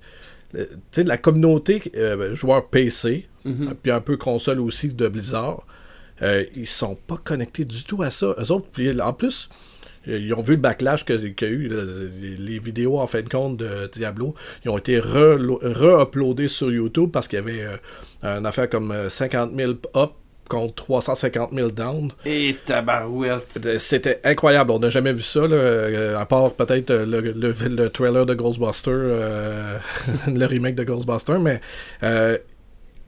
[0.57, 3.75] euh, tu sais, la communauté euh, joueur PC, Mhm.
[3.83, 5.65] puis un peu console aussi de Blizzard,
[6.23, 8.35] euh, ils sont pas connectés du tout à ça.
[8.39, 9.49] Eux autres, puis en plus,
[10.07, 13.05] euh, ils ont vu le backlash qu'il y a eu, le- les, les vidéos en
[13.05, 17.41] fin de compte de Diablo, ils ont été re- re-uploadés sur YouTube parce qu'il y
[17.41, 17.65] avait
[18.23, 20.11] une affaire comme euh, 50 000 up
[20.47, 22.11] contre 350 000 down.
[22.25, 23.47] Et tabarouette.
[23.65, 27.21] Euh, C'était incroyable, on n'a jamais vu ça, là, euh, à part peut-être euh, le,
[27.21, 29.77] le- le trailer de Ghostbuster, euh,
[30.27, 31.61] le remake de Ghostbuster, mais...
[32.03, 32.37] euh,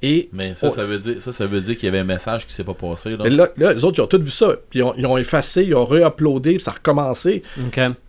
[0.04, 0.70] et Mais ça, Oh.
[0.70, 2.76] ça veut dire, ça, ça veut dire qu'il y avait un message qui s'est pas
[2.76, 3.12] passé.
[3.12, 3.18] Là.
[3.24, 4.56] mais là, là, les autres, ils ont tous vu ça.
[4.70, 7.42] Puis ils ont, ils ont effacé, ils ont re-uploadé, puis ça a recommencé.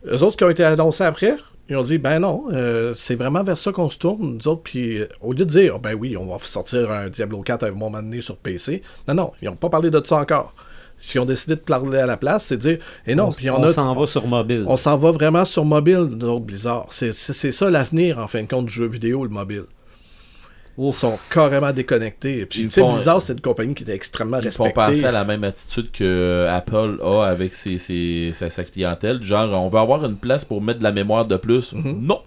[0.06, 1.36] Eux autres qui ont été annoncés après,
[1.68, 4.62] ils ont dit, ben non, euh, c'est vraiment vers ça qu'on se tourne, nous autres.
[4.62, 7.64] Puis euh, au lieu de dire, Oh, ben oui, on va sortir un Diablo 4
[7.64, 10.54] à un moment donné sur PC, non, non, ils n'ont pas parlé de ça encore.
[11.00, 13.32] Ce qu'ils ont décidé de parler à la place, c'est de dire, et non, on
[13.32, 14.64] puis on on, s'en va sur mobile.
[14.66, 16.86] on s'en va vraiment sur mobile, nous autres, Blizzard.
[16.90, 19.64] C'est ça l'avenir, en fin de compte, du jeu vidéo, le mobile.
[20.78, 20.96] Ouf.
[20.96, 22.46] sont carrément déconnectés.
[22.46, 24.92] Puis, tu sais, Blizzard, c'est une compagnie qui était extrêmement Ils font respectée.
[24.92, 29.22] penser à la même attitude que euh, Apple a avec ses, ses- sa, sa clientèle.
[29.22, 31.72] Genre, on veut avoir une place pour mettre de la mémoire de plus.
[31.74, 31.98] Mhm.
[32.06, 32.20] Non!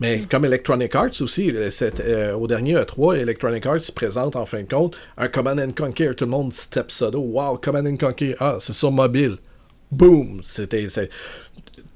[0.00, 4.62] Mais comme Electronic Arts aussi, euh, au dernier E3, Electronic Arts se présente en fin
[4.62, 6.12] de compte un Command and Conquer.
[6.16, 7.10] Tout le monde step ça.
[7.12, 8.36] Wow, Command and Conquer.
[8.38, 9.36] Ah, c'est sur mobile.
[9.92, 10.40] Boom!
[10.42, 10.88] C'était.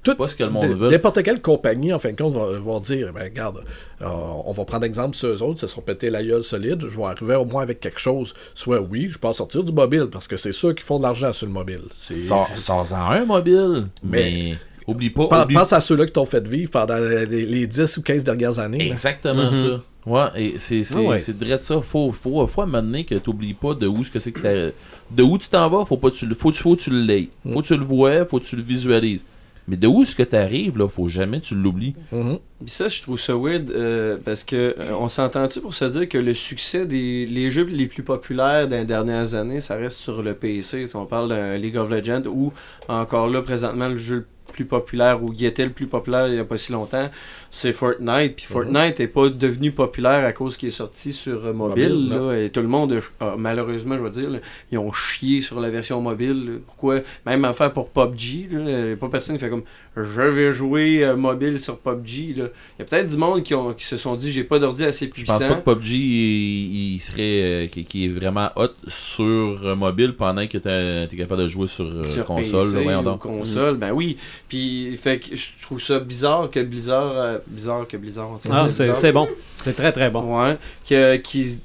[0.05, 0.89] C'est- C'est pas ce que le monde veut.
[0.91, 3.63] N'importe quelle compagnie, en fin de compte, va, va dire ben, regarde,
[4.03, 4.07] euh,
[4.47, 6.81] on va prendre exemple sur eux autres, se sont pété la gueule solide.
[6.89, 8.35] Je vais arriver au moins avec quelque chose.
[8.55, 11.03] Soit oui, je peux en sortir du mobile parce que c'est ceux qui font de
[11.05, 11.83] l'argent sur le mobile.
[11.95, 13.87] Sors- Sors-en un mobile.
[14.03, 15.43] Mais, Mais- oublie pas.
[15.45, 18.59] Oublie- Pense à ceux-là qui t'ont fait vivre pendant les, les 10 ou 15 dernières
[18.59, 18.89] années.
[18.91, 19.55] Exactement Mhm.
[19.71, 19.81] ça.
[20.07, 21.19] Ouais, et c'est c'est Ah ouais.
[21.19, 21.83] c'est direct ça.
[21.83, 24.33] Faut, faut, faut à un moment donné que t'oublies pas de où ce que c'est
[24.33, 24.73] que
[25.11, 25.85] de où tu t'en vas.
[25.85, 27.29] Faut pas tu le, faut, faut que tu le l'aies.
[27.53, 29.27] Faut que tu le vois, faut que tu le visualises.
[29.71, 31.95] Mais de où ce que t'arrives là, faut jamais que tu l'oublies.
[32.11, 32.41] Mhm.
[32.67, 36.19] Ça, je trouve ça weird euh, parce que euh, on s'entend-tu pour se dire que
[36.19, 40.35] le succès des les jeux les plus populaires des dernières années, ça reste sur le
[40.35, 40.89] PC.
[40.89, 42.53] Si on parle d'un League of Legends ou
[42.89, 44.27] encore là, présentement, le jeu le
[44.61, 47.09] plus populaire ou qui était le plus populaire il n'y a pas si longtemps,
[47.51, 48.37] c'est Fortnite.
[48.37, 52.09] Puis Fortnite n'est pas devenu populaire à cause qu'il est sorti sur euh, mobile.
[52.11, 54.39] Là, et tout le monde, a- a- malheureusement, je vais dire, là,
[54.71, 56.45] ils ont chié sur la version mobile.
[56.47, 56.53] là.
[56.67, 57.01] Pourquoi?
[57.25, 58.49] Même affaire pour PUBG.
[58.53, 59.65] Là, pas personne qui fait comme
[59.97, 62.35] je vais jouer euh, mobile sur PUBG.
[62.37, 62.45] là.
[62.79, 64.85] Il y a peut-être du monde qui, ont, qui se sont dit j'ai pas d'ordi
[64.85, 65.39] assez Je puissant.
[65.39, 69.75] pense pas que PUBG il, il serait euh, qui, qui est vraiment hot sur euh,
[69.75, 72.73] mobile pendant que t'es t'es capable de jouer sur, euh, sur console.
[72.73, 74.17] PC là, ou console, ben oui.
[74.49, 78.39] Puis fait que je trouve ça bizarre que Blizzard, euh, bizarre que Blizzard.
[78.41, 79.29] tu Ah, c'est bon.
[79.65, 80.39] C'est très très bon.
[80.41, 80.57] Ouais,
[80.89, 81.59] que- qui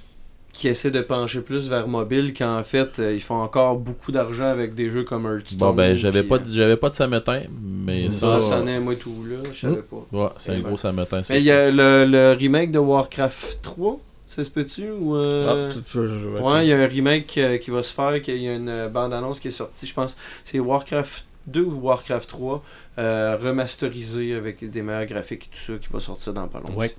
[0.57, 4.45] qui essaie de pencher plus vers mobile qu'en fait euh, ils font encore beaucoup d'argent
[4.47, 5.59] avec des jeux comme Hearthstone.
[5.59, 8.67] Bon ben j'avais pas euh, de- j'avais pas de samétain, mais ça, ça, ça en
[8.67, 10.05] est moi tout là, je savais pas.
[10.11, 11.23] ouais, c'est un gros samétain.
[11.23, 11.33] ça.
[11.33, 15.69] Mais il y a le, le remake de Warcraft 3, ça se peut-tu ou euh,
[15.71, 18.37] Ah, je- je- Ouais, il y a un remake euh, qui va se faire, qu'il
[18.41, 22.29] y a une euh, bande-annonce qui est sortie, je pense, c'est Warcraft 2 ou Warcraft
[22.29, 22.63] 3,
[22.97, 26.73] euh, remasterisé avec des meilleurs graphiques et tout ça, qui va sortir dans pas longtemps.
[26.75, 26.91] Ouais.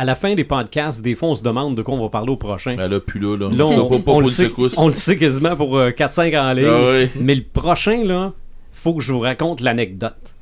[0.00, 2.30] À la fin des podcasts, des fois, on se demande de quoi on va parler
[2.30, 2.76] au prochain.
[2.76, 3.48] Ben là, plus là, là.
[3.48, 3.64] Là,
[4.06, 6.66] on, le sait, on le sait quasiment pour euh, 4-5 en ligne.
[6.68, 7.08] Ah oui.
[7.20, 8.32] Mais le prochain, là,
[8.70, 10.36] faut que je vous raconte l'anecdote.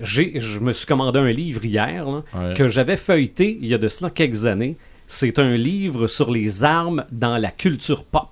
[0.00, 2.54] J'ai, je me suis commandé un livre hier là, Ouais.
[2.54, 4.76] que j'avais feuilleté il y a de cela quelques années.
[5.06, 8.30] C'est un livre sur les armes dans la culture pop.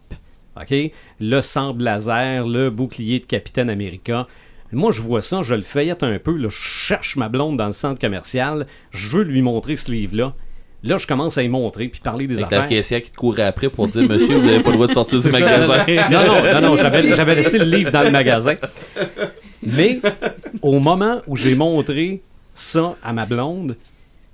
[0.60, 0.74] OK?
[1.20, 4.26] Le sable laser, le bouclier de Capitaine America.
[4.72, 6.36] Moi, je vois ça, je le feuillette un peu.
[6.36, 8.66] là, je cherche ma blonde dans le centre commercial.
[8.90, 10.34] Je veux lui montrer ce livre-là.
[10.87, 12.69] Là, je commence à y montrer puis parler des Avec affaires.
[12.69, 15.21] caissière qui te courait après pour dire Monsieur, vous avez pas le droit de sortir
[15.23, 15.85] du magasin.
[16.11, 18.55] Non, non, non, non, j'avais, j'avais laissé le livre dans le magasin.
[19.63, 20.01] Mais
[20.63, 22.23] au moment où j'ai montré
[22.55, 23.77] ça à ma blonde,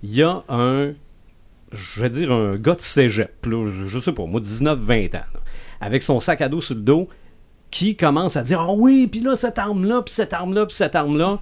[0.02, 0.92] il y a un
[1.72, 5.40] je vais dire, un gars de cégep, là, je sais pas, moi, 19-20 ans, là,
[5.80, 7.08] avec son sac à dos sur le dos,
[7.70, 10.94] qui commence à dire Ah oui, puis là, cette arme-là, puis cette arme-là, puis cette
[10.94, 11.38] arme-là.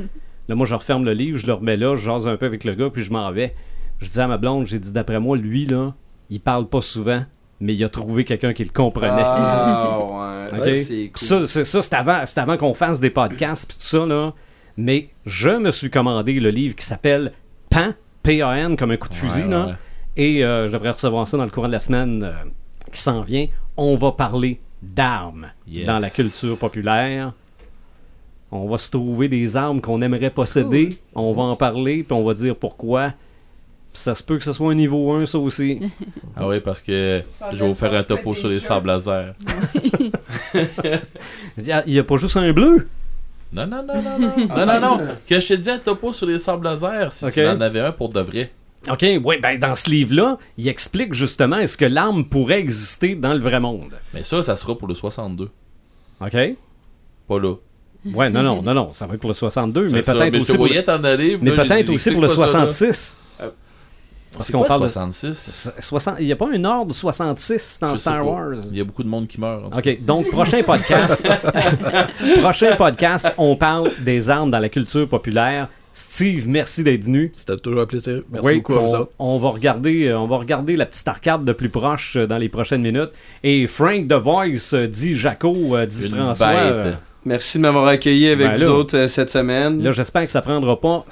[0.49, 2.65] là, moi, je referme le livre, je le remets là, je jase un peu avec
[2.65, 3.55] le gars, puis je m'en vais.
[4.01, 5.93] Je dis à ma blonde, j'ai dit D'après moi, lui, là,
[6.31, 7.23] il parle pas souvent,
[7.61, 9.23] mais il a trouvé quelqu'un qui le comprenait.
[9.25, 9.99] Ah,
[10.53, 10.77] ouais.
[10.77, 11.17] C'est cool.
[11.17, 14.33] Ça, c'est ça, c'est avant, c'est avant qu'on fasse des podcasts puis tout ça là.
[14.77, 17.33] Mais je me suis commandé le livre qui s'appelle
[17.69, 19.77] Pan, P-A-N comme un coup de fusil Ouais, là.
[20.17, 22.33] Et euh, je devrais recevoir ça dans le courant de la semaine euh,
[22.93, 23.47] qui s'en vient.
[23.77, 25.87] On va parler d'armes Yes.
[25.87, 27.33] dans la culture populaire.
[28.51, 30.89] On va se trouver des armes qu'on aimerait posséder.
[31.15, 33.13] On va en parler puis on va dire pourquoi.
[33.93, 35.81] Ça se peut que ce soit un niveau 1 ça aussi.
[36.37, 37.23] Ah oui, parce que
[37.53, 39.35] je vais vous faire un topo sur les sables laser.
[41.59, 42.87] Il n'y a pas juste un bleu?
[43.53, 44.57] Non, non, non, non, non.
[44.57, 45.01] non, non, non.
[45.27, 47.33] Que je te dis un topo sur les sables laser, si Ok.
[47.33, 48.53] tu en avais un pour de vrai.
[48.91, 53.35] OK, oui, ben dans ce livre-là, il explique justement est-ce que l'arme pourrait exister dans
[53.35, 53.93] le vrai monde.
[54.15, 55.51] Mais ça, ça sera pour le 62.
[56.23, 56.31] OK?
[57.29, 57.55] Pas là.
[58.07, 60.57] Ouais, non, non, non, non, ça va être pour le 62, mais peut-être je aussi,
[60.57, 61.39] pour t'en aller.
[61.43, 62.71] mais peut-être aussi pour le explique pas ça, là.
[62.71, 63.19] 66.
[63.19, 63.30] Euh,
[64.33, 67.79] Parce C'est qu'on quoi, parle de 66 60 Il n'y a pas un ordre 66
[67.83, 68.23] dans Star pas.
[68.23, 68.55] Wars?
[68.71, 69.65] Il y a beaucoup de monde qui meurt.
[69.73, 71.21] en OK, donc prochain podcast.
[72.41, 75.69] prochain podcast, on parle des armes dans la culture populaire.
[75.93, 77.33] Steve, merci d'être venu.
[77.35, 78.23] C'était toujours un plaisir.
[78.31, 79.11] Merci Oui, beaucoup à vous on, autres.
[79.19, 82.39] on va regarder, euh, on va regarder la petite arcade de plus proche euh, dans
[82.39, 83.11] les prochaines minutes.
[83.43, 85.53] Et Frank The Voice euh, dit Jaco,
[85.87, 86.53] dit Une François.
[86.53, 86.95] bête.
[87.25, 89.83] Merci de m'avoir accueilli avec Ben vous autres cette semaine.
[89.83, 91.05] là, j'espère que ça prendra pas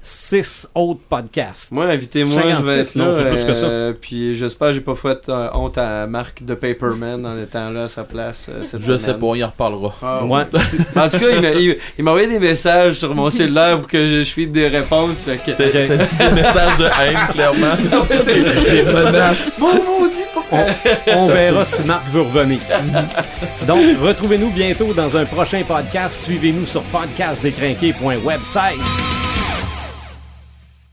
[0.00, 1.72] 56 autres podcasts.
[1.72, 3.04] Moi, invitez-moi, je vais 56, être là.
[3.04, 3.66] non, c'est plus que ça.
[3.66, 7.68] euh, Puis j'espère que j'ai pas fait euh, honte à Marc de Paperman en étant
[7.70, 8.98] là à sa place euh, cette Je semaine.
[8.98, 9.92] sais pas, on y en reparlera.
[10.00, 10.42] Ah, Ouais.
[10.42, 13.98] En tout cas, il m'a- il il envoyé des messages sur mon cellulaire pour que
[13.98, 15.22] je, je file des réponses.
[15.24, 15.46] Fait que...
[15.46, 15.96] C'était c'était
[16.28, 17.66] des messages de haine, clairement.
[18.24, 19.58] Des menaces.
[19.98, 20.60] Maudit, pourquoi?
[21.14, 22.60] On verra si Marc veut revenir.
[23.66, 26.22] Donc, retrouvez-nous bientôt dans un prochain podcast.
[26.24, 29.17] Suivez-nous sur podcastdécrinqué.website.